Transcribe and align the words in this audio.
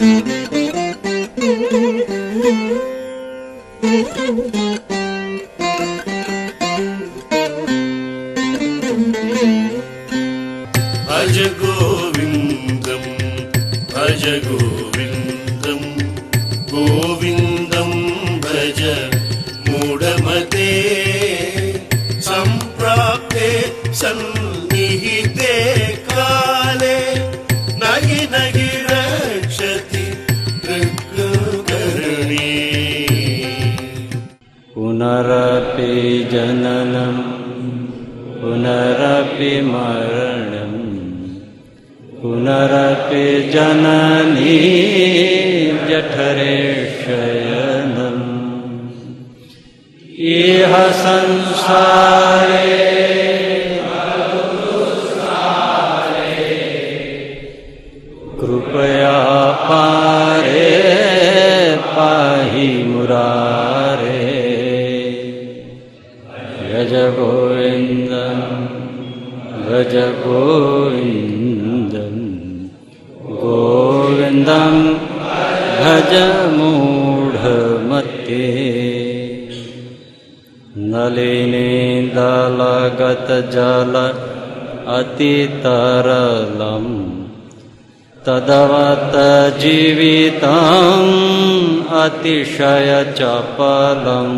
भज 0.00 0.37
अतिशयचपलम् 93.17 94.37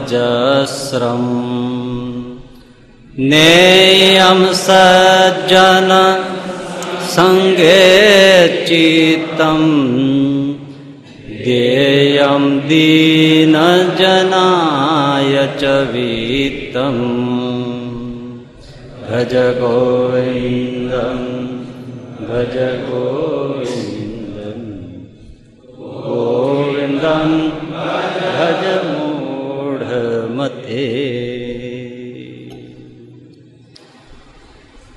नेयं 3.19 4.53
सज्जन 4.53 5.89
सङ्गे 7.03 7.89
चित्तम्। 8.67 9.99
देयं 11.29 12.59
दीनजनाय 12.61 14.38
च 15.61 15.65
वित्तम् 15.93 17.03
भज 19.09 19.35
गोविन्दं 19.61 21.21
भज 22.29 22.57
गोविन्दं 22.89 24.61
गोविन्दं 26.07 27.35
भज 28.39 28.65
मूढमते 28.91 30.85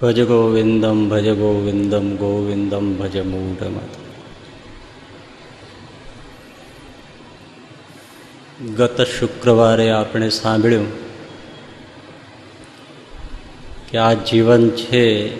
भज 0.03 0.19
गोविन्दं 0.31 1.09
भज 1.09 1.27
गोविन्दं 1.39 2.15
गोविन्दं 2.15 2.95
भज 2.99 3.17
मूढमते 3.31 4.10
ગત 8.61 9.01
શુક્રવારે 9.01 9.91
આપણે 9.91 10.29
સાંભળ્યું 10.29 10.85
કે 13.91 13.97
આ 13.97 14.13
જીવન 14.13 14.69
છે 14.69 15.35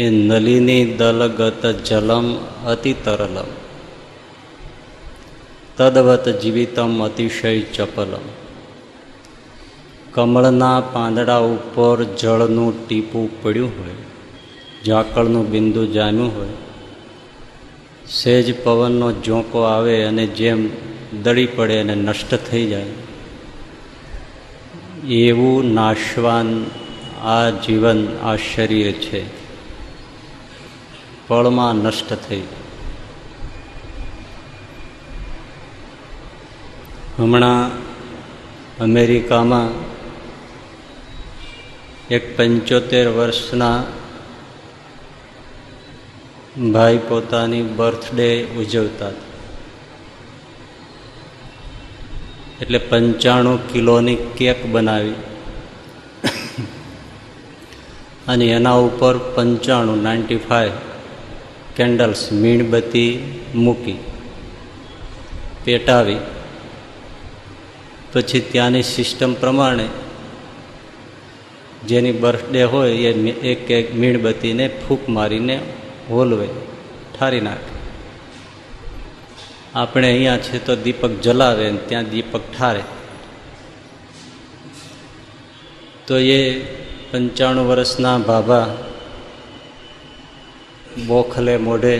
એ 0.00 0.10
નલિની 0.10 0.94
દલગત 0.94 1.66
જલમ 1.66 2.36
અતિ 2.66 2.92
તરલમ. 2.92 3.46
તદવત 5.76 6.28
જીવિતમ 6.28 7.04
અતિશય 7.04 7.60
ચપલમ. 7.60 8.28
કમળના 10.14 10.80
પાંદડા 10.80 11.36
ઉપર 11.36 12.04
જળનું 12.04 12.88
ટીપું 12.88 13.42
પડ્યું 13.42 13.70
હોય, 13.78 13.94
ઝાકળનું 14.84 15.50
બિંદુ 15.50 15.86
જામ્યું 15.86 16.38
હોય 16.38 16.48
સેજ 18.10 18.64
પવનનો 18.64 19.12
ઝોંકો 19.12 19.60
આવે 19.60 20.04
અને 20.04 20.26
જેમ 20.26 20.70
દળી 21.22 21.46
પડે 21.46 21.78
અને 21.78 21.94
નષ્ટ 21.94 22.34
થઈ 22.34 22.66
જાય. 22.66 22.86
એવું 25.08 25.74
નાશવાન 25.74 26.64
આ 27.22 27.50
જીવન 27.50 28.16
આ 28.22 28.36
શરીર 28.36 28.92
છે. 28.92 29.46
પળમાં 31.28 31.74
નષ્ટ 31.74 32.12
થઈ 32.28 32.42
હમણાં 37.18 37.70
અમેરિકામાં 38.78 39.70
એક 42.08 42.36
પંચોતેર 42.36 43.08
વર્ષના 43.08 43.84
ભાઈ 46.56 46.98
પોતાની 47.08 47.62
બર્થડે 47.62 48.44
ઉજવતા 48.44 49.10
એટલે 52.62 52.78
પંચાણું 52.78 53.72
કિલોની 53.72 54.16
કેક 54.16 54.66
બનાવી. 54.66 55.14
અને 58.28 58.46
એના 58.46 58.72
ઉપર 58.72 59.18
પંચાણું, 59.18 60.02
નાઇન્ટી 60.02 60.36
ફાઇવ 60.36 60.72
કેન્ડલ્સ 61.76 62.32
મીણબત્તી 62.32 63.40
મૂકી, 63.54 63.98
પેટાવી. 65.64 66.18
પછી 68.12 68.40
ત્યાંની 68.40 68.82
સિસ્ટમ 68.82 69.32
પ્રમાણે 69.34 69.88
જેની 71.88 72.12
બર્થડે 72.12 72.62
હોય 72.64 72.90
એ 72.90 73.12
એક 73.52 73.70
એક 73.70 73.94
મીણબત્તીને 73.94 74.68
ફૂંક 74.68 75.08
મારીને 75.08 75.60
હોલવે, 76.10 76.48
ઠારી 77.18 77.40
નાખે. 77.40 77.76
આપણે 79.74 80.08
અહીંયા 80.08 80.36
છે 80.36 80.66
તો 80.66 80.76
દીપક 80.76 81.10
જલાવે 81.10 81.70
ને 81.70 81.78
ત્યાં 81.78 82.10
દીપક 82.10 82.40
ઠારે. 82.58 82.82
તો 86.06 86.18
એ 86.18 86.60
પંચાણું 87.10 87.68
વર્ષના 87.68 88.18
ભાભા 88.18 88.66
બોખલે 91.06 91.56
મોઢે 91.56 91.96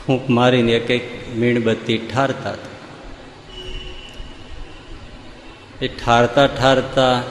ફૂંક 0.00 0.30
મારીને 0.30 0.72
એક 0.72 0.90
એક 0.90 1.06
મીણબત્તી 1.36 1.98
ઠારતા 1.98 2.54
એ 5.82 5.88
ઠારતા 5.88 6.46
ઠારતા 6.46 7.22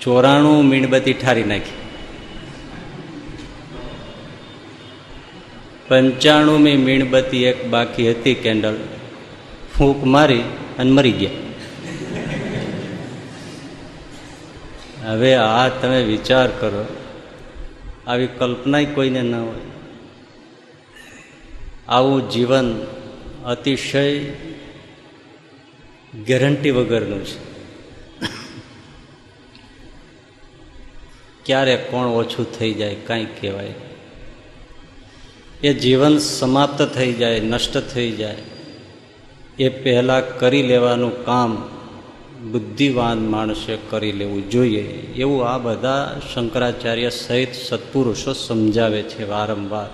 ચોરાણું 0.00 0.64
મીણબત્તી 0.64 1.12
ઠારી 1.12 1.44
નાખી. 1.44 1.81
પંચાણુંમી 5.88 6.76
મીણબત્તી 6.76 7.44
એક 7.44 7.66
બાકી 7.66 8.10
હતી 8.10 8.34
કેન્ડલ. 8.34 8.76
ફૂંક 9.78 10.04
મારી 10.04 10.42
અને 10.78 10.90
મરી 10.90 11.12
ગયા. 11.12 11.30
હવે 15.10 15.34
આ 15.34 15.68
તમે 15.68 16.02
વિચાર 16.02 16.48
કરો, 16.48 16.86
આવી 18.06 18.26
કલ્પના 18.26 18.84
કોઈને 18.84 19.22
ન 19.22 19.34
હોય. 19.34 19.70
આવું 21.88 22.30
જીવન 22.30 22.86
અતિશય 23.46 24.20
ગેરંટી 26.26 26.70
વગરનું 26.70 27.24
છે. 27.24 27.52
ક્યારે 31.44 31.76
કોણ 31.76 32.06
ઓછું 32.06 32.58
થઈ 32.58 32.74
જાય, 32.74 32.94
કાંઈ 32.94 33.26
કહેવાય 33.40 33.74
એ 35.62 35.74
જીવન 35.74 36.18
સમાપ્ત 36.18 36.82
થઈ 36.82 37.12
જાય, 37.12 37.40
નષ્ટ 37.40 37.78
થઈ 37.78 38.10
જાય. 38.10 38.36
એ 39.58 39.68
પહેલાં 39.68 40.38
કરી 40.38 40.62
લેવાનું 40.62 41.24
કામ 41.24 41.68
બુદ્ધિવાન 42.52 43.26
માણસે 43.26 43.78
કરી 43.90 44.12
લેવું 44.12 44.50
જોઈએ. 44.50 44.82
એવું 45.16 45.48
આ 45.48 45.58
બધા 45.58 46.20
શંકરાચાર્ય 46.34 47.10
સહિત 47.10 47.48
સત્પુરુષો 47.54 48.32
સમજાવે 48.32 49.02
છે 49.02 49.24
વારંવાર. 49.24 49.86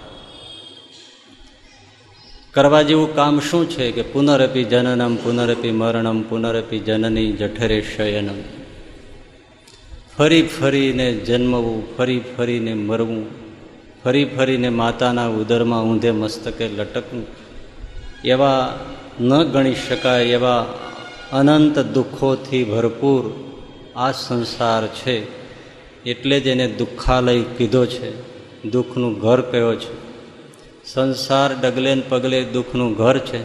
કરવા 2.50 2.82
જેવું 2.82 3.14
કામ 3.14 3.40
શું 3.40 3.70
છે 3.70 3.92
કે 3.92 4.02
પુનરપી 4.02 4.64
જનનમ, 4.64 5.16
પુનરપી 5.16 5.70
મરણમ, 5.70 6.22
પુનરપી 6.22 6.78
જનની 6.78 7.32
જઠરે 7.32 7.84
શયનમ. 7.96 8.42
ફરી 10.18 10.42
ફરીને 10.42 11.12
જન્મવું, 11.12 11.96
ફરી 11.96 12.20
ફરીને 12.36 12.74
મરવું. 12.74 13.38
ફરી 14.08 14.25
ફરીને 14.25 14.69
માતાના 14.69 15.26
ઉદરમાં 15.26 15.84
ઊંધે 15.84 16.10
મસ્તકે 16.10 16.69
લટકવું. 16.69 17.26
એવા 18.25 18.78
ન 19.20 19.44
ગણી 19.44 19.75
શકાય 19.75 20.25
એવા 20.25 20.66
અનંત 21.32 21.78
દુઃખોથી 21.78 22.64
ભરપૂર 22.64 23.32
આ 23.96 24.12
સંસાર 24.12 24.87
છે. 24.87 25.26
એટલે 26.05 26.40
જ 26.40 26.46
એને 26.46 26.66
દુઃખાલય 26.66 27.43
કીધો 27.43 27.87
છે. 27.87 28.22
દુઃખનું 28.70 29.19
ઘર 29.19 29.40
કયો 29.40 29.75
છે? 29.75 29.93
સંસાર 30.84 31.50
ડગલે 31.61 32.02
પગલે 32.08 32.44
દુઃખનું 32.44 32.94
ઘર 32.94 33.19
છે. 33.19 33.43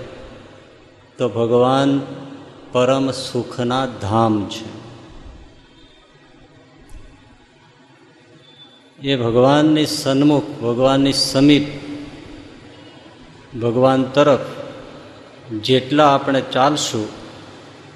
તો 1.18 1.30
ભગવાન 1.30 2.01
પરમ 2.71 3.12
સુખના 3.12 3.86
ધામ 3.86 4.50
છે. 4.50 4.82
એ 9.03 9.15
ભગવાનની 9.15 9.85
સન્મુખ, 9.85 10.61
ભગવાનની 10.61 11.13
સમીપ 11.13 11.63
ભગવાન 13.57 14.03
તરફ 14.03 14.39
જેટલા 15.61 16.13
આપણે 16.13 16.41
ચાલશું, 16.41 17.07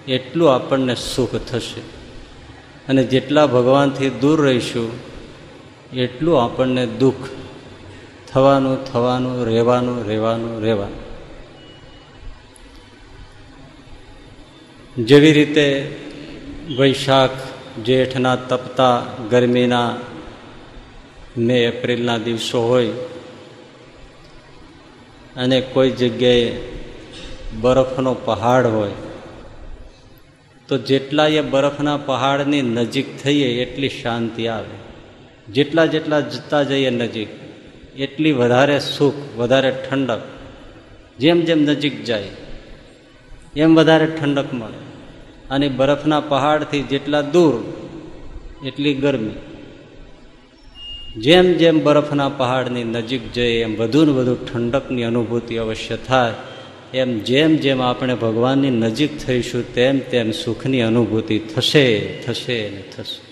એટલું 0.07 0.56
આપણને 0.56 0.95
સુખ 0.95 1.36
થશે. 1.36 1.81
અને 2.88 3.04
જેટલા 3.04 3.48
ભગવાનથી 3.48 4.09
દૂર 4.09 4.42
રહીશું, 4.42 4.92
એટલું 5.94 6.44
આપણને 6.44 6.88
દુઃખ 6.88 7.30
થવાનું 8.27 8.86
થવાનું, 8.86 9.45
રહેવાનું 9.45 10.07
રહેવાનું 10.07 10.62
રહેવાનું. 10.62 11.07
જેવી 15.06 15.31
રીતે 15.31 15.95
વૈશાખ, 16.77 17.31
જેઠના 17.86 18.36
તપતા 18.36 19.03
ગરમીના 19.31 19.95
મે 21.38 21.63
એપ્રિલના 21.63 22.18
દિવસો 22.18 22.62
હોય 22.68 22.89
અને 25.36 25.62
કોઈ 25.62 25.92
જગ્યાએ 25.92 26.51
બરફનો 27.62 28.13
પહાડ 28.13 28.66
હોય, 28.66 28.92
તો 30.68 30.78
જેટલા 30.78 31.28
એ 31.28 31.42
બરફના 31.42 31.98
પહાડની 31.98 32.62
નજીક 32.62 33.24
થઈએ 33.24 33.62
એટલી 33.62 33.89
શાંતિ 33.89 34.48
આવે. 34.48 34.75
જેટલા 35.51 35.86
જેટલા 35.86 36.19
જતા 36.19 36.63
જઈએ 36.63 36.89
નજીક, 36.89 37.28
એટલી 37.95 38.31
વધારે 38.31 38.80
સુખ, 38.80 39.38
વધારે 39.38 39.72
ઠંડક. 39.72 40.19
જેમ 41.19 41.42
જેમ 41.42 41.60
નજીક 41.60 42.04
જાય, 42.04 42.28
એમ 43.56 43.75
વધારે 43.75 44.06
ઠંડક 44.06 44.54
મળે. 44.54 44.81
અને 45.50 45.69
બરફના 45.69 46.19
પહાડથી 46.19 46.81
જેટલા 46.81 47.22
દૂર, 47.22 47.56
એટલી 48.66 48.94
ગરમી. 48.94 49.31
જેમ 51.19 51.54
જેમ 51.54 51.84
બરફના 51.84 52.30
પહાડની 52.30 52.84
નજીક 52.84 53.31
જઈએ, 53.31 53.64
એમ 53.64 53.75
વધુ 53.75 54.06
ને 54.06 54.12
વધુ 54.12 54.36
ઠંડકની 54.36 55.04
અનુભૂતિ 55.04 55.58
અવશ્ય 55.58 55.98
થાય. 55.98 56.34
એમ 56.94 57.19
જેમ 57.19 57.56
જેમ 57.56 57.81
આપણે 57.81 58.16
ભગવાનની 58.16 58.69
નજીક 58.69 59.18
થઈશું, 59.18 59.74
તેમ 59.74 60.00
તેમ 60.00 60.31
સુખની 60.31 60.81
અનુભૂતિ 60.81 61.40
થશે 61.40 62.18
થશે 62.22 62.69
ને 62.69 62.84
થશે. 62.96 63.28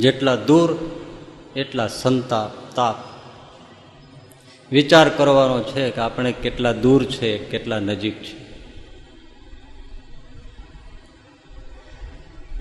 જેટલા 0.00 0.36
દૂર, 0.36 0.78
એટલા 1.56 1.86
સંતાપ, 1.86 2.76
તાપ. 2.76 2.96
વિચાર 4.72 5.08
કરવાનો 5.08 5.62
છે 5.62 5.90
કે 5.90 6.00
આપણે 6.00 6.32
કેટલા 6.32 6.72
દૂર 6.72 7.04
છે, 7.04 7.38
કેટલા 7.38 7.80
નજીક 7.80 8.22
છે. 8.22 8.46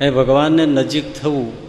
એ 0.06 0.10
ભગવાનને 0.10 0.66
નજીક 0.66 1.14
થવું 1.14 1.65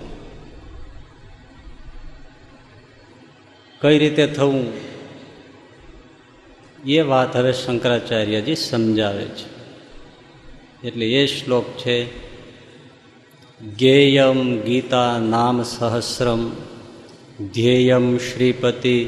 કઈ 3.80 3.98
રીતે 3.98 4.26
થવું? 4.26 4.72
એ 6.86 7.00
વાત 7.00 7.36
હવે 7.36 7.52
શંકરાચાર્યજી 7.52 8.54
સમજાવે 8.54 9.24
છે. 9.24 9.56
એટલે 10.88 11.06
એ 11.06 11.26
શ્લોક 11.26 11.64
છે, 11.78 12.26
ગેયમ 13.76 14.60
ગીતા 14.60 15.18
નામ 15.18 15.62
સહસ્રમ, 15.62 16.50
ધ્યેયમ 17.54 18.18
શ્રીપતિ 18.18 19.04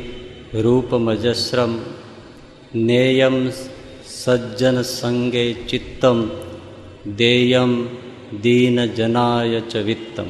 રૂપમજસ્રમ, 0.55 1.79
નેયમ 2.75 3.51
સજ્જન 4.07 4.83
સંગે 4.83 5.53
ચિત્તમ 5.53 6.29
દેયમ 7.17 7.89
દીન 8.43 8.87
જનાય 8.87 9.61
ચ 9.61 9.77
વિત્તમ. 9.77 10.25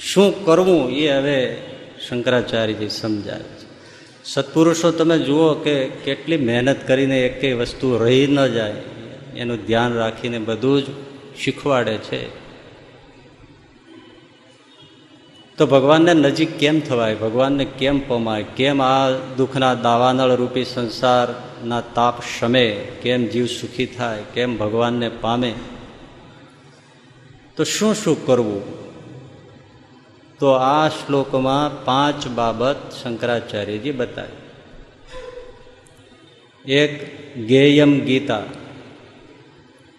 શું 0.00 0.44
કરવું 0.44 0.90
એ 0.90 1.08
હવે 1.08 1.56
શંકરાચાર્યજી 2.08 2.88
સમજાવે. 2.88 3.55
સત્પુરુષો, 4.26 4.90
તમે 4.90 5.18
જુઓ 5.18 5.54
કે 5.54 5.86
કેટલી 5.86 6.36
મહેનત 6.36 6.88
કરીને 6.88 7.26
એકેય 7.26 7.54
વસ્તુ 7.54 7.98
રહી 7.98 8.26
ન 8.26 8.46
જાય, 8.46 8.74
એનું 9.36 9.66
ધ્યાન 9.66 9.92
રાખીને 9.92 10.38
બધું 10.38 10.82
જ 10.82 10.86
શીખવાડે 11.38 11.96
છે. 11.96 12.46
તો 15.56 15.66
ભગવાનને 15.66 16.14
નજીક 16.14 16.58
કેમ 16.58 16.80
થવાય? 16.80 17.14
ભગવાનને 17.14 17.64
કેમ 17.64 18.08
પમાય? 18.08 18.42
કેમ 18.42 18.82
આ 18.82 19.10
દુઃખના 19.36 19.74
દાવાનળ 19.74 20.34
રૂપી 20.34 20.64
સંસારના 20.64 21.80
તાપ 21.80 22.22
શમે? 22.38 22.88
કેમ 23.02 23.26
જીવ 23.26 23.46
સુખી 23.46 23.86
થાય? 23.86 24.22
કેમ 24.34 24.56
ભગવાનને 24.56 25.08
પામે? 25.08 25.54
તો 27.56 27.64
શું 27.64 27.94
શું 27.94 28.26
કરવું? 28.26 28.85
તો 30.38 30.50
આ 30.50 30.88
શ્લોકમાં 30.88 31.84
પાંચ 31.84 32.28
બાબત 32.28 32.76
શંકરાચાર્યજી 33.02 33.90
બતાવી. 33.90 34.46
એક, 36.72 37.16
ગેયમ 37.46 38.00
ગીતા. 38.00 38.42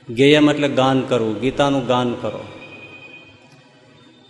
ગેયમ 0.09 0.51
એટલે 0.51 0.67
ગાન 0.67 1.01
કરવું, 1.01 1.39
ગીતાનું 1.39 1.87
ગાન 1.87 2.13
કરો. 2.13 2.45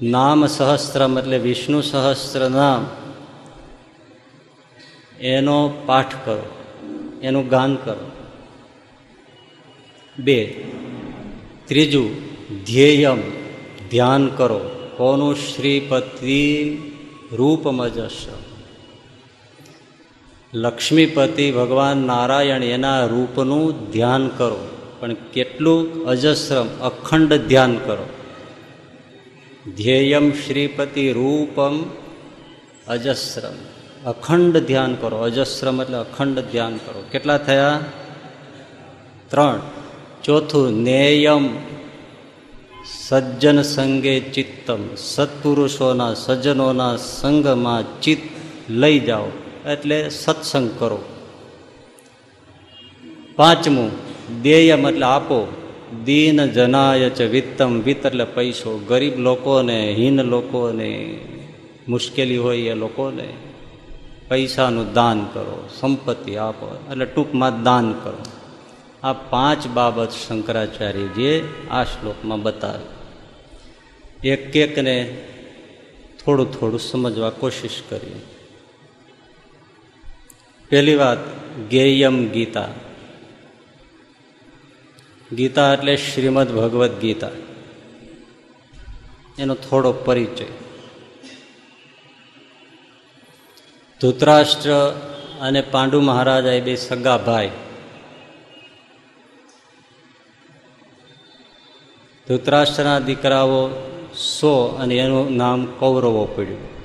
નામ 0.02 0.46
સહસ્ત્રમ 0.46 1.20
એટલે 1.20 1.38
વિષ્ણુ 1.38 1.82
સહસ્ત્ર 1.82 2.50
નામ. 2.50 2.88
એનો 5.20 5.74
પાઠ 5.86 6.16
કરો, 6.26 6.64
એનું 7.22 7.48
ગાન 7.48 7.76
કરો. 7.76 8.12
બે, 10.20 10.46
ત્રીજું, 11.66 12.16
ધ્યેયમ, 12.64 13.24
ધ્યાન 13.92 14.28
કરો. 14.28 14.77
કોનું 14.98 15.36
શ્રીપતિ 15.42 16.44
રૂપમજસ 17.34 18.18
લક્ષ્મીપતિ 20.54 21.46
ભગવાન 21.52 22.00
નારાયણ 22.06 22.66
એના 22.68 23.02
રૂપનું 23.08 23.66
ધ્યાન 23.92 24.26
કરો 24.32 24.60
પણ 25.00 25.16
કેટલું 25.34 25.82
અજસ્રમ 26.06 26.68
અખંડ 26.82 27.34
ધ્યાન 27.44 27.74
કરો 27.80 28.06
ધ્યેયમ 29.78 30.28
શ્રીપતિ 30.36 31.06
રૂપમ 31.14 31.76
અજસ્રમ 32.88 33.58
અખંડ 34.06 34.56
ધ્યાન 34.64 34.94
કરો 34.96 35.18
અજસ્રમ 35.22 35.78
એટલે 35.80 35.98
અખંડ 36.00 36.46
ધ્યાન 36.48 36.76
કરો 36.80 37.00
કેટલા 37.12 37.40
થયા 37.42 37.78
ત્રણ 39.30 39.60
ચોથું 40.24 40.78
નેયમ 40.84 41.46
સજ્જન 42.88 43.62
સંગે 43.62 44.20
ચિત્તમ, 44.20 44.96
સત્પુરુષોના 44.96 46.14
સજ્જનોના 46.14 46.96
સંગમાં 46.96 48.02
ચિત્ત 48.02 48.22
લઈ 48.70 49.00
જાઓ, 49.00 49.26
એટલે 49.66 50.10
સત્સંગ 50.10 50.70
કરો. 50.80 51.00
પાંચમું 53.36 53.92
દેયમ 54.42 54.88
એટલે 54.88 55.06
આપો. 55.06 55.48
દીન 56.06 56.46
જનાય 56.46 57.10
ચ 57.10 57.22
વિત્તમ, 57.22 57.82
વિત્ત 57.82 58.06
એટલે 58.06 58.24
પૈસો. 58.24 58.78
ગરીબ 58.78 59.20
લોકોને, 59.20 59.94
હીન 59.98 60.22
લોકોને, 60.22 61.20
મુશ્કેલી 61.88 62.38
હોય 62.38 62.58
એ 62.58 62.74
લોકોને 62.74 63.28
પૈસાનું 64.30 64.94
દાન 64.94 65.26
કરો, 65.26 65.70
સંપત્તિ 65.80 66.38
આપો, 66.38 66.78
એટલે 66.92 67.06
ટૂંકમાં 67.06 67.64
દાન 67.64 67.94
કરો. 67.94 68.37
આ 69.04 69.14
પાંચ 69.14 69.68
બાબત 69.68 70.12
શંકરાચાર્યજીએ 70.12 71.68
આ 71.70 71.84
શ્લોકમાં 71.84 72.42
બતાવી. 72.42 74.30
એક 74.30 74.56
એકને 74.56 75.26
થોડું 76.26 76.60
થોડું 76.60 76.80
સમજવા 76.80 77.30
કોશિશ 77.30 77.84
કરી 77.90 78.22
પહેલી 80.70 80.96
વાત, 80.96 81.18
ગેયમ 81.70 82.30
ગીતા. 82.30 82.68
ગીતા 85.32 85.74
એટલે 85.74 85.96
શ્રીમદ 85.96 86.52
ભગવદ્ 86.52 87.00
ગીતા. 87.00 87.30
એનો 89.40 89.56
થોડો 89.56 89.92
પરિચય. 89.92 90.46
ધૃતરાષ્ટ્ર 94.02 94.70
અને 95.42 95.62
પાંડુ 95.62 96.02
મહારાજા 96.02 96.52
એ 96.52 96.62
બે 96.62 96.76
સગા 96.76 97.18
ભાઈ. 97.18 97.50
ધૃતરાષ્ટ્રના 102.28 103.00
દીકરાઓ 103.00 103.70
સો 104.16 104.66
અને 104.66 104.96
એનું 104.96 105.38
નામ 105.38 105.66
કૌરવો 105.66 106.26
પડ્યું. 106.26 106.78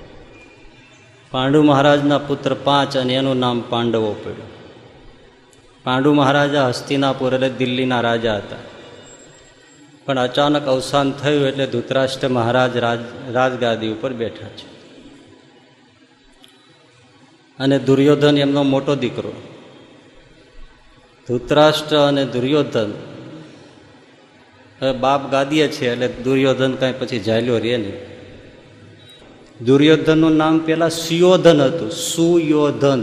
પાંડુ 1.31 1.63
મહારાજના 1.63 2.19
પુત્ર 2.19 2.55
પાંચ 2.55 2.97
અને 2.97 3.15
એનું 3.15 3.39
નામ 3.39 3.65
પાંડવો 3.69 4.13
પડ્યું. 4.13 4.49
પાંડુ 5.85 6.13
મહારાજા 6.13 6.69
હસ્તિનાપુર 6.69 7.35
એટલે 7.35 7.49
દિલ્હીના 7.49 8.01
રાજા 8.01 8.37
હતા. 8.37 8.57
પણ 10.05 10.19
અચાનક 10.19 10.67
અવસાન 10.67 11.13
થયું 11.13 11.49
એટલે 11.49 11.67
ધૃતરાષ્ટ્ર 11.67 12.29
મહારાજ 12.29 12.77
રાજ, 12.77 12.99
રાજગાદી 13.33 13.89
ઉપર 13.89 14.13
બેઠા 14.13 14.47
છે. 14.47 14.73
અને 17.59 17.79
દુર્યોધન 17.79 18.39
એમનો 18.39 18.63
મોટો 18.63 18.95
દીકરો. 18.95 19.33
ધૃતરાષ્ટ્ર 21.29 21.97
અને 21.97 22.27
દુર્યોધન 22.27 22.93
બાપ 24.83 25.31
ગાદીએ 25.31 25.69
છે 25.69 25.93
એટલે 25.93 26.09
દુર્યોધન 26.09 26.73
કાંઈ 26.75 26.99
પછી 27.01 27.19
ઝાલ્યો 27.19 27.59
રે 27.59 27.77
નહીં. 27.77 27.99
દુર્યોધનનું 29.65 30.35
નામ 30.37 30.59
પેલા 30.59 30.89
સુયોધન 30.89 31.61
હતું, 31.63 31.91
સુયોધન. 31.91 33.03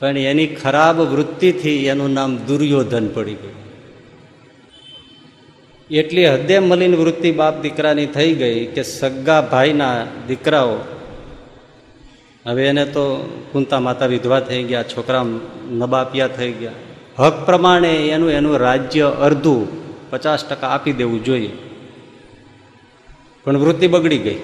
પણ 0.00 0.18
એની 0.18 0.54
ખરાબ 0.54 0.96
વૃત્તિથી 1.00 1.86
એનું 1.86 2.10
નામ 2.10 2.30
દુર્યોધન 2.48 3.06
પડી 3.08 3.34
ગયું. 3.34 3.58
એટલી 5.90 6.26
હદે 6.26 6.56
મલિન 6.58 6.94
વૃત્તિ 6.94 7.30
બાપ 7.32 7.62
દીકરાની 7.62 8.06
થઈ 8.06 8.32
ગઈ 8.34 8.66
કે 8.74 8.82
સગા 8.82 9.42
ભાઈના 9.42 9.96
દીકરાઓ, 10.28 10.78
હવે 12.46 12.62
એને 12.66 12.84
તો 12.86 13.04
કુંતા 13.52 13.80
માતા 13.80 14.06
વિધવા 14.06 14.40
થઈ 14.40 14.62
ગયા 14.62 14.82
છોકરા 14.82 15.24
નબાપિયા 15.70 16.28
થઈ 16.28 16.52
ગયા. 16.52 16.78
હક 17.18 17.34
પ્રમાણે 17.46 17.92
એનું 18.14 18.30
એનું 18.30 18.56
રાજ્ય 18.56 19.08
અડધું 19.26 19.62
પચાસ 20.12 20.44
ટકા 20.44 20.68
આપી 20.68 20.92
દેવું 20.92 21.24
જોઈએ. 21.24 21.56
પણ 23.44 23.58
વૃત્તિ 23.58 23.86
બગડી 23.86 24.18
ગઈ. 24.18 24.40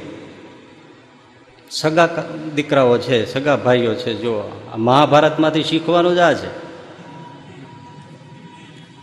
સગા 1.71 2.25
દીકરાઓ 2.55 2.99
છે, 2.99 3.35
સગા 3.35 3.57
ભાઈઓ 3.57 3.95
છે, 3.95 4.15
જો, 4.15 4.63
આ 4.75 4.77
મહાભારતમાંથી 4.77 5.63
શીખવાનું 5.63 6.15
જ 6.15 6.19
આ 6.19 6.33
છે. 6.33 6.69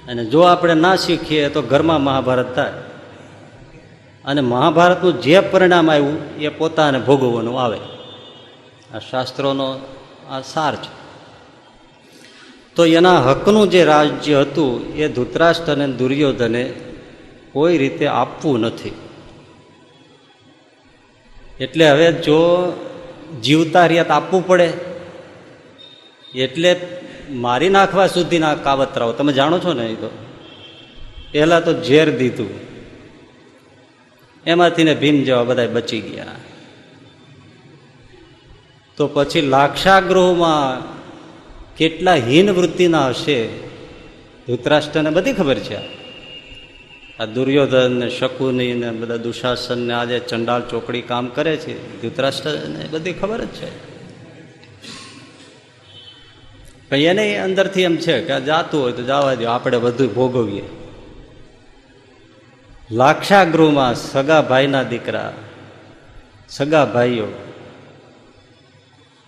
અને 0.07 0.25
જો 0.25 0.41
આપણે 0.41 0.74
ના 0.74 0.95
શીખીએ 0.95 1.50
તો 1.50 1.62
ઘરમાં 1.62 2.01
મહાભારત 2.01 2.55
થાય. 2.55 2.74
અને 4.25 4.41
મહાભારતનું 4.41 5.22
જે 5.22 5.39
પરિણામ 5.39 5.91
આવ્યું 5.91 6.38
એ 6.38 6.50
પોતાને 6.50 7.00
ભોગવવાનું 7.00 7.62
આવે. 7.62 7.79
આ 8.95 9.00
શાસ્ત્રોનો 9.00 9.79
આ 10.29 10.41
સાર 10.41 10.75
છે. 10.75 11.04
તો 12.75 12.86
એના 12.86 13.22
હકનું 13.22 13.70
જે 13.70 13.84
રાજ્ય 13.84 14.41
હતું 14.41 14.96
એ 14.96 15.08
ધૃતરાષ્ટ્ર 15.08 15.72
અને 15.72 15.88
દુર્યોધને 15.88 16.74
કોઈ 17.51 17.77
રીતે 17.77 18.08
આપવું 18.08 18.60
નથી. 18.60 18.91
એટલે 21.60 21.89
હવે 21.89 22.12
જો 22.12 22.72
જીવતા 23.44 23.86
રિયાત 23.86 24.12
આપવું 24.12 24.48
પડે. 24.48 24.74
એટલે 26.36 26.75
મારી 27.29 27.70
નાખવા 27.70 28.08
સુધીના 28.08 28.55
કાવતરાઓ, 28.55 29.12
તમે 29.12 29.34
જાણો 29.34 29.60
છો 29.60 29.74
ને 29.74 29.86
એ 29.86 29.96
તો? 29.96 30.10
પહેલાં 31.32 31.63
તો 31.63 31.84
ઝેર 31.84 32.17
દીધું. 32.17 32.50
એમાંથી 34.46 34.84
ને 34.84 34.96
ભીમ 34.96 35.24
જેવા 35.24 35.44
બધા 35.44 35.67
બચી 35.67 36.01
ગયા. 36.01 36.25
તો 38.98 39.08
પછી 39.08 39.41
લાક્ષાગૃહમાં 39.41 40.94
કેટલા 41.77 42.13
હીન 42.13 42.50
વૃત્તિના 42.50 43.08
હશે, 43.08 43.48
ધૃતરાષ્ટ્રને 44.48 45.10
બધી 45.10 45.34
ખબર 45.34 45.55
છે. 45.55 45.77
આ 47.20 47.25
દુર્યોધન 47.25 47.91
ને 47.91 48.10
શકુની 48.10 48.74
ને 48.74 48.91
બધા 48.91 49.17
દુશાસન 49.17 49.77
ને 49.88 49.94
આજે 49.94 50.20
ચંડાલ 50.20 50.62
ચોકડી 50.62 51.01
કામ 51.01 51.27
કરે 51.27 51.58
છે. 51.58 52.01
ધૃતરાષ્ટ્રને 52.01 52.88
બધી 52.91 53.13
ખબર 53.13 53.44
જ 53.44 53.48
છે. 53.48 53.96
પણ 56.89 56.96
એને 56.96 57.38
અંદરથી 57.38 57.82
એમ 57.82 57.96
છે 57.96 58.22
કે 58.22 58.41
જાતું 58.41 58.82
હોય 58.82 58.91
તો 58.91 59.03
જવા 59.03 59.34
દો 59.34 59.48
આપણે 59.48 59.77
બધું 59.77 60.13
ભોગવીએ. 60.15 60.63
લાક્ષાગૃહમાં 62.91 63.96
સગા 63.96 64.41
ભાઈના 64.41 64.84
દીકરા, 64.84 65.34
સગા 66.50 66.86
ભાઈઓ, 66.86 67.27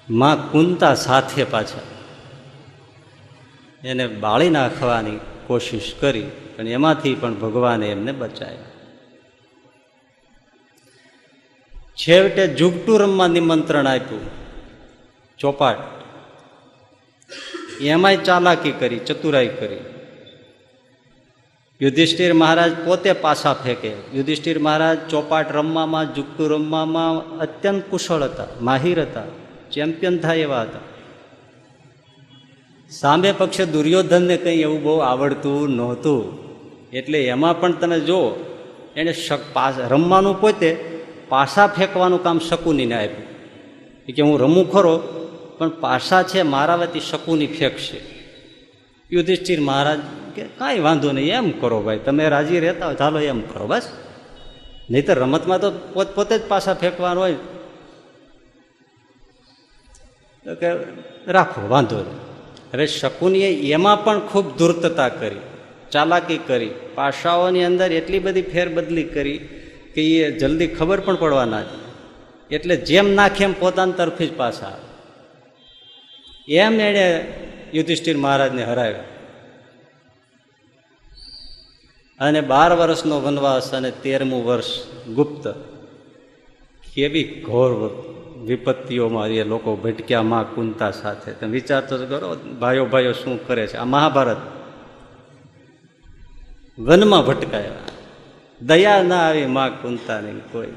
માં 0.09 0.51
કુંતા 0.51 0.95
સાથે 0.95 1.43
પાછા. 1.43 1.96
એને 3.83 4.07
બાળી 4.07 4.49
નાખવાની 4.49 5.19
કોશિશ 5.47 5.93
કરી, 5.99 6.31
પણ 6.55 6.67
એમાંથી 6.67 7.15
પણ 7.15 7.33
ભગવાને 7.33 7.91
એમને 7.91 8.11
બચાવ્યા. 8.11 8.65
છેવટે 11.95 12.47
જુગટું 12.47 12.99
રમવા 12.99 13.27
નિમંત્રણ 13.27 13.87
આપ્યું. 13.87 14.29
ચોપાટ. 15.37 15.77
એમાંય 17.81 18.17
ચાલાકી 18.17 18.71
કરી, 18.71 18.99
ચતુરાઈ 18.99 19.47
કરી. 19.47 19.77
યુધિષ્ઠિર 21.81 22.33
મહારાજ 22.33 22.71
પોતે 22.85 23.13
પાછા 23.13 23.53
ફેંકે. 23.53 23.93
યુધિષ્ઠિર 24.13 24.59
મહારાજ 24.59 24.97
ચોપાટ 25.09 25.51
રમવામાં, 25.51 26.13
જુગટું 26.13 26.49
રમવામાં 26.49 27.37
અત્યંત 27.37 27.83
કુશળ 27.89 28.23
હતા, 28.23 28.47
માહિર 28.61 29.01
હતા, 29.01 29.23
ચેમ્પિયન 29.71 30.17
થાય 30.17 30.37
એવા 30.37 30.61
હતા. 30.61 30.96
સામે 32.89 33.31
પક્ષે 33.31 33.65
દુર્યોધનને 33.65 34.37
કંઈ 34.37 34.61
એવું 34.61 34.83
બહુ 34.83 34.97
આવડતું 34.97 35.69
નહોતું. 35.69 36.47
એટલે 36.89 37.23
એમાં 37.25 37.59
પણ 37.59 37.71
તમે 37.71 37.99
જુઓ 37.99 38.31
એને 38.95 39.13
રમવાનું 39.87 40.41
પોતે 40.41 40.77
પાસા 41.29 41.67
ફેંકવાનું 41.67 42.23
કામ 42.23 42.39
શકુનીને 42.39 42.95
આપ્યું. 42.95 43.27
કે 44.13 44.21
હું 44.21 44.39
રમું 44.39 44.71
ખરો, 44.71 44.97
પણ 45.57 45.69
પાસા 45.69 46.23
છે 46.23 46.41
મારા 46.41 46.75
વતી 46.75 46.99
શકુની 46.99 47.47
ફેંકશે. 47.47 48.01
યુધિષ્ઠિર 49.11 49.59
મહારાજ 49.59 49.99
કે 50.35 50.43
કાંઈ 50.43 50.79
વાંધો 50.79 51.11
નહીં, 51.11 51.33
એમ 51.33 51.51
કરો 51.51 51.81
ભાઈ, 51.81 51.99
તમે 51.99 52.29
રાજી 52.29 52.59
રહેતા 52.59 52.85
હોય, 52.85 52.95
ચાલો 52.95 53.19
એમ 53.19 53.41
કરો, 53.41 53.67
બસ. 53.67 53.91
નહીં 54.91 55.05
તો 55.05 55.13
રમતમાં 55.13 55.59
તો 55.59 55.71
પોત, 55.71 56.15
પોતે 56.15 56.37
જ 56.37 56.41
પાસા 56.47 56.73
ફેંકવાનું 56.73 57.23
હોય. 57.23 57.33
કે 60.55 60.67
રાખો, 61.31 61.67
વાંધો 61.67 61.95
નહીં. 61.95 62.26
હવે 62.77 62.87
શકુનીએ 62.87 63.49
એમાં 63.73 64.03
પણ 64.03 64.19
ખૂબ 64.27 64.57
ધૂર્તતા 64.57 65.09
કરી, 65.09 65.39
ચાલાકી 65.91 66.37
કરી, 66.37 66.69
પાસાઓની 66.95 67.63
અંદર 67.63 67.91
એટલી 67.91 68.19
બધી 68.19 68.41
ફેરબદલી 68.41 69.03
કરી 69.03 69.37
કે 69.93 70.01
એ 70.17 70.31
જલ્દી 70.31 70.67
ખબર 70.67 70.99
પણ 70.99 71.15
પડવા 71.15 71.45
ના 71.45 71.63
એટલે 72.51 72.75
જેમ 72.75 73.07
નાખે 73.13 73.43
એમ 73.43 73.53
પોતાની 73.53 73.91
તરફી 73.91 74.27
જ 74.27 74.37
પાછા 74.37 74.75
એમ 76.47 76.79
એણે 76.79 77.05
યુધિષ્ઠિર 77.73 78.17
મહારાજને 78.17 78.63
હરાવ્યા. 78.63 79.03
અને 82.19 82.41
બાર 82.41 82.71
વર્ષનો 82.73 83.21
વનવાસ 83.21 83.73
અને 83.73 83.91
તેરમું 84.03 84.45
વર્ષ 84.45 84.69
ગુપ્ત, 85.07 85.47
કેવી 86.93 87.23
ઘોર 87.45 87.71
વિપત્તિઓમાં 88.45 89.27
એ 89.27 89.43
લોકો 89.43 89.75
ભટક્યા 89.75 90.21
માં 90.21 90.55
કુંતા 90.55 90.91
સાથે. 90.91 91.31
તમે 91.31 91.49
વિચારતો 91.49 92.05
કરો, 92.05 92.35
ભાઈઓ 92.35 92.85
ભાઈઓ 92.85 93.11
શું 93.11 93.47
કરે 93.47 93.67
છે? 93.67 93.77
આ 93.77 93.83
મહાભારત 93.83 94.37
વનમાં 96.79 97.25
ભટકાયા. 97.25 97.71
દયા 98.61 99.03
ના 99.03 99.17
આવી 99.17 99.45
માં 99.45 99.81
કુંતા 99.81 100.21
નહીં 100.21 100.39
કોઈ. 100.39 100.67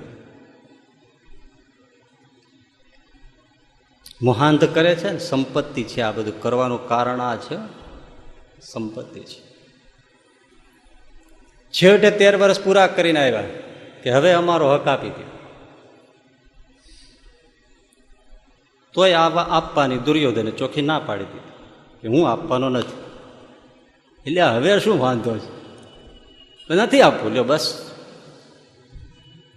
મોહાંત 4.22 4.64
કરે 4.64 4.94
છે 4.94 5.10
ને, 5.10 5.18
સંપત્તિ 5.18 5.84
છે, 5.84 6.00
આ 6.00 6.12
બધું 6.12 6.42
કરવાનું 6.42 6.88
કારણ 6.88 7.20
આ 7.20 7.36
છે. 7.36 7.56
સંપત્તિ 8.60 9.20
છે. 9.20 9.50
છેવટે 11.70 12.10
તેર 12.10 12.36
વર્ષ 12.36 12.60
પૂરા 12.60 12.86
કરીને 12.86 13.20
આવ્યા 13.20 13.42
કે 14.02 14.10
હવે 14.10 14.32
અમારો 14.32 14.74
હક 14.74 14.88
આપી 14.88 15.08
દો. 15.08 15.39
તોય 18.94 19.12
આવા 19.12 19.42
આપવાની 19.42 19.98
દુર્યોધને 19.98 20.50
ચોખ્ખી 20.50 20.82
ના 20.82 20.98
પાડી 20.98 21.24
દીધી 21.24 21.52
કે 22.02 22.08
હું 22.08 22.30
આપવાનો 22.30 22.68
નથી. 22.68 22.98
એટલે 24.26 24.40
હવે 24.40 24.80
શું 24.80 25.00
વાંધો 25.00 25.36
છે? 25.36 25.60
નથી 26.70 27.00
આપવું, 27.00 27.32
લ્યો 27.32 27.44
બસ. 27.44 27.90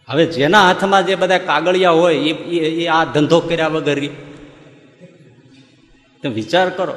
હવે 0.09 0.25
જેના 0.25 0.67
હાથમાં 0.67 1.05
જે 1.05 1.15
બધા 1.15 1.37
કાગળિયા 1.37 1.91
હોય, 1.91 2.15
એ 2.15 2.87
આ 2.87 3.03
ધંધો 3.05 3.39
કર્યા 3.39 3.67
વગર 3.67 3.99
તમે 6.21 6.31
વિચાર 6.31 6.69
કરો, 6.69 6.93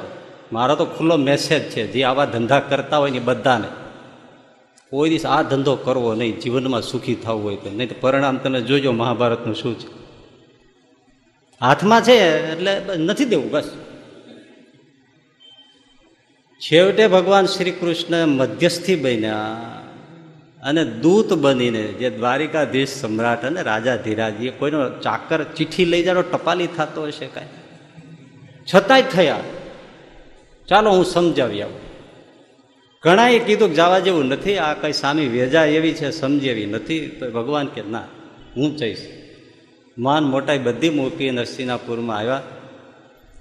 મારો 0.51 0.75
તો 0.75 0.85
ખુલ્લો 0.85 1.17
મેસેજ 1.17 1.61
છે, 1.61 1.91
જે 1.91 2.03
આવા 2.03 2.25
ધંધા 2.25 2.59
કરતા 2.59 2.97
હોય 2.97 3.11
ને 3.11 3.19
બધાને. 3.19 3.67
કોઈ 4.89 5.09
દિવસ 5.09 5.25
આ 5.25 5.41
ધંધો 5.41 5.75
કરવો 5.75 6.15
નહીં, 6.15 6.39
જીવનમાં 6.39 6.81
સુખી 6.81 7.15
થવું 7.15 7.43
હોય 7.43 7.55
તો. 7.55 7.69
નહીં 7.69 7.89
તો 7.89 7.95
પરિણામ 8.01 8.37
તમે 8.37 8.61
જોજો, 8.61 8.91
મહાભારતનું 8.91 9.55
શું 9.55 9.79
છે? 9.79 10.06
હાથમાં 11.61 12.01
છે 12.01 12.51
એટલે 12.51 12.97
નથી 12.97 13.25
દેવું, 13.25 13.51
બસ. 13.51 13.71
છેવટે 16.59 17.07
ભગવાન 17.07 17.45
શ્રી 17.45 17.71
કૃષ્ણ 17.71 18.27
મધ્યસ્થી 18.27 18.95
બન્યા 18.95 19.37
અને 20.63 20.85
દૂત 20.85 21.33
બનીને 21.33 21.83
જે 21.83 22.09
દ્વારિકાધીશ 22.09 22.89
સમ્રાટ 22.89 23.45
અને 23.45 23.61
રાજા 23.61 23.95
ધીરાજ 23.95 24.43
એ 24.43 24.49
કોઈનો 24.49 24.89
ચાકર 24.89 25.43
ચિઠ્ઠી 25.43 25.85
લઈ 25.85 26.03
જાણો 26.03 26.21
ટપાલી 26.21 26.67
થતો 26.67 27.05
હશે 27.05 27.25
કાંઈ. 27.25 27.47
છતાંય 28.75 29.01
થયા. 29.01 29.39
ચાલો 30.67 30.89
હું 30.91 31.05
સમજાવી 31.05 31.61
આવું. 31.61 31.79
ઘણાએ 33.03 33.39
કીધું 33.39 33.69
કે 33.69 33.75
જવા 33.75 33.99
જેવું 33.99 34.25
નથી, 34.25 34.57
આ 34.57 34.73
કઈ 34.73 34.91
સામી 34.91 35.27
વેજા 35.27 35.65
એવી 35.65 35.93
છે 35.93 36.11
સમજેવી 36.11 36.65
નથી, 36.65 37.07
તો 37.07 37.31
ભગવાન 37.31 37.67
કે 37.67 37.81
ના, 37.89 38.03
હું 38.57 38.75
જઈશ. 38.77 39.16
માન 39.97 40.23
મોટાઈ 40.23 40.57
બધી 40.57 40.89
મૂકી 40.89 41.31
નરસિંહનાપુરમાં 41.31 42.17
આવ્યા 42.17 42.41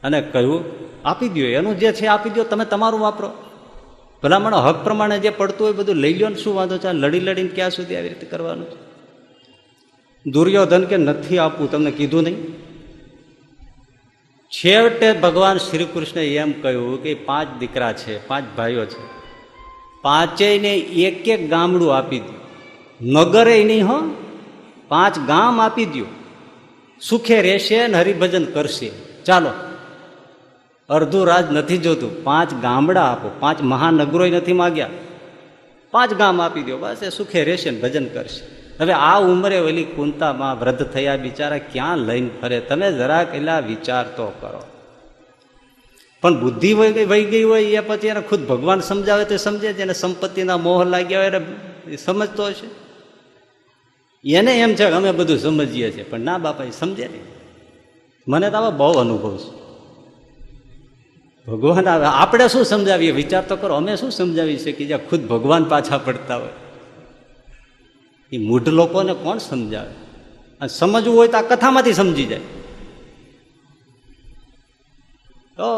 અને 0.03 0.21
કહ્યું, 0.21 0.65
આપી 1.05 1.29
દો 1.29 1.41
એનું 1.41 1.79
જે 1.79 1.93
છે 1.93 2.07
આપી 2.07 2.31
દો 2.31 2.45
તમે 2.45 2.65
તમારું 2.65 3.01
વાપરો. 3.01 3.31
ભલામણ 4.23 4.55
હક 4.55 4.85
પ્રમાણે 4.85 5.19
જે 5.19 5.31
પડતું 5.31 5.67
હોય 5.67 5.73
બધું 5.73 5.97
લઈ 5.97 6.15
લો 6.15 6.29
ને 6.29 6.35
શું 6.35 6.55
વાંધો 6.55 6.79
છે? 6.79 6.93
લડી 6.93 7.21
લડીને 7.21 7.49
ક્યાં 7.49 7.71
સુધી 7.71 7.97
આવી 7.97 8.09
રીતે 8.09 8.27
કરવાનું 8.27 8.71
છે? 8.71 8.79
દુર્યોધન 10.31 10.85
કે, 10.85 10.97
નથી 10.97 11.39
આપવું, 11.39 11.71
તમને 11.71 11.91
કીધું 11.91 12.23
નહીં? 12.23 12.55
છેવટે 14.51 15.13
ભગવાન 15.13 15.57
શ્રી 15.57 15.85
કૃષ્ણે 15.85 16.27
એમ 16.37 16.53
કહ્યું 16.53 17.03
કે, 17.03 17.15
પાંચ 17.15 17.49
દીકરા 17.59 17.93
છે, 17.93 18.27
પાંચ 18.27 18.45
ભાઈઓ 18.57 18.85
છે. 18.85 19.17
પાંચેયને 20.03 20.75
એક 20.77 21.29
એક 21.29 21.51
ગામડું 21.51 21.97
આપી 21.97 22.19
દો 22.19 22.35
નગરે 23.01 23.65
નહીં 23.65 23.87
હો, 23.87 23.99
પાંચ 24.89 25.19
ગામ 25.19 25.61
આપી 25.61 25.85
દો 25.85 26.05
સુખે 27.01 27.43
રહેશે 27.43 27.87
ને 27.87 27.99
હરિભજન 27.99 28.45
કરશે. 28.45 28.91
ચાલો. 29.25 29.51
અડધું 30.89 31.27
રાજ 31.27 31.53
નથી 31.53 31.79
જોતું. 31.79 32.25
પાંચ 32.25 32.55
ગામડા 32.55 33.03
આપો. 33.03 33.31
પાંચ 33.41 33.63
મહાનગરો 33.63 34.27
નથી 34.27 34.53
માગ્યા. 34.53 34.91
પાંચ 35.91 36.15
ગામ 36.15 36.43
આપી 36.43 36.63
દો. 36.63 36.79
બસ 36.79 36.97
એ 37.03 37.11
સુખે 37.11 37.45
રહેશે 37.45 37.71
ને 37.71 37.81
ભજન 37.81 38.07
કરશે. 38.07 38.57
હવે 38.81 38.93
આ 38.93 39.21
ઉંમરે 39.21 39.59
ઓલી 39.59 39.85
કુંતામાં 39.85 40.61
વૃદ્ધ 40.61 40.83
થયા 40.83 41.17
બિચારા 41.17 41.59
ક્યાં 41.59 41.99
લઈને 41.99 42.31
ફરે? 42.43 42.61
તમે 42.61 42.93
જરાક 42.93 43.35
એલા 43.35 43.59
વિચાર 43.59 44.05
તો 44.05 44.33
કરો. 44.41 44.63
પણ 46.23 46.41
બુદ્ધિ 46.41 46.75
વહી 46.75 47.25
ગઈ 47.25 47.43
હોય 47.43 47.65
એ 47.65 47.81
પછી 47.81 48.07
એને 48.07 48.21
ખુદ 48.21 48.47
ભગવાન 48.47 48.81
સમજાવે 48.81 49.25
તો 49.25 49.37
સમજે 49.37 49.73
છે. 49.73 49.83
એને 49.83 49.93
સંપત્તિના 49.93 50.57
મોહ 50.57 50.85
લાગ્યા 50.85 51.19
હોય 51.19 51.27
એટલે 51.27 51.97
સમજતો 51.97 52.47
હશે. 52.47 52.86
એને 54.35 54.61
એમ 54.61 54.75
છે 54.75 54.87
કે 54.87 54.93
અમે 54.93 55.13
બધું 55.13 55.39
સમજીએ 55.39 55.91
છીએ, 55.91 56.03
પણ 56.03 56.21
ના 56.21 56.39
બાપા 56.39 56.65
એ 56.65 56.71
સમજે 56.71 57.09
નહીં 57.09 57.23
મને 58.29 58.51
તો 58.51 58.57
આવા 58.57 58.71
બહુ 58.71 58.93
અનુભવ 58.93 59.37
છે. 59.37 59.67
ભગવાન 61.47 61.89
આવે 61.89 62.07
આપણે 62.07 62.49
શું 62.49 62.65
સમજાવીએ? 62.65 63.11
વિચાર 63.11 63.43
તો 63.43 63.57
કરો, 63.57 63.75
અમે 63.75 63.97
શું 63.97 64.11
સમજાવી 64.11 64.59
શકીએ 64.59 64.87
જ્યાં 64.87 65.09
ખુદ 65.09 65.27
ભગવાન 65.27 65.65
પાછા 65.65 65.99
પડતા 65.99 66.37
હોય? 66.37 66.49
એ 68.33 68.39
મૂઢ 68.39 68.69
લોકોને 68.69 69.15
કોણ 69.15 69.39
સમજાવે? 69.39 69.91
અને 70.61 70.69
સમજવું 70.69 71.17
હોય 71.17 71.29
તો 71.29 71.37
આ 71.37 71.43
કથામાંથી 71.43 71.93
સમજી 71.93 72.25
જાય. 72.25 72.39
તો 75.57 75.69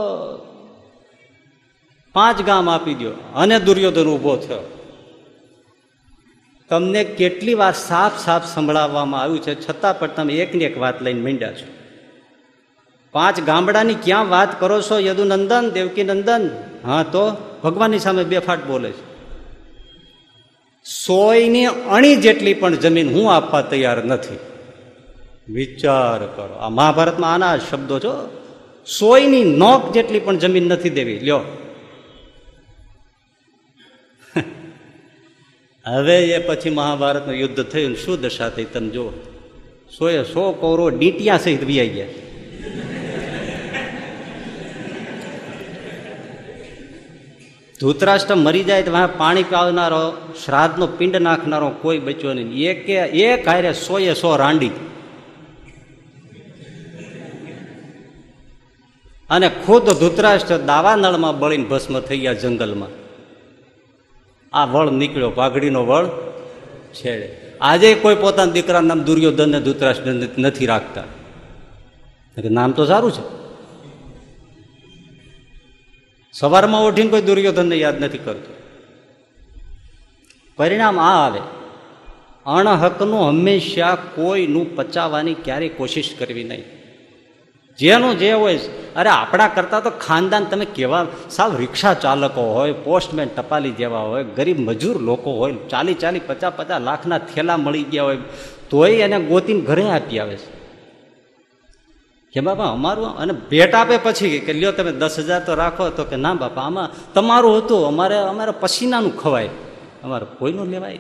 પાંચ 2.13 2.43
ગામ 2.43 2.71
આપી 2.71 2.95
દો 2.95 3.11
અને 3.11 3.61
દુર્યોધન 3.61 4.07
ઊભો 4.07 4.37
થયો. 4.37 4.78
તમને 6.69 7.05
કેટલી 7.05 7.55
વાર 7.55 7.73
સાફ 7.73 8.25
સાફ 8.25 8.55
સંભળાવવામાં 8.55 9.23
આવ્યું 9.23 9.43
છે 9.43 9.69
છતાં 9.69 9.99
પણ 9.99 10.07
તમે 10.07 10.35
એકની 10.35 10.65
એક 10.65 10.79
વાત 10.79 11.03
લઈને 11.03 11.21
મીંડ્યા 11.21 11.53
છો. 11.53 11.67
પાંચ 13.13 13.41
ગામડાની 13.41 13.95
ક્યાં 13.95 14.29
વાત 14.29 14.61
કરો 14.61 14.83
છો? 14.83 14.99
યદુનંદન 14.99 15.71
દેવકી 15.71 16.05
નંદન 16.05 16.51
હા, 16.85 17.03
તો 17.03 17.37
ભગવાનની 17.65 17.99
સામે 17.99 18.25
બે 18.25 18.39
ફાટ 18.39 18.65
બોલે 18.65 18.91
છે. 18.91 19.09
સોયની 21.07 21.65
અણી 21.65 22.17
જેટલી 22.17 22.55
પણ 22.55 22.75
જમીન 22.75 23.13
હું 23.13 23.35
આપવા 23.35 23.63
તૈયાર 23.63 24.05
નથી. 24.05 24.39
વિચાર 25.49 26.27
કરો. 26.27 26.55
આ 26.55 26.69
મહાભારતમાં 26.69 27.35
આના 27.35 27.59
શબ્દો 27.59 27.99
છો. 27.99 28.43
સોયની 28.99 29.45
નોક 29.45 29.93
જેટલી 29.93 30.21
પણ 30.21 30.39
જમીન 30.39 30.63
નથી 30.63 30.91
દેવી. 30.91 31.19
લ્યો. 31.19 31.41
હવે 35.89 36.25
એ 36.25 36.39
પછી 36.39 36.71
મહાભારતનું 36.71 37.37
યુદ્ધ 37.37 37.63
થયું 37.63 37.97
શું 37.97 38.21
દશા 38.21 38.49
થઈ 38.49 38.65
તમે 38.65 38.89
જુઓ. 38.89 39.11
સોએ 39.99 40.23
સો 40.23 40.53
કૌરવો 40.53 40.89
ડીટિયા 40.91 41.39
સહિત 41.39 41.65
વિયાઈ 41.65 41.89
ગયા. 41.89 42.07
ધૂતરાષ્ટ્ર 47.81 48.35
મરી 48.35 48.65
જાય 48.65 48.83
તો 48.83 48.93
વાહ 48.93 49.07
પાણી 49.07 49.43
પાવનારો 49.43 50.13
શ્રાદ્ધનો 50.45 50.87
પિંડ 50.87 51.17
નાખનારો 51.17 51.69
કોઈ 51.69 51.99
બચ્યો 51.99 52.33
નહીં. 52.33 52.71
એક 52.71 52.89
એક 53.15 53.49
હારે 53.49 53.73
સોએ 53.73 54.15
સો 54.15 54.37
રાંડી. 54.37 54.71
અને 59.31 59.51
ખુદ 59.67 59.91
ધૂતરાષ્ટ્ર 59.91 60.59
દાવાનળમાં 60.59 61.39
બળીને 61.39 61.65
ભસ્મ 61.65 62.01
થઈ 62.01 62.19
ગયા 62.19 62.33
જંગલમાં. 62.33 63.08
આ 64.53 64.65
વળ 64.65 64.91
નીકળ્યો 64.91 65.31
પાઘડીનો 65.31 65.87
વળ 65.87 66.07
છેડે. 66.95 67.37
આજે 67.61 67.95
કોઈ 67.95 68.15
પોતાના 68.15 68.53
દીકરાનું 68.53 68.89
નામ 68.89 69.03
દુર્યોધન 69.03 69.51
ને 69.51 69.61
ધૂતરાશ 69.61 69.97
નથી 70.39 70.67
રાખતા. 70.67 71.05
નામ 72.51 72.73
તો 72.73 72.85
સારું 72.85 73.13
છે. 73.13 73.39
સવારમાં 76.33 76.87
ઉઠીને 76.87 77.11
કોઈ 77.11 77.23
દુર્યોધનને 77.23 77.77
યાદ 77.77 78.01
નથી 78.01 78.19
કરતું. 78.19 78.55
પરિણામ 80.57 81.01
આ 81.01 81.27
આવે. 81.27 81.41
અણહકનું 82.47 83.29
હંમેશા 83.29 83.95
કોઈનું 83.95 84.77
પચાવવાની 84.77 85.35
ક્યારેય 85.35 85.69
કોશિશ 85.69 86.15
કરવી 86.19 86.45
નહીં. 86.45 86.78
જેનું 87.79 88.19
જે 88.19 88.33
હોય 88.33 88.59
અરે 88.97 89.11
આપણા 89.11 89.49
કરતા 89.49 89.81
તો 89.81 89.91
ખાનદાન 89.91 90.45
તમે 90.45 90.65
કેવા 90.65 91.07
સાવ 91.31 91.57
રિક્ષા 91.57 91.95
ચાલકો 91.95 92.43
હોય, 92.55 92.73
પોસ્ટમેન 92.73 93.29
ટપાલી 93.37 93.71
જેવા 93.71 94.01
હોય, 94.01 94.25
ગરીબ 94.25 94.59
મજૂર 94.59 95.03
લોકો 95.03 95.33
હોય, 95.33 95.55
ચાલી 95.55 95.95
ચાલી 95.95 96.21
પચાસ 96.21 96.53
પચાસ 96.57 96.83
લાખના 96.83 97.19
થેલા 97.19 97.57
મળી 97.57 97.83
ગયા 97.83 98.03
હોય, 98.03 98.17
તોય 98.71 98.91
એને 98.91 99.19
ગોતીને 99.21 99.61
ઘરે 99.61 99.91
આપી 99.91 100.19
આવે 100.19 100.37
છે. 100.37 100.59
કે 102.33 102.41
બાપા, 102.41 102.65
અમારું 102.65 103.17
અને 103.17 103.33
ભેટ 103.33 103.75
આપે 103.75 103.97
પછી 103.97 104.39
કે 104.39 104.53
લ્યો 104.53 104.73
તમે 104.73 104.93
દસ 104.93 105.19
હજાર 105.19 105.41
તો 105.45 105.55
રાખો 105.55 105.91
તો 105.91 106.05
કે 106.05 106.17
ના 106.17 106.35
બાપા, 106.35 106.61
આમાં 106.61 107.13
તમારું 107.15 107.57
હતું, 107.57 107.87
અમારે 107.87 108.17
અમારે 108.17 108.51
પસીનાનું 108.61 109.17
ખવાય. 109.17 109.49
અમારે 110.05 110.27
કોઈનું 110.39 110.67
લેવાય 110.67 110.99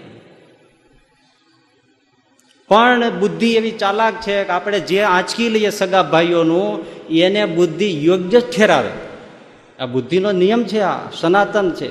પણ 2.69 3.19
બુદ્ધિ 3.21 3.55
એવી 3.55 3.71
ચાલાક 3.71 4.15
છે 4.15 4.45
કે 4.45 4.51
આપણે 4.51 4.81
જે 4.81 5.03
આંચકી 5.03 5.49
લઈએ 5.49 5.71
સગા 5.71 6.03
ભાઈઓનું, 6.03 6.85
એને 7.09 7.45
બુદ્ધિ 7.45 8.05
યોગ્ય 8.05 8.41
જ 8.41 8.57
ઠેરાવે. 8.57 8.91
આ 9.83 9.87
બુદ્ધિનો 9.87 10.33
નિયમ 10.33 10.65
છે, 10.65 10.81
આ 10.81 10.99
સનાતન 11.21 11.71
છે, 11.71 11.89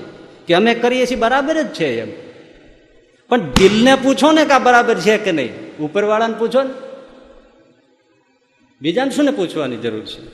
કે 0.47 0.53
અમે 0.53 0.73
કરીએ 0.73 1.05
છીએ 1.05 1.17
બરાબર 1.17 1.61
જ 1.61 1.67
છે 1.67 2.01
એમ. 2.01 2.27
પણ 3.29 3.39
દિલને 3.39 3.95
પૂછો 3.95 4.31
ને 4.31 4.45
કે 4.45 4.53
આ 4.53 4.59
બરાબર 4.59 4.95
છે 4.95 5.17
કે 5.17 5.31
નહીં. 5.31 5.77
ઉપરવાળાને 5.77 6.33
પૂછો 6.33 6.63
ને. 6.63 6.69
બીજાને 8.81 9.11
શું 9.11 9.25
ને 9.25 9.31
પૂછવાની 9.31 9.77
જરૂર 9.77 10.05
છે? 10.05 10.27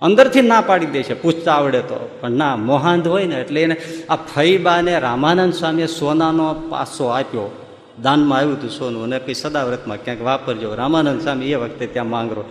અંદરથી 0.00 0.42
ના 0.42 0.60
પાડી 0.60 0.86
દે 0.86 1.02
છે, 1.02 1.14
પૂછતા 1.14 1.52
આવડે 1.52 1.80
તો. 1.80 2.18
પણ 2.20 2.30
ના, 2.30 2.56
મોહાંધ 2.56 3.08
હોય 3.08 3.24
ને 3.24 3.40
એટલે 3.40 3.62
એને 3.62 3.76
આ 4.08 4.16
ફઈબાને 4.16 4.98
રામાનંદ 4.98 5.54
સ્વામીએ 5.54 5.86
સોનાનો 5.86 6.54
પાસો 6.54 7.06
આપ્યો. 7.06 7.65
દાનમાં 8.02 8.38
આવ્યું 8.38 8.56
હતું 8.56 8.70
સોનું 8.70 9.02
અને 9.02 9.18
કંઈ 9.18 9.34
સદાવ્રતમાં 9.34 10.04
ક્યાંક 10.04 10.22
વાપરજો. 10.22 10.74
રામાનંદ 10.74 11.20
સ્વામી 11.20 11.50
એ 11.50 11.54
વખતે 11.54 11.86
ત્યાં 11.86 12.06
માંગરો. 12.06 12.44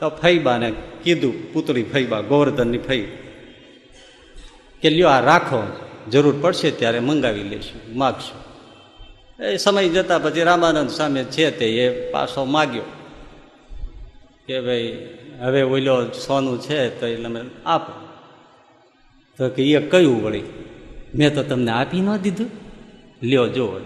તો 0.00 0.08
ફઈબાને 0.08 0.72
કીધું 1.02 1.52
પુતળી 1.52 1.82
ફઈબા 1.82 2.20
ગોવર્ધનની 2.20 2.78
ફઈ. 2.78 3.08
કે 4.80 4.90
લ્યો 4.90 5.08
આ 5.08 5.20
રાખો, 5.20 5.62
જરૂર 6.10 6.34
પડશે 6.40 6.70
ત્યારે 6.70 6.98
મંગાવી 6.98 7.42
લઈશું 7.42 7.98
માગશું. 7.98 8.42
એ 9.44 9.56
સમય 9.56 9.88
જતા 9.88 10.18
પછી 10.18 10.42
રામાનંદ 10.42 10.90
સામે 10.90 11.24
છે 11.24 11.50
તે 11.50 11.66
એ 11.66 12.10
પાછો 12.10 12.44
માગ્યો 12.44 12.82
કે 14.46 14.60
ભાઈ, 14.60 15.08
હવે 15.40 15.62
ઓલો 15.62 16.10
સોનું 16.10 16.60
છે 16.60 17.00
તો 17.00 17.06
એ 17.06 17.16
તમે 17.16 17.40
આપો. 17.66 18.08
તો 19.38 19.48
કે, 19.48 19.62
એ 19.62 19.88
કયું 19.88 20.24
વળી? 20.24 20.42
મેં 21.14 21.34
તો 21.34 21.42
તમને 21.42 21.70
આપી 21.70 22.00
ન 22.00 22.16
દીધું. 22.16 22.50
લ્યો 23.22 23.48
જો 23.48 23.80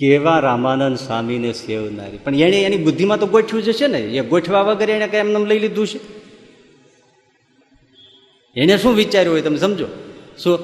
કેવા 0.00 0.38
રામાનંદ 0.38 0.96
સ્વામીને 0.96 1.52
સેવનારી? 1.52 2.16
પણ 2.16 2.34
એણે 2.34 2.62
એની 2.62 2.76
બુદ્ધિમાં 2.76 3.18
તો 3.18 3.26
ગોઠવ્યું 3.26 3.64
જ 3.64 3.72
છે 3.72 3.86
ને. 3.86 3.98
એ 3.98 4.20
ગોઠવા 4.20 4.62
વગર 4.62 4.90
એને 4.90 5.08
કઈ 5.08 5.16
એમને 5.16 5.46
લઈ 5.46 5.58
લીધું 5.58 5.86
છે. 5.86 6.00
એને 8.56 8.78
શું 8.78 8.94
વિચાર્યું 8.94 9.32
હોય 9.32 9.42
તમે 9.42 9.56
સમજો? 9.56 9.86
શું? 10.38 10.58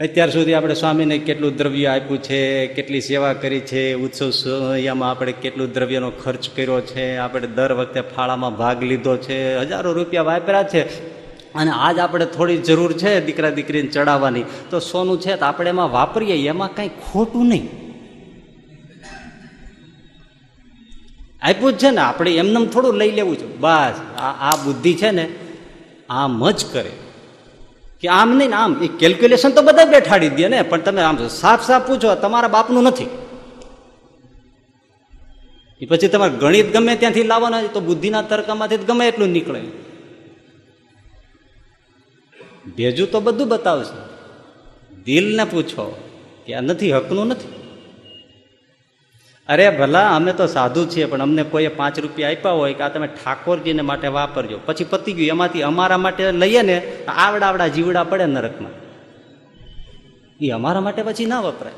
અત્યાર 0.00 0.30
સુધી 0.30 0.54
આપણે 0.54 0.74
સ્વામીને 0.74 1.18
કેટલું 1.18 1.56
દ્રવ્ય 1.56 1.86
આપ્યું 1.86 2.22
છે, 2.22 2.66
કેટલી 2.66 3.00
સેવા 3.00 3.32
કરી 3.32 3.60
છે, 3.60 3.94
ઉત્સવ 3.94 4.30
સમયમાં 4.30 5.10
આપણે 5.10 5.32
કેટલું 5.32 5.72
દ્રવ્યનો 5.72 6.10
ખર્ચ 6.10 6.48
કર્યો 6.56 6.80
છે, 6.80 7.16
આપણે 7.16 7.46
દર 7.46 7.72
વખતે 7.72 8.00
ફાળામાં 8.00 8.56
ભાગ 8.56 8.82
લીધો 8.82 9.16
છે, 9.16 9.56
હજારો 9.56 9.92
રૂપિયા 9.92 10.22
વાપર્યા 10.22 10.62
છે. 10.62 10.82
અને 11.54 11.70
આજ 11.70 11.98
આપણે 11.98 12.26
થોડી 12.26 12.56
જરૂર 12.56 12.92
છે 12.92 13.24
દીકરા 13.26 13.50
દીકરીને 13.50 13.88
ચડાવવાની. 13.88 14.44
તો 14.70 14.78
સોનું 14.78 15.20
છે 15.20 15.36
તો 15.36 15.44
આપણે 15.44 15.68
એમાં 15.68 15.92
વાપરીએ, 15.92 16.48
એમાં 16.48 16.74
કાંઈ 16.74 16.88
ખોટું 16.88 17.48
નહીં. 17.48 17.89
આપ્યું 21.42 21.72
જ 21.72 21.78
છે 21.78 21.90
ને, 21.90 22.00
આપણે 22.00 22.34
એમને 22.34 22.66
થોડું 22.66 22.94
લઈ 22.94 23.10
લેવું 23.10 23.36
છે. 23.36 23.56
બસ, 23.56 23.94
આ 24.18 24.56
બુદ્ધિ 24.64 24.94
છે 24.94 25.10
ને, 25.10 25.28
આમ 26.08 26.50
જ 26.50 26.66
કરે. 26.72 26.92
કે 28.00 28.08
આમ 28.08 28.36
નહીં 28.36 28.56
આમ, 28.56 28.84
એ 28.84 28.88
કેલ્ક્યુલેશન 28.88 29.50
તો 29.50 29.62
બધા 29.62 29.84
બેઠાડી 29.84 30.28
દે 30.28 30.48
ને, 30.48 30.62
પણ 30.62 30.80
તમે 30.80 31.02
આમ 31.02 31.28
સાફ 31.28 31.66
સાફ 31.66 31.86
પૂછો, 31.86 32.14
તમારા 32.14 32.48
બાપનું 32.48 32.82
નથી. 32.82 33.06
એ 35.80 35.86
પછી 35.86 36.08
તમારે 36.08 36.32
ગણિત 36.32 36.72
ગમે 36.72 36.96
ત્યાંથી 36.96 37.22
લાવવાના 37.22 37.62
તો 37.62 37.80
બુદ્ધિના 37.80 38.22
તર્કમાંથી 38.22 38.76
ગમે 38.76 39.08
એટલું 39.08 39.28
નીકળે. 39.28 39.60
ભેજું 42.76 43.10
તો 43.10 43.20
બધું 43.20 43.48
બતાવશે. 43.48 43.98
દિલને 45.04 45.44
પૂછો 45.44 45.96
કે 46.46 46.54
આ 46.54 46.60
નથી, 46.60 46.92
હકનું 46.92 47.26
નથી? 47.26 47.59
અરે 49.48 49.70
ભલા, 49.70 50.16
અમે 50.16 50.32
તો 50.32 50.46
સાધુ 50.46 50.86
છીએ, 50.86 51.04
પણ 51.04 51.20
અમને 51.20 51.42
કોઈએ 51.42 51.68
પાંચ 51.68 51.98
રૂપિયા 51.98 52.30
આપ્યા 52.30 52.50
હોય 52.50 52.74
કે 52.74 52.82
આ 52.82 52.88
તમે 52.88 53.06
ઠાકોરજીને 53.06 53.82
માટે 53.82 54.08
વાપરજો. 54.08 54.58
પછી 54.66 54.84
પતી 54.84 55.12
ગયું, 55.12 55.28
એમાંથી 55.28 55.62
અમારા 55.62 55.98
માટે 55.98 56.32
લઈએ 56.32 56.62
ને 56.62 56.92
આવડા 57.08 57.46
આવડા 57.46 57.66
જીવડા 57.66 58.04
પડે 58.04 58.26
નરકમાં. 58.26 58.70
એ 60.40 60.50
અમારા 60.50 60.80
માટે 60.80 61.02
પછી 61.02 61.26
ના 61.26 61.40
વપરાય. 61.40 61.72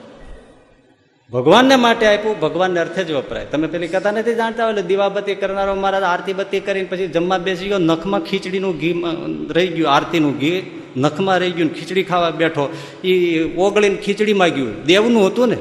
ભગવાનને 1.32 1.76
માટે 1.76 2.06
આપ્યું, 2.06 2.40
ભગવાનને 2.40 2.80
અર્થે 2.80 3.04
જ 3.04 3.10
વપરાય. 3.10 3.44
તમે 3.44 3.66
પેલી 3.66 3.88
કથા 3.88 4.10
નથી 4.10 4.34
જાણતા 4.34 4.64
હોય 4.64 4.82
દીવાબત્તી 4.82 5.34
કરનારો 5.34 5.74
મારા 5.74 5.98
આરતી 5.98 6.32
બત્તી 6.32 6.60
કરીને 6.60 6.88
પછી 6.88 7.06
જમવા 7.06 7.38
બેસી 7.38 7.68
ગયો, 7.68 7.78
નખમાં 7.78 8.20
ખીચડીનું 8.20 8.78
ઘી 8.78 9.04
રહી 9.50 9.66
ગયું, 9.66 9.90
આરતીનું 9.90 10.38
ઘી, 10.38 10.80
નખમાં 10.96 11.38
રહી 11.38 11.50
ગયું 11.50 11.74
ખીચડી 11.74 12.02
ખાવા 12.02 12.30
બેઠો. 12.30 12.76
એ 13.04 13.42
ઓગળીને 13.54 13.96
ખીચડી 13.96 14.32
માગ્યું. 14.32 14.84
દેવનું 14.84 15.26
હતું 15.26 15.48
ને? 15.48 15.56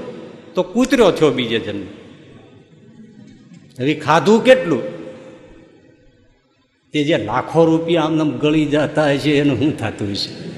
તો 0.56 0.64
કૂતર્યો 0.64 1.12
થયો 1.12 1.32
બીજે 1.32 1.60
જન્મ. 1.60 1.84
હવે 3.80 3.94
ખાધું 3.94 4.44
કેટલું? 4.44 5.02
તે 6.92 7.04
જે 7.04 7.18
લાખો 7.18 7.66
રૂપિયા 7.66 8.04
આમ 8.04 8.32
ગળી 8.32 8.66
જતા 8.66 9.12
હશે 9.12 9.38
એનું 9.38 9.60
શું 9.60 9.78
થતું 9.78 10.12
હશે? 10.12 10.52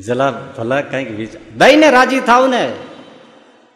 જલા 0.00 0.42
ભલા 0.58 0.80
કંઈક 0.80 1.10
વિચાર. 1.10 1.56
દઈને 1.58 1.90
રાજી 1.90 2.20
થાવ 2.20 2.46
ને. 2.46 2.72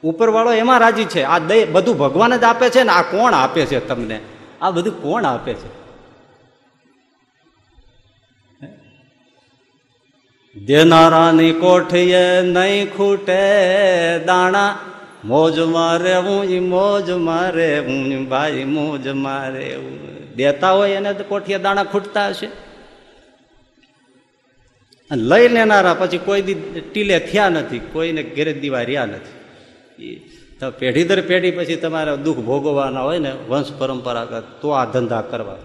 ઉપરવાળો 0.02 0.52
એમાં 0.52 0.80
રાજી 0.80 1.04
છે. 1.04 1.22
આ 1.22 1.38
દઈ 1.38 1.64
બધું 1.64 1.98
ભગવાન 1.98 2.36
જ 2.36 2.42
આપે 2.42 2.70
છે 2.70 2.82
ને 2.82 2.90
આ 2.90 3.02
કોણ 3.02 3.34
આપે 3.34 3.66
છે 3.66 3.86
તમને? 3.86 4.20
આ 4.60 4.70
બધું 4.70 5.02
કોણ 5.02 5.24
આપે 5.24 5.54
છે? 5.54 5.87
દેનારાની 10.66 11.52
કોઠીએ 11.52 12.42
નહીં 12.42 12.90
ખૂટે 12.96 13.40
દાણા, 14.26 14.78
મોજ 15.24 15.56
મારે 15.58 16.14
હું 16.26 16.68
મોજ 16.68 17.10
મારે 17.10 17.68
હું 17.78 18.28
ભાઈ 18.28 18.64
મોજ 18.64 19.06
મારે 19.24 19.66
દેતા 20.36 20.72
હોય 20.72 20.96
એને 20.96 21.14
તો 21.14 21.24
કોઠીએ 21.24 21.58
દાણા 21.58 21.84
ખૂટતા 21.84 22.28
હશે. 22.28 22.48
લઈ 25.10 25.48
લેનારા 25.48 25.94
પછી 25.94 26.18
કોઈ 26.18 26.42
દી 26.42 26.58
ટીલે 26.90 27.18
થયા 27.20 27.48
નથી, 27.48 27.82
કોઈને 27.92 28.22
ઘેરે 28.36 28.52
દીવા 28.52 28.84
રહ્યા 28.90 29.06
નથી. 29.06 30.16
તો 30.60 30.70
પેઢી 30.70 31.04
દર 31.04 31.20
પેઢી 31.20 31.50
પછી 31.50 31.76
તમારે 31.76 32.16
દુઃખ 32.16 32.40
ભોગવવાના 32.48 33.00
હોય 33.00 33.18
ને 33.18 33.32
વંશ 33.48 33.72
પરંપરાગત, 33.78 34.46
તો 34.60 34.68
આ 34.70 34.84
ધંધા 34.84 35.24
કરવા. 35.30 35.60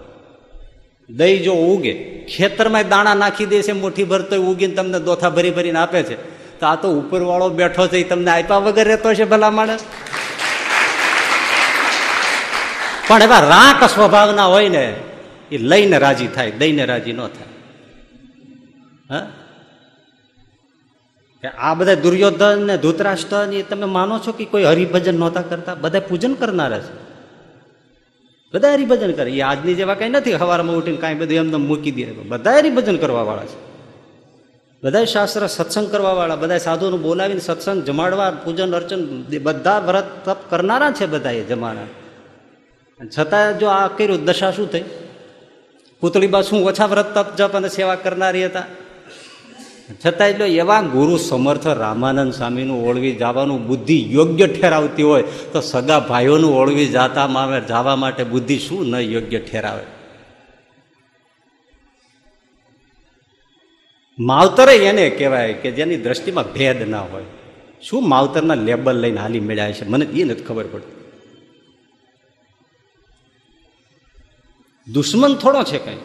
દહીં 1.10 1.42
જો 1.42 1.52
ઉગે 1.52 2.24
ખેતરમાં 2.24 2.88
દાણા 2.88 3.14
નાખી 3.14 3.46
દે 3.46 3.62
છે 3.62 3.72
મુઠ્ઠી 3.72 4.04
ભરતો 4.04 4.36
ઉગીને 4.36 4.74
તમને 4.74 5.00
દોથા 5.00 5.30
ભરી 5.30 5.50
ભરીને 5.50 5.78
આપે 5.78 6.02
છે. 6.02 6.34
તો 6.60 6.66
આ 6.66 6.74
તો 6.74 6.90
ઉપરવાળો 6.90 7.48
બેઠો 7.48 7.86
છે, 7.86 7.98
એ 7.98 8.04
તમને 8.04 8.30
આપ્યા 8.30 8.56
વગર 8.56 8.88
રહેતો 8.88 9.14
છે 9.14 9.24
ભલા 9.24 9.50
માણસ? 9.50 9.84
પણ 13.08 13.22
એવા 13.22 13.40
રાક 13.40 13.84
સ્વભાવના 13.84 14.44
હોય 14.44 14.68
ને, 14.68 14.94
એ 15.52 15.58
લઈને 15.58 15.98
રાજી 15.98 16.26
થાય, 16.26 16.50
દઈને 16.50 16.84
રાજી 16.84 17.12
ન 17.12 17.26
થાય. 17.26 17.46
હા? 19.10 19.26
આ 21.58 21.74
બધા 21.74 21.94
દુર્યોધન 21.94 22.66
ને 22.66 22.78
ધૂતરાષ્ટ્ર 22.78 23.62
તમે 23.70 23.84
માનો 23.84 24.18
છો 24.18 24.32
કે 24.32 24.44
કોઈ 24.44 24.64
હરિભજન 24.64 25.14
નહોતા 25.14 25.42
કરતા? 25.42 25.74
બધા 25.74 26.00
પૂજન 26.00 26.34
કરનારા 26.34 26.78
છે. 26.78 27.03
બધા 28.54 28.72
હરિભજન 28.72 29.12
કરે. 29.12 29.30
એ 29.30 29.40
આજની 29.40 29.74
જેવા 29.74 29.94
કઈ 29.94 30.08
નથી. 30.08 30.32
હવારમાં 30.32 30.76
ઉઠીને 30.76 30.96
કાંઈ 30.96 31.14
બધું 31.14 31.36
એમને 31.36 31.56
મૂકી 31.56 31.90
દે. 31.90 32.04
બધા 32.04 32.52
હરિભજન 32.52 32.96
કરવા 32.96 33.22
વાળા 33.22 33.44
છે. 33.44 33.74
બધા 34.84 35.04
શાસ્ત્ર 35.04 35.46
સત્સંગ 35.46 35.90
કરવા 35.90 36.12
વાળા 36.12 36.36
બધા 36.36 36.58
સાધુને 36.58 36.96
બોલાવીને 36.96 37.40
સત્સંગ 37.40 37.82
જમાડવા, 37.82 38.30
પૂજન, 38.30 38.74
અર્ચન 38.74 39.24
બધા 39.42 39.78
વ્રત 39.78 40.04
તપ 40.24 40.36
કરનારા 40.50 40.90
છે 40.90 41.06
બધા 41.06 41.30
એ 41.30 41.42
જમાના. 41.42 41.80
છતાં 43.18 43.58
જો 43.58 43.66
આ 43.66 43.88
કર્યું, 43.88 44.24
દશા 44.24 44.50
શું 44.50 44.72
થઈ? 44.72 44.84
પુતળીબા 46.00 46.42
શું 46.42 46.66
ઓછા 46.66 46.86
વ્રત, 46.86 47.18
તપ, 47.18 47.36
જપ 47.36 47.52
અને 47.52 47.68
સેવા 47.68 47.94
કરનારી 47.94 48.46
હતા? 48.46 48.62
છતાં 50.06 50.28
એટલે 50.28 50.48
એવા 50.48 50.80
ગુરુ 50.80 51.16
સમર્થ 51.16 51.66
રામાનંદ 51.66 52.32
સ્વામીનું 52.32 52.88
ઓળવી 52.88 53.12
જવાનું 53.12 53.66
બુદ્ધિ 53.66 54.12
યોગ્ય 54.12 54.46
ઠેરાવતી 54.46 55.02
હોય, 55.02 55.22
તો 55.22 55.60
સગા 55.60 56.00
ભાઈઓનું 56.00 56.56
ઓળવી 56.56 56.86
જાતા 56.86 57.20
આવે 57.20 57.60
જવા 57.60 57.96
માટે 57.96 58.24
બુદ્ધિ 58.24 58.58
શું 58.58 58.86
ન 58.86 58.96
યોગ્ય 58.96 59.38
ઠેરાવે? 59.38 59.82
માવતરે 64.18 64.76
એને 64.76 65.10
કહેવાય 65.10 65.52
કે 65.52 65.70
જેની 65.70 65.96
દ્રષ્ટિમાં 65.96 66.52
ભેદ 66.52 66.88
ના 66.88 67.00
હોય. 67.00 67.24
શું 67.82 68.08
માવતરના 68.08 68.54
લેબલ 68.54 68.96
લઈને 68.96 69.20
હાલી 69.20 69.40
મેળ્યા 69.40 69.72
છે? 69.72 69.84
મને 69.84 70.04
એ 70.04 70.24
નથી 70.24 70.42
ખબર 70.42 70.64
પડતી. 70.66 71.04
દુશ્મન 74.92 75.34
થોડો 75.34 75.62
છે 75.62 75.78
કઈ. 75.78 75.96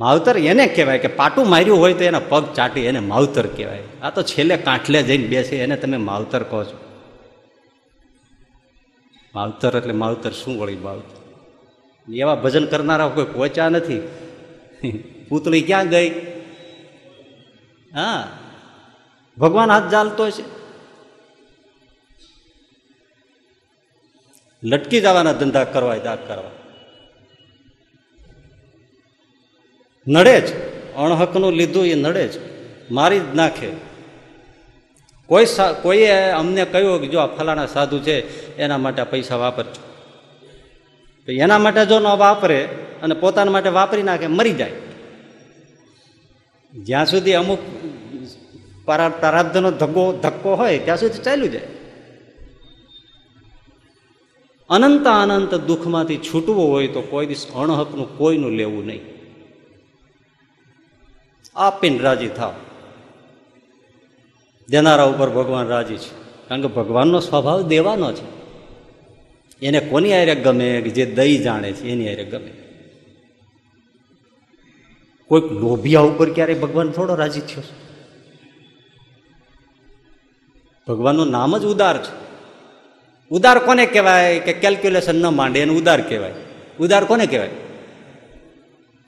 માવતર 0.00 0.38
એને 0.38 0.66
કહેવાય 0.66 0.98
કે 0.98 1.08
પાટું 1.08 1.48
માર્યું 1.48 1.78
હોય 1.78 1.94
તો 1.94 2.04
એના 2.04 2.18
પગ 2.18 2.54
ચાટી 2.54 2.80
એને 2.80 2.98
માવતર 2.98 3.46
કહેવાય. 3.46 3.82
આ 4.02 4.10
તો 4.10 4.22
છેલ્લે 4.22 4.56
કાંઠલે 4.56 5.02
જઈને 5.02 5.26
બેસે, 5.26 5.56
એને 5.56 5.76
તમે 5.76 5.96
માવતર 5.96 6.42
કહો 6.42 6.64
છો. 6.64 6.78
માવતર 9.34 9.76
એટલે 9.76 9.92
માવતર 9.92 10.30
શું 10.30 10.60
વળી 10.60 10.76
માવતર? 10.76 11.24
એવા 12.12 12.34
ભજન 12.34 12.66
કરનારા 12.66 13.08
કોઈ 13.08 13.24
પહોંચ્યા 13.24 13.68
નથી? 13.68 14.08
પૂતળી 15.28 15.62
ક્યાં 15.62 15.88
ગઈ? 15.88 16.10
હા, 17.94 18.28
ભગવાન 19.38 19.70
હાથ 19.70 19.92
ચાલતો 19.92 20.30
છે. 20.30 20.44
લટકી 24.62 25.00
જવાના 25.00 25.32
ધંધા 25.32 25.64
કરવા, 25.64 25.96
દાગ 25.96 26.28
કરવા. 26.28 26.63
નડે 30.08 30.40
જ. 30.40 30.52
અણહકનું 30.94 31.52
લીધું 31.52 31.86
એ 31.86 31.94
નડે 31.94 32.28
જ. 32.28 32.40
મારી 32.90 33.18
જ 33.18 33.22
નાખે. 33.34 33.68
કોઈ 35.26 35.46
કોઈએ 35.82 36.10
અમને 36.10 36.64
કહ્યું 36.64 37.00
કે 37.00 37.06
જો 37.06 37.18
આ 37.18 37.26
ફલાણા 37.26 37.66
સાધુ 37.66 37.98
છે, 37.98 38.56
એના 38.56 38.78
માટે 38.78 39.02
પૈસા 39.02 39.36
વાપરજો. 39.36 39.82
એના 41.32 41.58
માટે 41.58 41.86
જો 41.86 41.98
ન 41.98 42.02
વાપરે 42.02 42.64
અને 43.02 43.14
પોતાના 43.14 43.50
માટે 43.50 43.68
વાપરી 43.68 44.02
નાખે, 44.02 44.26
મરી 44.26 44.52
જાય. 44.52 44.72
જ્યાં 46.74 47.06
સુધી 47.06 47.32
અમુક 47.32 47.58
પ્રારબ્ધનો 48.84 49.70
ધક્કો 49.70 50.12
ધક્કો 50.22 50.54
હોય, 50.54 50.78
ત્યાં 50.78 50.98
સુધી 50.98 51.18
ચાલ્યું 51.18 51.50
જાય. 51.50 51.62
અનંત 54.70 55.06
અનંત 55.06 55.54
દુઃખમાંથી 55.54 56.16
છૂટવું 56.16 56.68
હોય 56.68 56.88
તો 56.88 57.00
કોઈ 57.00 57.26
દિવસ 57.26 57.46
અણહકનું 57.54 58.18
કોઈનું 58.18 58.50
લેવું 58.50 58.86
નહીં. 58.86 59.13
આપીને 61.56 61.98
રાજી 61.98 62.28
થાવ. 62.28 62.54
દેનારા 64.68 65.04
ઉપર 65.04 65.30
ભગવાન 65.30 65.66
રાજી 65.66 65.96
છે. 65.96 66.24
કારણ 66.48 66.60
કે 66.60 66.66
ભગવાનનો 66.66 67.20
સ્વભાવ 67.20 67.62
દેવાનો 67.62 68.12
છે. 68.12 68.34
એને 69.66 69.80
કોની 69.80 70.12
આરે 70.12 70.34
ગમે, 70.34 70.80
કે 70.80 70.90
જે 70.90 71.06
દઈ 71.06 71.38
જાણે 71.38 71.72
છે, 71.72 71.88
એની 71.88 72.12
આરે 72.12 72.24
ગમે. 72.24 72.52
કોઈક 75.28 75.44
લોભિયા 75.44 76.00
ઉપર 76.00 76.32
ક્યારેય 76.32 76.58
ભગવાન 76.58 76.90
થોડો 76.90 77.14
રાજી 77.14 77.40
થયો 77.40 77.60
છે? 77.60 77.84
ભગવાનનું 80.88 81.30
નામ 81.30 81.58
જ 81.58 81.64
ઉદાર 81.64 82.02
છે. 82.02 82.24
ઉદાર 83.30 83.58
કોને 83.58 83.86
કહેવાય? 83.86 84.38
કે 84.38 84.52
કેલ્ક્યુલેશન 84.52 85.22
ન 85.22 85.26
માંડે, 85.26 85.60
એને 85.60 85.72
ઉદાર 85.72 86.00
કહેવાય. 86.00 86.32
ઉદાર 86.80 87.04
કોને 87.04 87.26
કહેવાય? 87.26 87.50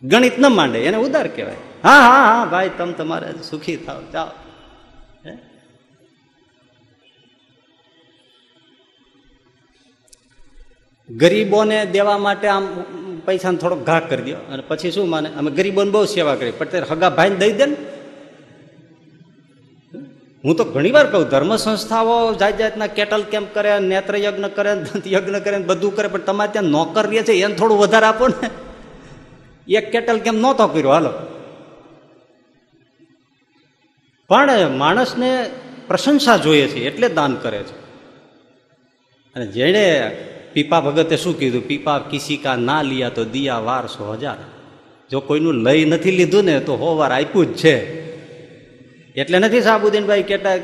ગણિત 0.03 0.39
ન 0.39 0.47
માંડે, 0.47 0.79
એને 0.79 0.97
ઉદાર 0.97 1.29
કહેવાય. 1.29 1.57
હા 1.87 2.01
હા 2.01 2.25
હા, 2.25 2.45
ભાઈ, 2.45 2.71
તમે 2.79 2.93
તમારે 2.93 3.33
સુખી 3.51 3.77
થાવ 3.77 4.03
જાઓ? 4.13 4.27
ગરીબોને 11.11 11.87
દેવા 11.87 12.19
માટે 12.19 12.49
આમ 12.49 12.81
પૈસાને 13.27 13.57
થોડોક 13.57 13.85
ઘા 13.85 14.01
કરી 14.01 14.23
દો 14.23 14.37
અને 14.53 14.63
પછી 14.69 14.91
શું 14.91 15.09
માને? 15.09 15.29
અમે 15.29 15.51
ગરીબોને 15.51 15.91
બહુ 15.91 16.05
સેવા 16.05 16.35
કરી. 16.35 16.51
પણ 16.51 16.67
ત્યારે 16.67 16.87
હગા 16.91 17.11
ભાઈને 17.11 17.37
દઈ 17.37 17.53
દે 17.53 17.67
ને. 17.67 17.77
હું? 20.45 20.57
તો 20.57 20.65
ઘણી 20.65 20.91
વાર 20.91 21.07
કહું, 21.07 21.29
ધર્મ 21.29 21.57
સંસ્થાઓ 21.57 22.35
જાત 22.35 22.59
જાતના 22.59 22.87
કેટલ 22.87 23.23
કેમ્પ 23.23 23.55
કરે, 23.55 23.79
નેત્ર 23.79 24.17
યજ્ઞ 24.17 24.45
કરે, 24.45 24.75
દંત 24.75 25.07
યજ્ઞ 25.07 25.37
કરે 25.37 25.59
બધું 25.59 25.97
કરે, 25.97 26.09
પણ 26.09 26.19
તમારે 26.19 26.53
ત્યાં 26.53 26.65
નોકર 26.65 27.07
રહે 27.07 27.23
છે, 27.23 27.33
એને 27.33 27.55
થોડું 27.55 27.79
વધારે 27.79 28.07
આપો 28.07 28.29
ને. 28.29 28.51
એક 29.69 29.93
કેટલ 29.93 30.19
કેમ્પ 30.19 30.39
નહોતો 30.39 30.69
કર્યો, 30.69 30.91
હાલો. 30.91 31.36
પણ 34.31 34.77
માણસને 34.77 35.31
પ્રશંસા 35.89 36.37
જોઈએ 36.37 36.67
છે, 36.67 36.81
એટલે 36.87 37.09
દાન 37.09 37.35
કરે 37.43 37.59
છે. 37.59 37.77
અને 39.37 39.47
જેણે 39.47 39.85
પીપા 40.53 40.81
ભગતે 40.81 41.17
શું 41.17 41.39
કીધું? 41.39 41.67
પીપા 41.69 41.99
કિસી 42.11 42.37
કા 42.37 42.57
ના 42.57 42.83
લીયા 42.83 43.09
તો 43.09 43.25
દિયા 43.25 43.59
વાર 43.59 43.87
સો 43.87 44.05
હજાર. 44.13 44.39
જો 45.11 45.21
કોઈનું 45.21 45.57
લઈ 45.65 45.85
નથી 45.85 46.11
લીધું 46.11 46.45
ને, 46.45 46.55
તો 46.61 46.73
હો 46.77 46.89
વાર 46.97 47.13
આપ્યું 47.13 47.47
જ 47.47 47.57
છે. 47.57 47.75
એટલે 49.15 49.39
નથી 49.39 49.61
સાબુદ્દીનભાઈ 49.61 50.23
કહેતા, 50.23 50.55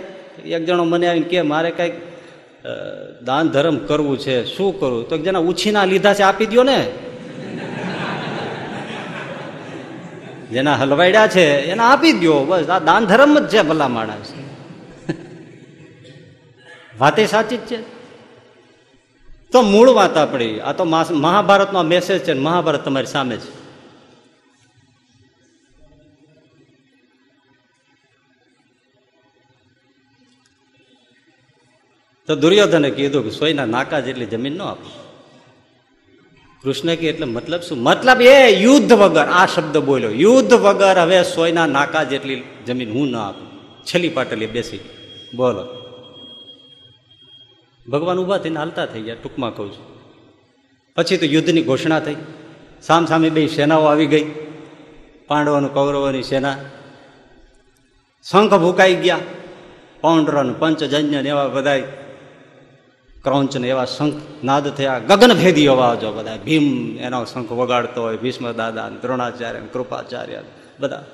એક 0.47 0.63
જણો 0.67 0.85
મને 0.85 1.07
આવીને 1.07 1.29
કે 1.29 1.43
મારે 1.43 1.71
કંઈક 1.71 1.95
દાન 3.25 3.49
ધર્મ 3.49 3.77
કરવું 3.89 4.19
છે, 4.19 4.37
શું 4.47 4.71
કરવું 4.81 5.09
તો 5.09 5.19
જેના 5.19 5.45
ઉછીના 5.51 5.85
લીધા 5.85 6.15
છે, 6.15 6.23
આપી 6.23 6.47
દો 6.47 6.63
ને. 6.63 6.79
જેના 10.53 10.77
હલવાડ્યા 10.81 11.29
છે, 11.29 11.45
એને 11.71 11.83
આપી 11.83 12.13
દો 12.13 12.45
બસ, 12.45 12.69
આ 12.69 12.79
દાન 12.79 13.07
ધર્મ 13.07 13.35
જ 13.39 13.49
છે 13.49 13.63
ભલા 13.63 13.89
માણસ. 13.89 14.33
વાતે 17.01 17.27
સાચી 17.27 17.57
જ 17.57 17.61
છે. 17.61 17.79
તો 19.53 19.63
મૂળ 19.63 19.91
વાત 19.91 20.17
આપણી, 20.17 20.61
આ 20.61 20.73
તો 20.73 20.85
મહાભારતનો 21.25 21.83
મેસેજ 21.83 22.21
છે 22.25 22.33
મહાભારત 22.33 22.85
તમારી 22.85 23.07
સામે 23.07 23.37
છે. 23.37 23.51
તો 32.29 32.33
દુર્યોધને 32.37 32.91
કીધું 32.91 33.25
કે 33.25 33.31
સોયના 33.31 33.67
નાકા 33.67 34.01
જેટલી 34.01 34.27
જમીન 34.27 34.57
ન 34.57 34.63
આપો. 34.63 35.02
કૃષ્ણ 36.65 36.95
કે 36.95 37.09
એટલે 37.09 37.27
મતલબ 37.27 37.61
શું? 37.61 37.79
મતલબ 37.79 38.23
એ 38.23 38.49
યુદ્ધ 38.49 38.93
વગર, 38.93 39.25
આ 39.25 39.47
શબ્દ 39.47 39.79
બોલ્યો. 39.79 40.11
યુદ્ધ 40.11 40.53
વગર 40.53 40.99
હવે 40.99 41.23
સોયના 41.23 41.67
નાકા 41.67 42.05
જેટલી 42.05 42.43
જમીન 42.67 42.93
હું 42.93 43.09
ન 43.09 43.17
આપું. 43.17 43.47
છેલ્લી 43.85 44.09
પાટલી 44.09 44.47
બેસી. 44.47 44.81
બોલો. 45.35 45.83
ભગવાન 47.89 48.19
ઊભા 48.19 48.39
થઈને 48.39 48.57
હાલતા 48.57 48.87
થઈ 48.87 49.03
ગયા, 49.03 49.15
ટૂંકમાં 49.15 49.57
કહું 49.57 49.73
છું. 49.73 50.01
પછી 50.95 51.17
તો 51.17 51.27
યુદ્ધની 51.27 51.63
ઘોષણા 51.63 52.01
થઈ. 52.01 52.17
સામ 52.83 53.07
સામે 53.07 53.31
બે 53.31 53.47
સેનાઓ 53.47 53.85
આવી 53.85 54.07
ગઈ. 54.07 54.35
પાંડવોનું, 55.27 55.75
કૌરવોની 55.75 56.23
સેના. 56.23 56.57
શંખ 58.31 58.55
ભૂકાઈ 58.55 58.95
ગયા. 58.95 59.19
પૌંડ્રન, 60.01 60.53
પંચજન્ય 60.53 61.17
એવા 61.17 61.49
બધા 61.49 61.77
ક્રૌંચ 63.25 63.57
એવા 63.57 63.85
શંખ 63.85 64.13
નાદ 64.45 64.71
થયા 64.71 64.99
ગગનભેદી 64.99 65.67
અવાજો 65.67 66.13
બધા. 66.13 66.37
ભીમ 66.45 66.99
એનો 66.99 67.25
શંખ 67.25 67.53
વગાડતો 67.53 68.03
હોય, 68.03 68.17
ભીષ્મ 68.17 68.53
દાદા 68.53 68.89
દ્રોણાચાર્ય 68.89 69.61
કૃપાચાર્ય 69.73 70.43
બધા. 70.81 71.05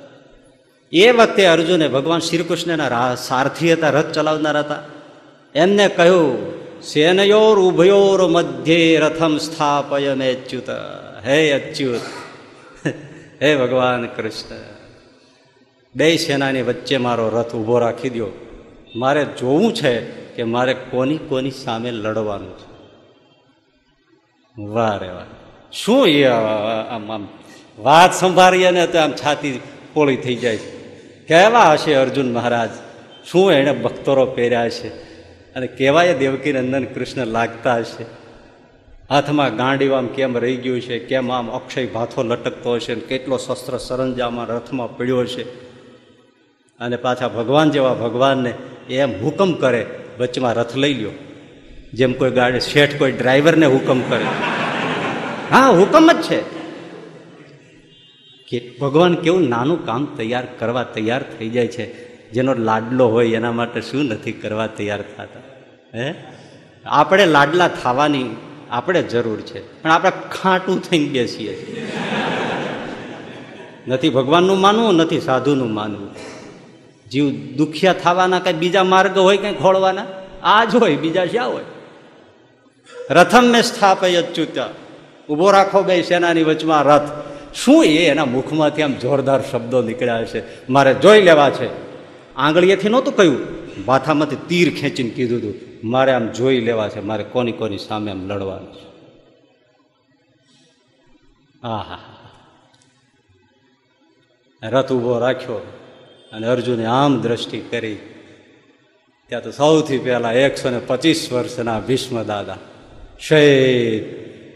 એ 0.92 1.10
વખતે 1.10 1.46
અર્જુને 1.46 1.88
ભગવાન 1.88 2.20
શ્રી 2.20 2.38
કૃષ્ણના 2.38 3.14
સારથી 3.14 3.72
હતા 3.72 3.90
રથ 3.90 4.12
ચલાવનાર 4.12 4.58
હતા. 4.58 4.76
એમને 5.54 5.88
કહ્યું, 5.88 6.52
સેનયોર 6.82 7.58
ઉભયોર 7.58 8.26
મધ્યે 8.26 8.96
રથમ 8.96 9.38
સ્થાપય 9.38 10.14
મે 10.14 10.34
અચ્યુત 10.34 10.70
હે 11.26 11.52
અચ્યુત. 11.52 12.00
હે 13.42 13.56
ભગવાન 13.56 14.06
કૃષ્ણ. 14.06 14.56
બે 15.96 16.16
સેનાની 16.16 16.62
વચ્ચે 16.62 16.96
મારો 16.96 17.28
રથ 17.28 17.54
ઊભો 17.54 17.78
રાખી 17.78 18.10
દો 18.10 18.26
મારે 18.96 19.24
જોવું 19.24 19.74
છે 19.74 20.27
કે 20.38 20.44
મારે 20.44 20.74
કોની 20.74 21.18
કોની 21.18 21.50
સામે 21.50 21.90
લડવાનું 21.90 22.58
છે? 22.58 22.66
વાહ 24.62 24.96
રે 24.96 25.08
વાહ. 25.08 25.24
શું 25.72 26.08
એ 26.08 26.24
આમ 26.24 27.12
આમ 27.12 27.28
વાત 27.78 28.14
સંભાળીએ 28.14 28.70
ને 28.70 28.86
તો 28.86 28.98
આમ 28.98 29.12
છાતી 29.12 29.60
પોળી 29.92 30.16
થઈ 30.16 30.36
જાય 30.36 30.56
છે. 30.56 30.70
કેવા 31.26 31.72
હશે 31.72 31.94
અર્જુન 31.94 32.32
મહારાજ? 32.32 32.70
શું 33.30 33.52
એણે 33.52 33.72
બખ્તરો 33.72 34.26
પહેર્યા 34.26 34.68
છે 34.68 34.88
અને 35.54 35.66
કેવાય 35.66 36.14
દેવકી 36.14 36.52
નંદન 36.52 36.84
કૃષ્ણ 36.84 37.26
લાગતા 37.26 37.76
હશે? 37.76 38.06
હાથમાં 39.10 39.56
ગાંડી 39.56 39.90
આમ 39.90 40.06
કેમ 40.06 40.38
રહી 40.38 40.56
ગયું 40.56 40.80
છે? 40.80 40.98
કેમ 40.98 41.32
આમ 41.32 41.50
અક્ષય 41.50 41.86
ભાથો 41.86 42.22
લટકતો 42.22 42.74
હશે? 42.74 42.94
ને 42.94 43.00
કેટલો 43.00 43.36
શસ્ત્ર 43.36 43.78
સરંજામાં 43.78 44.46
રથમાં 44.46 44.96
પડ્યો 44.96 45.24
છે 45.24 45.70
અને 46.78 46.96
પાછા 46.96 47.28
ભગવાન 47.28 47.70
જેવા 47.70 47.94
ભગવાનને 47.94 48.54
એમ 48.90 49.10
હુકમ 49.24 49.52
કરે 49.52 50.07
વચમાં 50.18 50.54
રથ 50.54 50.76
લઈ 50.76 50.94
લ્યો. 50.94 51.10
જેમ 51.94 52.12
કોઈ 52.12 52.30
ગાડી, 52.30 52.60
શેઠ 52.60 52.98
કોઈ 52.98 53.12
ડ્રાઈવરને 53.12 53.66
હુકમ 53.66 54.00
કરે. 54.00 54.24
હા, 55.50 55.68
હુકમ 55.68 56.12
જ 56.12 56.22
છે. 56.22 56.40
કે 58.48 58.74
ભગવાન 58.80 59.14
કેવું 59.14 59.48
નાનું 59.48 59.86
કામ 59.86 60.04
તૈયાર 60.04 60.46
કરવા 60.58 60.82
તૈયાર 60.82 61.22
થઈ 61.22 61.48
જાય 61.48 61.66
છે. 61.66 62.08
જેનો 62.30 62.54
લાડલો 62.54 63.08
હોય 63.08 63.28
એના 63.28 63.52
માટે 63.52 63.80
શું 63.80 64.04
નથી 64.04 64.32
કરવા 64.32 64.66
તૈયાર 64.66 65.02
થતા? 65.02 65.40
હે? 65.98 66.14
આપણે 66.86 67.26
લાડલા 67.26 67.68
થવાની 67.68 68.24
આપણે 68.70 69.02
જરૂર 69.02 69.40
છે. 69.40 69.82
પણ 69.82 69.90
આપણે 69.90 70.12
ખાટું 70.42 70.82
થઈને 70.82 71.04
બેસીએ. 71.04 71.54
છીએ 71.54 71.86
નથી 73.88 74.08
ભગવાનનું 74.08 74.60
માનવું, 74.60 74.94
નથી 74.94 75.20
સાધુનું 75.20 75.74
માનવું. 75.74 76.27
જીવ 77.12 77.56
દુખિયા 77.56 77.92
થવાના 77.92 78.38
કઈ 78.38 78.52
બીજા 78.52 78.84
માર્ગ 78.84 79.18
હોય 79.18 79.36
કઈ 79.36 79.54
ખોળવાના? 79.54 80.04
આ 80.42 80.64
જ 80.64 80.74
હોય, 80.74 80.96
બીજા 80.96 81.26
શ્યા 81.26 81.44
હોય? 81.44 81.64
રથમ 83.10 83.44
મેં 83.44 83.62
સ્થાપય 83.62 84.16
અચ્યુતા 84.16 84.68
ઊભો 85.28 85.50
રાખો 85.50 85.82
બે 85.82 86.02
સેનાની 86.02 86.42
વચમાં 86.42 86.82
રથ. 86.82 87.08
શું 87.54 87.84
એ 87.84 88.06
એના 88.06 88.24
મુખમાંથી 88.24 88.82
આમ 88.82 88.94
જોરદાર 88.94 89.40
શબ્દો 89.42 89.82
નીકળ્યા 89.82 90.24
છે 90.24 90.40
મારે 90.70 90.94
જોઈ 90.94 91.20
લેવા 91.22 91.50
છે. 91.50 91.68
આંગળીએથી 92.36 92.88
નહોતું 92.88 93.16
કહ્યું. 93.16 93.38
માથામાંથી 93.86 94.36
તીર 94.48 94.68
ખેંચીને 94.80 95.10
કીધું 95.10 95.38
હતું, 95.38 95.54
મારે 95.90 96.12
આમ 96.12 96.26
જોઈ 96.28 96.60
લેવા 96.60 96.88
છે, 96.88 97.00
મારે 97.00 97.24
કોની 97.24 97.52
કોની 97.52 97.78
સામે 97.78 98.10
આમ 98.10 98.26
લડવાનું 98.26 98.72
છે. 98.74 98.86
હા 101.62 101.98
રથ 104.62 104.92
ઊભો 104.92 105.18
રાખ્યો. 105.18 105.58
અને 106.32 106.46
અર્જુને 106.46 106.86
આમ 106.86 107.12
દ્રષ્ટિ 107.20 107.60
કરી, 107.70 107.98
ત્યાં 109.30 109.42
તો 109.42 109.50
સૌથી 109.50 109.98
પહેલા 109.98 110.32
એકસો 110.32 110.70
ને 110.70 110.80
પચીસ 110.86 111.20
વર્ષના 111.32 111.80
ભીષ્મ 111.80 112.16
દાદા 112.22 112.58
શેર 113.20 114.04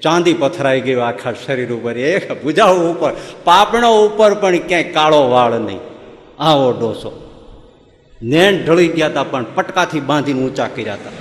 ચાંદી 0.02 0.36
પથરાઈ 0.38 0.80
ગયું 0.80 1.02
આખા 1.06 1.34
શરીર 1.46 1.70
ઉપર, 1.72 1.96
એક 1.96 2.44
ભુજાઓ 2.44 2.76
ઉપર, 2.90 3.12
પાપણો 3.44 3.90
ઉપર 4.06 4.34
પણ 4.34 4.58
ક્યાંય 4.68 4.92
કાળો 4.92 5.20
વાળ 5.30 5.54
નહીં. 5.58 5.82
આવો 6.38 6.68
ડોસો. 6.72 7.12
નેણ 8.22 8.54
ઢળી 8.64 8.88
ગયા 8.88 9.06
હતા 9.06 9.24
પણ 9.24 9.46
પટકાથી 9.54 10.00
બાંધીને 10.00 10.40
ઊંચા 10.42 10.68
કર્યા 10.68 10.94
હતા 10.94 11.14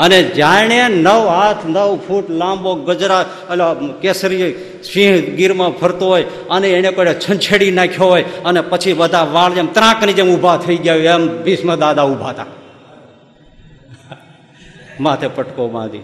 અને 0.00 0.22
જાણે 0.22 0.88
નવ 0.88 1.28
હાથ 1.28 1.66
નવ 1.66 1.98
ફૂટ 2.08 2.30
લાંબો 2.30 2.74
ગજરા 2.74 3.26
એટલે 3.52 3.92
કેસરી 4.00 4.52
સિંહ 4.92 5.36
ગીરમાં 5.36 5.70
ફરતો 5.70 6.06
હોય 6.06 6.24
અને 6.50 6.68
એને 6.70 6.90
કોઈ 6.90 7.06
છંછેડી 7.06 7.70
નાખ્યો 7.70 8.06
હોય 8.06 8.24
અને 8.44 8.60
પછી 8.60 8.92
બધા 8.92 9.24
વાળ 9.24 9.52
જેમ 9.52 9.66
ત્રાંકની 9.66 10.12
જેમ 10.12 10.28
ઊભા 10.34 10.56
થઈ 10.56 10.76
ગયા 10.76 10.94
હોય 10.94 11.04
એમ 11.04 11.44
ભીષ્મ 11.44 11.74
દાદા 11.74 12.02
ઊભા 12.02 12.28
હતા. 12.28 12.46
માથે 15.00 15.28
પટકો 15.28 15.68
બાંધી. 15.68 16.00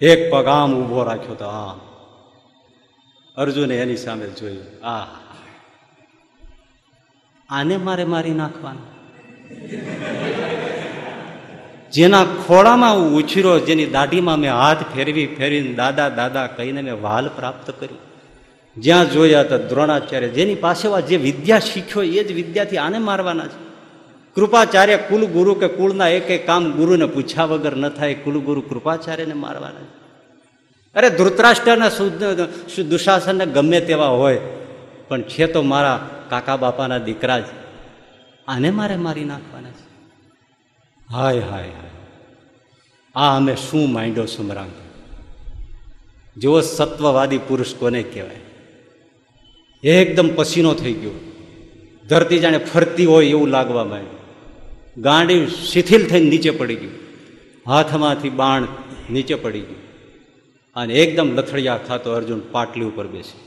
એક 0.00 0.32
પગ 0.32 0.46
આમ 0.46 0.74
ઊભો 0.74 1.04
રાખ્યો 1.04 1.34
તો 1.34 1.44
હા 1.44 1.76
અર્જુને 3.36 3.76
એની 3.78 3.96
સામે 3.96 4.26
જોયું. 4.26 4.86
આ. 4.86 5.06
આને 7.50 7.76
મારે 7.76 8.04
મારી 8.04 8.30
નાખવાનું? 8.30 8.96
જેના 11.92 12.24
ખોળામાં 12.46 12.94
હું 12.96 13.14
ઉછીરો 13.16 13.58
જેની 13.58 13.86
દાઢીમાં 13.86 14.38
મેં 14.38 14.52
હાથ 14.52 14.82
ફેરવી 14.94 15.26
ફેરવીને 15.26 15.74
દાદા 15.74 16.08
દાદા 16.08 16.46
કહીને 16.46 16.82
મેં 16.82 17.02
વાલ 17.02 17.28
પ્રાપ્ત 17.28 17.70
કર્યું 17.70 18.06
જ્યાં 18.76 19.10
જોયા 19.10 19.42
તો 19.42 19.58
દ્રોણાચાર્ય, 19.58 20.28
જેની 20.28 20.54
પાસે 20.54 21.02
જે 21.02 21.16
વિદ્યા 21.16 21.58
શીખ્યો, 21.58 22.02
એ 22.02 22.24
જ 22.24 22.32
વિદ્યાથી 22.32 22.76
આને 22.76 22.98
મારવાના 22.98 23.46
છે. 23.46 23.58
કૃપાચાર્ય 24.34 24.96
કુલ 24.96 25.26
ગુરુ 25.26 25.54
કે 25.54 25.68
કુળના 25.68 26.08
એક 26.08 26.30
એક 26.30 26.46
કામ 26.46 26.72
ગુરુને 26.72 27.06
પૂછ્યા 27.06 27.44
વગર 27.44 27.76
ન 27.76 27.88
થાય, 27.88 28.14
કુલગુરુ 28.14 28.60
કૃપાચાર્યને 28.60 29.34
મારવાના 29.34 29.80
છે. 29.80 29.94
અરે 30.96 31.10
ધૃતરાષ્ટ્રના 31.10 31.88
દુશાસનને 32.82 33.46
ગમે 33.46 33.80
તેવા 33.80 34.08
હોય, 34.08 34.40
પણ 35.08 35.22
છે 35.22 35.46
તો 35.46 35.62
મારા 35.62 36.10
કાકા 36.28 36.56
બાપાના 36.56 36.98
દીકરા 36.98 37.38
જ. 37.38 37.44
આને 38.48 38.70
મારે 38.70 38.96
મારી 38.96 39.24
નાખવાના 39.24 39.68
છે. 39.68 39.85
હાય 41.12 41.40
હાય 41.40 41.62
હાય. 41.62 41.90
આ 43.14 43.36
અમે 43.36 43.56
શું 43.56 43.92
માંડ્યો 43.92 44.26
સુમરાંગ 44.26 44.70
જેવો 46.36 46.60
સત્વવાદી 46.60 47.38
પુરુષ 47.38 47.74
કોને 47.74 48.02
કહેવાય? 48.02 48.40
એકદમ 49.88 50.28
પસીનો 50.34 50.74
થઈ 50.74 50.92
ગયો. 50.92 51.10
ધરતી 52.08 52.38
જાણે 52.38 52.58
ફરતી 52.58 53.04
હોય 53.04 53.26
એવું 53.26 53.48
લાગવા 53.48 53.84
માંડ્યું. 53.84 54.18
ગાંડી 55.02 55.46
શિથિલ 55.46 56.06
થઈને 56.06 56.30
નીચે 56.30 56.50
પડી 56.50 56.74
ગયું. 56.74 56.92
હાથમાંથી 57.66 58.28
બાણ 58.28 58.62
નીચે 59.10 59.34
પડી 59.34 59.60
ગયું. 59.60 59.86
અને 60.76 60.94
એકદમ 60.94 61.34
લથડિયા 61.34 61.76
ખાતો 61.76 62.12
અર્જુન 62.12 62.40
પાટલી 62.52 62.84
ઉપર 62.84 63.06
બેસી 63.06 63.40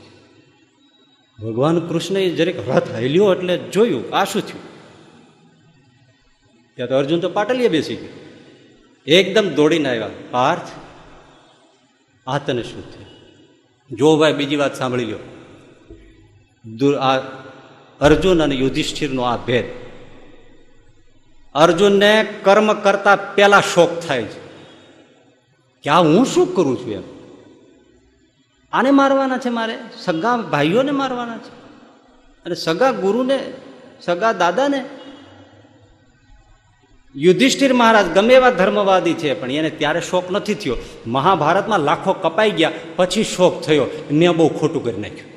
ભગવાન 1.44 1.88
કૃષ્ણએ 1.88 2.30
જરીક 2.30 2.68
રથ 2.68 2.94
હલ્યો 2.94 3.34
એટલે 3.34 3.58
જોયું, 3.58 4.14
આ 4.14 4.24
શું 4.24 4.42
થયું? 4.42 4.79
ત્યાં 6.80 6.88
તો 6.88 6.96
અર્જુન 6.96 7.20
તો 7.20 7.28
પાટલીએ 7.28 7.68
બેસી 7.68 7.96
ગયો. 7.96 8.08
એકદમ 9.06 9.48
દોડીને 9.48 9.88
આવ્યા. 9.88 10.10
પાર્થ, 10.30 10.60
આ 12.26 12.38
તને 12.38 12.62
શું 12.62 12.94
થયું? 12.94 13.06
જો 13.90 14.16
ભાઈ 14.16 14.32
બીજી 14.32 14.56
વાત 14.56 14.76
સાંભળી 14.76 15.04
લો. 15.04 16.96
આ 16.96 17.18
અર્જુન 18.00 18.42
અને 18.42 18.54
યુધિષ્ઠિરનો 18.54 19.22
આ 19.22 19.36
ભેદ. 19.36 19.64
અર્જુનને 21.54 22.26
કર્મ 22.42 22.72
કરતા 22.72 23.16
પેલા 23.16 23.60
શોક 23.60 24.00
થાય 24.00 24.22
છે. 24.22 24.40
કે 25.82 25.90
આ 25.90 26.00
હું 26.00 26.26
શું 26.26 26.54
કરું 26.54 26.76
છું 26.76 26.92
એમ? 26.92 27.02
આને 28.72 28.90
મારવાના 28.90 29.38
છે 29.38 29.48
મારે? 29.48 29.78
સગા 29.98 30.36
ભાઈઓને 30.36 30.90
મારવાના 30.90 31.38
છે? 31.38 31.50
અને 32.44 32.54
સગા 32.54 32.92
ગુરુને, 32.92 33.52
સગા 34.00 34.32
દાદાને 34.32 34.84
યુધિષ્ઠિર 37.14 37.72
મહારાજ 37.72 38.12
ગમે 38.16 38.34
એવા 38.34 38.50
ધર્મવાદી 38.50 39.14
છે, 39.14 39.34
પણ 39.34 39.50
એને 39.50 39.70
ત્યારે 39.70 40.00
શોક 40.00 40.26
નથી 40.30 40.54
થયો. 40.54 40.76
મહાભારતમાં 41.06 41.82
લાખો 41.88 42.12
કપાઈ 42.14 42.52
ગયા, 42.52 42.76
પછી 42.96 43.24
શોક 43.24 43.54
થયો. 43.62 43.86
મેં 44.12 44.32
બહુ 44.32 44.48
ખોટું 44.60 44.84
કરી 44.84 45.02
નાખ્યું. 45.04 45.28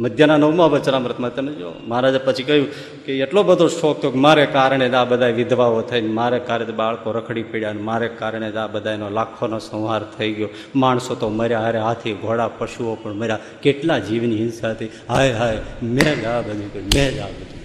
મધ્યના 0.00 0.38
નવમા 0.42 0.68
વચરામૃતમાં 0.72 1.34
તમે 1.36 1.52
જો, 1.54 1.70
મહારાજે 1.86 2.18
પછી 2.26 2.46
કહ્યું 2.48 2.66
કે 3.04 3.10
એટલો 3.24 3.40
બધો 3.48 3.68
શોખ 3.70 4.00
થયો 4.00 4.10
કે 4.14 4.22
મારે 4.24 4.44
કારણે 4.56 4.86
જ 4.88 4.94
આ 4.94 5.04
બધા 5.04 5.36
વિધવાઓ 5.38 5.82
થઈને, 5.90 6.10
મારે 6.18 6.38
કારણે 6.48 6.74
બાળકો 6.80 7.12
રખડી 7.12 7.46
પડ્યા 7.52 7.74
અને 7.74 7.82
મારે 7.90 8.08
કારણે 8.20 8.48
જ 8.50 8.58
આ 8.62 8.66
બધાનો 8.74 9.12
લાખોનો 9.18 9.58
સંહાર 9.68 10.02
થઈ 10.16 10.32
ગયો. 10.38 10.50
માણસો 10.82 11.14
તો 11.14 11.28
મર્યા 11.38 11.62
હારે 11.66 11.80
હાથી 11.86 12.16
ઘોડા, 12.24 12.50
પશુઓ 12.58 12.96
પણ 13.02 13.16
મર્યા. 13.22 13.44
કેટલા 13.64 14.00
જીવની 14.08 14.40
હિંસા 14.42 14.74
થઈ 14.80 14.90
હાય 15.12 15.38
હાય, 15.40 15.62
મેં 15.96 16.12
જ 16.22 16.26
આ 16.32 16.42
બધું 16.42 16.90
મેં 16.96 17.08
જ 17.14 17.20
આ 17.26 17.30
બધું 17.36 17.57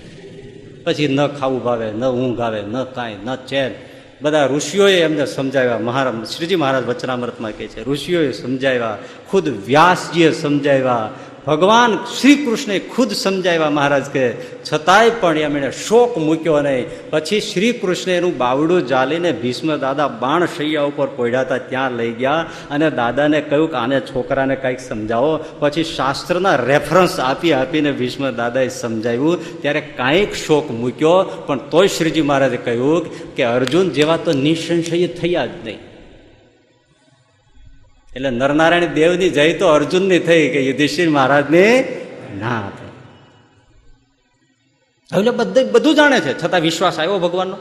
પછી 0.84 1.08
ન 1.08 1.28
ખાવું 1.28 1.64
ભાવે, 1.64 1.92
ન 1.92 2.06
ઊંઘ 2.06 2.40
આવે, 2.40 2.62
ન 2.62 2.84
કાંઈ, 2.84 3.16
ન 3.26 3.36
ચેન. 3.36 3.72
બધા 4.22 4.46
ઋષિઓએ 4.46 5.02
એમને 5.02 5.26
સમજાવ્યા. 5.26 5.78
મહારાજ 5.78 6.28
શ્રીજી 6.28 6.56
મહારાજ 6.56 6.84
વચનામૃતમાં 6.88 7.52
કહે 7.52 7.68
છે, 7.68 7.90
ઋષિઓએ 7.90 8.32
સમજાવ્યા, 8.32 8.98
ખુદ 9.32 9.50
વ્યાસજીએ 9.66 10.32
સમજાવ્યા 10.32 11.10
ભગવાન 11.48 11.96
શ્રી 11.96 12.36
કૃષ્ણે 12.36 12.80
ખુદ 12.80 13.12
સમજાવ્યા 13.12 13.70
મહારાજ 13.70 14.06
કે 14.06 14.32
છતાંય 14.74 15.10
પણ 15.10 15.38
એમણે 15.38 15.72
શોક 15.72 16.18
મૂક્યો 16.18 16.62
નહીં. 16.62 16.86
પછી 17.10 17.42
શ્રી 17.42 17.72
કૃષ્ણે 17.72 18.18
એનું 18.18 18.38
બાવડું 18.38 18.88
જાલીને 18.88 19.32
ભીષ્મ 19.32 19.76
દાદા 19.76 20.08
બાણ 20.08 20.46
શૈયા 20.46 20.82
ઉપર 20.82 21.08
પોઢ્યા 21.08 21.42
હતા, 21.42 21.58
ત્યાં 21.58 21.92
લઈ 21.92 22.12
ગયા 22.12 22.46
અને 22.72 22.90
દાદાને 22.90 23.42
કહ્યું 23.42 23.72
કે, 23.72 23.78
આને 23.78 24.00
છોકરાને 24.00 24.56
કંઈક 24.56 24.80
સમજાવો. 24.80 25.40
પછી 25.60 25.84
શાસ્ત્રના 25.84 26.56
રેફરન્સ 26.56 27.20
આપી 27.20 27.54
આપીને 27.54 27.92
ભીષ્મ 27.92 28.30
દાદાએ 28.30 28.68
સમજાવ્યું. 28.68 29.62
ત્યારે 29.62 29.82
કાંઈક 29.82 30.34
શોક 30.34 30.72
મૂક્યો, 30.72 31.24
પણ 31.24 31.58
તોય 31.58 31.88
શ્રીજી 31.88 32.22
મહારાજે 32.22 32.58
કહ્યું 32.58 33.36
કે, 33.36 33.44
અર્જુન 33.44 33.90
જેવા 33.90 34.18
તો 34.18 34.32
નિસંશય 34.32 35.08
થયા 35.08 35.46
જ 35.46 35.50
નહીં. 35.66 35.93
એટલે 38.16 38.30
નરનારાયણ 38.30 38.86
દેવની 38.86 39.30
જય 39.30 39.54
તો 39.54 39.68
અર્જુનની 39.68 40.20
થઈ 40.20 40.50
કે 40.50 40.66
યુધિષ્ઠિર 40.66 41.10
મહારાજની 41.10 41.84
ના 42.40 42.72
થઈ. 42.80 42.86
એટલે 45.20 45.32
બધું 45.32 45.72
બધું 45.72 45.96
જાણે 45.96 46.20
છે. 46.20 46.44
છતાં 46.44 46.62
વિશ્વાસ 46.62 47.00
આવ્યો 47.00 47.20
ભગવાનનો? 47.20 47.58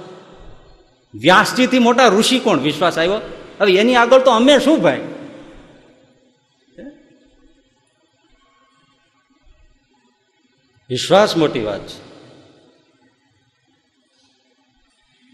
વ્યાસજીથી 1.15 1.79
મોટા 1.79 2.09
ઋષિ 2.09 2.38
કોણ? 2.38 2.59
વિશ્વાસ 2.59 2.99
આવ્યો? 2.99 3.21
હવે 3.61 3.77
એની 3.77 3.97
આગળ 3.97 4.21
તો 4.21 4.31
અમે 4.31 4.59
શું 4.59 4.83
ભાઈ? 4.83 5.01
વિશ્વાસ 10.88 11.37
મોટી 11.37 11.61
વાત 11.61 11.87
છે. 11.87 12.03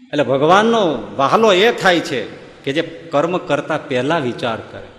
એટલે 0.07 0.23
ભગવાનનો 0.23 0.87
વહાલો 1.17 1.53
એ 1.53 1.71
થાય 1.71 1.99
છે 1.99 2.25
કે 2.63 2.73
જે 2.73 2.81
કર્મ 2.81 3.37
કરતા 3.37 3.77
પહેલા 3.77 4.19
વિચાર 4.19 4.57
કરે. 4.57 4.98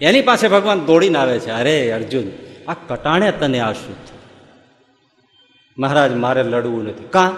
એની 0.00 0.22
પાસે 0.22 0.48
ભગવાન 0.48 0.80
દોડીને 0.80 1.18
આવે 1.18 1.38
છે. 1.38 1.50
અરે 1.50 1.90
અર્જુન, 1.90 2.24
આ 2.68 2.74
કટાણે 2.74 3.32
તને 3.32 3.60
આ 3.60 3.72
શું 3.72 3.96
મહારાજ, 5.78 6.14
મારે 6.14 6.42
લડવું 6.42 6.84
નથી. 6.84 7.04
કા? 7.10 7.36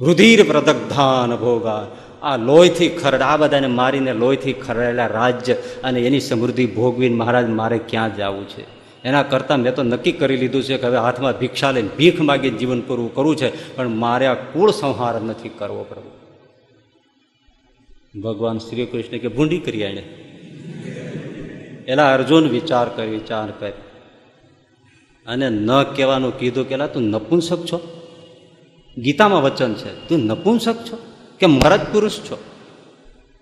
રુધિર 0.00 0.44
પ્રદગ્ધાન 0.44 1.36
ભોગા. 1.36 1.86
આ 2.22 2.36
લોહીથી 2.36 2.88
ખરડ, 2.88 3.22
આ 3.22 3.36
બધાને 3.36 3.66
મારીને 3.66 4.12
લોહીથી 4.12 4.52
ખરડેલા 4.52 5.06
રાજ્ય 5.06 5.54
અને 5.54 6.00
એની 6.00 6.20
સમૃદ્ધિ 6.20 6.66
ભોગવીને 6.66 7.14
મહારાજ, 7.14 7.48
મારે 7.48 7.78
ક્યાં 7.78 8.16
જવું 8.16 8.48
છે? 8.48 8.64
એના 9.04 9.22
કરતાં 9.22 9.58
મેં 9.58 9.74
તો 9.74 9.82
નક્કી 9.82 10.12
કરી 10.12 10.36
લીધું 10.36 10.62
છે 10.62 10.76
કે 10.76 10.86
હવે 10.86 10.96
હાથમાં 10.96 11.38
ભિક્ષા 11.38 11.70
લઈને 11.70 11.88
ભીખ 11.96 12.20
માગીને 12.20 12.58
જીવન 12.58 12.80
પૂરું 12.80 13.14
કરવું 13.14 13.36
છે, 13.36 13.76
પણ 13.76 13.88
મારે 13.88 14.26
આ 14.26 14.34
કુળ 14.34 14.70
સંહાર 14.70 15.20
નથી 15.20 15.48
કરવો 15.48 15.84
પ્રભુ. 15.84 16.10
ભગવાન 18.20 18.58
શ્રી 18.58 18.86
કૃષ્ણ 18.86 19.18
કે 19.18 19.28
ભૂંડી 19.28 19.58
કરી 19.58 19.80
એને 19.80 20.27
એલા 21.88 22.14
અર્જુન 22.14 22.48
વિચાર 22.48 22.88
કર 22.88 23.02
વિચાર 23.02 23.50
કર. 23.50 23.70
અને 25.26 25.48
ન 25.50 25.82
કહેવાનું 25.82 26.38
કીધું 26.38 26.68
કે 26.68 26.76
તું 26.76 27.02
નપુંસક 27.02 27.64
છો? 27.66 28.04
ગીતામાં 28.98 29.42
વચન 29.42 29.74
છે, 29.74 30.08
તું 30.08 30.18
નપુંસક 30.18 30.74
છો? 30.74 30.98
કે 31.40 31.46
મરદ 31.46 31.80
પુરુષ 31.92 32.12
છો? 32.12 32.44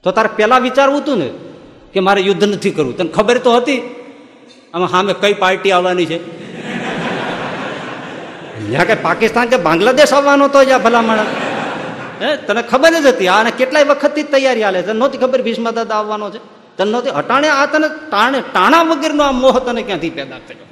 તો 0.02 0.10
તારે 0.10 0.28
પહેલાં 0.36 0.60
વિચારવું 0.60 1.02
હતું 1.02 1.18
ને 1.18 1.30
કે 1.92 2.00
મારે 2.00 2.20
યુદ્ધ 2.20 2.44
નથી 2.44 2.70
કરવું. 2.70 2.96
તને 2.96 3.08
ખબર 3.08 3.38
તો 3.38 3.56
હતી? 3.56 3.94
આમાં 4.74 4.88
સામે 4.88 5.14
કઈ 5.20 5.34
પાર્ટી 5.34 5.72
આવવાની 5.72 6.06
છે? 6.06 6.18
જ્યાં 8.68 8.86
કે 8.86 8.94
પાકિસ્તાન 8.94 9.48
કે 9.48 9.56
બાંગ્લાદેશ 9.56 10.12
આવવાનો 10.12 10.48
તો 10.48 10.64
જ્યાં 10.64 10.82
ભલામણ. 10.82 11.18
હે, 12.22 12.36
તને 12.36 12.62
ખબર 12.62 12.90
જ 12.90 13.06
હતી? 13.06 13.28
આને 13.28 13.50
કેટલાય 13.50 13.84
વખતથી 13.84 14.22
તૈયારી 14.22 14.62
હાલે 14.62 14.82
તને 14.82 14.92
નહોતી 14.92 15.18
ખબર 15.18 15.42
ભીષ્મ 15.42 15.70
દાદા 15.70 15.94
આવવાનો 15.94 16.30
છે. 16.30 16.55
તને 16.76 16.90
નહોતી 16.90 17.10
અટાણે 17.10 17.48
આ 17.48 17.66
તને 17.66 17.88
ટાણે 18.10 18.40
ટાણા 18.40 18.82
વગરનો 18.82 19.22
આ 19.22 19.32
મોહ 19.32 19.58
તને 19.58 19.82
ક્યાંથી 19.82 20.10
પેદા 20.10 20.38
કર્યો 20.38 20.66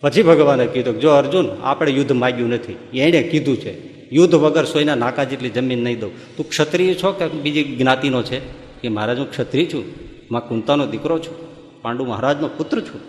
પછી 0.00 0.22
ભગવાને 0.22 0.66
કીધું 0.66 1.00
જો 1.00 1.10
અર્જુન, 1.10 1.48
આપણે 1.62 1.92
યુદ્ધ 1.92 2.12
માગ્યું 2.12 2.50
નથી. 2.50 2.76
એણે 2.94 3.22
કીધું 3.22 3.56
છે, 3.56 3.98
યુદ્ધ 4.10 4.34
વગર 4.34 4.64
સોયના 4.64 4.94
નાકા 4.94 5.24
જેટલી 5.24 5.50
જમીન 5.50 5.78
નહીં 5.78 6.00
દઉં. 6.00 6.36
તું 6.36 6.48
ક્ષત્રિય 6.48 6.94
છો 6.94 7.12
કે 7.12 7.28
બીજી 7.28 7.64
જ્ઞાતિનો 7.64 8.22
છે? 8.22 8.40
કે 8.80 8.88
મહારાજ, 8.88 9.18
હું 9.18 9.30
ક્ષત્રિય 9.30 9.66
છું? 9.66 9.84
માં 10.30 10.48
કુંતાનો 10.48 10.86
દીકરો 10.86 11.18
છું? 11.18 11.34
પાંડુ 11.82 12.04
મહારાજનો 12.04 12.48
પુત્ર 12.48 12.80
છું? 12.80 13.00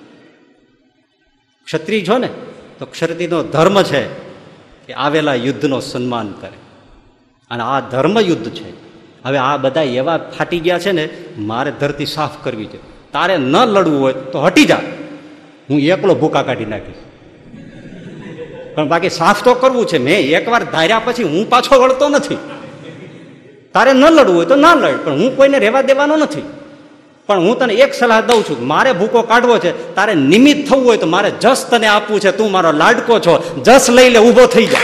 ક્ષત્રિય 1.65 2.05
છો 2.07 2.17
ને? 2.17 2.29
તો 2.79 2.85
ક્ષત્રિયનો 2.85 3.43
ધર્મ 3.43 3.83
છે 3.83 4.03
કે 4.87 4.93
આવેલા 4.93 5.33
યુદ્ધનો 5.33 5.79
સન્માન 5.79 6.31
કરે. 6.31 6.68
અને 7.50 7.64
આ 7.64 7.80
ધર્મ 7.80 8.20
યુદ્ધ 8.20 8.52
છે. 8.52 8.70
હવે 9.26 9.38
આ 9.38 9.58
બધા 9.58 9.82
એવા 9.82 10.18
ફાટી 10.18 10.60
ગયા 10.60 10.80
છે 10.80 10.91
ને, 10.91 11.10
મારે 11.38 11.72
ધરતી 11.72 12.06
સાફ 12.06 12.32
કરવી 12.43 12.66
છે. 12.66 12.78
તારે 13.12 13.38
ન 13.38 13.56
લડવું 13.56 14.02
હોય 14.02 14.14
તો 14.14 14.41
હટી 14.41 14.66
જા. 14.66 14.80
હું 15.70 15.80
એકલો 15.80 16.16
ભૂકા 16.16 16.43
કાઢી 16.43 16.66
નાખીશ. 16.66 16.95
પણ 18.76 18.88
બાકી 18.88 19.10
સાફ 19.10 19.43
તો 19.43 19.54
કરવું 19.54 19.86
છે. 19.86 19.97
મેં 19.97 20.20
એકવાર 20.20 20.64
ધાર્યા 20.64 21.02
પછી 21.06 21.24
હું 21.24 21.50
પાછો 21.50 21.82
વળતો 21.82 22.10
નથી. 22.10 22.38
તારે 23.74 23.93
ન 23.93 24.06
લડવું 24.06 24.38
હોય 24.38 24.45
તો 24.45 24.56
ના 24.56 24.74
લડ, 24.74 24.97
પણ 25.04 25.12
હું 25.12 25.38
કોઈને 25.38 25.60
રહેવા 25.60 25.82
દેવાનો 25.82 26.16
નથી. 26.16 26.41
પણ 27.28 27.39
હું 27.39 27.60
તને 27.60 27.74
એક 27.74 27.93
સલાહ 27.93 28.22
દઉં 28.22 28.43
છું. 28.43 28.68
મારે 28.68 28.93
ભૂકો 28.93 29.22
કાઢવો 29.22 29.58
છે. 29.58 29.95
તારે 29.95 30.16
નિમિત્ત 30.16 30.70
થવું 30.70 30.86
હોય 30.86 30.97
તો 30.97 31.08
મારે 31.08 31.32
જસ 31.32 31.68
તને 31.72 31.88
આપવું 31.88 32.20
છે. 32.20 32.32
તું 32.32 32.52
મારો 32.52 32.72
લાડકો 32.72 33.20
છો. 33.20 33.62
જસ 33.66 33.89
લઈ 33.89 34.10
લે, 34.10 34.20
ઊભો 34.20 34.45
થઈ 34.45 34.66
જા. 34.66 34.78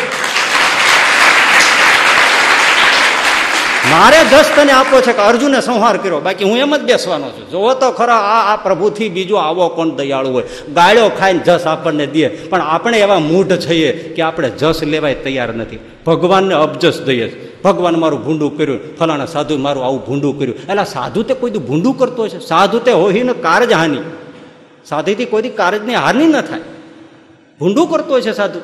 મારે 3.92 4.30
જસ 4.32 4.46
તને 4.56 4.72
આપો 4.72 5.02
છે 5.02 5.14
કે 5.14 5.22
અર્જુને 5.22 5.62
સંહાર 5.62 5.98
કર્યો. 5.98 6.20
બાકી 6.20 6.44
હું 6.44 6.58
એમ 6.58 6.78
જ 6.78 6.82
બેસવાનો 6.82 7.30
છું. 7.30 7.50
જોવો 7.50 7.74
તો 7.74 7.92
ખરા 7.92 8.16
આ 8.16 8.54
આ 8.54 8.56
પ્રભુથી 8.56 9.10
બીજો 9.10 9.36
આવો 9.36 9.68
કોણ 9.68 9.90
દયાળુ 9.90 10.30
હોય. 10.30 10.44
ગાળ્યો 10.74 11.10
ખાઈને 11.10 11.40
જસ 11.40 11.68
આપણને 11.68 12.06
દે. 12.06 12.28
પણ 12.28 12.62
આપણે 12.62 13.00
એવા 13.00 13.20
મૂઢ 13.20 13.52
છીએ 13.52 14.14
કે 14.16 14.22
આપણે 14.22 14.50
જસ 14.50 14.84
લેવાય 14.84 15.16
તૈયાર 15.16 15.56
નથી. 15.56 15.80
ભગવાનને 16.06 16.56
અબજસ 16.56 17.02
દઈએ 17.02 17.28
છે. 17.28 17.62
ભગવાન 17.62 18.00
મારું 18.00 18.26
ભૂંડું 18.26 18.58
કર્યું. 18.58 18.98
ફલાણા 18.98 19.26
સાધુ 19.26 19.58
મારું 19.58 19.86
આવું 19.86 20.06
ભૂંડું 20.06 20.40
કર્યું. 20.40 20.58
એટલે 20.58 20.86
સાધુ 20.86 21.24
તે 21.24 21.34
કોઈ 21.34 21.52
ભૂંડું 21.52 21.98
કરતો 21.98 22.24
હશે? 22.24 22.40
સાધુ 22.40 22.80
તે 22.80 22.92
હોહીને 22.92 23.34
કારજ 23.34 23.72
હાની 23.72 23.98
સાધુથી 24.86 25.26
કોઈ 25.26 25.42
કારજની 25.42 25.96
હાની 25.96 26.28
ન 26.28 26.42
થાય. 26.42 26.60
ભૂંડું 27.60 27.90
કરતો 27.90 28.16
હશે 28.16 28.32
સાધુ. 28.32 28.60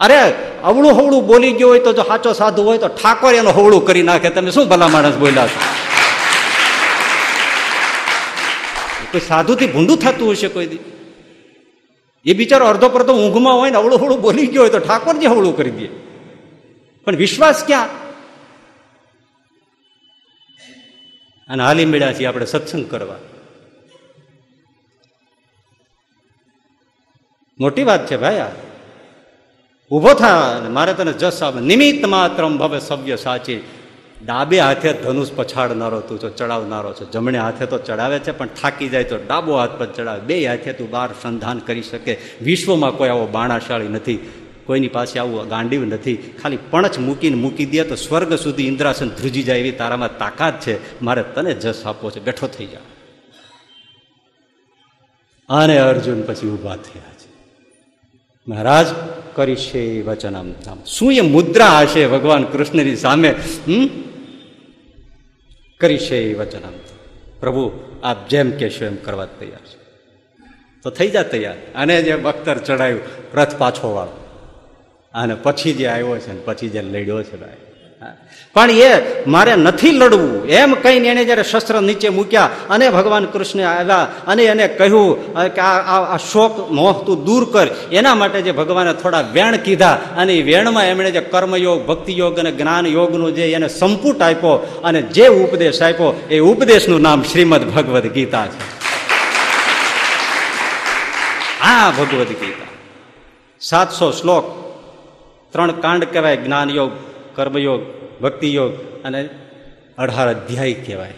અરે, 0.00 0.34
અવળું 0.62 0.92
હવળું 0.92 1.26
બોલી 1.26 1.52
ગયો 1.52 1.68
હોય 1.68 1.80
તો 1.80 1.92
જો 1.92 2.02
સાચો 2.02 2.32
સાધુ 2.32 2.62
હોય 2.62 2.78
તો 2.78 2.88
ઠાકોર 2.88 3.34
એનું 3.34 3.52
હવળું 3.52 3.86
કરી 3.86 4.02
નાખે. 4.02 4.30
તમે 4.30 4.50
શું 4.50 4.68
ભલા 4.68 4.88
માણસ 4.88 5.14
બોલ્યા 5.14 5.46
છો? 5.46 5.60
કોઈ 9.12 9.20
સાધુથી 9.20 9.66
ભૂંડું 9.66 9.98
થતું 9.98 10.30
હશે 10.30 10.48
કોઈ 10.48 10.78
એ 12.26 12.34
બિચારો 12.34 12.66
અડધો 12.66 12.88
પડધો 12.88 13.12
ઊંઘમાં 13.12 13.54
હોય 13.54 13.70
ને 13.70 13.76
અવળું 13.76 14.00
હવળું 14.00 14.20
બોલી 14.20 14.46
ગયો 14.46 14.62
હોય 14.62 14.70
તો 14.70 14.78
ઠાકોરજી 14.78 15.26
હવળું 15.26 15.56
કરી 15.56 15.70
દે. 15.70 15.88
પણ 17.04 17.16
વિશ્વાસ 17.16 17.64
ક્યાં? 17.66 17.88
અને 21.48 21.62
હાલી 21.62 21.84
મળ્યા 21.84 22.12
છીએ 22.12 22.26
આપણે 22.26 22.46
સત્સંગ 22.46 22.90
કરવા. 22.90 23.16
મોટી 27.60 27.82
વાત 27.82 28.06
છે 28.06 28.16
ભાઈ 28.16 28.38
આ. 28.38 28.46
ઊભો 29.94 30.14
થા 30.14 30.60
મારે 30.70 30.94
તને 30.94 31.12
જસ 31.12 31.42
આવે 31.42 31.60
નિમિત્ત 31.60 32.04
માત્ર 32.04 32.48
ભવે 32.48 32.80
સવ્ય 32.80 33.16
સાચી. 33.16 33.64
ડાબે 34.24 34.60
હાથે 34.60 34.92
ધનુષ 34.92 35.32
પછાડનારો 35.36 36.00
તું 36.00 36.22
છો 36.22 36.28
ચડાવનારો 36.28 36.92
છો. 36.92 37.10
જમણે 37.12 37.38
હાથે 37.38 37.66
તો 37.66 37.78
ચડાવે 37.78 38.18
છે, 38.18 38.32
પણ 38.32 38.46
થાકી 38.46 38.88
જાય 38.88 39.04
તો 39.04 39.16
ડાબો 39.16 39.56
હાથ 39.56 39.70
પર 39.70 39.86
ચડાવે. 39.86 40.20
બે 40.20 40.46
હાથે 40.46 40.72
તું 40.72 40.90
બહાર 40.90 41.10
સંધાન 41.22 41.58
કરી 41.58 41.82
શકે. 41.82 42.16
વિશ્વમાં 42.42 42.90
કોઈ 42.90 43.08
આવો 43.08 43.26
બાણાશાળી 43.26 43.88
નથી. 43.88 44.32
કોઈની 44.66 44.88
પાસે 44.88 45.18
આવું 45.18 45.48
ગાંડીવ 45.48 45.84
નથી. 45.84 46.16
ખાલી 46.42 46.58
પણચ 46.70 46.98
મૂકીને 46.98 47.36
મૂકી 47.36 47.66
દે 47.66 47.84
તો 47.84 47.94
સ્વર્ગ 47.94 48.34
સુધી 48.34 48.66
ઇન્દ્રાસન 48.66 49.08
ધ્રુજી 49.08 49.42
જાય 49.42 49.58
એવી 49.58 49.72
તારામાં 49.72 50.18
તાકાત 50.18 50.60
છે. 50.60 51.04
મારે 51.04 51.22
તને 51.22 51.54
જસ 51.54 51.86
આપવો 51.86 52.10
છે. 52.10 52.20
બેઠો 52.20 52.46
થઈ 52.46 52.66
જા. 52.66 52.78
અને 55.48 55.78
અર્જુન 55.78 56.22
પછી 56.22 56.48
ઊભા 56.48 56.76
થયા 56.76 57.02
છે. 57.02 57.28
મહારાજ 58.48 58.86
કરીશે 59.34 60.02
વચનામ. 60.02 60.48
નામ 60.48 60.84
શું 60.86 61.12
એ 61.12 61.20
મુદ્રા 61.20 61.80
હશે 61.80 62.06
ભગવાન 62.06 62.44
કૃષ્ણની 62.44 62.96
સામે? 62.96 63.30
હમ? 63.68 63.88
કરીશે 65.80 66.34
વચનામ. 66.34 66.72
પ્રભુ, 67.40 67.72
આપ 68.02 68.28
જેમ 68.28 68.50
કહેશો 68.50 68.84
એમ 68.84 68.96
કરવા 68.96 69.26
તૈયાર 69.26 69.58
છે. 69.58 69.84
તો 70.82 70.90
થઈ 70.90 71.08
જા 71.08 71.22
તૈયાર. 71.22 71.54
અને 71.74 72.02
જે 72.02 72.16
બખ્તર 72.16 72.58
ચડાયું, 72.58 73.00
રથ 73.34 73.56
પાછો 73.56 73.94
વાળો. 73.94 74.26
અને 75.14 75.34
પછી 75.34 75.72
જે 75.72 75.86
આવ્યો 75.86 76.18
છે 76.18 76.32
ને, 76.32 76.40
પછી 76.44 76.68
જે 76.68 76.82
લડ્યો 76.82 77.22
છે 77.22 77.36
ભાઈ. 77.36 77.73
પણ 78.54 78.70
એ 78.70 78.90
મારે 79.26 79.52
નથી 79.56 79.92
લડવું. 80.00 80.46
એમ 80.60 80.70
કહીને 80.82 81.08
એને 81.12 81.22
જ્યારે 81.28 81.44
શસ્ત્ર 81.50 81.76
નીચે 81.82 82.08
મૂક્યા 82.08 82.50
અને 82.70 82.86
ભગવાન 82.96 83.24
કૃષ્ણ 83.32 83.60
આવ્યા 83.70 84.04
અને 84.30 84.42
એને 84.52 84.66
કહ્યું 84.78 85.08
કે 85.56 85.60
આ 85.60 85.98
આ 86.14 86.18
શોક 86.32 86.52
મોહ 86.70 86.96
તું 87.06 87.24
દૂર 87.26 87.44
કર. 87.52 87.68
એના 87.92 88.14
માટે 88.20 88.38
જે 88.46 88.52
ભગવાને 88.52 88.92
થોડા 89.02 89.24
વેણ 89.34 89.56
કીધા 89.66 89.96
અને 90.20 90.32
એ 90.34 90.42
વેણમાં 90.48 90.86
એમણે 90.92 91.10
જે 91.16 91.22
કર્મયોગ, 91.32 91.80
ભક્તિયોગ 91.86 92.38
અને 92.38 92.52
જ્ઞાન 92.52 92.86
યોગનું 92.86 93.34
જે 93.34 93.44
એને 93.52 93.68
સંપુટ 93.80 94.22
આપ્યો 94.22 94.54
અને 94.84 95.00
જે 95.16 95.26
ઉપદેશ 95.42 95.82
આપ્યો, 95.82 96.10
એ 96.30 96.38
ઉપદેશનું 96.50 97.00
નામ 97.06 97.20
શ્રીમદ 97.22 97.64
ભગવદ્ 97.74 98.06
ગીતા 98.16 98.46
છે. 98.46 98.62
આ 101.72 101.90
ભગવદ્ 101.98 102.30
ગીતા. 102.40 102.70
સાતસો 103.60 104.06
શ્લોક, 104.12 104.44
ત્રણ 105.52 105.70
કાંડ 105.84 106.04
કહેવાય 106.04 106.36
જ્ઞાન 106.36 106.70
યોગ 106.70 106.92
કર્મયોગ 107.36 107.82
ભક્તિ 108.24 108.54
યોગ 108.54 108.72
અને 109.04 109.20
અઢાર 109.98 110.28
અધ્યાય 110.28 110.74
કહેવાય. 110.86 111.14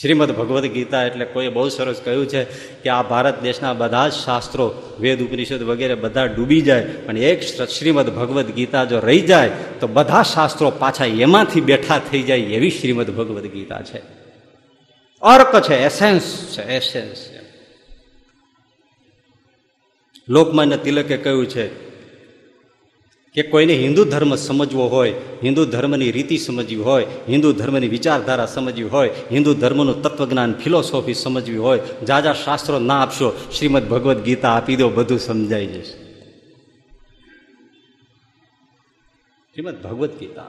શ્રીમદ 0.00 0.30
ભગવદ્ 0.32 0.66
ગીતા 0.66 1.04
એટલે 1.04 1.24
કોઈ 1.24 1.48
બહુ 1.48 1.68
સરસ 1.68 2.00
કહ્યું 2.04 2.26
છે 2.28 2.44
કે 2.82 2.88
આ 2.88 3.02
ભારત 3.02 3.36
દેશના 3.42 3.72
બધા 3.72 4.08
જ 4.08 4.12
શાસ્ત્રો, 4.12 4.66
વેદ, 5.00 5.22
ઉપનિષદ 5.22 5.62
વગેરે 5.62 5.94
બધા 5.94 6.24
ડૂબી 6.26 6.60
જાય, 6.60 6.84
પણ 7.06 7.18
એક 7.18 7.42
શ્રીમદ 7.68 8.10
ભગવદ્ 8.10 8.50
ગીતા 8.50 8.84
જો 8.84 8.98
રહી 8.98 9.20
જાય, 9.20 9.50
તો 9.80 9.86
બધા 9.86 10.22
શાસ્ત્રો 10.22 10.70
પાછા 10.70 11.06
એમાંથી 11.06 11.60
બેઠા 11.60 11.98
થઈ 12.10 12.22
જાય 12.22 12.38
એવી 12.56 12.70
શ્રીમદ 12.70 13.10
ભગવદ્ 13.10 13.46
ગીતા 13.46 13.82
છે. 13.82 14.00
અર્ક 15.22 15.52
છે, 15.60 15.76
એસેન્સ 15.84 16.22
છે 16.54 16.62
એસેન્સ 16.62 17.18
છે. 17.28 17.40
લોકમાન્ય 20.28 20.76
તિલકે 20.76 21.16
કહ્યું 21.16 21.46
છે 21.46 21.66
કે 23.34 23.42
કોઈને 23.42 23.74
હિન્દુ 23.74 24.04
ધર્મ 24.04 24.34
સમજવો 24.34 24.86
હોય, 24.86 25.10
હિન્દુ 25.42 25.64
ધર્મની 25.64 26.10
રીતિ 26.10 26.38
સમજવી 26.38 26.76
હોય, 26.76 27.06
હિન્દુ 27.28 27.52
ધર્મની 27.52 27.88
વિચારધારા 27.88 28.46
સમજવી 28.46 28.82
હોય, 28.82 29.08
હિન્દુ 29.08 29.54
ધર્મનું 29.54 30.02
તત્વજ્ઞાન 30.02 30.54
ફિલોસોફી 30.54 31.14
સમજવી 31.14 31.56
હોય, 31.56 31.80
જાજા 32.06 32.32
શાસ્ત્રો 32.32 32.78
ના 32.78 33.02
આપશો, 33.02 33.50
શ્રીમદ 33.58 33.88
ભગવદ્ 33.88 34.22
ગીતા 34.22 34.50
આપી 34.50 34.76
દો, 34.76 34.88
બધું 34.88 35.18
સમજાઈ 35.18 35.66
જશે. 35.66 36.04
શ્રીમદ 39.54 39.82
ભગવદ્ 39.82 40.10
ગીતા. 40.10 40.46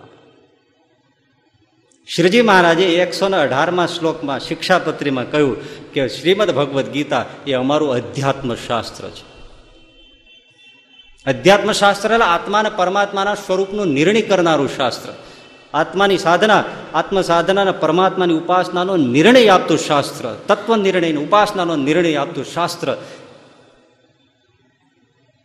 શ્રીજી 2.07 2.41
મહારાજે 2.41 2.85
એકસો 2.85 3.29
ને 3.29 3.37
અઢારમાં 3.37 3.87
શ્લોકમાં 3.87 4.39
શિક્ષાપત્રીમાં 4.39 5.31
કહ્યું 5.31 5.57
કે 5.91 6.07
શ્રીમદ 6.07 6.51
ભગવદ્ 6.51 6.89
ગીતા 6.89 7.25
એ 7.47 7.53
અમારું 7.53 7.91
અધ્યાત્મ 7.91 8.55
શાસ્ત્ર 8.55 9.09
છે. 9.09 9.34
અધ્યાત્મ 11.25 11.71
શાસ્ત્ર 11.71 12.13
એટલે 12.13 12.25
આત્મા 12.25 12.63
પરમાત્માના 12.75 13.35
સ્વરૂપનું 13.35 13.87
નિર્ણય 13.87 14.21
કરનારું 14.21 14.69
શાસ્ત્ર. 14.77 15.09
આત્માની 15.73 16.17
સાધના 16.17 16.63
આત્મ 16.93 17.21
સાધના 17.21 17.61
અને 17.61 17.71
પરમાત્માની 17.71 18.33
ઉપાસનાનો 18.33 18.97
નિર્ણય 18.97 19.47
આપતું 19.47 19.77
શાસ્ત્ર 19.77 20.37
તત્વ 20.47 20.75
નિર્ણય 20.75 21.13
ઉપાસનાનો 21.13 21.75
નિર્ણય 21.75 22.15
આપતું 22.15 22.45
શાસ્ત્ર. 22.45 22.97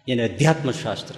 એને 0.09 0.22
અધ્યાત્મ 0.24 0.70
શાસ્ત્ર 0.70 1.14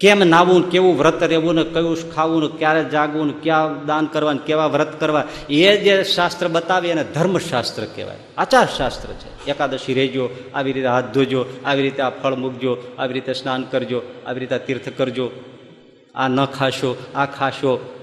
કેમ 0.00 0.18
નાવું 0.18 0.70
કેવું 0.70 0.98
વ્રત 0.98 1.22
રહેવું 1.22 1.54
ને 1.54 1.64
કયું 1.64 2.14
ખાવું 2.14 2.42
ને 2.42 2.58
ક્યારે 2.58 2.84
જાગવું 2.84 3.26
ને 3.26 3.34
ક્યાં 3.42 3.86
દાન 3.86 4.06
કરવા 4.06 4.32
ને 4.32 4.40
કેવા 4.46 4.66
વ્રત 4.66 5.00
કરવા, 5.00 5.24
એ 5.50 5.76
જે 5.76 6.04
શાસ્ત્ર 6.04 6.48
બતાવે 6.48 6.88
એને 6.90 7.04
ધર્મશાસ્ત્ર 7.04 7.84
કહેવાય. 7.84 8.16
આચાર 8.38 8.66
શાસ્ત્ર 8.66 9.08
છે. 9.08 9.50
એકાદશી 9.50 9.94
રહેજો, 9.94 10.30
આવી 10.54 10.72
રીતે 10.72 10.86
હાથ 10.86 11.04
ધોજો, 11.04 11.46
આવી 11.64 11.82
રીતે 11.82 12.02
આ 12.02 12.10
ફળ 12.10 12.34
મૂકજો, 12.34 12.76
આવી 12.98 13.12
રીતે 13.12 13.32
સ્નાન 13.32 13.62
કરજો, 13.62 14.02
આવી 14.26 14.40
રીતે 14.40 14.58
તીર્થ 14.58 14.88
કરજો. 14.96 15.30
આ 16.14 16.28
ન 16.28 16.44
ખાશો, 16.44 16.96
આ 17.14 17.26
ખાશો 17.26 17.94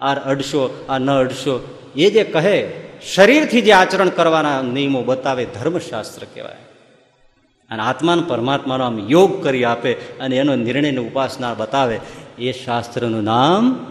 આ 0.00 0.14
અડશો, 0.14 0.86
આ 0.88 0.98
ન 0.98 1.10
અડશો. 1.10 1.54
એ 1.96 2.10
જે 2.10 2.24
કહે, 2.24 2.72
શરીરથી 3.14 3.60
જે 3.60 3.72
આચરણ 3.72 4.08
કરવાના 4.08 4.62
નિયમો 4.62 5.02
બતાવે 5.02 5.44
ધર્મશાસ્ત્ર 5.44 6.26
કહેવાય. 6.34 6.65
અને 7.70 7.82
આત્માન 7.82 8.20
પરમાત્માનો 8.22 8.84
આમ 8.84 9.06
યોગ 9.08 9.42
કરી 9.42 9.64
આપે 9.64 9.92
અને 9.94 10.36
એનો 10.36 10.56
નિર્ણયની 10.56 10.96
ઉપાસના 10.96 11.54
બતાવે, 11.54 12.00
એ 12.38 12.52
શાસ્ત્રનું 12.52 13.24
નામ 13.24 13.86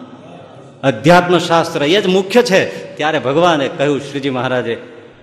અધ્યાત્મ 0.84 1.38
શાસ્ત્ર 1.38 1.84
એ 1.84 2.02
જ 2.02 2.08
મુખ્ય 2.08 2.44
છે. 2.44 2.62
ત્યારે 2.96 3.20
ભગવાને 3.20 3.68
કહ્યું, 3.68 4.00
શ્રીજી 4.00 4.30
મહારાજે 4.30 4.78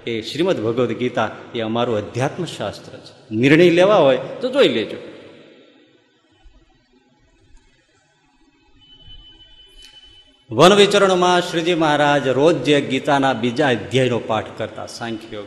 એ 0.06 0.22
શ્રીમદ 0.22 0.60
ભગવદ્ 0.60 0.92
ગીતા 0.92 1.30
એ 1.54 1.60
અમારું 1.60 1.96
અધ્યાત્મ 1.96 2.44
શાસ્ત્ર 2.44 2.98
છે. 2.98 3.34
નિર્ણય 3.34 3.70
લેવા 3.70 3.96
હોય 3.96 4.18
તો 4.40 4.50
જોઈ 4.50 4.68
લેજો. 4.68 4.96
વન 10.50 10.72
વિચરણમાં 10.74 11.40
શ્રીજી 11.40 11.74
મહારાજ 11.74 12.28
રોજ 12.28 12.56
જે 12.62 12.80
ગીતાના 12.80 13.32
બીજા 13.32 13.68
અધ્યાયનો 13.68 14.18
પાઠ 14.18 14.46
કરતા 14.56 14.86
સાંખ્યોગ 14.86 15.46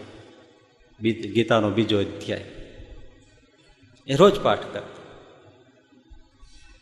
ગીતાનો 1.33 1.69
બીજો 1.69 1.99
અધ્યાય. 1.99 2.45
એ 4.07 4.15
રોજ 4.15 4.39
પાઠ 4.39 4.59
કરતા 4.59 4.95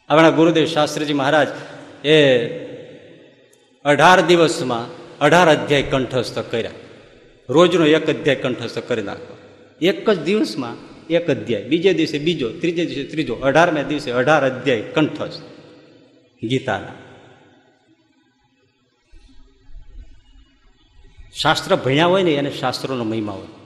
આપણા 0.10 0.30
ગુરુદેવ 0.30 0.66
શાસ્ત્રીજી 0.66 1.14
મહારાજ 1.14 1.48
એ 2.06 2.48
અઢાર 3.86 4.22
દિવસમાં 4.22 5.04
અઢાર 5.20 5.50
અધ્યાય 5.50 5.84
કંઠસ્થ 5.84 6.40
કર્યા. 6.40 6.72
રોજનો 7.50 7.86
એક 7.86 8.10
અધ્યાય 8.10 8.36
કંઠસ્થ 8.36 8.80
કરી 8.80 9.02
નાખો. 9.02 9.38
એક 9.82 10.10
જ 10.10 10.20
દિવસમાં 10.20 10.76
એક 11.08 11.30
અધ્યાય. 11.30 11.64
બીજે 11.64 11.94
દિવસે 11.94 12.20
બીજો, 12.20 12.50
ત્રીજે 12.50 12.86
દિવસે 12.86 13.04
ત્રીજો, 13.04 13.36
અઢારમે 13.36 13.84
દિવસે 13.84 14.12
અઢાર 14.12 14.46
અધ્યાય 14.46 14.82
કંઠસ્થ. 14.82 15.42
ગીતાના. 16.46 16.94
શાસ્ત્ર 21.34 21.76
ભણ્યા 21.76 22.06
હોય 22.06 22.24
ને 22.24 22.34
એને 22.34 22.52
શાસ્ત્રોનો 22.52 23.04
મહિમા 23.04 23.34
હોય. 23.34 23.63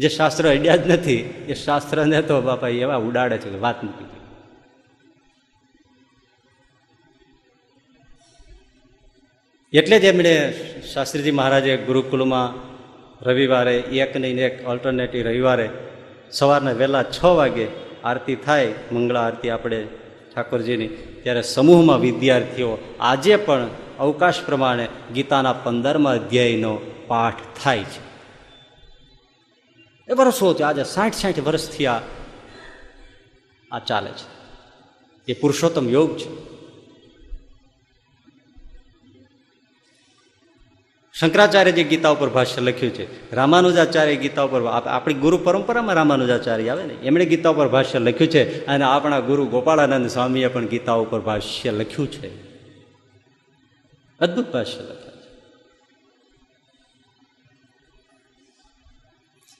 જે 0.00 0.08
શાસ્ત્ર 0.16 0.44
અડ્યા 0.52 0.82
જ 0.82 0.86
નથી, 0.94 1.22
એ 1.52 1.54
શાસ્ત્રને 1.64 2.18
તો 2.28 2.36
બાપા 2.48 2.72
એવા 2.84 3.04
ઉડાડે 3.08 3.36
છે 3.42 3.58
વાત 3.64 3.78
મૂકી 3.84 4.08
એટલે 9.72 9.96
જ 10.02 10.04
એમણે 10.12 10.34
શાસ્ત્રીજી 10.92 11.38
મહારાજે 11.40 11.74
ગુરુકુલમાં 11.88 12.56
રવિવારે 13.26 13.74
એક 14.02 14.12
નહીં 14.22 14.40
એક 14.46 14.54
ઓલ્ટરનેટિવ 14.70 15.26
રવિવારે 15.28 15.66
સવારના 16.38 16.78
વહેલા 16.80 17.04
છ 17.16 17.20
વાગે 17.38 17.66
આરતી 18.10 18.38
થાય, 18.46 18.76
મંગળા 18.92 19.24
આરતી 19.26 19.50
આપણે 19.50 19.80
ઠાકોરજીની, 20.32 20.90
ત્યારે 21.22 21.42
સમૂહમાં 21.54 22.04
વિદ્યાર્થીઓ 22.06 22.70
આજે 23.00 23.34
પણ 23.46 23.68
અવકાશ 23.98 24.40
પ્રમાણે 24.46 24.86
ગીતાના 25.14 25.60
પંદરમા 25.64 26.14
અધ્યાયનો 26.20 26.72
પાઠ 27.10 27.42
થાય 27.58 27.90
છે. 27.92 28.09
એ 30.10 30.12
વર્ષો 30.12 30.54
છે 30.54 30.62
આજે 30.62 30.84
સાઠ 30.84 31.14
સાઠ 31.14 31.40
વર્ષથી 31.40 31.86
આ 31.86 32.00
આ 33.72 33.78
ચાલે 33.78 34.10
છે. 34.10 34.26
એ 35.28 35.40
પુરુષોત્તમ 35.40 35.88
યોગ 35.88 36.16
છે. 36.16 36.30
શંકરાચાર્ય 41.12 41.72
જે 41.72 41.84
ગીતા 41.84 42.08
ઉપર 42.08 42.28
ભાષ્ય 42.28 42.60
લખ્યું 42.60 42.92
છે, 42.92 43.34
રામાનુજાચાર્ય 43.34 44.16
ગીતા 44.16 44.42
ઉપર 44.42 44.66
આપણી 44.66 45.14
ગુરુ 45.14 45.38
પરંપરામાં 45.38 45.94
રામાનુજાચાર્ય 45.94 46.68
આવે 46.68 46.84
ને, 46.84 46.94
એમણે 46.94 47.24
ગીતા 47.24 47.50
ઉપર 47.50 47.68
ભાષ્ય 47.68 47.98
લખ્યું 47.98 48.30
છે, 48.30 48.66
અને 48.66 48.84
આપણા 48.84 49.20
ગુરુ 49.20 49.46
ગોપાળાનંદ 49.46 50.06
સ્વામીએ 50.10 50.48
પણ 50.48 50.66
ગીતા 50.66 50.92
ઉપર 50.92 51.20
ભાષ્ય 51.20 51.70
લખ્યું 51.70 52.12
છે. 52.12 52.28
અદ્ભુત 54.20 54.52
ભાષ્ય 54.52 54.80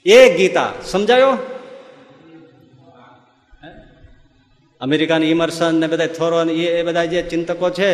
એ 0.06 0.18
ગીતા, 0.36 0.72
સમજાયો 0.84 1.38
અમેરિકાની 4.80 5.30
ઇમર્સન 5.30 5.74
ને 5.74 5.86
બધા 5.86 6.06
થોરોન, 6.06 6.50
એ 6.50 6.82
બધા 6.82 7.04
જે 7.04 7.22
ચિંતકો 7.22 7.70
છે, 7.70 7.88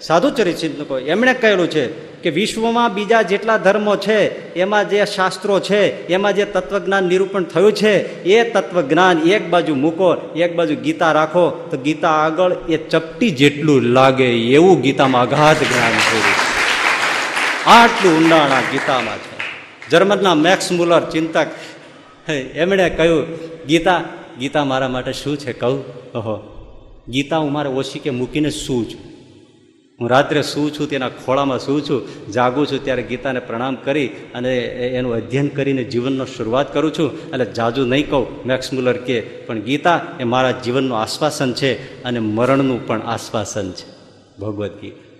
સાધુચરિત 0.00 0.56
ચિંતકો, 0.56 0.98
એમણે 0.98 1.34
કહેલું 1.34 1.68
છે 1.70 1.84
કે 2.22 2.30
વિશ્વમાં 2.30 2.94
બીજા 2.94 3.22
જેટલા 3.22 3.56
ધર્મો 3.56 3.96
છે, 3.96 4.18
એમાં 4.54 4.90
જે 4.90 5.06
શાસ્ત્રો 5.06 5.60
છે, 5.60 6.06
એમાં 6.06 6.34
જે 6.34 6.44
તત્વજ્ઞાન 6.44 7.04
નિરૂપણ 7.04 7.44
થયું 7.44 7.72
છે, 7.72 8.22
એ 8.24 8.50
તત્વજ્ઞાન 8.50 9.22
એક 9.28 9.50
બાજુ 9.50 9.74
મૂકો, 9.74 10.10
એક 10.36 10.56
બાજુ 10.56 10.74
ગીતા 10.74 11.12
રાખો, 11.12 11.68
તો 11.70 11.76
ગીતા 11.76 12.10
આગળ 12.10 12.52
એ 12.68 12.76
ચપટી 12.76 13.30
જેટલું 13.30 13.82
લાગે 13.82 14.28
એવું 14.54 14.80
ગીતામાં 14.80 15.22
અગાધ 15.22 15.62
જ્ઞાન 15.62 15.94
થયું. 16.08 16.38
આટલું 17.66 18.16
ઊંડાણ 18.16 18.50
આ 18.50 18.60
ગીતામાં 18.72 19.18
છે 19.18 19.31
જર્મનના 19.90 20.34
મેક્સ 20.34 20.72
મુલર 20.72 21.00
ચિંતક. 21.00 21.46
એમણે 22.32 22.90
કહ્યું, 22.90 23.26
ગીતા 23.66 24.04
ગીતા 24.38 24.64
મારા 24.64 24.88
માટે 24.88 25.12
શું 25.12 25.36
છે? 25.36 25.52
કહું. 25.52 25.80
ઓહો, 26.14 26.36
ગીતા 27.08 27.38
હું 27.38 27.52
મારે 27.52 27.68
ઓછી 27.68 27.98
કે 27.98 28.10
મૂકીને 28.10 28.50
શું 28.50 28.84
છું. 28.84 29.12
હું 30.00 30.08
રાત્રે 30.08 30.42
શું 30.42 30.72
છું, 30.74 30.90
તેના 30.90 31.08
ખોળામાં 31.08 31.58
શું 31.58 31.82
છું, 31.82 32.32
જાગું 32.32 32.66
છું, 32.66 32.84
ત્યારે 32.84 33.02
ગીતાને 33.02 33.40
પ્રણામ 33.40 33.74
કરી 33.74 34.08
અને 34.34 34.58
એનું 34.98 35.14
અધ્યયન 35.14 35.48
કરીને 35.48 35.84
જીવનનો 35.84 36.24
શરૂઆત 36.24 36.74
કરું 36.74 36.92
છું. 36.98 37.08
એટલે 37.28 37.44
જાજુ 37.44 37.86
નહીં 37.86 38.10
કહું, 38.10 38.44
મેક્સ 38.46 38.72
મુલર 38.72 38.96
કે, 38.96 39.20
પણ 39.20 39.60
ગીતા 39.60 40.00
એ 40.20 40.24
મારા 40.24 40.50
જીવનનું 40.50 40.98
આશ્વાસન 40.98 41.52
છે 41.52 42.02
અને 42.04 42.18
મરણનું 42.18 42.86
પણ 42.86 43.00
આશ્વાસન 43.00 43.72
છે. 43.72 43.86
ભગવદ્ 44.40 44.70
ગીતા. 44.70 45.11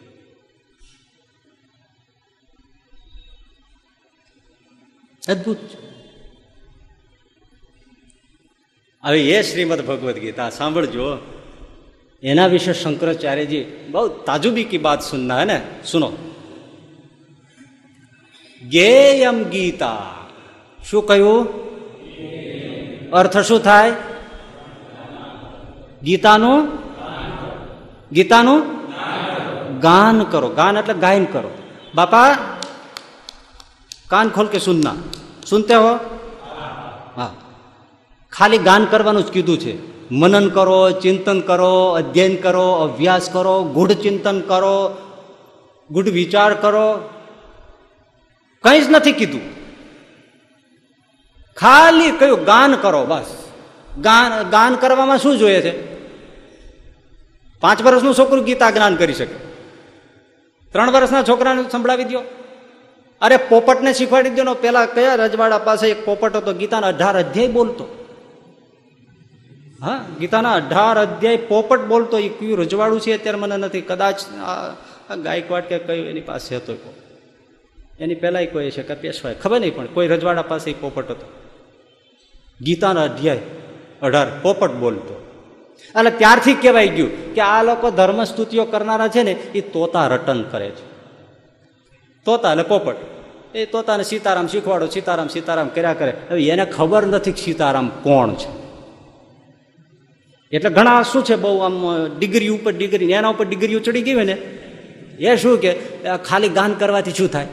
અદ્ભુત 5.28 5.56
છે. 5.56 5.92
હવે 9.02 9.20
એ 9.20 9.42
શ્રીમદ 9.42 9.80
ભગવદ્ 9.80 10.18
ગીતા, 10.18 10.50
સાંભળજો. 10.50 11.18
એના 12.22 12.46
વિશે 12.46 12.72
શંકરાચાર્યજી 12.72 13.64
બહુ 13.90 14.08
તાજુબી 14.08 14.64
કી 14.64 14.78
બાત 14.78 15.02
સુનના 15.02 15.38
હે 15.38 15.44
ને? 15.44 15.60
સુનો. 15.86 16.12
ગેયમ 18.68 19.42
ગીતા. 19.42 20.14
શું 20.90 21.06
કહ્યું? 21.06 21.62
અર્થ 23.10 23.38
શું 23.38 23.62
થાય? 23.62 23.92
ગીતાનું? 26.02 26.68
ગીતાનું? 28.12 28.82
ગાન 29.80 30.24
કરો. 30.24 30.48
ગાન 30.48 30.76
એટલે 30.76 30.94
ગાયન 30.94 31.24
કરો. 31.24 31.50
બાપા 31.94 32.38
કાન 34.12 34.28
ખોલ 34.28 34.46
કે 34.46 34.58
સુનના 34.58 34.94
સુનતે 35.46 35.74
હો? 35.74 35.94
હા. 37.16 37.34
ખાલી 38.32 38.58
ગાન 38.58 38.84
કરવાનું 38.84 39.26
જ 39.26 39.30
કીધું 39.30 39.58
છે. 39.58 39.92
મનન 40.10 40.48
કરો, 40.48 40.90
ચિંતન 40.90 41.40
કરો, 41.40 41.88
અધ્યયન 41.88 42.36
કરો, 42.36 42.72
અભ્યાસ 42.72 43.30
કરો, 43.32 43.64
ગુઢ 43.64 43.92
ચિંતન 43.92 44.40
કરો, 44.40 44.96
ગુઢ 45.90 46.08
વિચાર 46.08 46.54
કરો. 46.54 47.10
કંઈ 48.62 48.80
જ 48.80 48.90
નથી 48.90 49.12
કીધું. 49.12 49.40
ખાલી 51.54 52.10
કયું 52.10 52.44
ગાન 52.44 52.74
કરો, 52.74 53.04
બસ. 53.04 53.44
ગાન 53.98 54.50
ગાન 54.50 54.74
કરવામાં 54.74 55.18
શું 55.18 55.38
જોઈએ 55.38 55.60
છે? 55.60 55.96
પાંચ 57.60 57.82
વર્ષનું 57.82 58.14
છોકરું 58.14 58.44
ગીતા 58.44 58.70
જ્ઞાન 58.70 58.96
કરી 58.96 59.14
શકે. 59.14 59.34
ત્રણ 60.72 60.90
વર્ષના 60.90 61.22
છોકરાને 61.22 61.64
સંભળાવી 61.68 62.04
દો 62.04 62.22
અરે 63.22 63.36
પોપટને 63.36 63.92
શીખવાડી 63.94 64.30
દો 64.30 64.42
ને 64.42 64.54
પેલા 64.60 64.86
કયા 64.86 65.14
રજવાડા 65.14 65.58
પાસે 65.58 65.90
એક 65.90 66.04
પોપટ 66.04 66.36
હતો? 66.36 66.52
ગીતાના 66.52 66.86
અઢાર 66.86 67.18
અધ્યાય 67.18 67.48
બોલતો. 67.48 67.84
હા, 69.82 70.04
ગીતાના 70.18 70.52
અઢાર 70.52 70.98
અધ્યાય 70.98 71.36
પોપટ 71.36 71.80
બોલતો. 71.80 72.18
એ 72.18 72.28
કયું 72.28 72.58
રજવાડું 72.58 73.00
છે 73.00 73.14
અત્યારે 73.18 73.38
મને 73.38 73.56
નથી. 73.56 73.80
કદાચ 73.80 74.20
ગાયકવાડ 75.18 75.62
કે 75.62 75.78
કયું 75.78 76.06
એની 76.06 76.20
પાસે 76.20 76.56
હતો. 76.56 76.94
એની 78.00 78.14
પહેલાં 78.14 78.46
કોઈ 78.46 78.70
છે, 78.70 78.82
કે 78.82 78.94
પેશવાય. 78.94 79.34
ખબર 79.34 79.60
નહીં 79.60 79.74
પણ 79.76 79.86
કોઈ 79.86 80.08
રજવાડા 80.08 80.42
પાસે 80.42 80.72
પોપટ 80.80 81.10
હતો. 81.10 81.26
ગીતાના 82.60 83.02
અધ્યાય 83.02 83.40
અઢાર 84.02 84.28
પોપટ 84.42 84.70
બોલતો. 84.70 85.14
એટલે 85.98 86.10
ત્યારથી 86.10 86.54
કહેવાય 86.54 86.88
ગયું 86.88 87.34
કે 87.34 87.40
આ 87.40 87.62
લોકો 87.62 87.90
ધર્મ 87.90 88.24
સ્તુતિઓ 88.24 88.64
કરનારા 88.64 89.08
છે 89.08 89.22
ને 89.22 89.32
એ 89.32 89.60
તોતા 89.60 90.06
રટન 90.06 90.42
કરે 90.42 90.70
છે. 90.70 90.91
તોતા 92.26 92.50
અને 92.50 92.62
પોપટ. 92.62 92.96
એ 93.54 93.64
તોતાને 93.66 94.04
સીતારામ 94.04 94.46
શીખવાડો, 94.46 94.86
સીતારામ 94.86 95.28
સીતારામ 95.28 95.68
કર્યા 95.68 95.94
કરે. 95.94 96.12
હવે 96.30 96.48
એને 96.48 96.64
ખબર 96.66 97.02
નથી 97.06 97.34
સીતારામ 97.44 97.88
કોણ 98.02 98.30
છે. 98.34 98.50
એટલે 100.52 100.70
ઘણા 100.70 101.02
શું 101.02 101.24
છે, 101.24 101.36
બહુ 101.36 101.58
આમ 101.58 101.76
ડિગ્રી 102.18 102.48
ઉપર 102.48 102.72
ડિગ્રી 102.72 103.10
એના 103.10 103.28
ઉપર 103.28 103.46
ડિગ્રીઓ 103.46 103.80
ચડી 103.80 104.02
ગઈ 104.02 104.14
હોય 104.14 104.24
ને, 104.24 104.36
એ 105.20 105.36
શું 105.36 105.60
કે 105.60 105.72
ખાલી 106.24 106.48
ગાન 106.48 106.72
કરવાથી 106.74 107.10
શું 107.10 107.28
થાય? 107.28 107.48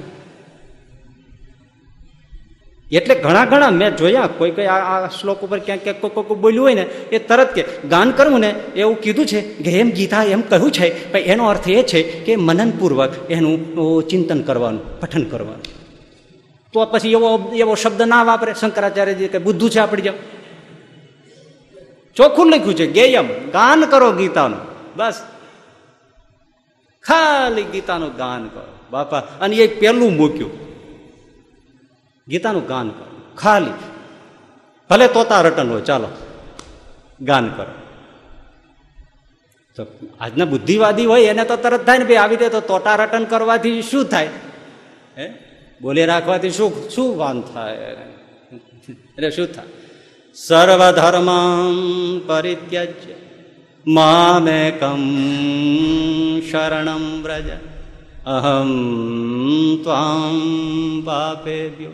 એટલે 2.91 3.15
ઘણા 3.15 3.45
ઘણા 3.45 3.69
મેં 3.69 3.97
જોયા, 3.97 4.27
કોઈ 4.37 4.51
કોઈ 4.51 4.65
આ 4.65 5.07
શ્લોક 5.07 5.43
ઉપર 5.43 5.59
ક્યાંક 5.59 5.83
ક્યાંક 5.83 6.01
કોઈ 6.01 6.23
કોઈ 6.23 6.37
બોલ્યું 6.37 6.65
હોય 6.65 6.73
ને, 6.73 6.81
એ 6.81 7.19
તરત 7.19 7.53
કે, 7.53 7.65
ગાન 7.89 8.11
કરવું 8.11 8.39
ને, 8.39 8.55
એવું 8.75 9.01
કીધું 9.01 9.25
છે 9.25 9.41
કે 9.41 9.71
એમ 9.71 9.89
ગીતા 9.89 10.23
એમ 10.23 10.41
કહ્યું 10.41 10.71
છે, 10.71 11.11
પણ 11.11 11.19
એનો 11.19 11.47
અર્થ 11.47 11.69
એ 11.69 11.83
છે 11.83 12.03
કે 12.03 12.35
મનનપૂર્વક 12.35 13.31
એનું 13.31 14.07
ચિંતન 14.07 14.41
કરવાનું, 14.41 14.99
પઠન 14.99 15.23
કરવાનું. 15.23 15.61
તો 16.73 16.85
પછી 16.85 17.11
એવો 17.11 17.51
એવો 17.55 17.75
શબ્દ 17.75 18.01
ના 18.01 18.23
વાપરે, 18.23 18.53
શંકરાચાર્યજી 18.53 19.27
કે, 19.27 19.37
બુદ્ધું 19.37 19.69
છે 19.69 19.79
આપણી 19.79 20.01
જેમ. 20.01 20.13
ચોખ્ખું 22.15 22.51
લખ્યું 22.51 22.75
છે, 22.75 22.87
ગેયમ, 22.87 23.27
ગાન 23.27 23.85
કરો 23.85 24.11
ગીતાનું. 24.11 24.59
બસ. 24.95 25.21
ખાલી 27.03 27.63
ગીતાનું 27.63 28.15
ગાન 28.15 28.47
કરો. 28.47 28.73
બાપા, 28.91 29.19
અને 29.19 29.55
એ 29.55 29.79
પેલું 29.79 30.15
મૂક્યું. 30.15 30.68
ગીતાનું 32.30 32.67
ગાન 32.67 32.89
કરો. 32.89 33.21
ખાલી. 33.38 33.71
ભલે 34.89 35.07
તોતા 35.07 35.41
રટન 35.41 35.69
હોય, 35.69 35.82
ચાલો. 35.82 36.07
ગાન 37.21 37.49
કરો. 37.49 37.73
તો 39.75 40.07
આજના 40.19 40.45
બુદ્ધિવાદી 40.45 41.05
હોય, 41.05 41.25
એને 41.25 41.45
તો 41.45 41.55
તરત 41.55 41.86
થાય 41.86 41.97
ને 41.97 42.05
ભાઈ 42.05 42.15
આવી 42.15 42.36
રીતે 42.36 42.49
તો 42.49 42.61
તોટા 42.61 42.95
રટન 42.95 43.23
કરવાથી 43.23 43.82
શું 43.82 44.05
થાય? 44.05 44.30
હે? 45.17 45.34
બોલે 45.82 46.05
રાખવાથી 46.05 46.49
શું 46.49 46.89
શું 46.89 47.17
વાન 47.17 47.41
થાય? 47.41 47.75
એટલે 48.93 49.32
શું 49.32 49.47
થાય? 49.47 49.65
સર્વધર્મ 50.34 51.30
પરિત્યજ્ય 52.27 53.15
મામેકમ 53.88 55.01
શરણમ 56.51 57.23
વ્રજ 57.23 57.49
અહમ 58.25 58.69
ત્વામ 59.84 60.39
પાપેભ્યો 61.05 61.89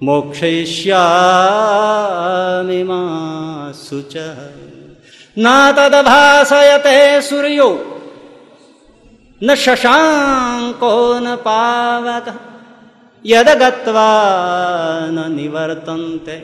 મોક્ષયિષ્યામિ 0.00 2.84
મા 2.84 3.72
શુચ 3.74 4.14
ના 5.36 5.72
તદભાસયતે 5.72 7.22
સૂર્યો 7.22 7.78
ન 9.40 9.54
શશાંકો 9.54 11.20
ન 11.20 11.36
પાવક 11.40 12.28
યદ 13.24 13.48
ગત્વા 13.54 15.08
ન 15.08 15.32
નિવર્તન્તે 15.32 16.42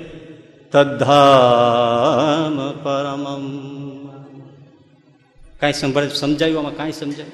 તદ્ધામ 0.72 2.56
પરમમ 2.80 3.44
કાંઈ 5.60 5.74
સંભળ 5.74 6.08
સમજાયું 6.14 6.58
આમાં 6.58 6.74
કાંઈ 6.74 6.94
સમજાય 6.94 7.30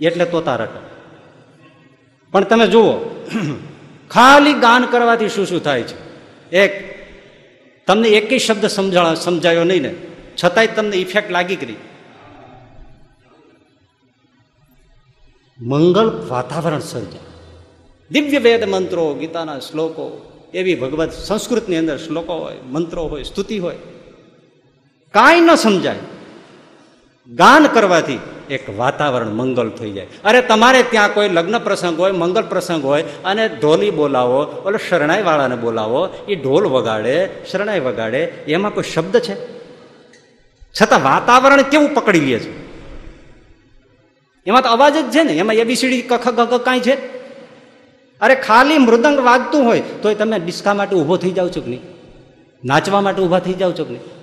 એટલે 0.00 0.26
તોતા 0.26 0.58
રટ 0.58 0.76
પણ 2.32 2.44
તમે 2.44 2.68
જુઓ 2.68 3.08
ખાલી 4.10 4.52
ગાન 4.52 4.86
કરવાથી 4.86 5.28
શું 5.28 5.46
શું 5.46 5.62
થાય 5.62 5.82
છે? 5.82 5.96
એક, 6.56 6.98
તમને 7.86 8.08
એકેય 8.08 8.38
શબ્દ 8.38 8.66
સમજા 8.66 9.14
સમજાયો 9.14 9.64
નહીં 9.64 9.82
ને, 9.82 9.94
છતાંય 10.44 10.66
તમને 10.66 10.96
ઇફેક્ટ 10.96 11.30
લાગી 11.30 11.56
ગઈ 11.56 11.76
મંગળ 15.60 16.06
વાતાવરણ 16.06 16.78
સર્જાય 16.78 17.20
દિવ્ય 18.10 18.38
વેદ 18.38 18.64
મંત્રો, 18.64 19.14
ગીતાના 19.14 19.58
શ્લોકો, 19.58 20.32
એવી 20.54 20.74
ભગવત 20.74 21.12
સંસ્કૃતની 21.12 21.76
અંદર 21.76 21.98
શ્લોકો 21.98 22.34
હોય, 22.34 22.56
મંત્રો 22.66 23.04
હોય, 23.04 23.22
સ્તુતિ 23.22 23.58
હોય. 23.58 23.76
કાંઈ 25.10 25.40
ન 25.40 25.54
સમજાય. 25.54 25.98
ગાન 27.30 27.66
કરવાથી 27.66 28.18
એક 28.50 28.78
વાતાવરણ 28.78 29.26
મંગલ 29.26 29.70
થઈ 29.70 29.90
જાય. 29.92 30.06
અરે 30.24 30.42
તમારે 30.42 30.82
ત્યાં 30.82 31.14
કોઈ 31.14 31.28
લગ્ન 31.28 31.58
પ્રસંગ 31.58 31.98
હોય, 32.00 32.12
મંગલ 32.12 32.42
પ્રસંગ 32.42 32.84
હોય, 32.84 33.04
અને 33.24 33.48
ઢોલી 33.48 33.90
બોલાવો, 33.90 34.62
ઓલો 34.66 34.78
શરણાઈવાળાને 34.88 35.56
બોલાવો 35.56 36.08
એ 36.28 36.34
ઢોલ 36.34 36.66
વગાડે, 36.66 37.28
શરણાઈ 37.50 37.80
વગાડે, 37.80 38.18
એમાં 38.48 38.74
કોઈ 38.74 38.84
શબ્દ 38.94 39.18
છે? 39.18 39.58
છતાં 40.82 41.02
વાતાવરણ 41.02 41.62
કેવું 41.62 41.94
પકડી 41.94 42.20
લે 42.20 42.38
છે? 42.38 42.68
એમાં 44.46 44.62
તો 44.62 44.68
અવાજ 44.68 44.96
જ 44.96 45.18
છે 45.18 45.22
ને, 45.22 45.32
એમાં 45.32 45.54
એબીસીડી 45.54 46.02
કખ 46.02 46.28
ગખ 46.28 46.64
કાંઈ 46.64 46.80
છે? 46.80 46.94
અરે 48.20 48.34
ખાલી 48.34 48.78
મૃદંગ 48.78 49.20
વાગતું 49.20 49.64
હોય, 49.64 49.82
તોય 50.02 50.14
તમે 50.14 50.38
ડિસ્કા 50.38 50.74
માટે 50.74 50.96
ઊભો 50.96 51.16
થઈ 51.16 51.30
જાવ 51.30 51.48
છો 51.48 51.60
કે 51.60 51.70
નહીં? 51.70 51.80
નાચવા 52.64 53.00
માટે 53.00 53.22
ઊભા 53.22 53.38
થઈ 53.38 53.52
જાવ 53.52 53.72
છો 53.72 53.84
કે 53.84 53.92
નહીં? 53.92 54.17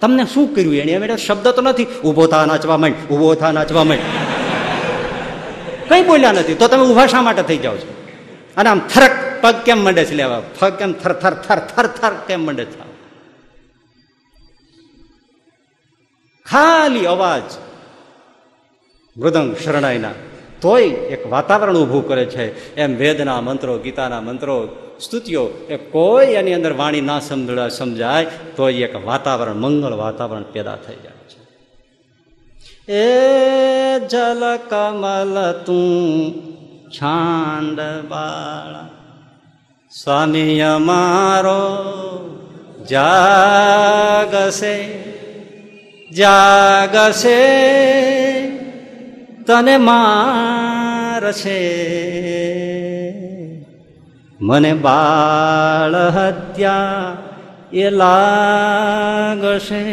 તમને 0.00 0.26
શું 0.26 0.54
કર્યું 0.54 0.74
એને 0.74 0.92
એમ 0.92 1.16
શબ્દ 1.16 1.48
તો 1.48 1.62
નથી. 1.62 1.84
ઊભો 1.84 2.26
થા, 2.26 2.44
નાચવા 2.44 2.76
માંડ. 2.76 2.94
ઊભો 3.10 3.34
થા, 3.34 3.52
નાચવા 3.52 3.84
માંડ. 3.84 4.00
કઈ 5.88 6.02
બોલ્યા 6.02 6.32
નથી. 6.32 6.54
તો 6.54 6.68
તમે 6.68 6.84
ઊભા 6.84 7.06
શા 7.06 7.22
માટે 7.22 7.42
થઈ 7.42 7.56
જાઓ 7.56 7.76
છો? 7.76 8.06
અને 8.56 8.68
આમ 8.68 8.80
થરક, 8.80 9.10
પગ 9.40 9.54
કેમ 9.54 9.78
મંડે 9.78 10.04
છે 10.04 10.14
લેવા? 10.14 10.42
પગ 10.58 10.72
કેમ 10.72 10.92
થર 10.92 11.12
થર 11.12 11.34
થર 11.34 11.58
થર 11.58 11.86
થર 11.86 12.14
કેમ 12.28 12.40
મંડે 12.40 12.64
છે? 12.64 12.90
ખાલી 16.44 17.06
અવાજ 17.06 17.42
મૃદંગ 19.16 19.56
શરણાઈના. 19.56 20.10
તોય 20.60 20.82
એક 20.82 21.26
વાતાવરણ 21.32 21.76
ઊભું 21.76 22.08
કરે 22.08 22.24
છે. 22.24 22.74
એમ 22.76 22.96
વેદના 22.96 23.40
મંત્રો, 23.40 23.78
ગીતાના 23.78 24.20
મંત્રો, 24.20 24.68
સ્તુતિઓ, 25.00 25.50
એ 25.68 25.76
કોઈ 25.76 26.26
એની 26.26 26.54
અંદર 26.54 26.72
વાણી 26.72 27.00
ના 27.00 27.20
સમજડા 27.20 27.68
સમજાય 27.68 28.26
તો 28.56 28.68
એક 28.68 29.06
વાતાવરણ, 29.06 29.54
મંગળ 29.54 29.92
વાતાવરણ 29.92 30.42
પેદા 30.42 30.76
થઈ 30.76 30.96
જાય 30.96 31.12
છે. 31.12 31.40
એ 32.92 34.00
જલ 34.00 34.56
કમલ 34.68 35.52
તું 35.52 36.32
છાંડ 36.90 37.80
બાળા 38.08 38.88
સ્વામી 39.90 40.60
અમારો 40.60 41.62
જાગશે 42.90 44.74
જાગશે. 46.10 47.40
તને 49.46 49.76
મારશે. 49.76 51.60
મને 54.40 54.74
બાળ 54.74 55.94
હત્યા 55.94 57.16
એ 57.72 57.90
લાગશે. 57.90 59.84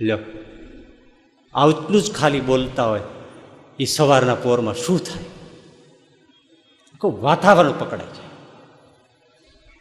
લ્યો 0.00 0.18
આટલું 1.54 2.02
જ 2.02 2.12
ખાલી 2.12 2.40
બોલતા 2.40 2.84
હોય 2.84 3.00
એ 3.78 3.84
સવારના 3.84 4.34
પોરમાં 4.34 4.74
શું 4.74 4.98
થાય? 4.98 5.24
વાતાવરણ 7.10 7.72
પકડાય 7.72 8.06
છે 8.06 8.25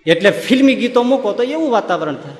એટલે 0.05 0.31
ફિલ્મી 0.45 0.77
ગીતો 0.81 1.01
મૂકો 1.03 1.29
તો 1.37 1.43
એવું 1.43 1.69
વાતાવરણ 1.75 2.17
થાય. 2.23 2.39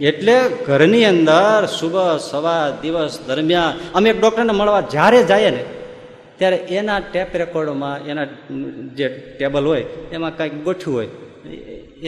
એટલે 0.00 0.36
ઘરની 0.66 1.06
અંદર 1.12 1.60
સુબહ 1.78 1.98
સવાર 2.30 2.66
દિવસ 2.82 3.14
દરમિયાન 3.28 3.74
અમે 3.96 4.06
એક 4.10 4.18
ડૉક્ટરને 4.20 4.54
મળવા 4.60 4.82
જ્યારે 4.94 5.20
જાય 5.30 5.50
ને, 5.56 5.62
ત્યારે 6.38 6.58
એના 6.78 7.00
ટેપ 7.12 7.30
રેકોર્ડમાં, 7.42 7.96
એના 8.10 8.26
જે 8.98 9.06
ટેબલ 9.38 9.64
હોય, 9.70 9.84
એમાં 10.14 10.32
કાંઈક 10.38 10.64
ગોઠ્યું 10.66 10.96
હોય, 10.96 11.10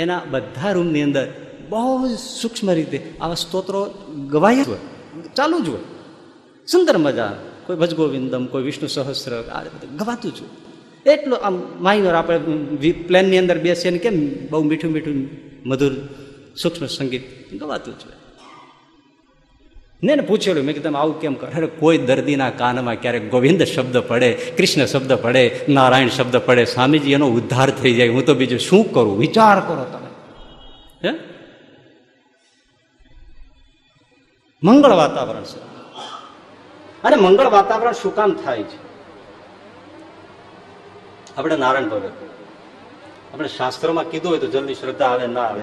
એના 0.02 0.22
બધા 0.32 0.72
રૂમની 0.76 1.04
અંદર 1.08 1.26
બહુ 1.70 2.08
જ 2.10 2.12
સૂક્ષ્મ 2.40 2.68
રીતે 2.78 2.98
આવા 3.20 3.42
સ્તોત્રો 3.44 3.80
ગવાય 4.34 4.62
જ 4.64 4.68
હોય, 4.72 4.82
ચાલુ 5.38 5.58
જ 5.64 5.68
હોય. 5.74 5.84
સુંદર 6.68 6.96
મજા 6.98 7.32
કોઈ 7.66 7.78
ભજગોવિંદમ, 7.82 8.44
કોઈ 8.52 8.64
વિષ્ણુ 8.68 8.88
સહસ્ત્ર 8.94 9.32
આ 9.54 9.62
બધું 9.74 9.90
ગવાતું 10.00 10.30
જ 10.36 10.38
હોય. 10.42 10.52
એટલું 11.06 11.38
આમ 11.38 11.62
માઇનોર 11.80 12.14
આપણે 12.14 12.38
પ્લેનની 12.92 13.38
અંદર 13.38 13.58
બેસીએ 13.58 13.90
ને 13.90 13.98
કેમ 13.98 14.48
બહુ 14.50 14.62
મીઠું 14.62 14.92
મીઠું 14.92 15.28
મધુર 15.68 15.92
સૂક્ષ્મ 16.62 16.86
સંગીત 16.86 17.54
ગવાતું 17.54 17.98
છે 17.98 18.20
ને 20.02 20.16
ને 20.16 20.22
પૂછેલું 20.22 20.64
મેં 20.64 20.74
કીધું 20.74 20.98
આવું 20.98 21.20
કેમ 21.20 21.34
કરે? 21.34 21.66
કોઈ 21.66 21.98
દર્દીના 21.98 22.50
કાનમાં 22.50 22.94
ક્યારેક 22.94 23.30
ગોવિંદ 23.30 23.62
શબ્દ 23.62 23.96
પડે, 23.96 24.32
કૃષ્ણ 24.32 24.86
શબ્દ 24.86 25.12
પડે, 25.12 25.60
નારાયણ 25.68 26.08
શબ્દ 26.08 26.36
પડે, 26.36 26.64
સ્વામીજી 26.64 27.12
એનો 27.12 27.28
ઉદ્ધાર 27.28 27.70
થઈ 27.70 27.94
જાય. 27.94 28.08
હું 28.08 28.26
તો 28.26 28.34
બીજું 28.34 28.58
શું 28.58 28.92
કરું? 28.92 29.18
વિચાર 29.18 29.60
કરો 29.60 29.84
તમે. 29.84 30.08
હે? 31.08 31.18
મંગળ 34.62 34.90
વાતાવરણ 34.90 35.42
છે. 35.42 35.58
અને 37.02 37.16
મંગળ 37.16 37.46
વાતાવરણ 37.46 37.92
શું 37.92 38.14
કામ 38.14 38.32
થાય 38.32 38.62
છે? 38.62 38.89
આપણે 41.36 41.56
નારાયણ 41.56 41.88
ભગત. 41.88 42.10
આપણે 43.32 43.48
શાસ્ત્રોમાં 43.48 44.10
કીધું 44.10 44.30
હોય 44.30 44.38
તો 44.38 44.46
જલ્દી 44.46 44.74
શ્રદ્ધા 44.74 45.06
આવે, 45.06 45.26
ના 45.26 45.40
આવે. 45.40 45.60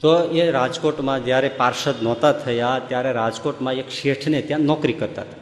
તો 0.00 0.24
એ 0.24 0.50
રાજકોટમાં 0.50 1.24
જ્યારે 1.24 1.48
પાર્ષદ 1.48 1.94
નહોતા 2.02 2.32
થયા, 2.32 2.80
ત્યારે 2.88 3.12
રાજકોટમાં 3.12 3.74
એક 3.74 3.88
શેઠને 3.88 4.42
ત્યાં 4.42 4.60
નોકરી 4.60 4.92
કરતા 4.92 5.22
હતા. 5.22 5.40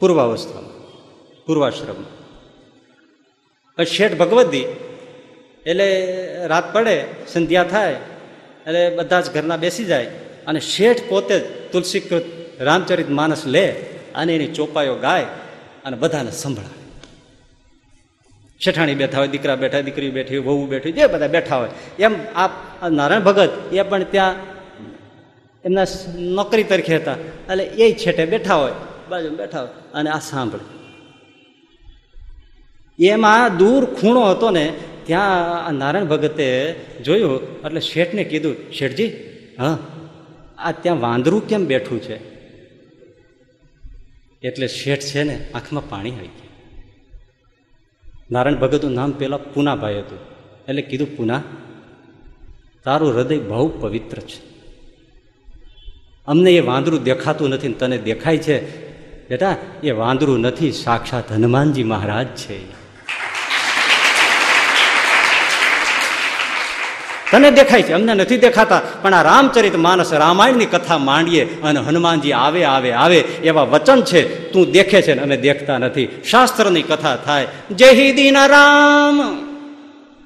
પૂર્વાવસ્થામાં, 0.00 0.88
પૂર્વાશ્રમમાં. 1.46 2.12
શેઠ 3.84 4.16
ભગવતી, 4.16 4.64
એટલે 5.66 5.88
રાત 6.46 6.72
પડે, 6.72 7.04
સંધ્યા 7.32 7.64
થાય, 7.64 7.92
એટલે 7.92 8.96
બધા 8.96 9.20
જ 9.20 9.34
ઘરના 9.34 9.56
બેસી 9.56 9.84
જાય, 9.84 10.06
અને 10.46 10.60
શેઠ 10.60 11.00
પોતે 11.08 11.40
જ 11.40 11.72
તુલસીકૃત 11.72 12.22
રામચરિત 12.60 13.10
માનસ 13.10 13.46
લે 13.46 13.95
અને 14.16 14.34
એની 14.36 14.46
ચોપાઈઓ 14.46 14.94
ગાય 14.94 15.26
અને 15.84 15.96
બધાને 15.96 16.30
સંભળાવે. 16.30 16.82
શેઠાણી 18.60 18.94
બેઠા 18.94 19.18
હોય, 19.18 19.28
દીકરા 19.28 19.56
બેઠા, 19.56 19.80
દીકરી 19.80 20.10
બેઠી 20.10 20.38
વહુ 20.38 20.66
બેઠી 20.66 20.92
જે 20.92 21.06
બધા 21.06 21.28
બેઠા 21.28 21.56
હોય, 21.56 21.72
એમ 21.98 22.14
આ 22.34 22.88
નારાયણ 22.88 23.22
ભગત 23.22 23.50
એ 23.72 23.82
પણ 23.82 24.04
ત્યાં 24.04 24.34
એમના 25.64 25.86
નોકરી 26.14 26.64
તરીકે 26.64 26.96
હતા. 26.96 27.16
એટલે 27.50 27.64
એ 27.64 27.92
છેટે 27.92 28.24
બેઠા 28.26 28.54
હોય 28.54 28.72
બાજુ 29.08 29.30
બેઠા 29.30 29.60
હોય 29.60 29.72
અને 29.94 30.10
આ 30.10 30.18
સાંભળે. 30.18 30.64
એમાં 32.98 33.56
દૂર 33.56 33.84
ખૂણો 33.84 34.22
હતો 34.30 34.50
ને, 34.50 34.72
ત્યાં 35.06 35.74
નારાયણ 35.74 36.06
ભગતે 36.06 36.48
જોયું, 37.04 37.34
એટલે 37.64 37.80
શેઠને 37.80 38.24
કીધું, 38.24 38.56
શેઠજી, 38.72 39.08
હા, 39.58 39.78
આ 40.58 40.72
ત્યાં 40.72 41.00
વાંદરું 41.00 41.48
કેમ 41.48 41.66
બેઠું 41.66 42.00
છે? 42.02 42.35
એટલે 44.42 44.68
શેઠ 44.68 45.00
છે 45.00 45.22
ને 45.22 45.48
આંખમાં 45.54 45.88
પાણી 45.88 46.10
આવી 46.10 46.26
ગયા. 46.26 46.46
નારાયણ 48.30 48.56
ભગતનું 48.56 48.92
નામ 48.92 49.12
પેલા 49.12 49.36
પૂનાભાઈ 49.36 49.98
હતું. 49.98 50.18
એટલે 50.68 50.82
કીધું, 50.82 51.16
પૂના, 51.16 51.42
તારું 52.84 53.14
હૃદય 53.14 53.38
બહુ 53.38 53.68
પવિત્ર 53.80 54.18
છે. 54.18 54.56
અમને 56.26 56.50
એ 56.50 56.60
વાંદરું 56.60 57.02
દેખાતું 57.02 57.48
નથી 57.48 57.72
તને 57.72 57.98
દેખાય 57.98 58.38
છે. 58.38 58.86
બેટા, 59.28 59.56
એ 59.82 59.90
વાંદરું 59.90 60.40
નથી, 60.40 60.72
સાક્ષાત 60.72 61.32
હનુમાનજી 61.32 61.82
મહારાજ 61.82 62.26
છે. 62.26 62.75
તને 67.30 67.50
દેખાય 67.50 67.82
છે, 67.82 67.92
અમને 67.92 68.14
નથી 68.14 68.36
દેખાતા, 68.38 68.80
પણ 69.02 69.14
આ 69.14 69.22
રામચરિત 69.22 69.76
માનસ 69.76 70.12
રામાયણની 70.12 70.66
કથા 70.66 70.98
માંડીએ 70.98 71.44
અને 71.62 71.80
હનુમાનજી 71.80 72.32
આવે 72.32 72.62
આવે 72.64 72.92
આવે 72.92 73.18
એવા 73.18 73.64
વચન 73.64 74.00
છે, 74.02 74.20
તું 74.52 74.70
દેખે 74.70 75.02
છે 75.02 75.14
ને 75.14 75.22
અમે 75.22 75.36
દેખતા 75.36 75.78
નથી. 75.78 76.08
શાસ્ત્રની 76.30 76.82
કથા 76.82 77.16
થાય, 77.16 77.46
જય 77.70 78.12
દિન 78.12 78.38
રામ, 78.46 79.18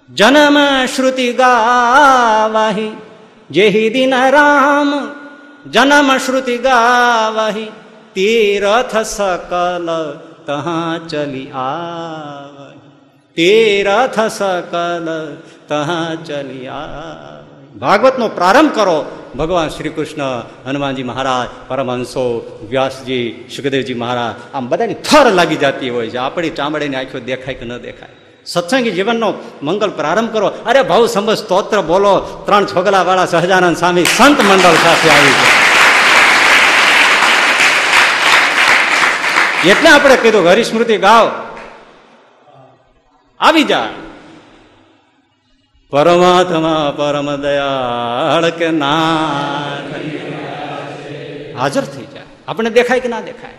જન્મ 0.09 0.59
શ્રુતિ 0.87 1.29
ગાવાહી. 1.33 2.93
જય 3.51 3.91
દિન 3.91 4.15
રામ, 4.31 4.91
જન્મ 5.71 6.09
શ્રુતિ 6.19 6.57
ગાવાહી. 6.59 7.71
તીરથ 8.15 8.95
સકલ 8.97 9.89
તહા 10.47 10.99
ચલી 11.11 11.51
તીરથ 13.41 14.21
સકલ 14.21 15.37
તહા 15.69 16.15
ચલિયા. 16.27 16.81
ભાગવતનો 17.79 18.29
પ્રારંભ 18.29 18.75
કરો. 18.75 19.05
ભગવાન 19.39 19.69
શ્રી 19.69 19.89
કૃષ્ણ 19.89 20.43
હનુમાનજી 20.67 21.03
મહારાજ, 21.03 21.71
પરમહંસો, 21.71 22.59
વ્યાસજી, 22.71 23.49
સુખદેવજી 23.57 23.95
મહારાજ, 23.95 24.57
આમ 24.57 24.69
બધાની 24.69 24.95
થર 24.95 25.33
લાગી 25.33 25.57
જતી 25.57 25.91
હોય 25.91 26.09
છે. 26.09 26.17
આપણી 26.17 26.51
ચામડીની 26.51 26.97
આંખો 26.97 27.19
દેખાય 27.19 27.55
કે 27.55 27.67
ન 27.67 27.77
દેખાય. 27.77 28.09
સત્સંગી 28.47 28.91
જીવનનો 28.91 29.35
મંગલ 29.63 29.91
પ્રારંભ 29.91 30.33
કરો. 30.33 30.47
અરે 30.47 30.83
ભાવ 30.83 31.07
સમજ 31.07 31.39
સ્તોત્ર 31.39 31.81
બોલો. 31.81 32.43
ત્રણ 32.47 32.67
છોગલા 32.67 33.03
વાળા 33.03 33.27
સહજાનંદ 33.27 33.77
સ્વામી 33.77 34.05
સંત 34.05 34.41
મંડળ 34.41 34.73
સાથે 34.73 35.11
આવી 35.11 35.33
છે 39.63 39.71
એટલે 39.71 39.91
આપણે 39.91 40.17
કીધું 40.17 40.49
હરિસ્મૃતિ 40.49 40.97
ગાવ. 40.97 41.50
આવી 43.41 43.65
જા 43.65 43.89
પરમાત્મા 45.91 46.95
પરમ 46.97 47.37
દયાળ 47.37 48.51
કે 48.51 48.71
ના 48.71 49.27
હાજર 51.59 51.83
થઈ 51.83 52.03
જાય. 52.03 52.23
આપણે 52.49 52.71
દેખાય 52.71 53.01
કે 53.01 53.09
ના 53.09 53.21
દેખાય? 53.21 53.53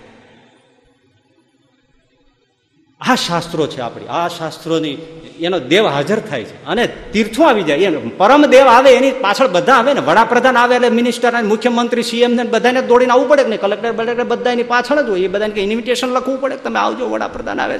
આ 3.02 3.16
શાસ્ત્રો 3.16 3.68
છે 3.68 3.82
આપણી. 3.82 4.08
આ 4.08 4.28
શાસ્ત્રોની 4.28 4.98
એનો 5.40 5.60
દેવ 5.60 5.88
હાજર 5.88 6.20
થાય 6.20 6.44
છે. 6.44 6.66
અને 6.66 6.88
તીર્થો 7.14 7.44
આવી 7.44 7.64
જાય. 7.64 7.78
એમ 7.78 8.10
પરમ 8.10 8.46
દેવ 8.46 8.68
આવે, 8.68 8.92
એની 8.94 9.12
પાછળ 9.12 9.48
બધા 9.48 9.74
આવે 9.74 9.94
ને. 9.94 10.00
વડાપ્રધાન 10.00 10.58
આવે 10.58 10.76
એટલે 10.76 10.90
મિનિસ્ટર 10.90 11.44
મુખ્યમંત્રી 11.44 12.04
સીએમ 12.04 12.32
ને, 12.32 12.44
બધાને 12.44 12.82
દોડીને 12.82 13.14
આવવું 13.14 13.30
પડે 13.30 13.44
ને 13.44 13.58
કલેક્ટર 13.58 13.92
બલેક્ટર 13.92 14.24
બધા 14.24 14.52
એની 14.52 14.64
પાછળ 14.64 15.02
જ 15.02 15.10
હોય. 15.10 15.22
એ 15.22 15.28
બધાને 15.28 15.62
ઇન્વિટેશન 15.62 16.08
લખવું 16.08 16.42
પડે 16.42 16.58
તમે 16.58 16.80
આવજો, 16.80 17.10
વડાપ્રધાન 17.10 17.62
આવે. 17.62 17.80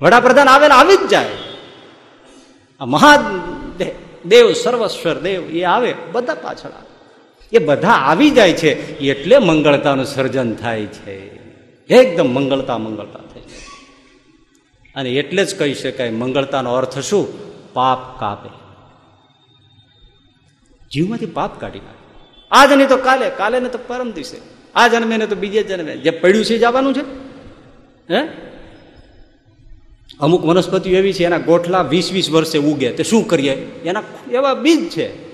વડાપ્રધાન 0.00 0.48
આવે 0.48 0.68
ને 0.68 0.74
આવી 0.74 0.96
જ 0.96 1.08
જાય. 1.08 1.26
આ 2.80 2.84
મહા 2.84 3.16
દેવ, 4.26 4.52
સર્વસ્વર 4.52 5.20
દેવ 5.20 5.42
એ 5.42 5.62
આવે 5.62 5.94
બધા 6.12 6.34
પાછળ 6.34 6.70
આવે. 6.70 6.90
એ 7.52 7.58
બધા 7.58 7.88
આવી 7.88 8.30
જાય 8.30 8.52
છે 8.52 8.98
એટલે 8.98 9.38
મંગળતાનું 9.38 10.04
સર્જન 10.04 10.54
થાય 10.54 10.86
છે. 10.86 11.40
એકદમ 11.90 12.34
મંગળતા 12.34 12.78
મંગળતા 12.78 13.18
થાય 13.18 13.42
છે. 13.42 13.58
અને 14.94 15.10
એટલે 15.10 15.44
જ 15.44 15.58
કહી 15.58 15.74
શકાય 15.74 16.10
મંગળતાનો 16.10 16.74
અર્થ 16.74 16.98
શું? 16.98 17.50
પાપ 17.72 18.20
કાપે. 18.20 18.50
જીવમાંથી 20.92 21.26
પાપ 21.26 21.60
કાઢી 21.60 21.78
નાખે. 21.78 22.20
આજ 22.50 22.72
નહીં 22.72 22.88
તો 22.88 22.96
કાલે 22.96 23.30
કાલે 23.30 23.60
ને 23.60 23.68
તો 23.68 23.78
પરમ 23.86 24.12
દિવસે. 24.12 24.36
આ 24.74 24.88
જન્મે 24.88 25.16
ને 25.16 25.26
તો 25.26 25.34
બીજે 25.34 25.62
જન્મે. 25.62 25.96
જે 25.96 26.10
પડ્યું 26.10 26.44
છે 26.44 26.58
જવાનું 26.58 26.94
છે. 26.94 27.02
હે? 28.14 28.49
અમુક 30.18 30.44
વનસ્પતિઓ 30.44 30.98
એવી 30.98 31.12
છે, 31.12 31.24
એના 31.24 31.38
ગોઠલા 31.38 31.82
વીસ 31.82 32.12
વીસ 32.12 32.30
વર્ષે 32.30 32.58
ઉગે. 32.58 32.92
તે 32.92 33.02
શું 33.02 33.28
કરીએ? 33.28 33.54
એના 33.84 34.02
એવા 34.32 34.54
બીજ 34.54 34.90
છે. 34.90 35.30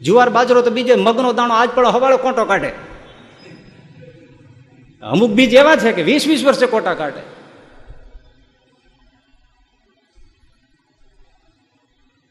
જુવાર 0.00 0.30
બાજરો 0.30 0.62
તો 0.62 0.70
બીજે 0.70 0.94
મગનો 0.94 1.32
દાણો 1.32 1.54
આજ 1.54 1.70
પણ 1.70 1.86
હવાળો 1.86 2.16
કોટો 2.16 2.44
કાઢે. 2.44 2.72
અમુક 5.02 5.30
બીજ 5.30 5.54
એવા 5.54 5.76
છે 5.76 5.92
કે 5.92 6.02
વીસ 6.02 6.26
વીસ 6.26 6.44
વર્ષે 6.44 6.66
કોટા 6.66 6.94
કાઢે. 6.94 7.40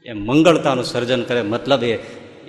એ 0.05 0.13
મંગળતાનું 0.13 0.83
સર્જન 0.83 1.23
કરે, 1.23 1.41
મતલબ 1.41 1.83
એ 1.83 1.99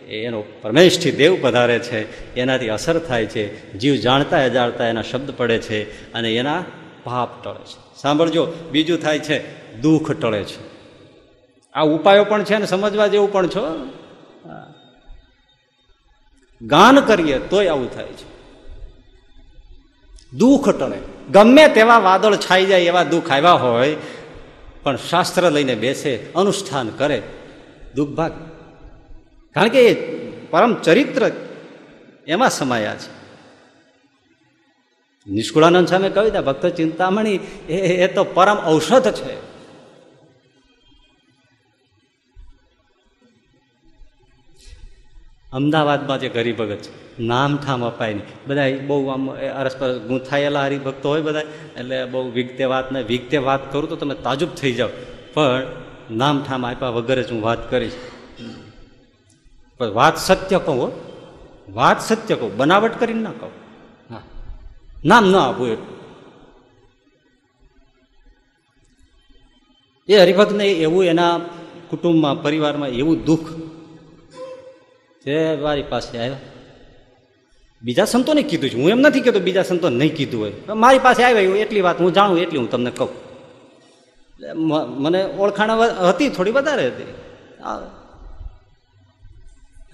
એનો 0.08 0.44
પરમેશથી 0.62 1.10
દેવ 1.10 1.38
પધારે 1.42 1.78
છે, 1.78 2.34
એનાથી 2.34 2.68
અસર 2.68 2.98
થાય 2.98 3.26
છે, 3.26 3.72
જીવ 3.72 3.94
જાણતા 3.94 4.44
અજાણતા 4.44 4.86
એના 4.86 5.02
શબ્દ 5.02 5.30
પડે 5.30 5.58
છે, 5.58 6.12
અને 6.12 6.34
એના 6.34 6.64
પાપ 7.04 7.44
ટળે 7.44 7.64
છે. 7.64 7.89
સાંભળજો, 8.02 8.46
બીજું 8.72 8.98
થાય 8.98 9.18
છે, 9.18 9.60
દુઃખ 9.80 10.12
ટળે 10.12 10.44
છે. 10.44 10.70
આ 11.72 11.82
ઉપાયો 11.82 12.24
પણ 12.24 12.44
છે 12.44 12.56
ને, 12.56 12.66
સમજવા 12.66 13.06
જેવું 13.06 13.32
પણ 13.32 13.48
છો? 13.48 13.88
ગાન 16.62 17.00
કરીએ 17.00 17.38
તોય 17.38 17.68
આવું 17.68 17.94
થાય 17.94 18.06
છે. 18.06 18.30
દુઃખ 20.32 20.68
ટળે. 20.68 20.98
ગમે 21.32 21.68
તેવા 21.68 21.98
વાદળ 21.98 22.36
છાઈ 22.36 22.66
જાય 22.66 22.80
એવા 22.80 23.04
દુઃખ 23.04 23.30
આવ્યા 23.30 23.52
હોય, 23.52 23.96
પણ 24.82 24.96
શાસ્ત્ર 24.96 25.50
લઈને 25.50 25.74
બેસે, 25.74 26.32
અનુષ્ઠાન 26.32 26.88
કરે 26.88 27.22
દુઃખ 27.94 28.08
ભાગ 28.08 28.32
કારણ 29.54 29.68
કે 29.68 29.90
એ 29.90 29.94
પરમ 30.46 30.74
ચરિત્ર 30.74 31.30
એમાં 32.26 32.50
સમાયા 32.50 32.94
છે. 32.94 33.19
નિષ્કુળાનંદ 35.30 35.88
સામે 35.88 36.08
કવિતા 36.10 36.42
ભક્ત 36.42 36.66
ચિંતામણી 36.78 37.38
એ 38.04 38.08
તો 38.08 38.22
પરમ 38.36 38.58
ઔષધ 38.66 39.08
છે. 39.12 39.34
અમદાવાદમાં 45.52 46.20
જે 46.20 46.28
હરિભગત 46.34 46.82
છે, 46.84 46.90
નામ 47.22 47.52
ઠામ 47.56 47.80
અપાય 47.84 48.14
નહીં. 48.14 48.26
બધા 48.46 48.66
બહુ 48.86 48.98
આમ 49.08 49.24
અરસપરસ 49.60 49.96
ગૂંથાયેલા 50.00 50.64
હરિભક્તો 50.64 51.06
હોય 51.08 51.22
બધા 51.22 51.44
એટલે 51.78 51.98
બહુ 52.06 52.20
વિગતે 52.30 52.64
વાત 52.72 52.92
ને 52.92 53.00
વિગતે 53.02 53.36
વાત 53.48 53.62
કરું 53.72 53.88
તો 53.88 53.96
તમે 53.96 54.16
તાજુબ 54.22 54.50
થઈ 54.60 54.72
જાઓ. 54.72 54.90
પણ 55.34 55.66
નામ 56.12 56.36
ઠામ 56.44 56.62
આપ્યા 56.66 56.88
વગર 56.88 57.18
જ 57.22 57.32
હું 57.32 57.42
વાત 57.42 57.62
કરીશ. 57.70 57.96
પણ 59.80 59.90
વાત 59.98 60.16
સત્ય 60.18 60.58
કહું 60.58 60.92
વાત 61.74 61.98
સત્ય 62.02 62.34
કહું. 62.34 62.50
બનાવટ 62.56 62.94
કરીને 63.00 63.22
ના 63.22 63.34
કહું. 63.40 63.52
નામ 65.04 65.30
ન 65.30 65.36
આપવું 65.36 65.68
એટલું 65.68 66.00
એ 70.08 70.18
હરિભક્તને 70.18 70.70
એવું 70.70 71.04
એના 71.04 71.40
કુટુંબમાં 71.90 72.42
પરિવારમાં 72.42 72.88
એવું 72.88 73.24
દુઃખ 73.24 73.48
તે 75.24 75.56
મારી 75.56 75.82
પાસે 75.82 76.18
આવ્યા 76.18 76.38
બીજા 77.82 78.04
સંતોને 78.04 78.42
કીધું 78.42 78.70
છે 78.70 78.74
હું 78.74 78.90
એમ 78.90 79.00
નથી 79.00 79.20
કહેતો 79.20 79.40
બીજા 79.40 79.62
સંતો 79.62 79.88
નહીં 79.88 80.16
કીધું 80.16 80.40
હોય 80.40 80.52
મારી 80.74 80.98
પાસે 80.98 81.24
આવ્યા 81.24 81.40
એવું 81.40 81.56
એટલી 81.56 81.80
વાત 81.80 82.00
હું 82.00 82.12
જાણું 82.12 82.38
એટલી 82.38 82.58
હું 82.58 82.70
તમને 82.70 82.90
કહું. 82.90 83.30
મને 85.02 85.24
ઓળખાણ 85.24 85.70
હતી, 86.08 86.28
થોડી 86.28 86.50
વધારે 86.50 86.86
હતી. 86.86 87.14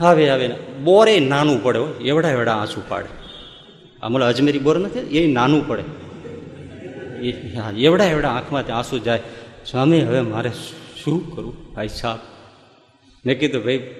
હવે 0.00 0.30
હવે 0.30 0.50
બોરે 0.84 1.20
નાનું 1.20 1.62
પડે 1.62 1.78
એવડા 1.78 2.30
એવડા 2.30 2.52
આંસુ 2.52 2.82
પાડે. 2.88 3.25
આમાં 4.02 4.22
અજમેરી 4.22 4.58
બોર 4.58 4.78
નથી 4.78 4.98
એ 5.18 5.32
નાનું 5.32 5.68
પડે. 5.68 5.84
હા, 7.56 7.70
એવડા 7.70 8.04
એવડા 8.04 8.30
આંખમાંથી 8.30 8.72
આંસુ 8.72 8.98
જાય. 8.98 9.20
સ્વામી, 9.70 10.00
હવે 10.00 10.20
મારે 10.20 10.50
શું 11.04 11.36
કરું? 11.36 11.74
ભાઈ 11.74 11.88
સાહેબ 11.88 12.18
મેં 13.26 13.40
કીધું, 13.40 13.64
ભાઈ, 13.64 13.94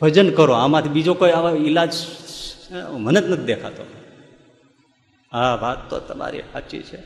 ભજન 0.00 0.30
કરો, 0.30 0.54
આમાંથી 0.54 0.88
બીજો 0.88 1.14
કોઈ 1.14 1.30
આવા 1.30 1.50
ઈલાજ, 1.50 1.92
મને 2.92 3.20
જ 3.20 3.24
નથી 3.24 3.44
દેખાતો. 3.44 3.84
હા 5.32 5.58
વાત 5.62 5.90
તો 5.90 6.00
તમારી 6.00 6.40
સાચી 6.52 6.82
છે. 6.82 6.98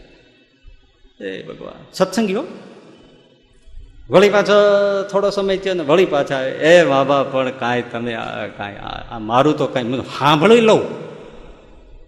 એ 1.24 1.42
ભગવાન. 1.42 1.84
સત્સંગીઓ 1.92 2.44
વળી 4.10 4.30
પાછો 4.30 4.56
થોડો 5.12 5.30
સમય 5.30 5.56
થયો 5.56 5.74
ને 5.74 5.82
વળી 5.82 6.06
પાછા, 6.06 6.42
એ 6.42 6.84
બાબા, 6.84 7.22
પણ 7.22 7.50
કાંઈ 7.50 7.82
તમે 7.92 8.12
કાંઈ 8.56 8.76
મારું 9.20 9.56
તો 9.58 9.66
કાંઈ 9.66 10.02
સાંભળી 10.18 10.60
લઉં. 10.60 11.09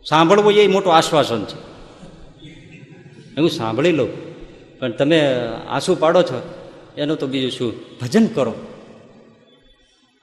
સાંભળવું 0.09 0.53
એ 0.53 0.67
મોટું 0.67 0.97
આશ્વાસન 0.97 1.45
છે. 1.45 1.73
હું 3.41 3.51
સાંભળી 3.51 3.93
લઉં. 3.93 4.33
પણ 4.79 4.93
તમે 4.93 5.49
આંસુ 5.69 5.95
પાડો 5.95 6.23
છો, 6.23 6.55
એનું 6.97 7.17
તો 7.17 7.27
બીજું 7.27 7.51
શું? 7.51 7.73
ભજન 8.01 8.27
કરો. 8.27 8.55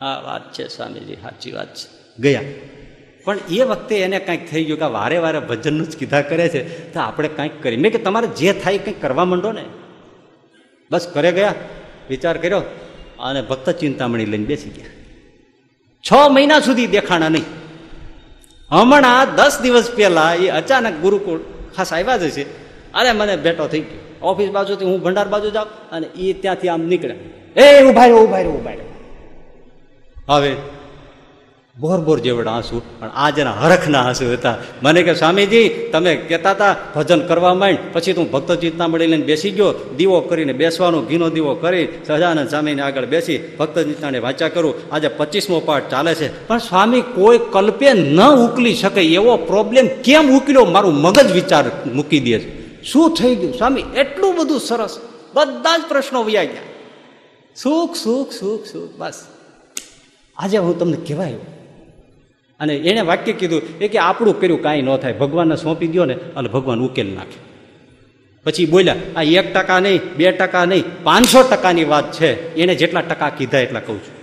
હા 0.01 0.21
વાત 0.25 0.53
છે 0.53 0.67
સ્વામીજી, 0.67 1.15
સાચી 1.15 1.51
વાત 1.51 1.75
છે. 1.75 2.21
ગયા. 2.21 2.41
પણ 3.23 3.38
એ 3.49 3.63
વખતે 3.63 3.99
એને 3.99 4.19
કંઈક 4.19 4.51
થઈ 4.51 4.65
ગયું 4.65 4.80
કે 4.80 4.86
વારે 4.86 5.17
વારે 5.17 5.39
ભજનનું 5.39 5.89
જ 5.89 5.97
કીધા 5.97 6.21
કરે 6.21 6.49
છે, 6.49 6.93
તો 6.93 6.99
આપણે 6.99 7.27
કંઈક 7.27 7.63
કરીએ 7.63 7.77
મેં 7.77 7.91
કે 7.91 7.97
તમારે 7.97 8.27
જે 8.27 8.53
થાય 8.53 8.77
કંઈક 8.77 9.01
કરવા 9.01 9.25
માંડો 9.25 9.51
ને. 9.51 9.65
બસ 10.91 11.07
કરે 11.13 11.32
ગયા, 11.32 11.55
વિચાર 12.09 12.38
કર્યો, 12.38 12.61
અને 13.19 13.41
ભક્ત 13.41 13.69
ચિંતામણી 13.69 14.25
લઈને 14.25 14.45
બેસી 14.45 14.69
ગયા. 14.69 14.86
છ 16.11 16.32
મહિના 16.32 16.59
સુધી 16.59 16.88
દેખાણા 16.88 17.30
નહીં. 17.30 17.59
હમણાં 18.72 19.36
દસ 19.36 19.59
દિવસ 19.61 19.91
પહેલા 19.95 20.34
એ 20.34 20.49
અચાનક 20.49 20.93
ગુરુકુળ 20.93 21.39
ખાસ 21.78 21.93
આવ્યા 21.93 22.17
જ 22.17 22.30
છે 22.30 22.70
અરે, 22.93 23.11
મને 23.11 23.36
બેઠો 23.36 23.67
થઈ 23.67 23.80
ગયો. 23.80 24.28
ઓફિસ 24.28 24.49
બાજુથી 24.49 24.86
હું 24.86 25.01
ભંડાર 25.01 25.28
બાજુ 25.28 25.49
જાઉં 25.49 25.89
અને 25.91 26.07
એ 26.07 26.34
ત્યાંથી 26.34 26.67
આમ 26.67 26.82
નીકળે. 26.82 27.15
એ, 27.61 27.84
ઊભા 27.84 28.01
રહ્યો 28.01 28.17
ઊભા 28.17 28.38
રહ્યો 28.38 28.51
ઊભા 28.51 28.72
રહ્યો. 28.72 28.86
હવે 30.30 30.55
બોર 31.80 31.99
બોર 31.99 32.19
જેવડા 32.19 32.51
આંસુ. 32.51 32.82
પણ 32.99 33.07
આ 33.07 33.30
જેના 33.30 33.53
હરખના 33.53 34.01
આંસુ 34.01 34.34
હતા. 34.34 34.57
મને 34.84 35.03
કે, 35.03 35.15
સ્વામીજી, 35.15 35.69
તમે 35.69 36.15
કહેતા 36.15 36.51
હતા 36.51 36.75
ભજન 36.95 37.27
કરવા 37.27 37.53
માંડ. 37.53 37.77
પછી 37.93 38.13
તું 38.13 38.32
ભક્ત 38.32 38.51
ચિંતા 38.51 38.88
મળી 38.88 39.07
લઈને 39.07 39.23
બેસી 39.23 39.51
ગયો. 39.51 39.93
દીવો 39.97 40.21
કરીને 40.21 40.53
બેસવાનો, 40.53 41.01
ઘીનો 41.01 41.30
દીવો 41.30 41.55
કરી 41.55 41.88
સહજાનંદ 42.07 42.49
સ્વામીને 42.49 42.82
આગળ 42.82 43.05
બેસી 43.05 43.39
ભક્ત 43.59 43.80
ચિંતાને 43.80 44.19
વાંચા 44.19 44.49
કરું. 44.49 44.73
આજે 44.91 45.07
પચીસમો 45.07 45.59
પાઠ 45.59 45.91
ચાલે 45.91 46.15
છે. 46.15 46.47
પણ 46.47 46.57
સ્વામી, 46.57 47.01
કોઈ 47.01 47.39
કલ્પે 47.51 47.93
ન 47.93 48.21
ઉકલી 48.21 48.75
શકે 48.75 49.01
એવો 49.01 49.38
પ્રોબ્લેમ 49.38 49.88
કેમ 49.88 50.38
ઉકલ્યો? 50.38 50.65
મારું 50.65 50.93
મગજ 50.93 51.32
વિચાર 51.32 51.65
મૂકી 51.93 52.19
દે 52.19 52.39
છે. 52.39 52.84
શું 52.84 53.13
થઈ 53.13 53.36
ગયું? 53.36 53.53
સ્વામી, 53.53 53.84
એટલું 53.97 54.36
બધું 54.36 54.59
સરસ. 54.59 54.99
બધા 55.34 55.77
જ 55.77 55.82
પ્રશ્નો 55.88 56.23
વ્યાઈ 56.23 56.47
ગયા. 56.47 56.61
સુખ 57.55 57.95
સુખ 57.95 58.32
સુખ 58.32 58.65
સુખ. 58.65 58.89
બસ. 58.97 59.23
આજે 60.38 60.57
હું 60.57 60.80
તમને 60.80 60.97
કહેવાય. 61.07 61.34
અને 62.60 62.74
એણે 62.76 63.01
વાક્ય 63.01 63.34
કીધું 63.34 63.62
એ 63.82 63.88
કે 63.88 63.97
આપણું 63.97 64.41
કર્યું 64.41 64.62
કાંઈ 64.62 64.82
ન 64.82 64.97
થાય. 64.97 65.14
ભગવાનને 65.14 65.55
સોંપી 65.55 65.88
દો 65.88 66.05
ને 66.05 66.14
એટલે 66.14 66.49
ભગવાન 66.49 66.80
ઉકેલ 66.80 67.07
નાખે. 67.07 67.39
પછી 68.45 68.66
બોલ્યા, 68.66 68.95
આ 69.16 69.24
એક 69.24 69.53
ટકા 69.53 69.80
નહીં, 69.80 70.01
બે 70.18 70.32
ટકા 70.32 70.66
નહીં, 70.66 70.84
પાંચસો 71.03 71.43
ટકાની 71.43 71.84
વાત 71.84 72.12
છે. 72.12 72.55
એને 72.55 72.76
જેટલા 72.76 73.01
ટકા 73.01 73.30
કીધા 73.30 73.60
એટલા 73.60 73.80
કહું 73.80 73.99
છું. 74.03 74.16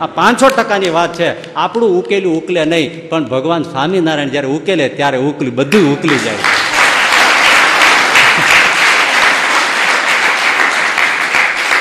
આ 0.00 0.06
પાંચસો 0.06 0.48
ટકાની 0.48 0.90
વાત 0.90 1.14
છે. 1.14 1.54
આપણું 1.54 1.98
ઉકેલું 1.98 2.42
ઉકલે 2.42 2.64
નહીં, 2.64 3.08
પણ 3.08 3.24
ભગવાન 3.24 3.62
સ્વામિનારાયણ 3.62 4.28
જ્યારે 4.28 4.48
ઉકેલે 4.48 4.88
ત્યારે 4.88 5.18
ઉકલી, 5.18 5.50
બધું 5.50 5.98
ઉકલી 5.98 6.18
જાય 6.18 6.34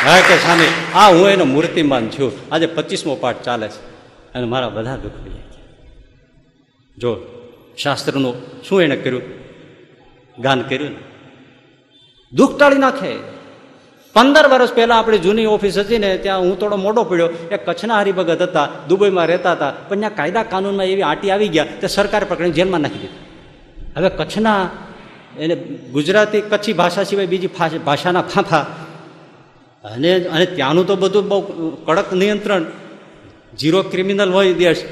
હા 0.05 0.19
કે 0.19 0.35
સ્વામી, 0.35 0.71
આ 0.95 1.09
હું 1.09 1.29
એનો 1.29 1.45
મૂર્તિમાન 1.45 2.09
છું. 2.09 2.31
આજે 2.51 2.65
પચીસમો 2.65 3.15
પાઠ 3.15 3.41
ચાલે 3.43 3.67
છે. 3.67 3.88
અને 4.35 4.45
મારા 4.45 4.69
બધા 4.69 4.95
દુઃખ 4.95 5.13
લઈ 5.25 5.31
જો 6.97 7.17
શાસ્ત્રનું 7.77 8.63
શું 8.63 8.81
એણે 8.81 8.95
કર્યું? 8.95 9.21
ગાન 10.39 10.61
કર્યું 10.61 10.89
ને? 10.89 10.97
દુઃખ 12.33 12.59
ટાળી 12.59 12.75
નાખે. 12.75 13.39
પંદર 14.13 14.47
વર્ષ 14.47 14.73
પહેલા 14.73 14.95
આપણી 14.95 15.17
જૂની 15.17 15.45
ઓફિસ 15.45 15.77
હતી 15.77 15.97
ને, 15.97 16.17
ત્યાં 16.17 16.39
હું 16.39 16.59
થોડો 16.59 16.75
મોટો 16.75 17.03
પડ્યો. 17.03 17.29
એ 17.51 17.57
કચ્છના 17.57 17.99
હરિભગત 17.99 18.41
હતા, 18.41 18.69
દુબઈમાં 18.87 19.25
રહેતા 19.25 19.51
હતા, 19.51 19.71
પણ 19.71 19.99
ત્યાં 19.99 20.15
કાયદા 20.15 20.43
કાનૂનમાં 20.43 20.85
એવી 20.85 21.01
આંટી 21.01 21.31
આવી 21.31 21.47
ગયા 21.47 21.65
તે 21.81 21.87
સરકારે 21.87 22.25
પકડીને 22.25 22.51
જેલમાં 22.51 22.79
નાખી 22.79 22.99
દીધા. 22.99 23.13
હવે 23.97 24.09
કચ્છના, 24.09 24.69
એને 25.39 25.55
ગુજરાતી 25.91 26.41
કચ્છી 26.41 26.73
ભાષા 26.73 27.03
સિવાય 27.03 27.25
બીજી 27.25 27.49
ભાષાના 27.85 28.21
ફાંફા. 28.21 28.59
અને 29.83 30.23
અને 30.23 30.45
ત્યાંનું 30.45 30.87
તો 30.87 30.95
બધું 30.95 31.27
બહુ 31.27 31.41
કડક 31.85 32.13
નિયંત્રણ. 32.13 32.65
જીરો 33.53 33.79
ક્રિમિનલ 33.83 34.31
હોય 34.31 34.53
દેશ 34.53 34.83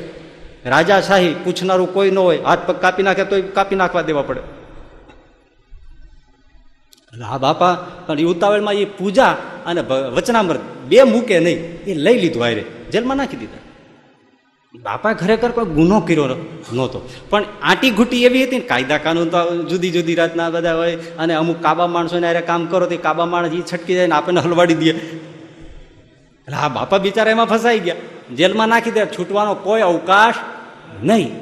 રાજાશાહી 0.66 1.36
પૂછનારું 1.44 1.94
કોઈ 1.94 2.12
ન 2.12 2.20
હોય, 2.20 2.40
હાથ 2.44 2.64
પગ 2.68 2.76
કાપી 2.84 3.04
નાખે 3.04 3.24
તો 3.24 3.36
કાપી 3.54 3.76
નાખવા 3.76 4.02
દેવા 4.02 4.22
પડે. 4.22 4.42
હા 7.24 7.38
બાપા, 7.38 7.76
પણ 8.08 8.20
એ 8.20 8.24
ઉતાવળમાં 8.24 8.74
એ 8.74 8.86
પૂજા 8.86 9.34
અને 9.66 9.82
વચનામૃત 10.16 10.60
બે 10.90 11.04
મૂકે 11.04 11.40
નહીં, 11.40 11.60
એ 11.88 11.94
લઈ 11.94 12.18
લીધું 12.24 12.44
આયરે 12.46 12.64
જેલમાં 12.92 13.18
નાખી 13.18 13.38
દીધા. 13.38 13.64
બાપા 14.76 15.14
ખરેખર 15.14 15.52
કોઈ 15.52 15.66
ગુનો 15.78 15.98
કર્યો 16.00 16.28
નહોતો. 16.74 17.00
પણ 17.30 17.46
આટી 17.64 17.92
ઘૂટી 17.92 18.26
એવી 18.26 18.44
હતી 18.44 18.60
ને, 18.60 18.68
કાયદા 18.72 18.98
કાનૂન 18.98 19.30
તો 19.30 19.40
જુદી 19.70 19.92
જુદી 19.92 20.16
રાતના 20.16 20.50
બધા 20.50 20.76
હોય, 20.76 20.96
અને 20.96 21.34
અમુક 21.34 21.62
કાબા 21.62 21.88
માણસોને 21.88 22.28
અરે 22.28 22.42
કામ 22.42 22.66
કરો 22.66 22.86
તો 22.86 22.98
કાબા 22.98 23.26
માણસ 23.26 23.54
એ 23.54 23.64
છટકી 23.74 23.96
જાય 23.96 24.08
ને 24.08 24.16
આપણને 24.16 24.42
હલવાડી 24.42 24.76
દે. 24.76 24.90
એટલે 24.90 26.56
હા 26.56 26.70
બાપા 26.70 26.98
બિચારા 26.98 27.32
એમાં 27.32 27.46
ફસાઈ 27.46 27.80
ગયા. 27.80 27.96
જેલમાં 28.34 28.68
નાખી 28.68 28.92
દે, 28.92 29.06
છૂટવાનો 29.06 29.56
કોઈ 29.56 29.82
અવકાશ 29.82 30.34
નહીં. 31.04 31.36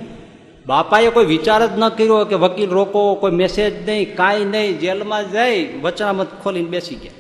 બાપાએ 0.68 1.10
કોઈ 1.10 1.26
વિચાર 1.26 1.68
જ 1.68 1.70
ન 1.78 1.90
કર્યો 1.90 2.26
કે 2.26 2.36
વકીલ 2.36 2.70
રોકો, 2.70 3.16
કોઈ 3.16 3.32
મેસેજ 3.32 3.90
નહીં, 3.90 4.16
કાંઈ 4.16 4.46
નહીં, 4.46 4.80
જેલમાં 4.80 5.32
જઈ 5.32 5.82
વચનામત 5.82 6.28
ખોલીને 6.44 6.70
બેસી 6.70 6.96
ગયા. 6.96 7.12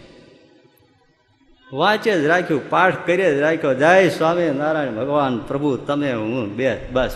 વાંચે 1.74 2.22
જ 2.22 2.26
રાખ્યું, 2.26 2.70
પાઠ 2.70 3.06
કરીએ 3.06 3.36
જ 3.36 3.40
રાખ્યો, 3.40 3.74
જય 3.74 4.10
સ્વામી 4.10 4.50
નારાયણ 4.50 4.92
ભગવાન 4.92 5.38
પ્રભુ, 5.38 5.78
તમે 5.78 6.14
હું 6.14 6.56
બે, 6.56 6.88
બસ. 6.94 7.16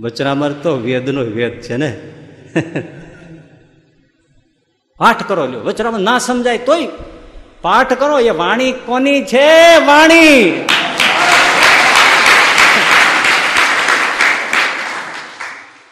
વચનામર 0.00 0.52
તો 0.52 0.76
વેદનો 0.76 1.20
વેદ 1.20 1.60
છે 1.60 1.76
ને? 1.76 2.00
પાઠ 4.96 5.28
કરો 5.28 5.46
લ્યો 5.46 5.60
વચનામર 5.60 5.98
ના 5.98 6.18
સમજાય 6.18 6.58
તોય 6.58 6.88
પાઠ 7.68 7.92
કરો, 7.92 8.18
એ 8.20 8.30
વાણી 8.30 8.72
કોની 8.72 9.20
છે? 9.24 9.48
વાણી. 9.86 10.66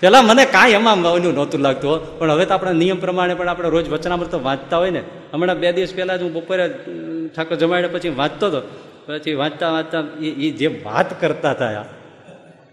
પેલા 0.01 0.23
મને 0.23 0.45
કાંઈ 0.45 0.73
એમાં 0.73 1.03
ઓલું 1.11 1.35
નહોતું 1.35 1.61
લાગતું 1.61 2.19
પણ 2.19 2.31
હવે 2.31 2.45
તો 2.47 2.55
આપણા 2.55 2.73
નિયમ 2.73 2.99
પ્રમાણે 3.01 3.35
પણ 3.35 3.49
આપણે 3.49 3.69
રોજ 3.69 3.89
વચનામૃત 3.89 4.35
વાંચતા 4.35 4.77
હોય 4.77 4.91
ને. 4.91 5.03
હમણાં 5.33 5.59
બે 5.59 5.73
દિવસ 5.73 5.95
પહેલા 5.95 6.17
જ 6.17 6.23
હું 6.23 6.33
બપોરે 6.33 6.65
ઠાકોર 7.37 7.57
જમાડ્યા 7.57 7.93
પછી 7.93 8.09
વાંચતો 8.09 8.47
હતો. 8.47 8.61
પછી 9.07 9.35
વાંચતા 9.35 9.71
વાંચતા 9.71 10.03
એ 10.21 10.51
જે 10.51 10.69
વાત 10.85 11.21
કરતા 11.21 11.51
હતા 11.51 11.85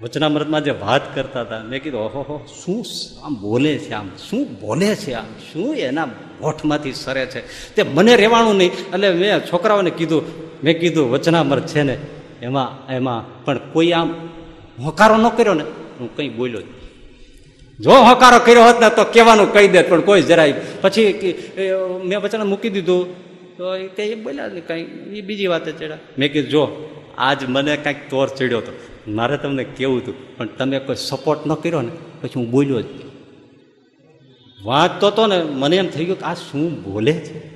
વચનામૃતમાં 0.01 0.63
જે 0.63 0.71
વાત 0.71 1.03
કરતા 1.15 1.41
હતા, 1.41 1.59
મેં 1.63 1.83
કીધું, 1.83 2.01
ઓહો 2.01 2.35
શું 2.63 2.79
આમ 3.25 3.33
બોલે 3.35 3.73
છે 3.77 3.91
આમ? 3.93 4.07
શું 4.29 4.43
બોલે 4.61 4.95
છે 4.95 5.13
આમ? 5.13 5.29
શું 5.53 5.69
એના 5.77 6.07
હોઠમાંથી 6.43 6.93
સરે 6.93 7.25
છે. 7.25 7.41
તે 7.75 7.83
મને 7.83 8.13
રહેવાનું 8.15 8.55
નહીં. 8.57 8.71
એટલે 8.93 9.09
મેં 9.13 9.39
છોકરાઓને 9.51 9.89
કીધું, 9.89 10.21
મેં 10.63 10.79
કીધું, 10.79 11.11
વચનામર 11.11 11.59
છે 11.71 11.83
ને, 11.83 11.95
એમાં 12.41 12.69
એમાં, 12.93 13.21
પણ 13.45 13.59
કોઈ 13.73 13.91
આમ 13.91 14.09
હોકારો 14.79 15.17
ન 15.17 15.27
કર્યો 15.29 15.53
ને? 15.53 15.65
હું 15.99 16.15
કંઈ 16.15 16.29
બોલ્યો 16.29 16.61
જ 16.61 16.65
જો 17.79 17.91
હોકારો 18.03 18.39
કર્યો 18.39 18.63
હોત 18.63 18.79
ને, 18.81 18.89
તો 18.89 19.03
કહેવાનું 19.03 19.47
કહી 19.53 19.67
દે 19.67 19.81
પણ 19.81 20.01
કોઈ 20.01 20.21
જરાય. 20.21 20.53
પછી 20.81 21.01
મેં 22.03 22.17
વચન 22.19 22.43
મૂકી 22.43 22.69
દીધું. 22.69 23.01
તો 23.57 23.63
તે 23.87 24.15
બોલ્યા 24.15 24.49
કાંઈ. 24.67 24.85
એ 25.15 25.21
બીજી 25.21 25.47
વાત 25.47 25.65
ચડ્યા. 25.69 25.97
મેં 26.17 26.31
કીધું, 26.33 26.49
જો, 26.49 26.63
આજ 27.17 27.39
મને 27.47 27.77
કાંઈક 27.77 28.09
તોર 28.09 28.27
ચડ્યો 28.29 28.57
હતો 28.57 28.71
મારે 29.07 29.37
તમને 29.37 29.63
કેવું 29.77 29.97
હતું, 29.97 30.15
પણ 30.37 30.47
તમે 30.47 30.79
કોઈ 30.79 30.95
સપોર્ટ 30.99 31.47
ન 31.47 31.53
કર્યો 31.53 31.81
ને? 31.81 31.93
પછી 32.21 32.35
હું 32.35 32.47
બોલ્યો 32.51 32.81
જ 32.81 32.85
વાંચતો 34.63 35.07
હતો 35.07 35.27
ને 35.27 35.43
મને 35.43 35.75
એમ 35.75 35.87
થઈ 35.87 36.05
ગયું 36.05 36.19
કે 36.19 36.25
આ 36.25 36.33
શું 36.33 36.83
બોલે 36.83 37.13
છે? 37.13 37.47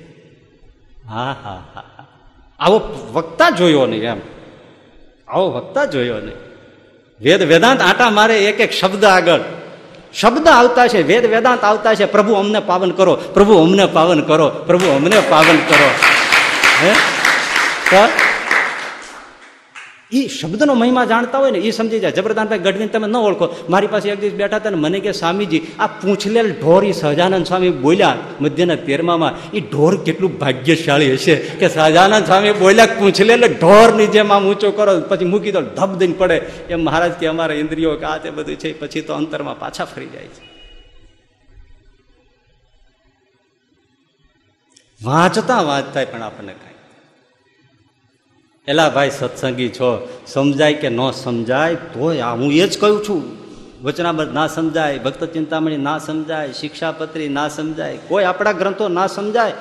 હા 1.08 1.36
હા 1.44 1.62
હા. 1.74 1.84
આવો 2.60 2.78
વક્તા 3.12 3.50
જોયો 3.50 3.86
નહીં 3.86 4.02
એમ. 4.02 4.20
આવો 5.28 5.50
વક્તા 5.50 5.84
જોયો 5.84 6.18
નહીં. 6.18 6.34
વેદ 7.20 7.42
વેદાંત 7.42 7.80
આટા 7.80 8.10
મારે 8.10 8.38
એક 8.38 8.60
એક 8.60 8.72
શબ્દ 8.72 9.04
આગળ. 9.04 9.40
શબ્દ 10.14 10.48
આવતા 10.48 10.88
છે, 10.88 11.02
વેદ 11.02 11.26
વેદાંત 11.26 11.64
આવતા 11.64 11.94
છે. 11.94 12.04
પ્રભુ 12.04 12.34
અમને 12.34 12.60
પાવન 12.60 12.90
કરો, 12.90 13.14
પ્રભુ 13.14 13.58
અમને 13.58 13.86
પાવન 13.86 14.20
કરો, 14.22 14.48
પ્રભુ 14.48 14.86
અમને 14.86 15.22
પાવન 15.30 15.56
કરો. 15.56 15.90
હે? 16.82 18.27
એ 20.12 20.28
શબ્દનો 20.28 20.74
મહિમા 20.74 21.04
જાણતા 21.04 21.38
હોય 21.38 21.50
ને 21.50 21.58
એ 21.58 21.70
સમજી 21.70 21.98
જાય. 21.98 22.12
જબરદાનભાઈ 22.12 22.58
ગઢવીને 22.58 22.86
તમે 22.86 23.06
ન 23.06 23.16
ઓળખો. 23.16 23.66
મારી 23.70 23.86
પાસે 23.86 24.10
એક 24.10 24.20
દિવસ 24.20 24.32
બેઠા 24.32 24.56
હતા 24.56 24.70
ને, 24.70 24.76
મને 24.76 25.00
કે, 25.00 25.12
સ્વામીજી, 25.12 25.66
આ 25.78 25.86
પૂંછલેલ 25.86 26.52
ઢોર 26.52 26.84
એ 26.84 26.92
સહજાનંદ 26.92 27.46
સ્વામી 27.46 27.70
બોલ્યા 27.70 28.16
મધ્યના 28.40 28.74
તેરમામાં 28.74 29.50
એ 29.50 29.60
ઢોર 29.60 30.04
કેટલું 30.04 30.38
ભાગ્યશાળી 30.38 31.12
હશે 31.12 31.36
કે 31.36 31.68
સહજાનંદ 31.68 32.26
સ્વામી 32.26 32.52
બોલ્યા, 32.52 32.86
પૂંછલેલ 32.86 33.46
ઢોરની 33.60 34.06
જેમ 34.06 34.32
આમ 34.32 34.48
ઊંચો 34.48 34.70
કરો. 34.70 35.00
પછી 35.00 35.24
મૂકી 35.24 35.52
દો, 35.52 35.60
ધબ 35.60 35.96
દઈને 35.96 36.14
પડે. 36.18 36.42
એમ 36.70 36.84
મહારાજ 36.84 37.12
કે, 37.12 37.26
અમારા 37.26 37.54
ઇન્દ્રિયો 37.54 37.96
કે 37.96 38.04
આ 38.04 38.18
તે 38.18 38.30
બધું 38.30 38.56
છે, 38.56 38.80
પછી 38.80 39.00
તો 39.00 39.12
અંતરમાં 39.14 39.58
પાછા 39.58 39.84
ફરી 39.84 40.06
જાય 40.06 40.24
છે. 40.24 40.58
વાંચતા 45.04 45.62
વાંચતા 45.62 46.04
પણ 46.04 46.22
આપણને 46.22 46.52
કાંઈ 46.52 46.77
એલા 48.68 48.88
ભાઈ 48.88 49.10
સત્સંગી 49.10 49.68
છો, 49.68 49.90
સમજાય 50.26 50.74
કે 50.74 50.88
ન 50.88 51.10
સમજાય, 51.10 51.74
તોય 51.74 52.20
આ 52.20 52.34
હું 52.34 52.52
એ 52.52 52.66
જ 52.66 52.78
કહું 52.78 52.98
છું. 53.08 53.22
વચનાબદ્ધ 53.82 54.34
ના 54.34 54.46
સમજાય, 54.46 54.98
ભક્ત 54.98 55.24
ચિંતામણી 55.24 55.76
ના 55.76 55.98
સમજાય, 55.98 56.52
શિક્ષાપત્રી 56.52 57.28
ના 57.28 57.48
સમજાય, 57.48 57.96
કોઈ 58.08 58.24
આપણા 58.24 58.52
ગ્રંથો 58.52 58.88
ના 58.88 59.06
સમજાય, 59.06 59.52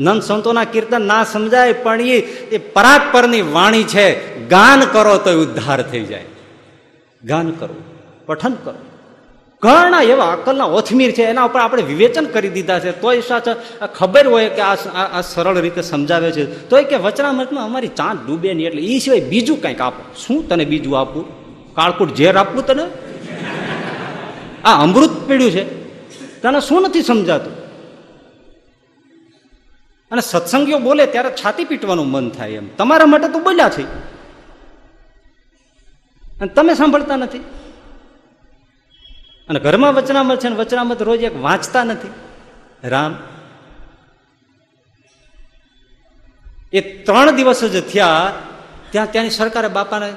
નંદ 0.00 0.22
સંતોના 0.22 0.64
કીર્તન 0.64 1.02
ના 1.02 1.24
સમજાય, 1.24 1.72
પણ 1.72 2.00
એ 2.00 2.58
પરાત્પરની 2.74 3.42
વાણી 3.42 3.82
છે. 3.84 4.08
ગાન 4.48 4.80
કરો 4.92 5.16
તો 5.18 5.32
ઉદ્ધાર 5.42 5.82
થઈ 5.82 6.04
જાય. 6.04 6.24
ગાન 7.24 7.50
કરો, 7.50 7.76
પઠન 8.26 8.54
કરો. 8.64 8.80
ઘણા 9.62 10.02
એવા 10.02 10.32
અકલના 10.32 10.64
ઓથમીર 10.64 11.10
છે, 11.12 11.22
એના 11.22 11.42
ઉપર 11.44 11.60
આપણે 11.60 11.82
વિવેચન 11.82 12.24
કરી 12.24 12.48
દીધા 12.48 12.80
છે. 12.80 13.00
તોય 13.00 13.20
સાચા 13.20 13.86
ખબર 13.86 14.26
હોય 14.26 14.48
કે 14.48 14.60
આ 14.60 14.74
આ 15.18 15.20
સરળ 15.20 15.58
રીતે 15.58 15.82
સમજાવે 15.82 16.32
છે. 16.32 16.68
તોય 16.68 16.84
કે 16.84 16.96
વચનામૃતમાં 16.96 17.64
અમારી 17.64 17.88
ચાંદ 17.88 18.26
ડૂબે 18.26 18.54
નહીં 18.54 18.66
એટલે 18.66 18.82
એ 18.82 18.98
સિવાય 18.98 19.20
બીજું 19.20 19.62
કંઈક 19.62 19.80
આપો. 19.80 20.14
શું 20.26 20.48
તને 20.48 20.64
બીજું 20.64 21.00
આપવું 21.00 21.24
કાળકૂટ 21.74 22.14
ઝેર 22.14 22.36
આપવું 22.36 22.66
તને? 22.66 22.84
આ 24.64 24.82
અમૃત 24.82 25.10
પીડ્યું 25.28 25.50
છે. 25.50 25.64
તને 26.40 26.60
શું 26.60 26.82
નથી 26.82 27.02
સમજાતું? 27.02 27.52
અને 30.10 30.20
સત્સંગીઓ 30.20 30.78
બોલે 30.78 31.06
ત્યારે 31.06 31.30
છાતી 31.30 31.64
પીટવાનું 31.64 32.10
મન 32.10 32.30
થાય 32.30 32.50
એમ. 32.50 32.68
તમારા 32.68 33.06
માટે 33.06 33.28
તો 33.28 33.38
બોલ્યા 33.38 33.68
છે. 33.68 33.82
અને 36.40 36.48
તમે 36.48 36.74
સાંભળતા 36.74 37.16
નથી. 37.16 37.44
અને 39.52 39.60
ઘરમાં 39.60 39.92
વચનામત 39.94 40.40
છે 40.40 40.48
વચનામત 40.60 41.02
રોજ 41.02 41.22
એક 41.28 41.36
વાંચતા 41.42 41.84
નથી. 41.84 42.12
રામ, 42.84 43.12
એ 46.72 46.80
ત્રણ 47.04 47.36
દિવસ 47.36 47.60
જ 47.64 47.76
થયા, 47.84 48.32
ત્યાં 48.92 49.10
ત્યાંની 49.12 49.30
સરકારે 49.30 49.68
બાપાને 49.68 50.08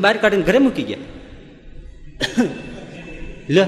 બહાર 0.00 0.16
કાઢીને 0.16 0.42
ઘરે 0.42 0.58
મૂકી 0.58 0.86
ગયા. 0.90 1.04
લે, 3.48 3.64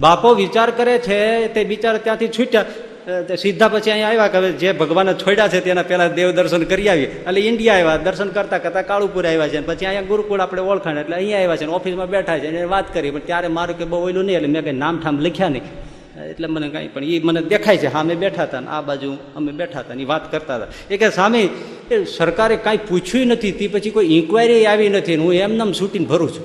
બાપો 0.00 0.28
વિચાર 0.34 0.70
કરે 0.70 0.94
છે, 0.98 1.18
તે 1.48 1.60
બિચારા 1.64 2.04
ત્યાંથી 2.06 2.30
છૂટ્યા. 2.38 2.64
સીધા 3.42 3.68
પછી 3.68 3.90
અહીંયા 3.90 4.08
આવ્યા 4.10 4.28
કે 4.28 4.38
હવે 4.38 4.50
જે 4.52 4.72
ભગવાને 4.72 5.12
છોડ્યા 5.14 5.48
છે 5.48 5.60
તેના 5.60 5.82
પહેલા 5.82 6.08
દેવ 6.08 6.30
દર્શન 6.38 6.64
કરી 6.70 6.88
આવીએ. 6.88 7.08
એટલે 7.28 7.40
ઇન્ડિયા 7.40 7.74
આવ્યા, 7.74 7.96
દર્શન 8.06 8.28
કરતા 8.28 8.58
કરતા 8.58 8.82
કાળુપુર 8.82 9.26
આવ્યા 9.26 9.48
છે. 9.48 9.60
પછી 9.60 9.86
અહીંયા 9.86 10.10
ગુરુકુળ 10.10 10.40
આપણે 10.40 10.60
ઓળખાણ, 10.60 10.98
એટલે 10.98 11.16
અહીંયા 11.16 11.42
આવ્યા 11.42 11.56
છે 11.56 11.66
ઓફિસમાં 11.66 12.10
બેઠા 12.10 12.38
છે. 12.38 12.46
એને 12.46 12.64
વાત 12.64 12.92
કરી, 12.94 13.10
પણ 13.10 13.20
ત્યારે 13.20 13.48
મારું 13.48 13.78
કે 13.78 13.84
બહુ 13.84 13.96
ઓયલું 14.06 14.24
નહીં, 14.26 14.36
એટલે 14.36 14.48
મેં 14.48 14.62
કંઈ 14.64 14.72
નામ 14.72 15.00
ઠામ 15.00 15.20
લખ્યા 15.20 15.48
નહીં. 15.48 15.62
એટલે 16.30 16.46
મને 16.46 16.68
કાંઈ 16.68 16.88
પણ 16.94 17.04
એ 17.04 17.20
મને 17.20 17.40
દેખાય 17.52 17.78
છે. 17.78 17.86
હા, 17.86 18.00
અમે 18.00 18.14
બેઠા 18.14 18.46
હતા 18.48 18.62
આ 18.68 18.82
બાજુ 18.82 19.10
અમે 19.36 19.52
બેઠા 19.52 19.80
હતા 19.80 19.94
એ 19.94 20.04
વાત 20.04 20.24
કરતા 20.32 20.56
હતા. 20.56 20.68
એ 20.90 20.96
કે 20.96 21.10
સામે, 21.10 21.40
એ 21.90 22.04
સરકારે 22.04 22.56
કાંઈ 22.56 22.84
પૂછ્યું 22.88 23.28
નથી, 23.28 23.52
તે 23.52 23.68
પછી 23.68 23.90
કોઈ 23.90 24.10
ઇન્કવાયરી 24.18 24.66
આવી 24.66 24.88
નથી 24.88 25.16
હું 25.16 25.32
એમને 25.34 25.72
છૂટીને 25.72 26.06
ભરું 26.06 26.30
છું. 26.34 26.44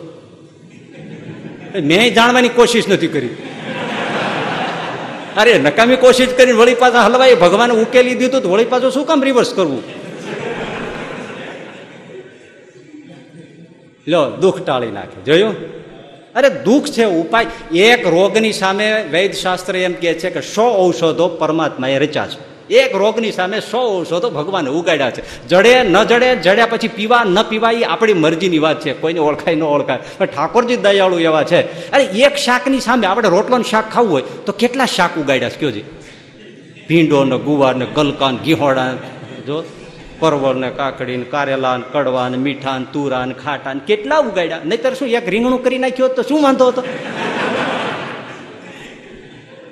મેં 1.89 2.13
જાણવાની 2.13 2.49
કોશિશ 2.49 2.87
નથી 2.87 3.07
કરી. 3.07 3.33
અરે 5.37 5.57
નકામી 5.57 5.95
કોશિશ 5.95 6.29
કરીને 6.29 6.51
વળી 6.51 6.75
પાછા 6.75 7.01
હલવાઈ 7.01 7.35
ભગવાન 7.35 7.71
ઉકેલી 7.71 8.15
દીધું 8.15 8.41
તો 8.41 8.49
વળી 8.49 8.65
પાછું 8.65 8.91
શું 8.91 9.05
કામ 9.05 9.23
રિવર્સ 9.23 9.53
કરવું? 9.53 9.83
લો, 14.07 14.29
દુઃખ 14.29 14.65
ટાળી 14.65 14.91
નાખે. 14.91 15.23
જોયું? 15.23 15.55
અરે 16.35 16.49
દુઃખ 16.49 16.85
છે, 16.85 17.05
ઉપાય. 17.05 17.77
એક 17.77 18.07
રોગની 18.07 18.53
સામે 18.53 19.05
વૈદ્યશાસ્ત્ર 19.11 19.75
એમ 19.75 19.93
કહે 19.93 20.13
છે 20.13 20.29
કે 20.29 20.41
સો 20.41 20.85
ઔષધો 20.85 21.27
પરમાત્માએ 21.27 21.97
રચ્યા 21.97 22.27
છે. 22.27 22.54
એક 22.69 22.95
રોગની 22.95 23.31
સામે 23.31 23.59
સો 23.59 23.77
ઔષધો 23.77 24.29
ભગવાને 24.29 24.69
ઉગાડ્યા 24.69 25.11
છે. 25.11 25.47
જડે 25.47 25.83
ન 25.83 26.03
જડે, 26.03 26.35
જડ્યા 26.35 26.65
પછી 26.65 26.87
પીવા 26.87 27.23
ન 27.23 27.43
પીવા 27.43 27.71
એ 27.71 27.83
આપણી 27.83 28.13
મરજીની 28.13 28.59
વાત 28.59 28.81
છે. 28.81 28.93
કોઈને 28.93 29.19
ઓળખાય, 29.19 29.55
ન 29.55 29.63
ઓળખાય. 29.63 29.99
પણ 30.17 30.25
ઠાકોરજી 30.25 30.77
દયાળુ 30.77 31.17
એવા 31.19 31.43
છે. 31.43 31.91
અરે 31.91 32.03
એક 32.03 32.35
શાકની 32.35 32.79
સામે 32.79 33.07
આપણે 33.07 33.29
રોટલાનું 33.29 33.65
શાક 33.65 33.91
ખાવું 33.93 34.11
હોય 34.11 34.21
તો 34.45 34.51
કેટલા 34.51 34.85
શાક 34.85 35.17
ઉગાડ્યા 35.17 35.49
છે? 35.49 35.59
કયોજી 35.59 35.83
ભીંડો 36.87 37.23
ને 37.23 37.37
ગુવાર 37.37 37.75
ને 37.75 37.85
ગલકા 37.85 38.31
ને 38.31 38.37
ઘીહોડા 38.37 38.93
જો? 39.45 39.63
પરવળ 40.19 40.55
ને 40.55 40.69
કાકડી 40.69 41.17
ને 41.17 41.23
કારેલા 41.23 41.77
ને 41.77 41.83
કડવા 41.91 42.29
ને 42.29 42.37
મીઠા 42.37 42.79
ને 42.79 42.85
તુરા 42.93 43.25
ને 43.25 43.33
ખાટા 43.33 43.73
ને 43.73 43.79
કેટલા 43.87 44.17
ઉગાડ્યા? 44.17 44.59
નહીતર 44.65 44.93
શું 44.93 45.07
એક 45.07 45.29
રીંગણું 45.29 45.63
કરી 45.63 45.77
નાખ્યો 45.77 46.07
તો 46.07 46.21
શું 46.21 46.43
વાંધો 46.43 46.67
હતો? 46.67 46.83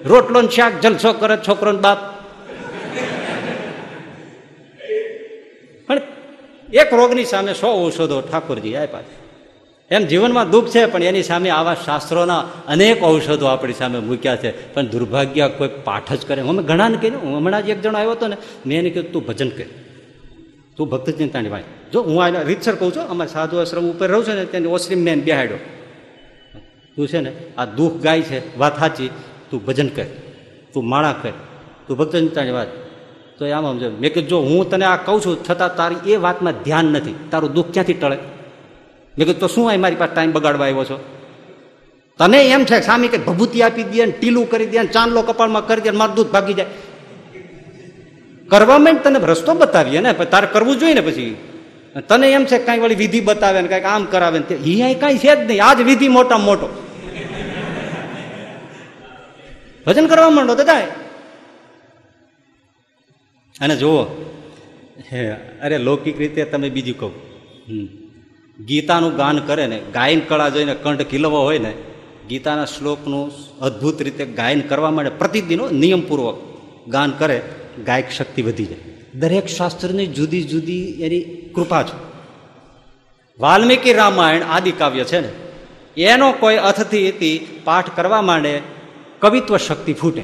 રોટલો 0.05 0.47
શાક 0.47 0.81
જલસો 0.81 1.13
કરે, 1.13 1.37
છોકરો 1.37 1.73
બાપ 1.73 1.97
પણ 5.87 6.01
એક 6.73 6.93
રોગની 6.93 7.25
સામે 7.25 7.53
સો 7.53 7.85
ઔષધો 7.85 8.21
ઠાકોરજી 8.21 8.75
આપ્યા 8.75 9.01
છે. 9.01 9.23
એમ 9.91 10.05
જીવનમાં 10.05 10.49
દુઃખ 10.49 10.67
છે, 10.67 10.85
પણ 10.85 11.03
એની 11.03 11.23
સામે 11.23 11.49
આવા 11.49 11.75
શાસ્ત્રોના 11.85 12.39
અનેક 12.67 13.03
ઔષધો 13.03 13.45
આપણી 13.45 13.73
સામે 13.73 13.99
મૂક્યા 13.99 14.35
છે. 14.35 14.73
પણ 14.73 14.87
દુર્ભાગ્ય 14.87 15.47
કોઈ 15.47 15.69
પાઠ 15.83 16.13
જ 16.13 16.25
કરે. 16.27 16.41
અમે 16.41 16.63
ઘણાને 16.63 16.97
કહ્યું 16.97 17.21
હું 17.21 17.37
હમણાં 17.37 17.65
જ 17.65 17.69
એક 17.69 17.81
જણો 17.81 17.97
આવ્યો 17.97 18.11
હતો 18.11 18.27
ને, 18.27 18.37
મેં 18.65 18.79
એને 18.79 18.89
કીધું, 18.89 19.11
તું 19.11 19.25
ભજન 19.25 19.49
કર. 19.49 19.63
તું 20.77 20.89
ભક્ત 20.89 21.09
ચિંતાની 21.09 21.49
ભાઈ. 21.49 21.63
જો 21.93 22.01
હું 22.01 22.23
આ 22.23 22.41
રીતસર 22.41 22.75
કહું 22.75 22.95
છું, 22.95 23.07
અમારે 23.07 23.33
સાધુ 23.33 23.57
આશ્રમ 23.57 23.91
ઉપર 23.91 24.07
રહું 24.07 24.27
છું 24.27 24.33
ને, 24.33 24.45
તેને 24.45 24.67
ઓશ્રીમ 24.67 24.99
મેન 24.99 25.21
બેહાડ્યો. 25.21 25.57
તું 26.95 27.07
છે 27.07 27.19
ને, 27.19 27.31
આ 27.57 27.65
દુઃખ 27.65 27.93
ગાય 27.93 28.21
છે. 28.21 28.57
વાત 28.57 28.79
સાચી. 28.79 29.09
તું 29.51 29.65
ભજન 29.65 29.87
કર. 29.87 30.05
તું 30.73 30.85
માળા 30.85 31.15
કર. 31.21 31.29
તું 31.87 31.97
ભક્ત 31.97 32.11
ચિંતાની 32.11 32.51
વાત 32.51 32.67
તો 33.39 33.51
આમ 33.51 33.65
સમજો. 33.73 33.89
મેં 33.89 34.13
કીધું, 34.13 34.29
જો 34.29 34.39
હું 34.39 34.69
તને 34.69 34.85
આ 34.85 34.95
કહું 34.95 35.21
છું, 35.21 35.43
છતાં 35.43 35.75
તારી 35.75 36.11
એ 36.11 36.15
વાતમાં 36.15 36.53
ધ્યાન 36.63 36.85
નથી. 36.85 37.15
તારું 37.31 37.53
દુઃખ 37.53 37.65
ક્યાંથી 37.73 37.93
ટળે? 37.93 38.15
મેં 38.15 39.27
કીધું, 39.27 39.39
તો 39.39 39.47
શું 39.47 39.71
આ 39.71 39.77
મારી 39.77 39.95
પાસે 39.95 40.13
ટાઈમ 40.15 40.31
બગાડવા 40.31 40.65
આવ્યો 40.65 40.83
છો? 40.83 40.99
તને 42.19 42.43
એમ 42.43 42.63
છે, 42.63 42.81
સામે 42.81 43.07
કે 43.07 43.17
ભભૂતિ 43.17 43.61
આપી 43.61 43.83
દે 43.83 44.05
ને 44.05 44.11
ટીલું 44.11 44.49
કરી 44.49 44.65
દે 44.65 44.85
ચાંદલો 44.85 45.21
કપાળમાં 45.21 45.67
કરી 45.67 45.81
દે 45.81 45.91
મારું 45.91 46.15
દૂધ 46.15 46.27
ભાગી 46.27 46.53
જાય. 46.53 46.65
કરવામાં 48.49 49.03
તને 49.03 49.19
રસ્તો 49.19 49.53
બતાવીએ 49.53 49.99
ને 49.99 50.13
તારે 50.13 50.47
કરવું 50.47 50.79
જોઈએ 50.79 50.93
ને 50.93 51.01
પછી. 51.01 51.37
તને 52.09 52.31
એમ 52.31 52.45
છે, 52.45 52.57
કાંઈ 52.57 52.79
વળી 52.79 52.95
વિધિ 52.95 53.21
બતાવે 53.21 53.61
ને 53.61 53.67
કાંઈક 53.67 53.85
આમ 53.85 54.05
કરાવે 54.05 54.39
ને 54.39 54.55
અહીંયા 54.55 54.93
કાંઈ 54.93 55.17
છે 55.17 55.35
જ 55.35 55.39
નહીં. 55.39 55.65
આજ 55.65 55.81
વિધિ 55.81 56.07
મોટા 56.07 56.37
મોટો. 56.37 56.69
ભજન 59.85 60.05
કરવા 60.05 60.29
માંડો 60.29 60.55
જાય. 60.55 60.87
અને 63.63 63.75
જુઓ, 63.75 64.03
હે, 65.13 65.31
અરે 65.61 65.77
લૌકિક 65.77 66.17
રીતે 66.19 66.45
તમે 66.45 66.69
બીજું 66.69 66.99
કહું. 66.99 67.13
ગીતાનું 68.65 69.15
ગાન 69.15 69.39
કરે 69.39 69.67
ને, 69.67 69.81
ગાયન 69.93 70.19
કળા 70.19 70.49
જોઈને 70.49 70.75
કંઠ 70.75 71.01
ખીલવો 71.01 71.41
હોય 71.41 71.57
ને, 71.57 71.73
ગીતાના 72.29 72.65
શ્લોકનું 72.65 73.31
અદ્ભુત 73.61 74.01
રીતે 74.01 74.25
ગાયન 74.25 74.61
કરવા 74.61 74.91
માટે 74.91 75.09
પ્રતિદિનો 75.09 75.69
નિયમપૂર્વક 75.69 76.35
ગાન 76.89 77.11
કરે, 77.11 77.41
ગાયક 77.85 78.09
શક્તિ 78.09 78.41
વધી 78.41 78.65
જાય. 78.65 78.77
દરેક 79.13 79.45
શાસ્ત્રની 79.45 80.07
જુદી 80.07 80.43
જુદી 80.43 80.89
એની 80.89 81.21
કૃપા 81.55 81.83
છે. 81.83 81.97
વાલ્મીકી 83.39 83.93
રામાયણ 83.93 84.43
આદિ 84.43 84.71
કાવ્ય 84.71 85.03
છે 85.03 85.19
ને, 85.19 85.29
એનો 86.01 86.31
કોઈ 86.31 86.55
અર્થથી 86.55 87.47
પાઠ 87.63 87.95
કરવા 87.95 88.21
માંડે 88.21 88.61
કવિત્વ 89.19 89.57
શક્તિ 89.57 89.93
ફૂટે. 89.93 90.23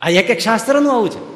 આ 0.00 0.08
એક 0.08 0.30
એક 0.30 0.38
શાસ્ત્રનું 0.38 0.92
આવું 0.92 1.10
છે. 1.10 1.31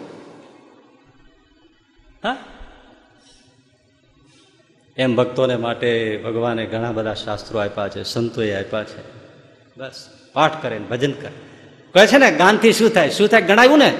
એમ 4.96 5.16
ભક્તોને 5.16 5.56
માટે 5.56 5.90
ભગવાને 6.24 6.66
ઘણા 6.66 6.92
બધા 6.92 7.14
શાસ્ત્રો 7.14 7.60
આપ્યા 7.60 7.88
છે, 7.88 8.02
સંતોએ 8.02 8.52
આપ્યા 8.52 8.84
છે. 8.84 9.02
બસ, 9.76 10.08
પાઠ 10.32 10.62
કરે 10.62 10.78
ને 10.78 10.84
ભજન 10.84 11.12
કરે. 11.12 11.32
કહે 11.94 12.06
છે 12.06 12.18
ને, 12.18 12.30
ગાનથી 12.32 12.72
શું 12.72 12.90
થાય? 12.90 13.10
શું 13.10 13.28
થાય? 13.28 13.42
ગણાયું 13.42 13.78
ને? 13.78 13.92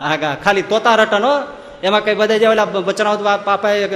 હા 0.00 0.36
ખાલી 0.44 0.62
તોતા 0.62 0.94
રટનો 0.94 1.32
એમાં 1.82 2.04
કઈ 2.04 2.14
બધા 2.14 2.36
જે 2.36 2.46
ઓલા 2.46 2.64
બચરાઓ 2.64 3.16
પાપાએ 3.44 3.86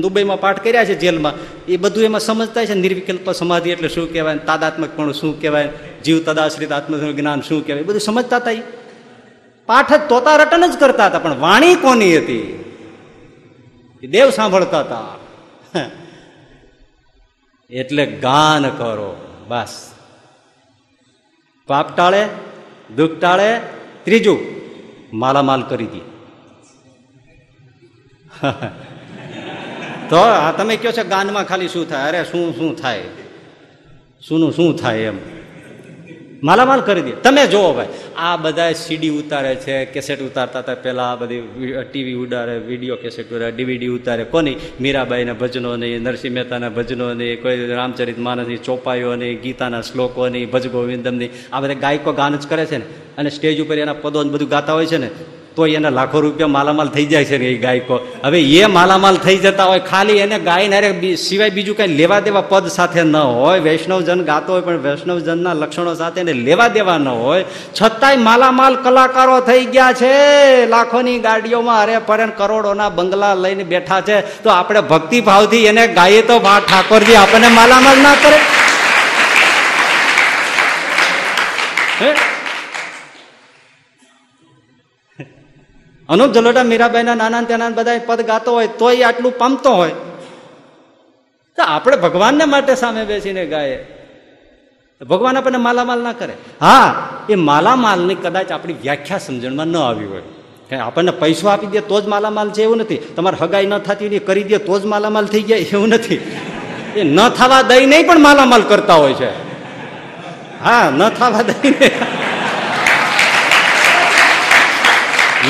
દુબઈમાં 0.00 0.40
પાઠ 0.40 0.64
કર્યા 0.64 0.84
છે 0.84 0.94
જેલમાં. 0.94 1.32
એ 1.68 1.76
બધું 1.76 2.04
એમાં 2.04 2.20
સમજતા 2.20 2.64
છે 2.64 2.74
નિર્વિકલ્પ 2.74 3.32
સમાધિ 3.32 3.70
એટલે 3.70 3.88
શું 3.88 4.12
કહેવાય? 4.12 4.38
તાદાત્મક 4.38 4.90
પણ 4.96 5.12
શું 5.12 5.40
કહેવાય? 5.40 5.68
જીવ 6.04 6.18
તદાશ્રિત 6.26 6.72
આત્મ 6.72 7.12
જ્ઞાન 7.12 7.40
શું 7.40 7.66
કહેવાય? 7.66 7.82
બધું 7.82 8.00
સમજતા 8.00 8.36
હતા 8.36 8.50
પાઠ 9.68 9.92
જ 9.92 10.00
તોતા 10.08 10.36
રટન 10.36 10.70
જ 10.70 10.78
કરતા 10.80 11.06
હતા, 11.06 11.18
પણ 11.18 11.40
વાણી 11.40 11.74
કોની 11.74 12.16
હતી? 12.18 12.63
દેવ 14.06 14.30
સાંભળતા 14.30 14.80
હતા 14.80 15.06
એટલે 17.70 18.06
ગાન 18.06 18.70
કરો, 18.70 19.16
બસ. 19.48 19.90
પાપ 21.66 21.96
ટાળે, 21.96 22.28
દુઃખ 22.96 23.20
ટાળે, 23.20 23.60
ત્રીજું 24.04 24.38
માલામાલ 25.12 25.62
કરી 25.62 25.86
દે. 25.86 26.00
તો 30.08 30.16
આ 30.16 30.52
તમે 30.52 30.76
કહો 30.76 30.90
છો 30.90 31.08
ગાનમાં 31.08 31.44
ખાલી 31.44 31.68
શું 31.68 31.88
થાય? 31.88 32.08
અરે 32.08 32.24
શું 32.24 32.54
શું 32.56 32.76
થાય? 32.76 33.02
શુંનું 34.20 34.52
શું 34.52 34.76
થાય 34.76 34.98
એમ? 34.98 35.43
માલામાલ 36.44 36.80
કરી 36.80 37.02
દે. 37.02 37.12
તમે 37.24 37.46
જુઓ 37.46 37.72
ભાઈ, 37.72 37.86
આ 38.16 38.36
બધા 38.36 38.72
સીડી 38.72 39.08
ઉતારે 39.08 39.54
છે 39.56 39.84
કેસેટ 39.84 40.20
ઉતારતા 40.22 40.58
હતા. 40.58 40.74
પહેલાં 40.74 41.12
આ 41.12 41.16
બધી 41.16 41.40
ટીવી 41.92 42.14
ઉડારે 42.14 42.56
વીડિયો 42.58 42.96
કેસેટ 42.96 43.32
ઉડારે 43.32 43.52
ડીવીડી 43.52 43.88
ઉતારે. 43.88 44.24
કોની? 44.24 44.56
મીરાબાઈના 44.80 45.32
ભજનો 45.32 45.76
નહીં 45.76 46.02
નરસિંહ 46.02 46.34
મહેતાના 46.34 46.68
ભજનો 46.68 47.12
નહીં 47.14 47.42
કોઈ 47.42 47.68
રામચરિત 47.68 48.18
માનસની 48.18 48.56
ચોપાઈઓ 48.56 49.14
નહીં 49.16 49.40
ગીતાના 49.40 49.80
શ્લોકો 49.82 50.28
નહીં 50.28 50.50
ભજ 50.50 50.66
નહીં 51.06 51.30
આ 51.52 51.60
બધા 51.60 51.74
ગાયકો 51.74 52.12
ગાન 52.12 52.36
જ 52.36 52.46
કરે 52.46 52.66
છે 52.66 52.78
ને. 52.78 52.84
અને 53.18 53.30
સ્ટેજ 53.30 53.60
ઉપર 53.60 53.78
એના 53.78 53.92
પદો 53.92 54.24
બધું 54.24 54.48
ગાતા 54.48 54.72
હોય 54.72 54.86
છે 54.86 54.98
ને. 54.98 55.10
તો 55.56 55.66
એને 55.66 55.90
લાખો 55.90 56.20
રૂપિયા 56.20 56.46
માલામાલ 56.46 56.88
થઈ 56.88 57.06
જાય 57.06 57.24
છે 57.24 57.38
ને 57.38 57.44
એ 57.44 57.58
ગાયકો. 57.58 58.00
હવે 58.24 58.40
એ 58.42 58.66
માલામાલ 58.66 59.16
થઈ 59.16 59.36
જતા 59.36 59.64
હોય, 59.64 59.78
ખાલી 59.78 60.18
એને 60.18 60.38
ગાયને 60.38 60.76
અરે 60.76 61.16
સિવાય 61.16 61.50
બીજું 61.50 61.76
કઈ 61.76 61.86
લેવા 61.86 62.20
દેવા 62.20 62.40
પદ 62.40 62.66
સાથે 62.68 63.02
ન 63.02 63.16
હોય, 63.16 63.60
વૈષ્ણવજન 63.60 64.24
ગાતો 64.24 64.52
હોય, 64.52 64.60
પણ 64.60 64.76
વૈષ્ણવજનના 64.76 65.52
લક્ષણો 65.52 65.94
સાથે 65.94 66.20
એને 66.20 66.32
લેવા 66.32 66.68
દેવા 66.68 66.98
ન 66.98 67.08
હોય, 67.08 67.44
છતાંય 67.82 68.16
માલામાલ 68.16 68.74
કલાકારો 68.74 69.40
થઈ 69.40 69.64
ગયા 69.64 69.92
છે. 69.92 70.66
લાખોની 70.66 71.18
ગાડીઓમાં 71.18 71.82
અરે 71.82 71.98
પરે 71.98 72.26
કરોડોના 72.36 72.88
બંગલા 72.88 73.34
લઈને 73.34 73.64
બેઠા 73.64 74.00
છે. 74.00 74.20
તો 74.42 74.50
આપણે 74.50 74.80
ભક્તિભાવથી 74.80 75.64
એને 75.66 75.86
ગાઈએ 75.86 76.22
તો 76.22 76.38
ઠાકોરજી, 76.38 77.14
આપણને 77.14 77.48
માલામાલ 77.48 77.98
ના 78.02 78.14
કરે. 78.14 78.38
અનુપ 86.08 86.32
જલોટા 86.32 86.62
મીરાબાઈના 86.62 87.14
નાના 87.14 87.42
ત્યાંના 87.42 87.68
બધા 87.68 88.00
પદ 88.06 88.20
ગાતો 88.22 88.52
હોય, 88.52 88.66
તોય 88.66 89.02
આટલું 89.02 89.38
પામતો 89.38 89.70
હોય. 89.74 89.90
તો 91.56 91.62
આપણે 91.62 91.96
ભગવાનને 91.96 92.44
માટે 92.44 92.74
સામે 92.74 93.04
બેસીને 93.04 93.46
ગાય 93.46 93.86
ભગવાન 95.10 95.36
આપણને 95.36 95.58
માલામાલ 95.58 96.00
ના 96.00 96.12
કરે. 96.12 96.32
હા, 96.60 97.08
એ 97.30 97.34
માલામાલની 97.34 98.14
કદાચ 98.14 98.52
આપણી 98.52 98.74
વ્યાખ્યા 98.82 99.18
સમજણમાં 99.18 99.66
ન 99.66 99.76
આવી 99.76 100.04
હોય. 100.04 100.22
કે 100.70 100.76
આપણને 100.76 101.10
પૈસો 101.10 101.48
આપી 101.48 101.66
દે 101.66 101.80
તો 101.80 102.00
જ 102.00 102.06
માલામાલ 102.06 102.50
છે 102.50 102.62
એવું 102.62 102.76
નથી. 102.76 102.96
તમારે 102.96 103.36
હગાઈ 103.40 103.66
ન 103.66 103.78
થતી 103.78 104.08
હોય, 104.08 104.18
કરી 104.18 104.42
દે 104.42 104.58
તો 104.58 104.78
જ 104.78 104.84
માલામાલ 104.84 105.26
થઈ 105.26 105.42
જાય 105.42 105.58
એવું 105.58 105.88
નથી. 105.88 106.16
એ 106.96 107.02
ન 107.02 107.28
થવા 107.28 107.62
દઈ 107.62 107.86
નહીં 107.86 108.06
પણ 108.06 108.18
માલામાલ 108.18 108.62
કરતા 108.62 108.94
હોય 108.94 109.14
છે. 109.14 109.30
હા, 110.64 110.90
ન 110.90 111.08
થવા 111.08 111.42
દઈને 111.42 111.90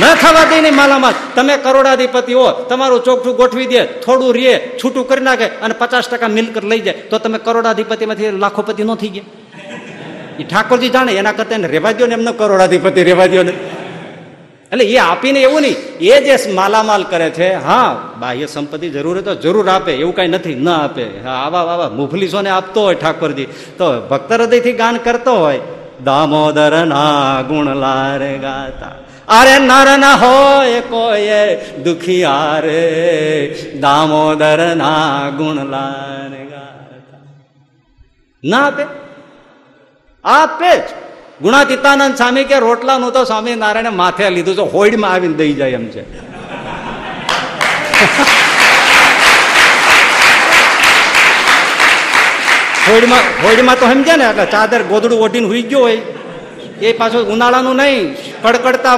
ન 0.00 0.14
થવા 0.14 0.60
નહીં 0.60 0.74
માલામાલ. 0.74 1.14
તમે 1.34 1.56
કરોડાધિપતિ 1.56 2.32
હો, 2.32 2.50
તમારું 2.50 3.04
ચોખ્ઠું 3.04 3.36
ગોઠવી 3.36 3.66
દે, 3.66 3.84
થોડું 3.84 4.34
રે, 4.34 4.70
છૂટું 4.84 5.08
કરી 5.08 5.24
નાખે 5.24 5.44
અને 5.44 5.74
પચાસ 5.78 6.08
ટકા 6.08 6.28
મિલકત 6.28 6.64
લઈ 6.64 6.80
જાય. 6.80 6.94
તો 6.94 7.18
તમે 7.18 7.38
કરોડાધિપતિમાંથી 7.38 8.30
લાખોપતિ 8.30 8.82
ન 8.84 8.94
થઈ 8.94 9.08
ગયા. 9.08 9.24
એ 10.38 10.42
ઠાકોરજી 10.42 10.88
જાણે 10.88 11.12
એના 11.12 11.32
કરતા 11.32 11.54
એને 11.54 11.68
રેવા 11.68 11.92
દો 11.92 12.06
ને 12.06 12.14
એમનો 12.14 12.32
કરોડાધિપતિ 12.32 13.04
રેવા 13.04 13.26
દો 13.26 13.42
ને. 13.42 13.52
એટલે 14.72 14.84
એ 14.84 14.96
આપીને 14.96 15.40
એવું 15.40 15.60
નહીં. 15.60 15.76
એ 15.98 16.20
જે 16.20 16.52
માલામાલ 16.52 17.02
કરે 17.02 17.30
છે, 17.30 17.54
હા, 17.54 18.10
બાહ્ય 18.20 18.46
સંપત્તિ 18.46 18.90
જરૂર 18.90 19.20
તો 19.20 19.34
જરૂર 19.34 19.68
આપે, 19.68 19.92
એવું 19.92 20.16
કઈ 20.16 20.28
નથી, 20.28 20.54
ન 20.54 20.68
આપે. 20.68 21.24
આવા 21.24 21.60
આવા 21.60 21.88
મુફલીસોને 21.88 22.50
આપતો 22.50 22.82
હોય 22.82 22.94
ઠાકોરજી. 22.94 23.44
તો 23.78 24.00
ભક્ત 24.00 24.32
હૃદયથી 24.32 24.72
ગાન 24.72 24.96
કરતો 24.96 25.34
હોય, 25.34 25.60
દામોદર 26.04 26.86
ના 26.86 27.42
ગુણ 27.42 27.76
લારે 27.76 28.38
ગાતા 28.38 29.03
અરે 29.28 29.58
નરના 29.58 30.14
હોય 30.14 30.80
કોઈ 30.80 31.28
દુખિયા 31.82 32.60
રે, 32.60 33.48
દામોદર 33.80 34.76
ના 34.76 35.30
ગુણ 35.30 35.54
લાન 35.54 36.48
ગાતા. 36.50 37.18
ના 38.44 38.66
આપે? 38.66 38.82
આપે 40.24 40.76
જ. 40.76 40.82
ગુણાતીતાનંદ 41.42 42.16
સ્વામી 42.16 42.44
કે 42.44 42.58
રોટલાનું 42.58 43.12
તો 43.12 43.24
સ્વામી 43.24 43.54
નારાયણે 43.54 43.88
માથે 43.88 44.30
લીધું 44.30 44.54
છે 44.54 44.60
હોઈડમાં 44.60 45.10
આવીને 45.10 45.34
દઈ 45.34 45.52
જાય 45.52 45.70
એમ 45.70 45.86
છે. 45.86 46.02
હોઈડમાં 52.90 53.20
હોઈડમાં 53.44 53.78
તો 53.78 53.86
સમજે 53.86 54.16
ને 54.16 54.24
એટલે 54.24 54.46
ચાદર 54.46 54.82
ગોદડું 54.82 55.20
ઓઢીને 55.20 55.46
હુઈ 55.46 55.62
ગયો 55.62 55.80
હોય. 55.80 56.02
એ 56.82 56.92
પાછું 56.92 57.28
ઉનાળાનું 57.28 57.76
નહીં 57.76 58.14
કડકડતા 58.42 58.96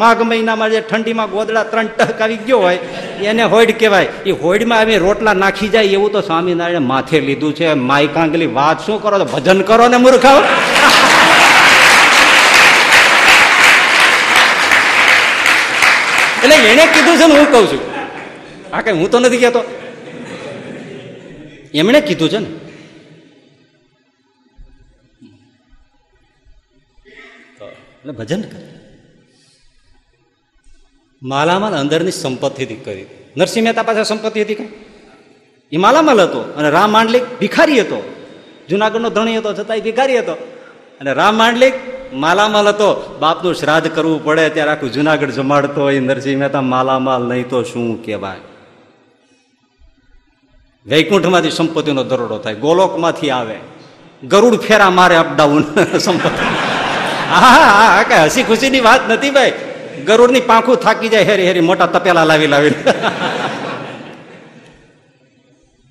માઘ 0.00 0.22
મહિનામાં 0.22 0.70
જે 0.70 0.80
ઠંડીમાં 0.80 1.30
ગોદડા 1.30 1.64
ત્રણ 1.64 1.86
ટક 1.98 2.20
આવી 2.20 2.36
ગયો 2.36 2.58
હોય, 2.58 2.78
એને 3.24 3.44
હોઈડ 3.44 3.72
કહેવાય. 3.78 4.08
એ 4.26 4.30
હોઈડમાં 4.30 4.78
આવી 4.78 4.96
રોટલા 4.96 5.34
નાખી 5.34 5.68
જાય 5.68 5.84
એવું 5.84 6.12
તો 6.12 6.20
સ્વામિનારાયણ 6.20 6.88
માથે 6.92 7.20
લીધું 7.20 7.54
છે. 7.54 7.72
માય 7.74 8.06
કાંગલી 8.06 8.46
વાત 8.46 8.86
શું 8.86 9.02
કરો 9.02 9.18
તો 9.18 9.24
ભજન 9.24 9.62
કરો 9.62 9.88
ને 9.88 9.96
મૂર્ખાઓ 9.96 10.40
એટલે 16.42 16.56
એને 16.72 16.84
કીધું 16.86 17.16
છે 17.20 17.26
ને 17.26 17.34
હું 17.38 17.48
કઉ 17.52 17.60
છું. 17.66 17.82
આ 18.72 18.80
કઈ 18.80 18.92
હું 18.92 19.10
તો 19.10 19.18
નથી 19.18 19.36
કહેતો. 19.36 19.62
એમણે 21.74 22.00
કીધું 22.00 22.28
છે 22.28 22.38
ને. 22.38 22.48
એટલે 28.00 28.12
ભજન 28.12 28.40
કરે. 28.40 28.78
માલામાલ 31.22 31.74
અંદરની 31.74 32.10
સંપત્તિથી 32.10 32.74
કરી. 32.74 33.06
નરસિંહ 33.36 33.64
મહેતા 33.64 33.82
પાસે 33.82 34.04
સંપત્તિ 34.04 34.42
હતી 34.42 34.54
કઈ? 34.54 34.68
એ 35.72 35.76
માલામાલ 35.76 36.20
હતો 36.20 36.40
અને 36.40 36.70
રામ 36.70 36.90
માંડલિક 36.90 37.38
ભિખારી 37.40 37.80
હતો. 37.80 38.14
જુનાગઢનો 38.68 39.10
ધણી 39.10 39.38
હતો 39.38 39.54
છતાંય 39.54 39.80
ભિખારી 39.80 40.18
હતો. 40.18 40.32
અને 41.00 41.12
રામ 41.12 41.34
માંડલિક 41.34 41.74
માલામાલ 42.12 42.68
હતો. 42.68 43.18
બાપનું 43.20 43.54
શ્રાદ્ધ 43.54 43.90
કરવું 43.94 44.24
પડે, 44.24 44.50
ત્યારે 44.50 44.70
આખું 44.70 44.92
જુનાગઢ 44.92 45.30
જમાડતો 45.30 45.82
હોય. 45.82 46.00
નરસિંહ 46.00 46.40
મહેતા, 46.40 46.60
માલામાલ 46.60 47.22
નહીં 47.22 47.48
તો 47.48 47.62
શું 47.62 48.04
કહેવાય? 48.04 48.36
વૈકુંઠમાંથી 50.86 51.50
સંપત્તિનો 51.50 52.04
દરોડો 52.04 52.38
થાય. 52.38 52.54
ગોલોકમાંથી 52.54 53.30
આવે. 53.30 53.56
ગરુડ 54.24 54.56
ફેરા 54.56 54.90
મારે 54.90 55.16
અપડાઉન 55.16 55.62
સંપત્તિ. 55.98 56.59
હા 57.30 58.02
કઈ 58.10 58.22
હસી 58.26 58.44
ખુશીની 58.48 58.86
વાત 58.88 59.02
નથી 59.10 59.32
ભાઈ. 59.36 59.54
ગરુડની 60.08 60.44
પાંખું 60.50 60.76
થાકી 60.84 61.10
જાય 61.12 61.28
હેરી 61.30 61.46
હેરી, 61.48 61.66
મોટા 61.70 61.92
તપેલા 61.94 62.26
લાવી 62.30 62.50
લાવી 62.54 62.74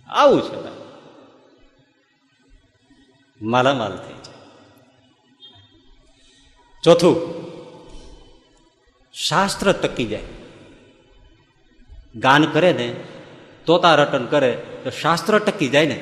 આવું 0.10 0.42
છે 0.46 0.58
માલામાલ 3.42 3.96
થઈ 4.06 4.18
જાય. 4.26 4.40
ચોથું, 6.84 7.16
શાસ્ત્ર 9.14 9.68
ટકી 9.82 10.08
જાય. 10.12 10.28
ગાન 12.16 12.44
કરે 12.54 12.72
ને 12.80 12.88
તોતા 13.68 13.96
રટન 14.00 14.26
કરે, 14.34 14.52
તો 14.84 14.90
શાસ્ત્ર 15.02 15.34
ટકી 15.46 15.70
જાય 15.76 15.88
ને. 15.92 15.98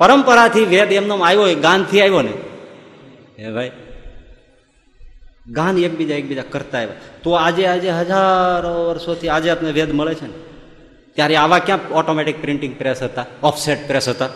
પરંપરાથી 0.00 0.66
વેદ 0.72 0.90
એમનો 0.98 1.14
આવ્યો 1.28 1.46
ગાનથી 1.66 2.02
આવ્યો 2.02 2.22
ને. 2.28 2.34
હે 3.38 3.48
ભાઈ 3.56 3.72
ગાન 5.50 5.78
એકબીજા 5.78 6.14
એકબીજા 6.14 6.42
કરતા 6.42 6.78
આવ્યા. 6.78 6.94
તો 7.22 7.30
આજે 7.32 7.66
આજે 7.66 7.90
હજારો 7.90 8.88
વર્ષોથી 8.88 9.28
આજે 9.28 9.50
આપણે 9.50 9.72
વેદ 9.72 9.92
મળે 9.92 10.14
છે 10.14 10.26
ને? 10.26 10.32
ત્યારે 11.14 11.36
આવા 11.36 11.58
ક્યાં 11.58 11.78
ઓટોમેટિક 11.90 12.40
પ્રિન્ટિંગ 12.40 12.78
પ્રેસ 12.78 13.02
હતા 13.02 13.26
ઓફસેટ 13.42 13.86
પ્રેસ 13.86 14.08
હતા? 14.08 14.28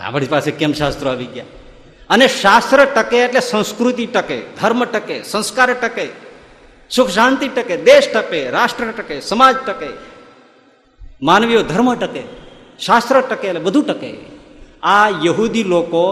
આપણી 0.00 0.26
પાસે 0.26 0.50
કેમ 0.50 0.72
શાસ્ત્રો 0.72 1.10
આવી 1.10 1.24
ગયા? 1.24 1.44
અને 2.10 2.28
શાસ્ત્ર 2.28 2.84
ટકે 2.84 3.18
એટલે 3.18 3.40
સંસ્કૃતિ 3.40 4.06
ટકે, 4.06 4.40
ધર્મ 4.40 4.84
ટકે, 4.84 5.22
સંસ્કાર 5.22 5.72
ટકે, 5.72 6.08
સુખ 6.90 7.10
શાંતિ 7.10 7.48
ટકે, 7.48 7.76
દેશ 7.76 8.08
ટકે, 8.14 8.50
રાષ્ટ્ર 8.50 8.90
ટકે, 8.90 9.20
સમાજ 9.20 9.56
ટકે 9.66 9.86
માનવીય 11.22 11.62
ધર્મ 11.62 11.94
ટકે, 11.94 12.22
શાસ્ત્ર 12.80 13.20
ટકે 13.20 13.48
એટલે 13.48 13.60
બધું 13.60 13.84
ટકે. 13.86 14.16
આ 14.82 15.08
યહૂદી 15.08 15.64
લોકો 15.64 16.02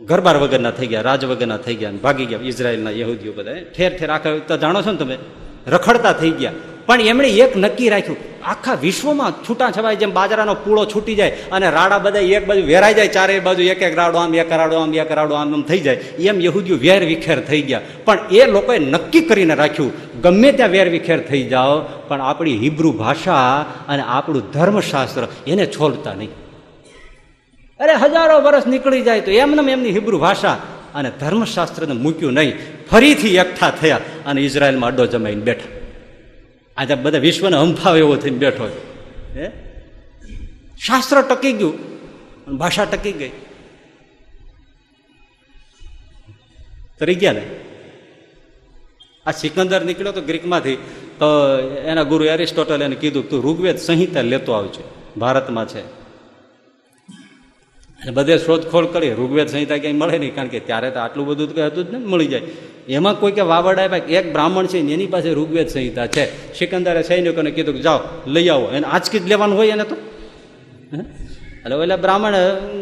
ઘરબાર 0.00 0.36
વગરના 0.36 0.70
થઈ 0.70 0.86
ગયા, 0.86 1.02
રાજ 1.02 1.24
વગરના 1.24 1.60
થઈ 1.64 1.76
ગયા 1.80 2.00
ભાગી 2.02 2.26
ગયા 2.30 2.48
ઇઝરાયલના 2.50 2.94
યહૂદીઓ 3.00 3.32
બધા 3.32 3.60
ઠેર 3.76 3.90
ઠેર 3.98 4.10
આખા 4.10 4.56
જાણો 4.56 4.80
છો 4.82 4.92
ને 4.92 4.98
તમે? 4.98 5.16
રખડતા 5.66 6.14
થઈ 6.20 6.32
ગયા. 6.40 6.54
પણ 6.86 7.00
એમણે 7.02 7.28
એક 7.44 7.52
નક્કી 7.56 7.90
રાખ્યું, 7.94 8.18
આખા 8.44 8.76
વિશ્વમાં 8.84 9.32
છૂટા 9.44 9.70
છવાય 9.76 10.00
જેમ 10.02 10.12
બાજરાનો 10.18 10.54
પૂળો 10.64 10.84
છૂટી 10.92 11.16
જાય 11.20 11.32
અને 11.52 11.66
રાડા 11.70 12.00
બધા 12.06 12.24
એક 12.36 12.48
બાજુ 12.48 12.62
વેરાઈ 12.72 12.96
જાય 12.98 13.12
ચારે 13.16 13.38
બાજુ 13.40 13.62
એક 13.74 13.82
એક 13.88 13.94
રાડો 14.00 14.18
આમ, 14.18 14.34
એક 14.34 14.52
રાડો 14.60 14.76
આમ, 14.80 14.94
એક 14.94 15.12
રાડો 15.12 15.34
આમ 15.34 15.54
આમ 15.54 15.62
થઈ 15.62 15.80
જાય. 15.80 15.96
એમ 16.28 16.36
યહૂદીઓ 16.40 16.76
વેર 16.86 17.00
વિખેર 17.04 17.38
થઈ 17.44 17.62
ગયા. 17.62 17.82
પણ 18.04 18.18
એ 18.32 18.46
લોકોએ 18.46 18.78
નક્કી 18.94 19.24
કરીને 19.28 19.54
રાખ્યું, 19.54 19.92
ગમે 20.22 20.50
ત્યાં 20.52 20.70
વેર 20.70 20.88
વિખેર 20.88 21.20
થઈ 21.30 21.44
જાઓ, 21.52 21.78
પણ 22.08 22.20
આપણી 22.22 22.58
હિબ્રુ 22.64 22.90
ભાષા 22.92 23.46
અને 23.88 24.02
આપણું 24.08 24.52
ધર્મશાસ્ત્ર 24.52 25.24
એને 25.46 25.66
છોડતા 25.76 26.14
નહીં. 26.14 26.32
અરે 27.80 27.94
હજારો 27.94 28.40
વર્ષ 28.40 28.66
નીકળી 28.66 29.02
જાય 29.02 29.20
તો 29.20 29.30
એમને 29.30 29.72
એમની 29.72 29.90
હિબ્રુ 29.90 30.18
ભાષા 30.18 30.52
અને 30.94 31.12
ધર્મશાસ્ત્રને 31.20 31.92
મૂક્યું 31.92 32.32
નહીં. 32.32 32.58
ફરીથી 32.86 33.36
એકઠા 33.36 33.70
થયા 33.70 34.00
અને 34.26 34.40
ઇઝરાયલમાં 34.40 34.90
અડ્ડો 34.90 35.06
જમાઈને 35.06 35.42
બેઠા. 35.42 35.80
આજે 36.76 36.94
બધા 36.94 37.18
વિશ્વને 37.18 37.56
હંફાવે 37.56 37.98
એવો 37.98 38.16
થઈને 38.16 38.38
બેઠો 38.38 38.64
હે? 39.36 39.50
શાસ્ત્ર 40.86 41.22
ટકી 41.22 41.52
ગયું 41.52 41.74
ભાષા 42.56 42.84
ટકી 42.84 43.12
ગઈ. 43.12 43.30
તરી 46.98 47.14
ગયા 47.14 47.32
ને? 47.32 47.42
આ 49.26 49.30
સિકંદર 49.30 49.84
નીકળ્યો 49.84 50.12
તો 50.12 50.20
ગ્રીકમાંથી, 50.20 50.76
તો 51.18 51.58
એના 51.84 52.02
ગુરુ 52.02 52.24
એરિસ્ટોટલ 52.24 52.82
એને 52.82 52.96
કીધું 52.96 53.28
તું 53.28 53.44
ઋગ્વેદ 53.44 53.76
સંહિતા 53.76 54.20
લેતો 54.20 54.52
આવજો. 54.52 55.12
ભારતમાં 55.16 55.68
છે. 55.68 55.99
અને 58.02 58.10
બધે 58.10 58.38
શોધખોળ 58.38 58.86
કરી 58.86 59.12
ઋગ્વેદ, 59.12 59.48
સંહિતા 59.48 59.76
ક્યાંય 59.76 59.96
મળે 59.96 60.18
નહીં, 60.18 60.34
કારણ 60.34 60.48
કે 60.48 60.60
ત્યારે 60.60 60.90
તો 60.90 61.00
આટલું 61.00 61.26
બધું 61.26 61.54
તો 61.54 61.64
હતું 61.66 61.84
જ 61.86 61.92
ને, 61.92 61.98
મળી 61.98 62.26
જાય. 62.26 62.42
એમાં 62.88 63.20
કોઈ 63.20 63.32
કે 63.32 63.40
વાવડ 63.40 63.78
આવ્યા 63.78 64.18
એક 64.18 64.32
બ્રાહ્મણ 64.32 64.66
છે 64.66 64.78
એની 64.78 65.06
પાસે 65.06 65.32
ઋગ્વેદ, 65.32 65.68
સંહિતા 65.68 66.06
છે. 66.06 66.54
સિકંદરે 66.58 67.02
સૈનિકોને 67.02 67.50
કીધું 67.50 67.74
કે 67.74 67.80
જાઓ, 67.80 68.00
લઈ 68.26 68.48
આવો. 68.48 68.68
એને 68.68 68.86
આજકી 68.86 69.18
જ 69.18 69.26
લેવાનું 69.28 69.58
હોય 69.58 69.68
એને 69.68 69.84
તો. 69.84 69.96
એટલે 71.64 71.76
એટલે 71.76 71.96
બ્રાહ્મણ 71.96 72.34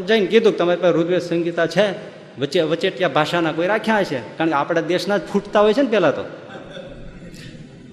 જઈને 0.09 0.27
કીધું 0.27 0.53
કે 0.53 0.59
તમારી 0.59 0.81
પાસે 0.81 0.95
ઋગ્વેદ, 0.95 1.21
સંહિતા 1.21 1.67
છે. 1.67 2.19
વચ્ચે, 2.39 2.63
વચેટિયા 2.63 3.09
ભાષાના 3.09 3.53
કોઈ 3.53 3.67
રાખ્યા 3.67 4.03
છે 4.03 4.19
કારણ 4.19 4.49
કે 4.49 4.55
આપણા 4.55 4.81
દેશના 4.81 5.19
જ 5.19 5.21
ફૂટતા 5.33 5.61
હોય 5.61 5.73
છે 5.73 5.83
ને 5.83 5.91
પહેલાં 5.91 6.15
તો. 6.15 6.25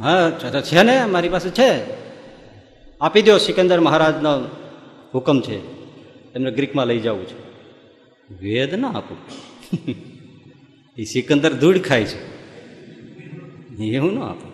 હા 0.03 0.29
છે 0.61 0.83
ને, 0.83 1.05
મારી 1.05 1.29
પાસે 1.29 1.49
છે. 1.49 1.71
આપી 3.01 3.21
દો 3.21 3.37
સિકંદર 3.37 3.79
મહારાજનો 3.79 4.33
હુકમ 5.13 5.39
છે. 5.41 5.74
એમને 6.35 6.51
ગ્રીકમાં 6.51 6.87
લઈ 6.87 6.99
જવું 6.99 7.25
છે. 7.25 7.55
વેદ 8.43 8.75
ના 8.75 8.89
આપું. 8.89 9.17
એ 10.97 11.03
સિકંદર 11.03 11.53
ધૂળ 11.53 11.79
ખાય 11.79 12.05
છે. 12.05 12.35
એવું 13.83 14.13
ના 14.13 14.25
આપું. 14.25 14.51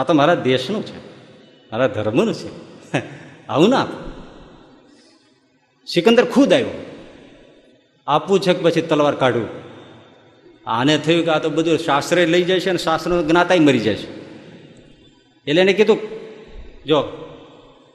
આ 0.00 0.04
તો 0.04 0.12
મારા 0.12 0.34
દેશનું 0.34 0.86
છે. 0.86 0.98
મારા 1.72 1.86
ધર્મનું 1.86 2.34
છે. 2.34 2.48
આવું 3.46 3.68
ના 3.68 3.80
આપું. 3.80 4.12
સિકંદર 5.86 6.24
ખુદ 6.24 6.52
આવ્યો. 6.52 6.84
આપવું 8.06 8.40
છે 8.40 8.52
કે 8.52 8.60
પછી 8.62 8.80
તલવાર 8.80 9.14
કાઢવું? 9.14 9.48
આને 10.66 10.98
થયું 10.98 11.24
કે 11.24 11.30
આ 11.30 11.38
તો 11.38 11.50
બધું 11.50 11.78
શાસ્ત્રે 11.78 12.26
લઈ 12.26 12.42
જાય 12.42 12.60
છે 12.60 12.68
અને 12.68 12.78
શાસ્ત્રનો 12.78 13.22
જ્ઞાતાય 13.22 13.58
મરી 13.58 13.78
જાય 13.78 13.94
છે. 13.94 14.18
એટલે 15.46 15.60
એને 15.60 15.72
કીધું, 15.72 15.98
જો, 16.86 17.00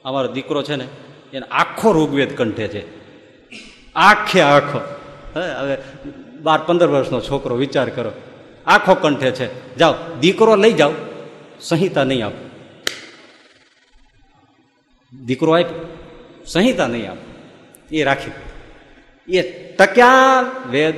અમારો 0.04 0.32
દીકરો 0.32 0.62
છે 0.62 0.76
ને, 0.76 0.88
એને 1.32 1.46
આખો 1.46 1.92
ઋગ્વેદ 1.92 2.36
કંઠે 2.36 2.68
છે. 2.68 3.03
આખે 3.96 4.40
આખો. 4.40 4.78
હવે 5.34 5.78
બાર, 6.42 6.60
પંદર 6.62 6.86
વર્ષનો 6.86 7.20
છોકરો, 7.20 7.56
વિચાર 7.56 7.90
કરો. 7.90 8.12
આખો 8.66 8.94
કંઠે 8.94 9.30
છે. 9.30 9.76
જાઓ, 9.76 9.94
દીકરો 10.20 10.56
લઈ 10.56 10.72
જાઓ. 10.72 10.92
સંહિતા 11.60 12.04
નહીં 12.04 12.26
આપો. 12.26 12.50
દીકરો 15.24 15.52
આપ્યો. 15.52 15.98
સંહિતા 16.46 16.86
નહીં 16.86 17.10
આપો. 17.10 17.34
એ 17.92 18.04
રાખી 18.04 18.30
એ 19.36 19.42
ટક્યા 19.68 20.40
વેદ 20.70 20.94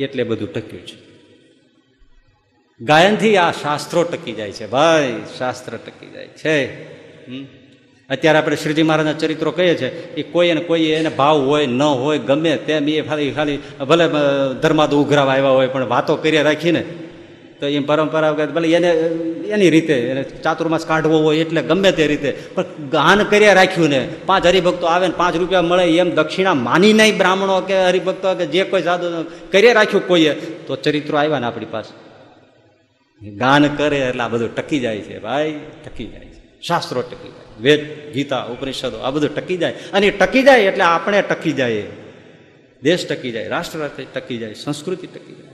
એટલે 0.00 0.24
બધું 0.24 0.52
ટક્યું 0.52 0.86
છે. 0.86 1.10
ગાયનથી 2.80 3.36
આ 3.36 3.52
શાસ્ત્રો 3.52 4.02
ટકી 4.04 4.32
જાય 4.32 4.52
છે. 4.52 4.66
ભાઈ, 4.66 5.22
શાસ્ત્ર 5.38 5.76
ટકી 5.76 6.10
જાય 6.10 6.26
છે. 6.26 6.84
હમ. 7.26 7.59
અત્યારે 8.10 8.38
આપણે 8.38 8.56
શ્રીજી 8.62 8.86
મહારાજના 8.88 9.20
ચરિત્રો 9.22 9.50
કહીએ 9.58 9.74
છીએ 9.80 9.90
એ 10.20 10.22
કોઈ 10.32 10.50
અને 10.54 10.62
કોઈ 10.70 10.88
એને 11.00 11.10
ભાવ 11.20 11.36
હોય, 11.50 11.66
ન 11.66 11.82
હોય, 12.02 12.18
ગમે 12.30 12.52
તેમ 12.66 12.88
એ 12.88 13.02
ખાલી 13.02 13.30
ખાલી 13.36 13.58
ભલે 13.90 14.06
ધર્માદ 14.62 14.92
ઉઘરાવા 15.02 15.36
આવ્યા 15.36 15.56
હોય, 15.58 15.68
પણ 15.74 15.88
વાતો 15.94 16.16
કરી 16.24 16.42
રાખીને 16.48 16.82
તો 17.60 17.66
એ 17.66 17.80
પરંપરાગત 17.90 18.52
ભલે 18.56 18.68
એને, 18.78 18.90
એની 19.54 19.70
રીતે, 19.70 19.96
એને 20.12 20.22
ચાતુર્માસ 20.44 20.84
કાઢવો 20.90 21.18
હોય 21.26 21.44
એટલે 21.44 21.62
ગમે 21.62 21.90
તે 21.98 22.06
રીતે, 22.12 22.30
પણ 22.54 22.88
ગાન 22.94 23.20
કર્યા 23.32 23.58
રાખ્યું 23.60 23.90
ને, 23.94 24.00
પાંચ 24.28 24.44
હરિભક્તો 24.50 24.86
આવે 24.86 25.06
ને 25.08 25.16
પાંચ 25.22 25.34
રૂપિયા 25.36 25.68
મળે 25.70 25.84
એમ 26.02 26.10
દક્ષિણા 26.18 26.56
માની 26.68 26.94
નહીં 27.00 27.18
બ્રાહ્મણો 27.20 27.60
કે 27.68 27.76
હરિભક્તો 27.88 28.34
કે 28.38 28.46
જે 28.54 28.64
કોઈ 28.64 28.86
સાધુ 28.88 29.06
કર્યા 29.52 29.78
રાખ્યું 29.80 30.08
કોઈએ, 30.10 30.32
તો 30.66 30.72
ચરિત્રો 30.76 31.20
આવ્યા 31.22 31.42
ને 31.44 31.48
આપણી 31.50 31.72
પાસે. 31.76 31.92
ગાન 33.22 33.68
કરે 33.78 33.98
એટલે 34.08 34.22
આ 34.22 34.32
બધું 34.34 34.52
ટકી 34.54 34.80
જાય 34.80 35.06
છે, 35.08 35.18
ભાઈ, 35.18 35.54
ટકી 35.84 36.08
જાય. 36.14 36.29
શાસ્ત્રો 36.62 37.02
ટકી 37.02 37.28
જાય. 37.28 37.62
વેદ, 37.62 38.12
ગીતા, 38.12 38.44
ઉપનિષદો, 38.44 38.98
આ 38.98 39.10
બધું 39.10 39.34
ટકી 39.34 39.56
જાય. 39.56 39.72
અને 39.92 40.10
ટકી 40.10 40.42
જાય 40.42 40.60
એટલે 40.60 40.84
આપણે 40.84 41.22
ટકી 41.22 41.52
જાય 41.52 41.82
દેશ 42.82 43.08
ટકી 43.08 43.30
જાય, 43.30 43.48
રાષ્ટ્ર 43.48 43.90
ટકી 44.14 44.38
જાય, 44.38 44.54
સંસ્કૃતિ 44.54 45.06
ટકી 45.06 45.34
જાય. 45.34 45.46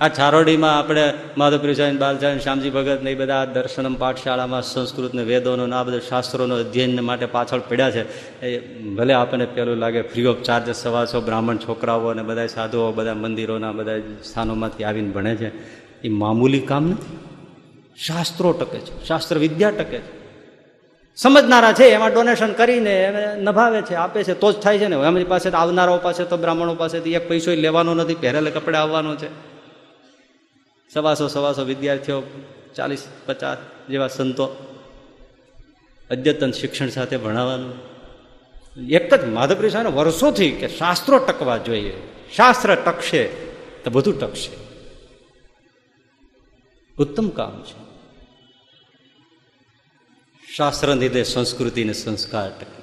આ 0.00 0.08
ચારોડીમાં 0.08 0.78
આપણે 0.78 1.12
માધવપ્રિય 1.38 1.74
સાહેબ 1.74 1.98
બાલસાહેબ 1.98 2.38
શ્યામજી 2.38 2.70
ભગત 2.70 3.02
ને 3.02 3.12
એ 3.12 3.14
બધા 3.14 3.44
દર્શનમ 3.44 3.94
પાઠશાળામાં 3.94 4.62
સંસ્કૃત 4.62 5.14
ને 5.14 5.22
વેદોનો 5.22 5.76
આ 5.76 5.82
બધા 5.82 5.98
શાસ્ત્રોનો 5.98 6.56
અધ્યયન 6.56 7.00
માટે 7.00 7.26
પાછળ 7.26 7.60
પડ્યા 7.60 7.90
છે. 7.90 8.40
એ 8.46 8.58
ભલે 8.84 9.14
આપણને 9.14 9.46
પેલું 9.46 9.76
લાગે 9.76 10.02
ફ્રી 10.02 10.24
ઓફ 10.24 10.36
ચાર્જ 10.42 10.74
સવાસો 10.74 11.20
બ્રાહ્મણ 11.20 11.56
છોકરાઓ 11.56 12.06
અને 12.06 12.22
બધા 12.22 12.46
સાધુઓ, 12.46 12.92
બધા 12.92 13.14
મંદિરોના 13.14 13.72
બધા 13.72 13.98
સ્થાનોમાંથી 13.98 14.84
આવીને 14.84 15.08
ભણે 15.08 15.36
છે. 15.36 15.50
એ 16.02 16.08
મામૂલી 16.08 16.60
કામ 16.60 16.90
નથી. 16.90 17.29
શાસ્ત્રો 18.06 18.52
ટકે 18.52 18.78
છે, 18.78 19.06
શાસ્ત્ર 19.06 19.38
વિદ્યા 19.38 19.70
ટકે 19.70 19.98
છે. 19.98 20.20
સમજનારા 21.16 21.72
છે, 21.72 21.84
એમાં 21.84 22.12
ડોનેશન 22.12 22.52
કરીને 22.52 23.02
એને 23.02 23.42
નભાવે 23.42 23.82
છે, 23.82 23.94
આપે 23.94 24.24
છે, 24.24 24.34
તો 24.34 24.52
જ 24.52 24.56
થાય 24.56 24.78
છે 24.78 24.86
ને. 24.86 24.96
અમારી 24.96 25.24
પાસે 25.24 25.50
આવનારાઓ 25.50 25.98
પાસે 25.98 26.24
તો 26.24 26.36
બ્રાહ્મણો 26.36 26.74
પાસેથી 26.74 27.14
એક 27.14 27.28
પૈસો 27.28 27.50
લેવાનો 27.50 27.94
નથી, 27.94 28.14
પહેરેલા 28.14 28.50
કપડે 28.50 28.76
આવવાનો 28.76 29.16
છે. 29.16 29.28
સવાસો 30.94 31.28
સવાસો 31.28 31.64
વિદ્યાર્થીઓ, 31.64 32.22
ચાલીસ 32.76 33.02
પચાસ 33.26 33.58
જેવા 33.88 34.08
સંતો 34.08 34.44
અદ્યતન 36.10 36.52
શિક્ષણ 36.52 36.88
સાથે 36.88 37.16
ભણાવવાનું. 37.16 37.90
એક 38.88 39.14
જ 39.14 39.24
માધવરી 39.24 39.70
સાહેબ 39.70 39.86
વર્ષોથી 39.86 40.50
કે 40.50 40.68
શાસ્ત્રો 40.68 41.18
ટકવા 41.18 41.56
જોઈએ. 41.56 41.96
શાસ્ત્ર 42.36 42.74
ટકશે 42.74 43.24
તો 43.84 43.90
બધું 43.90 44.20
ટકશે. 44.20 44.70
ઉત્તમ 46.98 47.28
કામ 47.28 47.62
છે. 47.62 47.89
શાસ્ત્ર 50.56 50.94
લીધે 50.94 51.22
સંસ્કૃતિ 51.22 51.82
અને 51.82 51.92
સંસ્કાર 51.92 52.48
ટકે. 52.48 52.80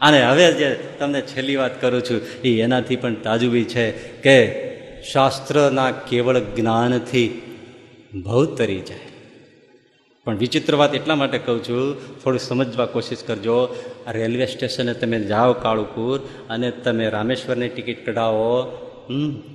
અને 0.00 0.22
હવે 0.22 0.52
જે 0.52 0.74
તમને 0.98 1.20
છેલ્લી 1.20 1.56
વાત 1.56 1.80
કરું 1.80 2.02
છું, 2.02 2.20
એ 2.42 2.60
એનાથી 2.60 2.96
પણ 2.96 3.14
તાજુબી 3.14 3.64
છે 3.64 3.90
કે 4.20 4.36
શાસ્ત્રના 5.02 5.90
કેવળ 5.90 6.38
જ્ઞાનથી 6.38 7.26
ભૌતરી 8.24 8.80
જાય. 8.80 8.98
પણ 10.24 10.36
વિચિત્ર 10.36 10.74
વાત 10.74 10.94
એટલા 10.94 11.14
માટે 11.14 11.38
કહું 11.38 11.62
છું, 11.64 11.82
થોડું 12.22 12.40
સમજવા 12.40 12.86
કોશિશ 12.86 13.22
કરજો, 13.26 13.58
રેલવે 14.08 14.46
સ્ટેશને 14.46 14.94
તમે 14.94 15.20
જાઓ 15.20 15.52
કાળુપુર 15.52 16.18
અને 16.50 16.70
તમે 16.70 17.08
રામેશ્વરની 17.08 17.68
ટિકિટ 17.68 18.06
કઢાવો 18.06 18.50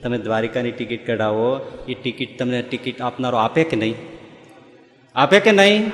તમે 0.03 0.17
દ્વારિકાની 0.17 0.71
ટિકિટ 0.71 1.07
કઢાવો, 1.07 1.49
એ 1.87 1.93
ટિકિટ 1.93 2.39
તમને 2.39 2.61
ટિકિટ 2.61 3.01
આપનારો 3.01 3.37
આપે 3.37 3.63
કે 3.63 3.77
નહીં? 3.77 3.95
આપે 5.15 5.39
કે 5.39 5.51
નહીં? 5.51 5.91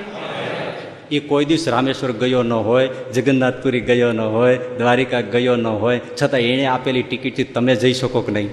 એ 1.10 1.20
કોઈ 1.20 1.44
દિવસ 1.44 1.68
રામેશ્વર 1.68 2.12
ગયો 2.12 2.42
ન 2.42 2.52
હોય, 2.52 2.88
જગન્નાથપુરી 3.14 3.80
ગયો 3.80 4.12
ન 4.12 4.20
હોય, 4.20 4.58
દ્વારિકા 4.78 5.20
ગયો 5.20 5.56
ન 5.56 5.66
હોય, 5.66 6.00
છતાં 6.22 6.40
એણે 6.40 6.66
આપેલી 6.66 7.02
ટિકિટથી 7.02 7.44
તમે 7.44 7.74
જઈ 7.74 7.92
શકો 7.92 8.20
કે 8.20 8.32
નહીં? 8.32 8.48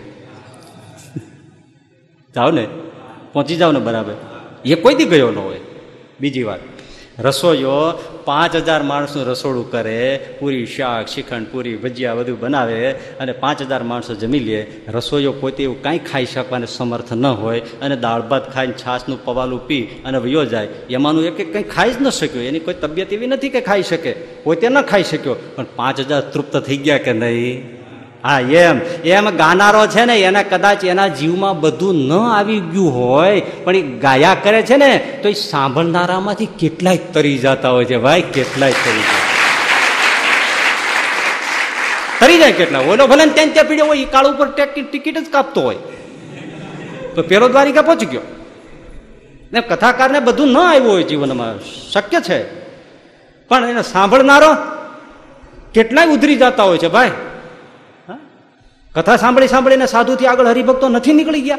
જાઓ 2.35 2.51
ને, 2.51 2.67
પહોંચી 3.33 3.55
જાઓ 3.55 3.71
ને 3.71 3.79
બરાબર. 3.79 4.13
એ 4.65 4.75
કોઈ 4.75 4.95
દી 4.95 5.05
ગયો 5.05 5.31
ન 5.31 5.35
હોય. 5.35 5.59
બીજી 6.19 6.43
વાત. 6.43 6.59
રસોઈયો 7.19 7.99
પાંચ 8.25 8.55
હજાર 8.55 8.83
માણસનું 8.83 9.25
રસોડું 9.25 9.71
કરે, 9.71 10.29
પૂરી 10.39 10.65
શાક, 10.65 11.07
શ્રીખંડ, 11.07 11.47
પૂરી 11.51 11.75
ભજીયા 11.75 12.15
બધું 12.15 12.39
બનાવે 12.39 12.91
અને 12.91 13.31
પાંચ 13.31 13.61
હજાર 13.61 13.83
માણસો 13.83 14.15
જમી 14.15 14.39
લે. 14.39 14.67
રસોઈયો 14.87 15.31
પોતે 15.31 15.63
એવું 15.63 15.81
કાંઈ 15.81 15.97
ખાઈ 15.97 16.25
શકવાને 16.25 16.65
સમર્થ 16.65 17.13
ન 17.13 17.25
હોય 17.25 17.59
અને 17.59 17.95
દાળ 17.95 18.21
ભાત 18.21 18.53
ખાઈને 18.53 18.73
છાશનું 18.73 19.25
પવાલું 19.25 19.67
પી 19.67 19.83
અને 20.05 20.17
વયો 20.17 20.45
જાય. 20.45 20.67
એમાંનું 20.89 21.25
એક 21.25 21.53
કંઈ 21.53 21.63
ખાઈ 21.63 21.91
જ 21.91 22.01
ન 22.01 22.09
શક્યો. 22.09 22.41
એની 22.41 22.59
કોઈ 22.59 22.73
તબિયત 22.73 23.13
એવી 23.13 23.27
નથી 23.27 23.49
કે 23.49 23.61
ખાઈ 23.61 23.83
શકે. 23.83 24.11
પોતે 24.13 24.69
ન 24.69 24.81
ખાઈ 24.81 25.03
શક્યો. 25.03 25.35
પણ 25.55 25.65
પાંચ 25.75 25.99
હજાર 25.99 26.21
તૃપ્ત 26.21 26.57
થઈ 26.57 26.77
ગયા 26.77 26.97
કે 26.97 27.13
નહીં? 27.13 27.75
હા, 28.25 28.39
એમ. 28.39 28.81
એમ 29.05 29.29
ગાનારો 29.29 29.87
છે 29.87 30.05
ને, 30.05 30.17
એને 30.17 30.43
કદાચ 30.43 30.83
એના 30.83 31.07
જીવમાં 31.07 31.59
બધું 31.59 31.95
ન 31.95 32.13
આવી 32.13 32.59
ગયું 32.59 32.95
હોય, 32.95 33.41
પણ 33.41 33.75
એ 33.75 33.81
ગાયા 33.81 34.37
કરે 34.43 34.61
છે 34.61 34.77
ને, 34.77 35.19
તો 35.23 35.29
એ 35.29 35.33
સાંભળનારામાંથી 35.33 36.45
કેટલાય 36.45 36.97
તરી 36.97 37.37
જતા 37.37 37.69
હોય 37.69 37.85
છે. 37.85 37.97
ભાઈ, 37.97 38.21
કેટલાય 38.21 38.71
તરી 38.71 38.99
જાય 38.99 39.35
તરી 42.19 42.37
જાય 42.37 42.51
કેટલા 42.51 42.79
ઓલો 42.79 43.07
ભલે 43.07 43.25
ત્યાં 43.25 43.49
ત્યાં 43.49 43.65
પીડ્યો 43.65 43.85
હોય 43.85 43.97
એ 43.97 44.05
કાળ 44.05 44.27
ઉપર 44.27 44.47
ટિકિટ 44.47 45.17
જ 45.17 45.25
કાપતો 45.31 45.61
હોય. 45.61 45.75
તો 47.15 47.23
પેલો 47.27 47.47
દ્વારિકા 47.47 47.81
પહોંચી 47.81 48.05
ગયો. 48.05 48.21
ને 49.53 49.61
કથાકારને 49.61 50.19
બધું 50.19 50.47
ન 50.47 50.57
આવ્યું 50.57 50.91
હોય 50.91 51.03
જીવનમાં. 51.03 51.59
શક્ય 51.91 52.19
છે. 52.19 52.43
પણ 53.47 53.69
એને 53.69 53.83
સાંભળનારો 53.83 54.55
કેટલાય 55.73 56.07
ઉધરી 56.07 56.35
જતા 56.35 56.63
હોય 56.63 56.77
છે. 56.77 56.87
ભાઈ 56.87 57.11
કથા 58.95 59.17
સાંભળી 59.17 59.47
સાંભળીને 59.47 59.85
સાધુથી 59.85 60.25
આગળ 60.27 60.47
હરિભક્તો 60.47 60.89
નથી 60.89 61.13
નીકળી 61.13 61.41
ગયા. 61.41 61.57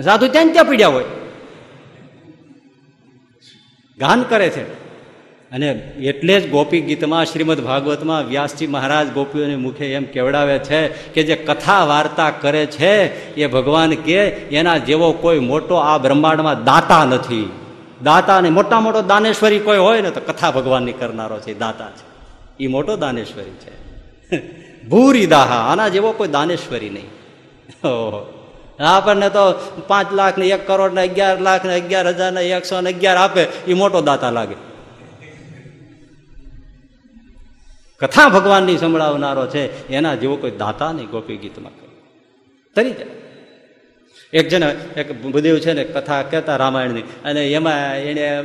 સાધુ 0.00 0.28
ત્યાં 0.28 0.52
ત્યાં 0.52 0.64
પીડ્યા 0.64 0.88
હોય. 0.88 1.04
ગાન 3.98 4.22
કરે 4.22 4.48
છે. 4.48 4.82
અને 5.50 5.68
એટલે 6.00 6.40
જ 6.40 6.50
ગોપી 6.50 6.80
ગીતમાં, 6.80 7.24
શ્રીમદ 7.24 7.60
ભાગવતમાં 7.60 8.26
વ્યાસજી 8.26 8.66
મહારાજ 8.66 9.12
ગોપીઓને 9.12 9.56
મુખે 9.56 9.94
એમ 9.94 10.04
કેવડાવે 10.04 10.58
છે 10.58 10.88
કે 10.88 11.22
જે 11.22 11.36
કથા 11.36 11.84
વાર્તા 11.84 12.30
કરે 12.30 12.66
છે, 12.66 13.34
એ 13.34 13.46
ભગવાન 13.46 13.94
કે 13.94 14.26
એના 14.28 14.78
જેવો 14.78 15.12
કોઈ 15.12 15.38
મોટો 15.38 15.74
આ 15.74 15.98
બ્રહ્માંડમાં 15.98 16.64
દાતા 16.64 17.04
નથી. 17.04 17.50
દાતા 18.02 18.40
ને 18.40 18.50
મોટા 18.50 18.80
મોટો 18.80 19.02
દાનેશ્વરી 19.02 19.58
કોઈ 19.58 19.78
હોય 19.78 20.00
ને 20.00 20.10
તો 20.10 20.20
કથા 20.20 20.50
ભગવાનની 20.50 20.92
કરનારો 20.92 21.40
છે 21.40 21.58
દાતા 21.58 21.90
છે. 21.90 22.04
એ 22.64 22.66
મોટો 22.66 22.96
દાનેશ્વરી 22.96 23.50
છે. 23.50 24.61
ભૂરી 24.88 25.26
દાહા 25.26 25.54
આના 25.54 25.88
જેવો 25.88 26.12
કોઈ 26.12 26.28
દાનેશ્વરી 26.28 26.90
નહીં. 26.90 27.06
ઓહો. 27.88 28.38
આપણને 28.80 29.28
તો 29.28 29.52
પાંચ 29.86 30.12
લાખ 30.12 30.38
ને 30.38 30.46
એક 30.46 30.66
કરોડ 30.66 30.94
ને 30.94 31.02
અગિયાર 31.02 31.40
લાખ 31.40 31.64
ને 31.64 31.74
અગિયાર 31.74 32.08
હજાર 32.08 32.32
ને 32.32 32.50
એકસો 32.50 32.80
ને 32.80 32.92
અગિયાર 32.92 33.16
આપે 33.16 33.46
એ 33.66 33.74
મોટો 33.74 34.00
દાતા 34.00 34.30
લાગે. 34.30 34.54
કથા 37.98 38.28
ભગવાનની 38.28 38.78
સંભળાવનારો 38.78 39.46
છે, 39.46 39.88
એના 39.88 40.14
જેવો 40.14 40.36
કોઈ 40.36 40.50
દાતા 40.50 40.92
નહીં 40.92 41.06
ગોપી 41.06 41.36
ગીતમાં. 41.36 41.72
તરી 42.74 42.90
જાય. 42.90 43.06
એક 44.32 44.48
જણ, 44.48 44.70
એક 44.96 45.22
ભૂદેવ 45.22 45.58
છે 45.58 45.72
ને, 45.72 45.84
કથા 45.84 46.22
કહેતા 46.22 46.56
રામાયણની, 46.56 47.00
અને 47.00 47.52
એમાં 47.52 47.96
એને 47.96 48.42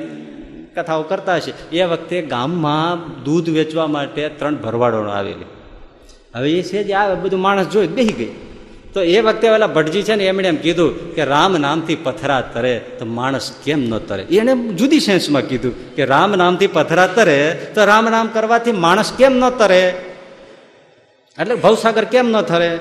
કથાઓ 0.76 1.04
કરતા 1.04 1.36
હશે. 1.36 1.54
એ 1.76 1.84
વખતે 1.84 2.22
ગામમાં 2.22 3.24
દૂધ 3.24 3.50
વેચવા 3.50 3.88
માટે 3.88 4.30
ત્રણ 4.30 4.56
ભરવાડો 4.56 5.08
આવેલી. 5.08 5.46
હવે 6.38 6.52
એ 6.52 6.64
છે 6.64 6.84
જે 6.84 6.94
આ 6.94 7.14
બધું 7.14 7.42
માણસ 7.42 7.68
જોઈ 7.68 7.88
બેસી 7.88 8.14
ગઈ. 8.14 8.34
તો 8.94 9.02
એ 9.02 9.22
વખતે 9.22 9.50
પેલા 9.50 9.68
ભટજી 9.68 10.02
છે 10.02 10.16
ને 10.16 10.24
એમણે 10.24 10.48
એમ 10.48 10.56
કીધું 10.56 11.16
કે 11.16 11.24
રામ 11.26 11.58
નામથી 11.58 11.96
પથરા 11.96 12.42
તરે 12.42 12.80
તો 13.00 13.06
માણસ 13.06 13.52
કેમ 13.64 13.80
ન 13.80 13.98
તરે? 13.98 14.24
એને 14.24 14.56
જુદી 14.56 15.00
સેન્સમાં 15.00 15.42
કીધું 15.42 15.96
કે 15.96 16.06
રામ 16.06 16.32
નામથી 16.32 16.68
પથરા 16.68 17.08
તરે 17.08 17.40
તો 17.76 17.86
રામ 17.86 18.06
નામ 18.06 18.28
કરવાથી 18.28 18.72
માણસ 18.72 19.14
કેમ 19.18 19.34
ન 19.38 19.50
તરે? 19.50 19.84
એટલે 21.40 21.56
ભવસાગર 21.56 22.06
કેમ 22.06 22.32
ન 22.32 22.42
થરે? 22.42 22.80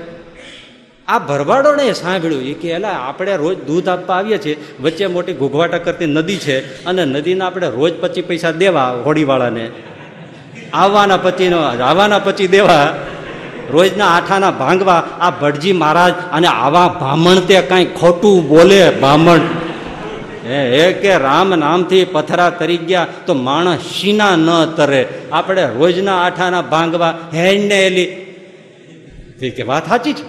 આ 1.08 1.18
ભરવાડો 1.18 1.74
ને 1.74 1.92
સાંભળ્યું. 1.92 2.42
એ 2.42 2.54
કે 2.54 2.68
એલા, 2.68 2.88
આપણે 2.88 3.36
રોજ 3.36 3.66
દૂધ 3.66 3.88
આપવા 3.88 4.16
આવીએ 4.16 4.38
છીએ, 4.38 4.56
વચ્ચે 4.82 5.06
મોટી 5.06 5.32
ઘૂઘવાટા 5.32 5.78
કરતી 5.78 6.06
નદી 6.06 6.36
છે 6.36 6.84
અને 6.84 7.04
નદીના 7.04 7.46
આપણે 7.46 7.68
રોજ 7.68 7.92
પચી 8.00 8.22
પૈસા 8.22 8.50
દેવા 8.50 8.90
હોડીવાળાને 9.04 9.70
આવવાના 10.72 11.16
પચીનો 11.16 11.58
આવવાના 11.58 12.18
પચી 12.18 12.48
દેવા 12.48 12.94
રોજના 13.70 14.06
આઠાના 14.06 14.50
ભાંગવા, 14.50 15.04
આ 15.20 15.30
ભટજી 15.30 15.72
મહારાજ 15.72 16.14
અને 16.32 16.46
આવા 16.46 16.88
બ્રાહ્મણ 16.88 17.34
તે 17.34 17.60
કાંઈ 17.60 17.84
ખોટું 17.84 18.48
બોલે 18.48 18.90
બ્રાહ્મણ. 18.90 19.40
હે 20.44 20.92
કે 20.92 21.18
રામ 21.18 21.50
નામથી 21.50 22.04
પથરા 22.04 22.50
તરી 22.50 22.76
ગયા 22.76 23.06
તો 23.26 23.34
માણસ 23.34 23.80
શીના 23.80 24.36
ન 24.36 24.64
તરે. 24.64 25.08
આપણે 25.32 25.66
રોજના 25.66 26.22
આઠાના 26.22 26.62
ભાંગવા 26.62 27.18
હેડને 27.34 27.86
એલી. 27.86 28.06
કે 29.50 29.62
વાત 29.62 29.88
સાચી 29.88 30.12
છે. 30.12 30.22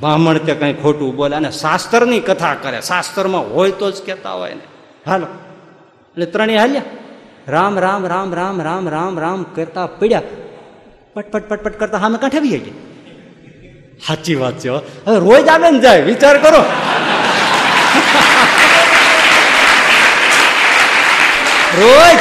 બ્રાહ્મણ 0.00 0.38
તે 0.38 0.54
કંઈ 0.54 0.74
ખોટું 0.74 1.16
બોલે 1.16 1.36
અને 1.36 1.50
શાસ્ત્રની 1.50 2.20
કથા 2.20 2.54
કરે. 2.54 2.80
શાસ્ત્રમાં 2.80 3.54
હોય 3.54 3.70
તો 3.70 3.90
જ 3.90 4.02
કહેતા 4.06 4.32
હોય 4.32 4.54
ને. 4.54 4.60
હાલો. 5.10 5.26
એટલે 6.08 6.26
ત્રણેય 6.26 6.56
હાલ્યા. 6.56 6.82
રામ 7.48 7.78
રામ 7.78 8.06
રામ 8.06 8.34
રામ 8.34 8.62
રામ 8.62 8.88
રામ 8.88 9.20
રામ 9.20 9.42
કરતા 9.42 9.86
પડ્યા. 9.86 10.22
પટપટ 11.18 11.44
પટપટ 11.50 11.76
કરતા 11.80 12.00
સામે 12.04 12.18
કાંઠે 12.22 12.40
બી 12.44 12.58
ગયા. 12.64 12.76
સાચી 14.06 14.36
વાત 14.40 14.56
છે. 14.62 14.68
હવે 15.06 15.18
રોજ 15.26 15.46
આવે 15.52 15.68
ને 15.70 15.80
જાય, 15.84 16.02
વિચાર 16.10 16.36
કરો. 16.44 16.60
રોજ 21.80 22.18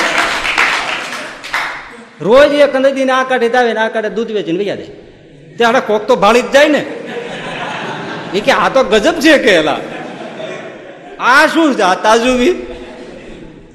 રોજ 2.28 2.52
એક 2.66 2.74
નદીને 2.84 3.14
આ 3.18 3.24
કાઢે 3.32 3.50
આવે 3.58 3.72
ને 3.78 3.82
આ 3.86 3.92
કાઢે 3.96 4.10
દૂધ 4.18 4.32
વેચીને 4.38 4.60
વૈયા 4.62 4.82
દે 4.82 4.88
ત્યારે 5.58 5.82
કોક 5.90 6.04
તો 6.10 6.14
ભાળી 6.24 6.46
જ 6.48 6.50
જાય 6.56 6.70
ને. 6.76 6.82
એ 8.38 8.40
કે 8.46 8.52
આ 8.64 8.70
તો 8.76 8.82
ગજબ 8.94 9.16
છે 9.26 9.34
કે 9.46 9.54
આ 11.32 11.42
શું 11.54 11.70
છે? 11.78 11.84
આ 11.92 11.96
તાજુબી 12.06 12.54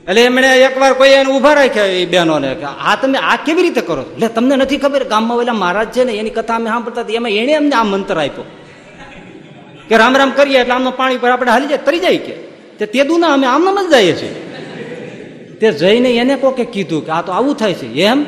એટલે 0.08 0.24
એમણે 0.24 0.58
એકવાર 0.58 0.92
કોઈ 0.92 1.08
એને 1.08 1.32
ઊભા 1.32 1.54
રાખ્યા 1.54 1.84
એ 1.84 2.06
બહેનોને 2.06 2.54
કે 2.54 2.64
આ 2.64 2.98
તમે 3.02 3.18
આ 3.18 3.36
કેવી 3.36 3.62
રીતે 3.62 3.80
કરો? 3.80 4.02
એટલે 4.02 4.28
તમને 4.28 4.56
નથી 4.56 4.76
ખબર 4.76 5.04
ગામમાં 5.04 5.38
ઓલા 5.38 5.52
મહારાજ 5.52 5.88
છે 5.88 6.04
ને, 6.04 6.12
એની 6.12 6.30
કથા 6.30 6.54
અમે 6.54 6.70
સાંભળતા 6.70 7.00
હતા, 7.00 7.12
એમાં 7.12 7.30
એણે 7.30 7.54
અમને 7.54 7.76
આ 7.76 7.82
મંત્ર 7.82 8.14
આપ્યો. 8.14 8.44
કે 9.88 9.96
રામ 9.96 10.16
રામ 10.16 10.30
કરીએ 10.30 10.58
એટલે 10.58 10.74
આમનું 10.74 10.96
પાણી 10.96 11.16
પર 11.16 11.30
આપણે 11.30 11.50
હાલી 11.50 11.66
જાય, 11.66 11.78
તરી 11.78 11.98
જાય 11.98 12.16
કે. 12.16 12.32
તે 12.78 12.86
તે 12.86 13.04
દુના 13.04 13.32
અમે 13.32 13.46
આમ 13.46 13.88
જ 13.88 13.90
જઈએ 13.90 14.12
છીએ. 14.12 14.34
તે 15.60 15.72
જઈને 15.72 16.10
એને 16.10 16.36
કોકે 16.36 16.64
કીધું 16.64 17.06
કે 17.06 17.12
આ 17.12 17.22
તો 17.22 17.32
આવું 17.32 17.54
થાય 17.54 17.74
છે. 17.74 17.86
એમ? 17.86 18.26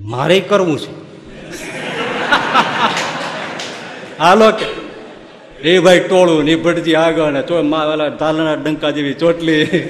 મારે 0.00 0.40
કરવું 0.40 0.78
છે. 0.78 0.92
હાલો 4.18 4.50
કે. 4.50 4.64
એ 5.68 5.78
ભાઈ 5.78 6.00
ટોળું, 6.00 6.44
નિભટજી 6.44 6.94
આગળ 6.94 7.32
ને 7.32 7.42
ધાલના 8.18 8.54
ડંકા 8.54 8.90
જેવી 8.90 9.14
ચોટલી. 9.14 9.88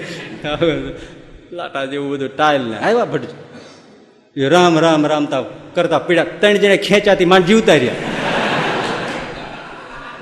લાટા 1.53 1.85
જેવું 1.85 2.11
બધું 2.11 2.37
ટાઈલ 2.37 2.63
ને 2.63 2.79
આવ્યા 2.79 3.05
ભટજી 3.05 4.49
રામ 4.49 4.79
રામ 4.79 5.07
રામ 5.07 5.27
તા 5.27 5.43
કરતા 5.75 5.99
પીડા. 5.99 6.25
ત્રણ 6.25 6.57
જણે 6.57 6.77
ખેંચાતી 6.77 7.25
માંડ 7.25 7.45
જીવતા 7.45 7.75
રહ્યા. 7.75 7.95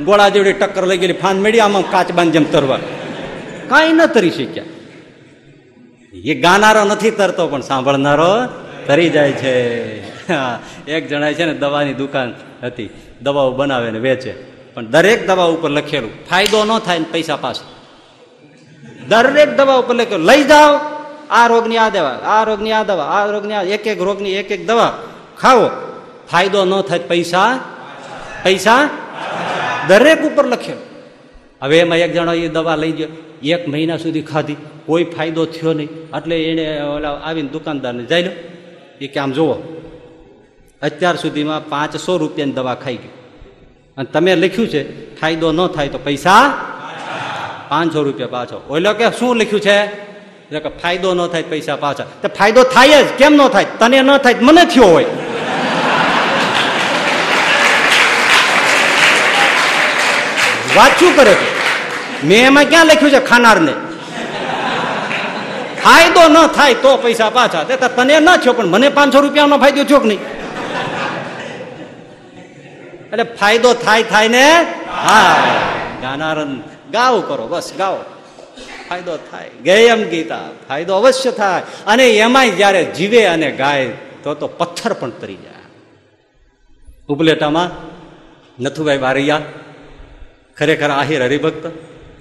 ગોળા 0.04 0.28
જેવડી 0.28 0.52
ટક્કર 0.52 0.86
લઈ 0.86 0.98
ગયેલી 0.98 1.12
ફાન 1.12 1.36
મેળી, 1.40 1.60
આમાં 1.60 2.14
બાંધ 2.14 2.32
જેમ 2.32 2.44
તરવા. 2.44 2.78
કાંઈ 3.68 3.92
ન 3.92 4.06
તરી 4.06 4.30
શક્યા. 4.30 4.64
એ 6.24 6.34
ગાનારો 6.34 6.84
નથી 6.84 7.10
તરતો, 7.10 7.48
પણ 7.48 7.60
સાંભળનારો 7.60 8.32
તરી 8.86 9.10
જાય 9.10 9.32
છે. 9.32 9.54
એક 10.86 11.08
જણાય 11.08 11.34
છે 11.34 11.44
ને 11.44 11.54
દવાની 11.54 11.94
દુકાન 11.94 12.34
હતી. 12.62 12.90
દવાઓ 13.22 13.50
બનાવે 13.52 13.90
ને 13.90 13.98
વેચે. 13.98 14.32
પણ 14.74 14.86
દરેક 14.86 15.26
દવા 15.26 15.44
ઉપર 15.44 15.70
લખેલું, 15.70 16.26
ફાયદો 16.26 16.64
ન 16.64 16.78
થાય 16.78 16.98
ને 16.98 17.06
પૈસા 17.12 17.36
પાછા. 17.36 17.75
દરેક 19.08 19.56
દવા 19.56 19.74
ઉપર 19.74 19.94
લખેલું 19.94 20.26
લઈ 20.26 20.44
જાઓ, 20.44 20.78
આ 21.30 21.46
રોગની 21.46 21.76
આ 21.76 21.88
દવા, 21.88 22.08
આ 22.08 22.44
રોગની 22.44 22.72
આ 22.72 22.82
દવા, 22.82 23.04
આ 23.04 23.26
રોગની 23.26 23.54
આ 23.54 23.62
એક 23.62 23.86
એક 23.86 24.00
રોગની 24.00 24.32
એક 24.32 24.50
એક 24.50 24.66
દવા. 24.66 24.98
ખાઓ. 25.40 25.70
ફાયદો 26.32 26.64
ન 26.64 26.80
થાય 26.80 26.98
પૈસા 26.98 27.58
પૈસા, 28.44 28.88
દરેક 29.88 30.20
ઉપર 30.22 30.46
લખ્યો. 30.46 30.76
હવે 31.62 31.78
એમાં 31.78 31.98
એક 31.98 32.12
જણો 32.12 32.32
એ 32.32 32.48
દવા 32.48 32.76
લઈ 32.76 32.92
ગયો, 32.92 33.08
એક 33.42 33.68
મહિના 33.68 33.96
સુધી 33.96 34.22
ખાધી, 34.22 34.56
કોઈ 34.86 35.04
ફાયદો 35.04 35.44
થયો 35.44 35.72
નહીં. 35.72 35.88
એટલે 35.88 36.44
એને 36.44 36.82
ઓલા 36.82 37.12
આવીને 37.12 37.48
દુકાનદારને 37.48 38.04
જઈ 38.04 38.22
લો. 38.22 38.30
એ 39.00 39.06
કે, 39.06 39.20
આમ 39.20 39.32
જુઓ, 39.32 39.52
અત્યાર 40.82 41.16
સુધીમાં 41.16 41.68
પાંચસો 41.68 42.16
રૂપિયાની 42.16 42.52
દવા 42.52 42.74
ખાઈ 42.74 42.96
ગઈ. 42.96 43.08
અને 43.96 44.04
તમે 44.04 44.36
લખ્યું 44.36 44.68
છે, 44.68 45.14
ફાયદો 45.20 45.52
ન 45.52 45.66
થાય 45.66 45.88
તો 45.88 45.98
પૈસા 45.98 46.54
પાંચસો 47.68 48.02
રૂપિયા 48.02 48.28
પાછો. 48.30 48.66
ઓલો 48.70 48.92
કે, 48.92 49.10
શું 49.10 49.36
લખ્યું 49.36 49.60
છે? 49.60 49.86
કે, 50.50 50.58
ફાયદો 50.58 51.14
ન 51.14 51.26
થાય 51.26 51.42
પૈસા 51.42 51.76
પાછા. 51.76 52.04
તો 52.22 52.28
ફાયદો 52.28 52.62
થાય 52.62 53.04
જ. 53.04 53.06
કેમ 53.06 53.32
ન 53.32 53.48
થાય? 53.48 53.66
તને 53.78 54.02
ન 54.02 54.16
થાય 54.16 54.34
મને 54.40 54.64
થયો 54.64 54.84
હોય. 54.84 55.04
વાત 60.76 61.00
શું 61.00 61.16
કરે 61.16 61.36
મેં 62.24 62.46
એમાં 62.46 62.64
ક્યાં 62.64 62.86
લખ્યું 62.86 63.10
છે? 63.10 63.26
ખાનારને. 63.26 63.72
ફાયદો 65.84 66.28
ન 66.28 66.46
થાય 66.46 66.74
તો 66.74 66.96
પૈસા 66.96 67.30
પાછા. 67.30 67.64
તે 67.64 67.76
તને 67.76 68.20
ન 68.20 68.36
થયો, 68.36 68.52
પણ 68.52 68.66
મને 68.66 68.88
પાંચસો 68.88 69.20
રૂપિયાનો 69.20 69.58
ફાયદો 69.58 69.84
થયો 69.84 69.98
કે 69.98 70.08
નહીં? 70.08 70.18
એટલે 73.06 73.22
ફાયદો 73.22 73.74
થાય 73.74 74.02
થાય 74.02 74.28
ને? 74.28 74.66
હા. 74.96 75.36
ગાનારન. 76.02 76.75
ગાવ 76.92 77.20
કરો, 77.20 77.46
બસ 77.46 77.72
ગાઓ. 77.78 77.96
ફાયદો 78.88 79.16
થાય. 79.16 79.50
ગેયમ 79.64 80.02
ગીતા, 80.02 80.40
ફાયદો 80.68 80.94
અવશ્ય 80.94 81.30
થાય. 81.30 81.62
અને 81.86 82.08
એમાંય 82.08 82.50
જ્યારે 82.50 82.84
જીવે 82.84 83.24
અને 83.24 83.52
ગાય, 83.52 83.92
તો 84.22 84.34
તો 84.34 84.48
પથ્થર 84.48 84.92
પણ 84.92 85.10
તરી 85.10 85.36
જાય. 85.36 85.52
ઉપલેટામાં 87.08 87.70
નથુભાઈ 88.62 88.98
બારૈયા 88.98 89.42
ખરેખર 90.56 90.90
આહિર 90.90 91.24
હરિભક્ત, 91.24 91.70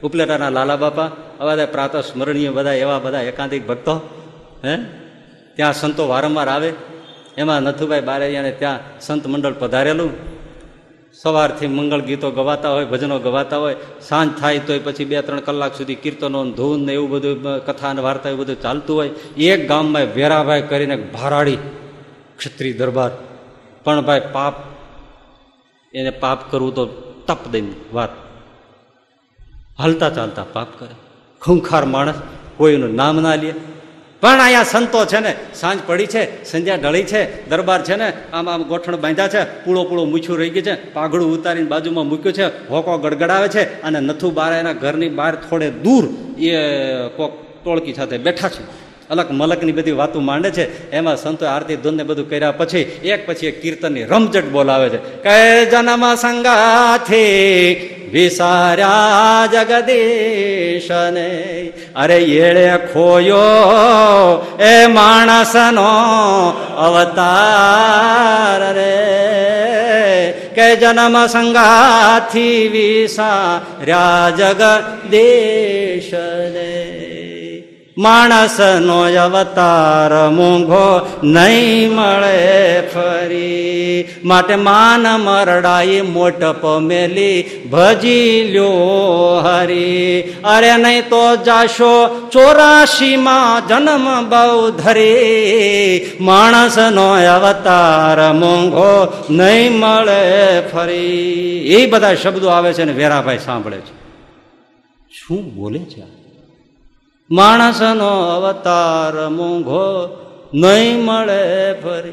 ઉપલેટાના 0.04 0.50
લાલા 0.50 0.76
બાપા 0.76 1.12
બધા 1.40 1.66
પ્રાતઃ 1.66 1.98
સ્મરણીય 1.98 2.50
બધા, 2.50 2.74
એવા 2.74 3.00
બધા 3.00 3.22
એકાંતિક 3.22 3.68
ભક્તો, 3.68 4.24
હે? 4.66 4.78
ત્યાં 5.56 5.74
સંતો 5.74 6.08
વારંવાર 6.08 6.50
આવે. 6.50 6.74
એમાં 7.38 7.62
નથુભાઈ 7.62 8.02
બારૈયાને 8.02 8.52
ત્યાં 8.52 8.80
સંત 9.00 9.28
મંડળ 9.28 9.54
પધારેલું. 9.54 10.35
સવારથી 11.26 11.68
મંગળ 11.68 12.00
ગીતો 12.00 12.32
ગવાતા 12.32 12.70
હોય, 12.70 12.86
ભજનો 12.86 13.20
ગવાતા 13.20 13.58
હોય, 13.58 13.76
સાંજ 14.02 14.40
થાય 14.40 14.60
તોય 14.60 14.80
પછી 14.80 15.06
બે 15.06 15.22
ત્રણ 15.22 15.40
કલાક 15.40 15.76
સુધી 15.76 15.96
કીર્તનો 15.96 16.52
ધૂન 16.52 16.86
ને 16.86 16.94
એવું 16.94 17.10
બધું 17.10 17.44
કથા 17.66 17.90
અને 17.90 18.02
વાર્તા 18.02 18.30
એવું 18.30 18.42
બધું 18.42 18.62
ચાલતું 18.62 18.96
હોય. 18.96 19.10
એક 19.38 19.68
ગામમાં 19.68 20.02
વેરાભાઈ 20.02 20.62
કરીને 20.62 20.96
ભારાડી 20.96 21.58
ક્ષત્રિય 22.38 22.74
દરબાર. 22.74 23.12
પણ 23.84 24.02
ભાઈ 24.02 24.22
પાપ, 24.32 24.54
એને 25.94 26.10
પાપ 26.10 26.52
કરવું 26.52 26.76
તો 26.76 26.86
તપ 27.28 27.48
દઈને 27.48 27.72
વાત. 27.94 28.10
હાલતા 29.80 30.10
ચાલતા 30.10 30.46
પાપ 30.54 30.68
કરે. 30.80 30.96
ખૂંખાર 31.42 31.86
માણસ 31.86 32.16
કોઈનું 32.58 32.96
નામ 32.96 33.22
ના 33.22 33.36
લે. 33.36 33.54
પણ 34.22 34.42
અહીંયા 34.42 34.64
સંતો 34.64 35.06
છે 35.06 35.20
ને, 35.20 35.36
સાંજ 35.56 35.80
પડી 35.88 36.06
છે, 36.06 36.46
સંધ્યા 36.46 36.76
ઢળી 36.76 37.04
છે, 37.04 37.50
દરબાર 37.50 37.84
છે 37.84 37.96
ને, 37.96 38.14
આમ 38.34 38.50
આમ 38.50 38.64
ગોઠણ 38.64 38.96
બાંધ્યા 38.96 39.28
છે, 39.28 39.44
પૂળો 39.44 39.84
પૂળો 39.84 40.06
મૂછું 40.06 40.38
રહી 40.38 40.50
ગયું 40.50 40.66
છે, 40.66 40.94
પાઘડું 40.94 41.34
ઉતારીને 41.34 41.68
બાજુમાં 41.68 42.08
મૂક્યું 42.08 42.34
છે, 42.34 42.68
હોકો 42.68 42.98
ગડગડાવે 42.98 43.48
છે 43.48 43.82
અને 43.82 44.00
નથુ 44.00 44.32
બાર 44.32 44.54
એના 44.54 44.74
ઘરની 44.74 45.10
બહાર 45.10 45.36
થોડે 45.36 45.70
દૂર 45.70 46.06
એ 46.40 46.52
કોક 47.16 47.64
ટોળકી 47.64 47.94
સાથે 47.94 48.18
બેઠા 48.18 48.50
છે. 48.50 48.86
અલગ 49.10 49.28
મલકની 49.32 49.72
બધી 49.72 49.92
વાતો 49.92 50.20
માંડે 50.20 50.52
છે, 50.52 50.92
એમાં 50.92 51.18
સંતો 51.18 51.46
આરતી 51.46 51.76
ધૂન 51.76 51.98
ને 51.98 52.04
બધું 52.04 52.30
કર્યા 52.30 52.52
પછી, 52.52 52.82
એક 52.82 53.28
પછી 53.28 53.48
એક 53.48 53.62
કીર્તનની 53.62 54.04
રમઝટ 54.04 54.46
બોલાવે 54.46 54.90
છે. 54.90 54.98
કે 54.98 55.66
જન્મ 55.66 56.16
સંગાથી 56.16 57.95
વિસાર્યા 58.12 59.50
જગદીશને. 59.52 61.70
અરે 61.96 62.18
એળે 62.18 62.78
ખોયો 62.78 64.56
એ 64.60 64.88
માણસનો 64.88 66.54
અવતાર 66.78 68.74
રે. 68.74 69.26
કે 70.56 70.76
જન્મ 70.76 71.28
સંગાથી 71.28 72.68
વિસાર્યા 72.68 74.30
જગદીશને. 74.30 76.85
માણસનો 77.98 79.00
અવતાર 79.00 80.30
મોંઘો 80.30 81.08
નહીં 81.24 81.92
મળે 81.92 82.82
ફરી. 82.82 84.08
માટે 84.24 84.56
માન 84.56 85.02
મરડાઈ 85.02 86.02
મોટપ 86.02 86.66
મેલી 86.82 87.44
ભજી 87.72 88.44
લ્યો 88.52 88.72
હરી. 89.44 90.22
અરે 90.44 90.78
નહીં 90.78 91.10
તો 91.10 91.36
જાશો 91.36 92.30
ચોરાશીમાં 92.32 93.68
જન્મ 93.68 94.30
બહુ 94.30 94.72
ધરી. 94.72 96.12
માણસનો 96.22 97.08
અવતાર 97.10 98.34
મોંઘો 98.34 99.14
નહીં 99.30 99.72
મળે 99.72 100.62
ફરી. 100.62 101.32
એ 101.68 101.86
બધા 101.86 102.16
શબ્દો 102.16 102.48
આવે 102.48 102.74
છે 102.74 102.84
ને 102.84 102.94
વેરાભાઈ 102.94 103.38
સાંભળે 103.38 103.78
છે. 103.78 103.96
શું 105.12 105.56
બોલે 105.56 105.80
છે? 105.80 106.15
માણસનો 107.32 108.08
અવતાર 108.08 109.30
મોંઘો 109.30 110.16
નહીં 110.54 111.06
મળે 111.06 111.74
ફરી. 111.74 112.12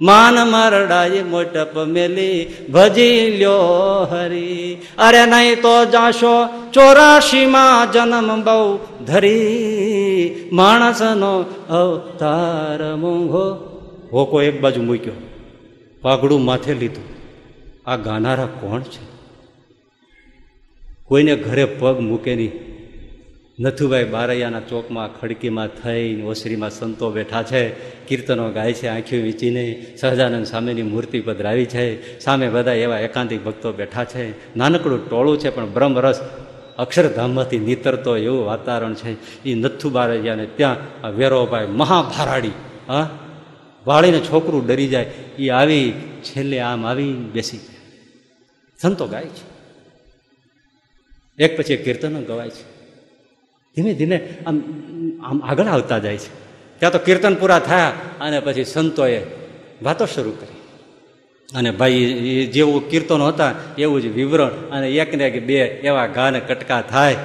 માન 0.00 0.34
મરડાઈ 0.34 1.22
મોટપ 1.22 1.78
મેલી, 1.78 2.54
ભજી 2.72 3.34
લ્યો 3.38 3.58
હરી. 4.10 4.74
અરે 4.98 5.26
નહીં 5.26 5.56
તો 5.56 5.84
જાશો 5.84 6.46
ચોરાશીમાં 6.46 7.92
જન્મ 7.92 8.44
બહુ 8.44 8.78
ધરી. 9.04 10.50
માણસનો 10.52 11.44
અવતાર 11.70 12.96
મોંઘો. 12.96 13.76
હોકો 14.12 14.42
એક 14.42 14.60
બાજુ 14.60 14.82
મૂક્યો. 14.82 15.12
પાઘડું 16.02 16.44
માથે 16.44 16.74
લીધું. 16.74 17.04
આ 17.90 17.96
ગાનારા 17.96 18.46
કોણ 18.46 18.80
છે? 18.80 19.06
કોઈને 21.04 21.36
ઘરે 21.36 21.64
પગ 21.64 22.00
મૂકે 22.00 22.34
નહીં 22.34 22.65
નથુભાઈ 23.60 24.04
બારૈયાના 24.04 24.60
ચોકમાં 24.60 25.20
ખડકીમાં 25.20 25.68
થઈને 25.68 26.22
ઓસરીમાં 26.22 26.70
સંતો 26.70 27.10
બેઠા 27.10 27.42
છે, 27.42 27.68
કીર્તનો 28.06 28.52
ગાય 28.52 28.72
છે 28.72 28.86
આંખી 28.86 29.22
વીંચીને 29.22 29.86
સહજાનંદ 30.00 30.46
સામેની 30.46 30.82
મૂર્તિ 30.82 31.20
પધરાવી 31.20 31.64
છે, 31.64 32.18
સામે 32.20 32.48
બધા 32.48 32.72
એવા 32.72 32.98
એકાંતિક 32.98 33.44
ભક્તો 33.44 33.72
બેઠા 33.72 34.04
છે. 34.04 34.56
નાનકડું 34.56 35.10
ટોળું 35.10 35.38
છે, 35.38 35.50
પણ 35.50 35.72
બ્રહ્મરસ 35.72 36.20
અક્ષરધામમાંથી 36.78 37.58
નીતરતો 37.58 38.16
એવું 38.16 38.46
વાતાવરણ 38.46 38.94
છે. 38.94 39.42
એ 39.44 39.54
નથુ 39.54 39.90
બારૈયાને 39.90 40.46
ત્યાં 40.46 41.08
વેરોભાઈ 41.16 41.66
મહાભારાડી, 41.66 42.50
હા, 42.88 43.18
વાળીને 43.86 44.20
છોકરું 44.20 44.66
ડરી 44.66 44.86
જાય 44.86 45.02
એ 45.38 45.48
આવી 45.48 45.92
છેલ્લે 46.22 46.60
આમ 46.60 46.86
આવી 46.86 47.12
બેસી 47.12 47.60
સંતો 48.82 49.06
ગાય 49.06 49.24
છે. 49.24 49.56
એક 51.44 51.58
પછી 51.58 51.76
કીર્તનો 51.76 52.20
ગવાય 52.20 52.48
છે. 52.48 52.75
ધીમે 53.76 53.94
ધીમે 53.94 54.28
આમ 54.46 54.62
આમ 55.24 55.40
આગળ 55.44 55.64
આવતા 55.64 55.98
જાય 55.98 56.16
છે. 56.16 56.28
ત્યાં 56.78 56.92
તો 56.92 56.98
કીર્તન 56.98 57.34
પૂરા 57.34 57.58
થયા 57.58 57.92
અને 58.20 58.40
પછી 58.40 58.64
સંતોએ 58.64 59.22
વાતો 59.82 60.06
શરૂ 60.06 60.30
કરી. 60.30 60.56
અને 61.56 61.70
ભાઈ 61.70 61.94
જેવું 62.52 62.90
કીર્તનો 62.90 63.26
હતા, 63.26 63.54
એવું 63.78 64.02
જ 64.02 64.06
વિવરણ 64.06 64.48
અને 64.48 64.90
એકને 64.90 65.26
એક 65.26 65.46
બે 65.46 65.58
એવા 65.58 66.06
ગાને 66.06 66.40
કટકા 66.40 66.82
થાય. 66.82 67.16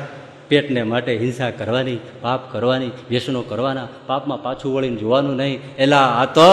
પેટને 0.52 0.84
માટે 0.84 1.12
હિંસા 1.18 1.52
કરવાની, 1.60 1.98
પાપ 2.22 2.48
કરવાની, 2.52 2.92
વ્યસનો 3.10 3.42
કરવાના, 3.42 3.88
પાપમાં 4.08 4.44
પાછું 4.44 4.76
વળીને 4.76 4.96
જોવાનું 4.96 5.36
નહીં. 5.36 5.76
એલા 5.78 6.04
આ 6.22 6.26
તો 6.38 6.48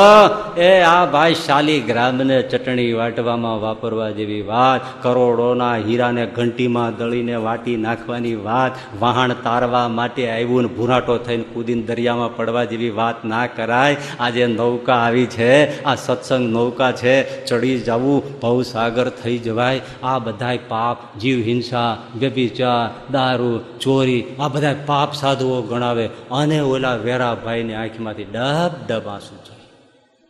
એ 0.60 0.70
આ 0.82 1.06
ભાઈ 1.06 1.38
શાલીગ્રામને 1.46 2.36
ચટણી 2.42 2.92
વાટવામાં 2.92 3.60
વાપરવા 3.60 4.10
જેવી 4.10 4.42
વાત, 4.42 4.86
કરોડોના 5.02 5.74
હીરાને 5.86 6.24
ઘંટીમાં 6.26 6.96
દળીને 6.96 7.36
વાટી 7.48 7.76
નાખવાની 7.76 8.34
વાત, 8.48 8.72
વહાણ 9.00 9.36
તારવા 9.44 9.88
માટે 9.88 10.22
આવ્યું 10.30 10.62
ને 10.62 10.68
ભૂરાટો 10.68 11.18
થઈને 11.26 11.44
કૂદીને 11.54 11.82
દરિયામાં 11.82 12.36
પડવા 12.36 12.64
જેવી 12.64 12.90
વાત 12.90 13.24
ના 13.24 13.46
કરાય. 13.46 13.96
આજે 14.20 14.46
નૌકા 14.46 14.98
આવી 15.08 15.26
છે, 15.36 15.52
આ 15.84 15.94
સત્સંગ 15.94 16.46
નૌકા 16.52 16.92
છે, 16.92 17.14
ચડી 17.46 17.78
જવું, 17.80 18.40
ભવસાગર 18.40 19.08
થઈ 19.22 19.38
જવાય. 19.38 19.80
આ 20.02 20.18
બધાય 20.18 20.64
પાપ, 20.68 20.96
જીવ 21.18 21.38
હિંસા, 21.46 21.90
વ્યભિચાર, 22.20 22.82
દારૂ 23.12 23.58
ચોરી, 23.88 24.24
આ 24.40 24.48
બધા 24.48 24.74
પાપ 24.86 25.12
સાધુઓ 25.12 25.62
ગણાવે. 25.62 26.06
અને 26.30 26.60
ઓલા 26.60 26.94
વેરાભાઈની 26.94 27.74
આંખમાંથી 27.74 28.24
ડબ 28.24 28.70
ડબ 28.88 29.08
આંસુ 29.08 29.36
છે 29.36 29.58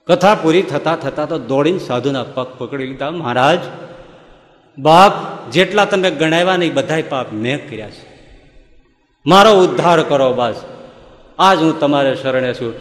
કથા 0.07 0.35
પૂરી 0.35 0.63
થતા 0.63 0.97
થતા 0.97 1.25
તો 1.25 1.39
દોડીને 1.39 1.79
સાધુના 1.79 2.23
પગ 2.23 2.47
પકડી 2.59 2.87
લીધા. 2.87 3.11
મહારાજ, 3.11 3.59
બાપ, 4.79 5.13
જેટલા 5.51 5.85
તમે 5.85 6.11
ગણાવ્યા 6.11 6.57
નહીં 6.57 6.75
બધાય 6.75 7.03
પાપ 7.03 7.33
મેં 7.33 7.71
કર્યા 7.71 7.91
છે. 7.91 8.19
મારો 9.27 9.51
ઉદ્ધાર 9.51 10.03
કરો 10.03 10.33
બસ. 10.33 10.55
આજ 11.39 11.59
હું 11.63 11.81
તમારે 11.81 12.15
શરણે 12.15 12.55
છું. 12.55 12.75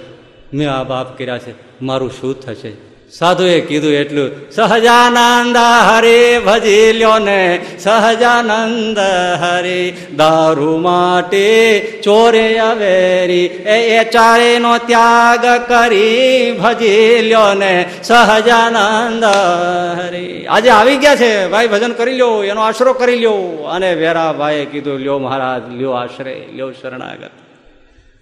મેં 0.53 0.71
આ 0.71 0.83
બાપ 0.83 1.17
કર્યા 1.17 1.37
છે. 1.37 1.81
મારું 1.81 2.11
શું 2.11 2.41
થશે? 2.41 2.86
સાધુએ 3.11 3.59
કીધું 3.59 3.91
એટલું, 3.91 4.51
સહજાનંદ 4.51 5.57
હરે 5.57 6.39
ભજી 6.39 6.93
લ્યો 6.93 7.19
ને 7.19 7.59
સહજાનંદ 7.79 8.99
હરે 9.41 9.93
દારૂ 10.17 10.77
માટે 10.77 11.79
ચોરે 12.03 12.59
અવેરી, 12.59 13.45
એ 13.45 13.99
એ 13.99 14.03
ચારેનો 14.03 14.77
ત્યાગ 14.77 15.45
કરી 15.67 16.51
ભજી 16.51 17.21
લ્યો 17.21 17.53
ને 17.53 17.85
સહજાનંદ 18.03 19.23
હરે. 19.23 20.45
આજે 20.49 20.69
આવી 20.69 20.97
ગયા 20.97 21.15
છે, 21.15 21.47
ભાઈ, 21.47 21.67
ભજન 21.67 21.93
કરી 21.93 22.13
લ્યો, 22.13 22.43
એનો 22.43 22.61
આશરો 22.61 22.93
કરી 22.93 23.15
લ્યો. 23.15 23.63
અને 23.71 23.93
વેરાભાઈએ 23.93 24.65
કીધું, 24.65 24.99
લ્યો 24.99 25.19
મહારાજ, 25.19 25.61
લ્યો 25.77 25.91
આશરે, 25.91 26.47
લ્યો 26.53 26.71
શરણાગત. 26.71 27.46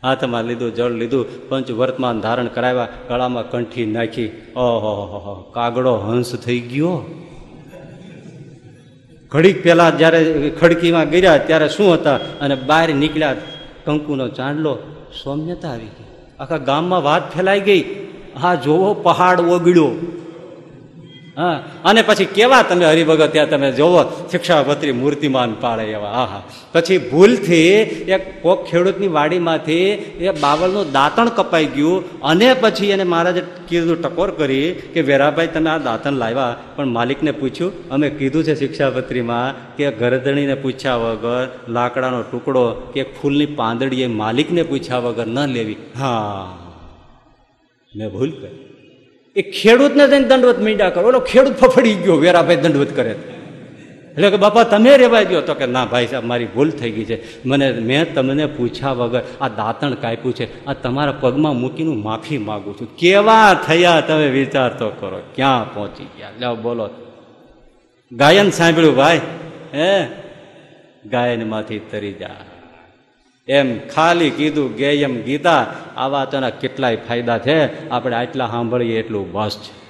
હાથમાં 0.05 0.43
લીધું, 0.43 0.73
જળ 0.73 0.91
લીધું 0.91 1.49
પંચ 1.49 1.71
વર્તમાન 1.71 2.21
ધારણ 2.21 2.47
કરાવ્યા, 2.47 2.87
ગળામાં 3.09 3.51
કંઠી 3.51 3.85
નાખી. 3.85 4.27
ઓહો 4.55 5.51
કાગડો 5.53 5.95
હંસ 5.97 6.35
થઈ 6.35 6.59
ગયો. 6.59 6.95
ઘડીક 9.31 9.63
પહેલા 9.63 9.89
જ્યારે 9.89 10.49
ખડકીમાં 10.59 11.09
ગયા 11.09 11.37
ત્યારે 11.37 11.69
શું 11.69 11.93
હતા? 11.93 12.15
અને 12.41 12.55
બહાર 12.55 12.89
નીકળ્યા, 12.93 13.35
કંકુનો 13.85 14.27
ચાંદલો 14.29 14.77
સૌમ્યતા 15.23 15.69
આવી 15.69 15.93
ગઈ. 15.97 16.09
આખા 16.39 16.57
ગામમાં 16.57 17.03
વાત 17.03 17.33
ફેલાઈ 17.35 17.59
ગઈ. 17.59 17.81
હા 18.41 18.55
જોવો, 18.55 18.93
પહાડ 18.93 19.39
ઓગળ્યો. 19.39 19.89
હા. 21.37 21.63
અને 21.85 22.01
પછી 22.01 22.25
કેવા 22.25 22.61
તમે 22.61 22.85
હરિભગત 22.85 23.31
ત્યાં 23.31 23.49
તમે 23.49 23.71
જોવો 23.71 24.27
શિક્ષાપત્રી 24.31 24.91
મૂર્તિમાન 24.91 25.55
પાડે 25.61 25.83
એવા. 25.83 26.09
આહા. 26.09 26.43
પછી 26.73 26.97
ભૂલથી 26.97 27.67
એક 28.07 28.41
કોક 28.41 28.65
ખેડૂતની 28.65 29.07
વાડીમાંથી 29.07 29.75
એ 30.19 30.29
બાવળનું 30.29 30.91
દાંતણ 30.91 31.29
કપાઈ 31.29 31.65
ગયું 31.65 32.21
અને 32.21 32.53
પછી 32.53 32.89
એને 32.89 33.03
મહારાજે 33.03 33.43
કીધું 33.67 34.01
ટકોર 34.01 34.31
કરી 34.31 34.71
કે, 34.71 35.01
વેરાભાઈ, 35.01 35.47
તમે 35.47 35.69
આ 35.69 35.77
દાંતણ 35.77 36.11
લાવ્યા. 36.11 36.55
પણ 36.75 36.85
માલિકને 36.85 37.31
પૂછ્યું, 37.31 37.89
અમે 37.89 38.09
કીધું 38.09 38.43
છે 38.43 38.55
શિક્ષાપત્રીમાં 38.55 39.75
કે 39.75 39.91
ગરદણીને 39.91 40.55
પૂછ્યા 40.55 40.95
વગર, 40.95 41.47
લાકડાનો 41.69 42.21
ટુકડો 42.21 42.71
કે 42.71 43.03
ફૂલની 43.03 43.45
પાંદડી 43.45 44.01
એ 44.01 44.07
માલિકને 44.07 44.63
પૂછ્યા 44.63 44.97
વગર 44.97 45.27
ન 45.27 45.45
લેવી. 45.45 45.75
હા. 45.99 46.57
મેં 47.95 48.09
ભૂલ 48.09 48.31
કરી. 48.31 48.64
એ 49.35 49.41
ખેડૂતને 49.41 50.07
જઈને 50.07 50.27
દંડવત 50.27 50.59
મીંડા 50.59 50.89
કરો. 50.89 51.07
ઓલો 51.07 51.19
ખેડૂત 51.19 51.53
ફફડી 51.53 51.93
ગયો, 51.93 52.15
વેરાભાઈ 52.15 52.55
દંડવત 52.55 52.95
કરે 52.95 53.15
એટલે 54.09 54.29
કે, 54.29 54.37
બાપા, 54.37 54.63
તમે 54.63 54.97
રેવાઈ 54.97 55.25
ગયો 55.25 55.41
તો 55.41 55.53
કે, 55.53 55.65
ના 55.65 55.85
ભાઈ 55.85 56.07
સાહેબ, 56.07 56.25
મારી 56.25 56.45
ભૂલ 56.45 56.69
થઈ 56.69 56.91
ગઈ 56.91 57.05
છે. 57.05 57.47
મને, 57.47 57.71
મેં 57.71 58.13
તમને 58.13 58.45
પૂછ્યા 58.45 58.91
વગર 58.91 59.21
આ 59.41 59.47
દાંતણ 59.47 59.93
કાપ્યું 59.93 60.35
છે. 60.35 60.65
આ 60.65 60.73
તમારા 60.73 61.11
પગમાં 61.11 61.55
મૂકીને 61.55 61.95
માફી 61.95 62.37
માગું 62.37 62.77
છું. 62.81 62.97
કેવા 62.97 63.59
થયા 63.67 64.01
તમે 64.01 64.29
વિચાર 64.29 64.69
તો 64.69 64.89
કરો. 64.89 65.21
ક્યાં 65.35 65.73
પહોંચી 65.73 66.03
ગયા? 66.03 66.29
જાઓ 66.41 66.55
બોલો. 66.55 66.89
ગાયન 68.11 68.49
સાંભળ્યું, 68.49 68.95
ભાઈ? 68.95 69.21
હે? 69.73 70.05
ગાયનમાંથી 71.05 71.79
તરી 71.79 72.13
જા. 72.13 72.29
એમ 73.47 73.87
ખાલી 73.87 74.29
કીધું, 74.29 74.75
ગેયમ 74.75 75.21
ગીતા. 75.21 75.73
આવા 75.95 76.25
તેના 76.25 76.49
કેટલાય 76.49 76.95
ફાયદા 76.95 77.37
છે. 77.37 77.89
આપણે 77.89 78.15
આટલા 78.15 78.47
સાંભળીએ 78.47 78.99
એટલું 78.99 79.31
બસ 79.31 79.59
છે. 79.63 79.85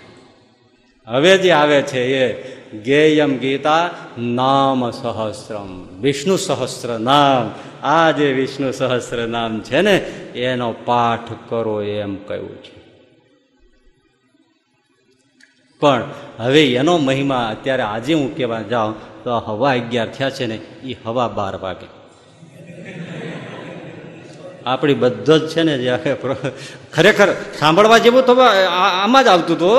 હવે 1.05 1.37
જે 1.37 1.51
આવે 1.51 1.81
છે 1.81 2.03
એ, 2.03 2.55
ગેયમ 2.77 3.37
ગીતા 3.37 3.89
નામ 4.17 4.91
સહસ્રમ. 4.91 6.01
વિષ્ણુ 6.01 6.35
સહસ્ર 6.35 6.99
નામ. 6.99 7.51
આ 7.85 8.11
જે 8.11 8.33
વિષ્ણુ 8.33 8.71
સહસ્ર 8.71 9.27
નામ 9.27 9.61
છે 9.61 9.81
ને, 9.81 9.97
એનો 10.35 10.75
પાઠ 10.85 11.31
કરો 11.49 11.81
એમ 11.81 12.15
કહ્યું 12.15 12.63
છે. 12.63 12.75
પણ 15.79 16.03
હવે 16.37 16.73
એનો 16.73 16.97
મહિમા, 16.97 17.47
અત્યારે 17.47 17.83
આજે 17.83 18.13
હું 18.13 18.37
કહેવા 18.37 18.61
જાઉં, 18.61 19.23
તો 19.23 19.37
હવા 19.37 19.71
અગિયાર 19.71 20.07
થયા 20.07 20.29
છે 20.29 20.45
ને 20.45 20.55
એ 20.83 20.97
હવા 21.05 21.27
બાર 21.27 21.55
વાગે. 21.55 22.04
આપણી 24.65 24.93
બધો 24.93 25.35
જ 25.37 25.47
છે 25.47 25.61
ને 25.63 25.73
જે 25.77 25.93
ખરેખર 26.93 27.29
સાંભળવા 27.59 27.97
જેવું 27.97 28.25
તો 28.25 28.33
આમાં 28.33 29.23
જ 29.23 29.27
આવતું 29.27 29.55
હતું 29.55 29.77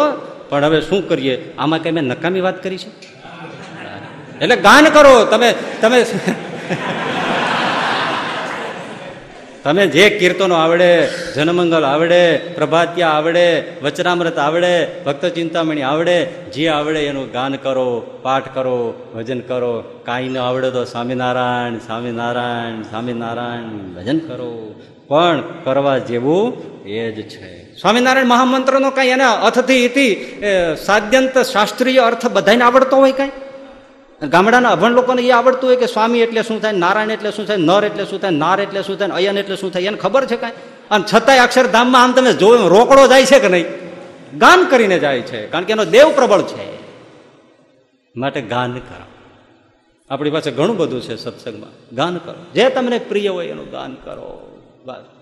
પણ 0.49 0.65
હવે 0.65 0.81
શું 0.81 1.09
કરીએ? 1.09 1.35
આમાં 1.59 1.83
કઈ 1.83 1.91
મેં 1.91 2.05
નકામી 2.05 2.41
વાત 2.41 2.63
કરી 2.63 2.79
છે? 2.79 2.91
એટલે 4.41 4.57
ગાન 4.57 4.85
કરો, 4.85 5.15
તમે 5.25 5.49
તમે 5.81 5.99
તમે 9.67 9.87
જે 9.87 10.11
કીર્તનો 10.11 10.55
આવડે, 10.55 11.09
જનમંગલ 11.37 11.85
આવડે, 11.85 12.37
પ્રભાત્યા 12.37 13.09
આવડે 13.09 13.65
વચરામૃત 13.83 14.39
આવડે, 14.39 14.87
ભક્ત 15.07 15.27
ચિંતામણી 15.27 15.83
આવડે, 15.83 16.27
જે 16.55 16.69
આવડે 16.69 17.01
એનું 17.01 17.33
ગાન 17.33 17.55
કરો, 17.55 18.21
પાઠ 18.23 18.55
કરો, 18.55 18.95
ભજન 19.15 19.41
કરો. 19.41 19.81
કાંઈ 20.05 20.29
ન 20.29 20.39
આવડે 20.39 20.71
તો 20.71 20.85
સ્વામિનારાયણ 20.85 21.79
સ્વામિનારાયણ 21.79 22.83
સ્વામિનારાયણ, 22.83 23.95
ભજન 23.97 24.19
કરો. 24.19 24.81
પણ 25.09 25.43
કરવા 25.65 25.99
જેવું 25.99 26.63
એ 26.87 27.13
જ 27.13 27.29
છે. 27.29 27.75
સ્વામિનારાયણ 27.75 28.27
મહામંત્રનો 28.27 28.91
કાંઈ 28.91 29.09
એના 29.09 29.33
અર્થથી 29.33 30.41
સાદ્યંત 30.87 31.39
શાસ્ત્રીય 31.39 31.99
અર્થ 31.99 32.27
બધાને 32.27 32.65
આવડતો 32.65 32.97
હોય 32.97 33.13
કાંઈ? 33.13 33.31
ગામડાના 34.23 34.71
અભણ 34.71 34.91
લોકોને 34.91 35.23
એ 35.23 35.31
આવડતું 35.31 35.69
હોય 35.69 35.77
કે 35.77 35.87
સ્વામી 35.87 36.21
એટલે 36.21 36.43
શું 36.43 36.63
થાય, 36.63 36.73
નારાયણ 36.73 37.11
એટલે 37.11 37.33
શું 37.33 37.47
થાય, 37.47 37.57
નર 37.57 37.85
એટલે 37.85 38.05
શું 38.05 38.21
થાય, 38.21 38.31
નાર 38.31 38.61
એટલે 38.61 38.83
શું 38.83 38.99
થાય 38.99 39.09
અયન 39.09 39.39
એટલે 39.39 39.57
શું 39.57 39.73
થાય, 39.73 39.83
એને 39.83 39.97
ખબર 39.97 40.27
છે 40.27 40.37
કાંઈ? 40.37 40.53
અને 40.91 41.05
છતાંય 41.15 41.39
અક્ષરધામમાં 41.39 42.03
આમ 42.03 42.13
તમે 42.13 42.33
જો 42.33 42.69
રોકડો 42.69 43.07
જાય 43.07 43.25
છે 43.25 43.39
કે 43.39 43.49
નહીં? 43.49 43.65
ગાન 44.39 44.65
કરીને 44.65 44.99
જાય 44.99 45.21
છે, 45.21 45.47
કારણ 45.47 45.65
કે 45.65 45.73
એનો 45.73 45.85
દેવ 45.85 46.13
પ્રબળ 46.15 46.43
છે. 46.43 46.77
માટે 48.17 48.41
ગાન 48.41 48.79
કરો. 48.79 49.05
આપણી 50.11 50.31
પાસે 50.31 50.51
ઘણું 50.51 50.77
બધું 50.77 51.01
છે 51.01 51.17
સત્સંગમાં. 51.17 51.97
ગાન 51.97 52.19
કરો. 52.19 52.53
જે 52.55 52.69
તમને 52.69 52.99
પ્રિય 52.99 53.29
હોય 53.29 53.47
એનું 53.47 53.71
ગાન 53.71 53.95
કરો. 53.95 54.61
બસ. 54.85 55.16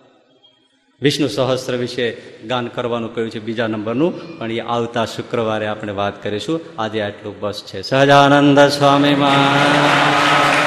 વિષ્ણુ 1.02 1.28
સહસ્ત્ર 1.28 1.76
વિશે 1.76 2.16
ગાન 2.46 2.66
કરવાનું 2.66 3.14
કહ્યું 3.14 3.30
છે 3.30 3.38
બીજા 3.38 3.66
નંબરનું, 3.66 4.38
પણ 4.38 4.52
એ 4.52 4.60
આવતા 4.60 5.04
શુક્રવારે 5.04 5.66
આપણે 5.66 5.92
વાત 5.92 6.22
કરીશું. 6.22 6.60
આજે 6.78 7.02
આટલું 7.02 7.40
બસ 7.40 7.62
છે. 7.66 7.82
સહજાનંદ 7.82 8.60
સ્વામી 8.60 9.14
મહારાજ. 9.14 10.63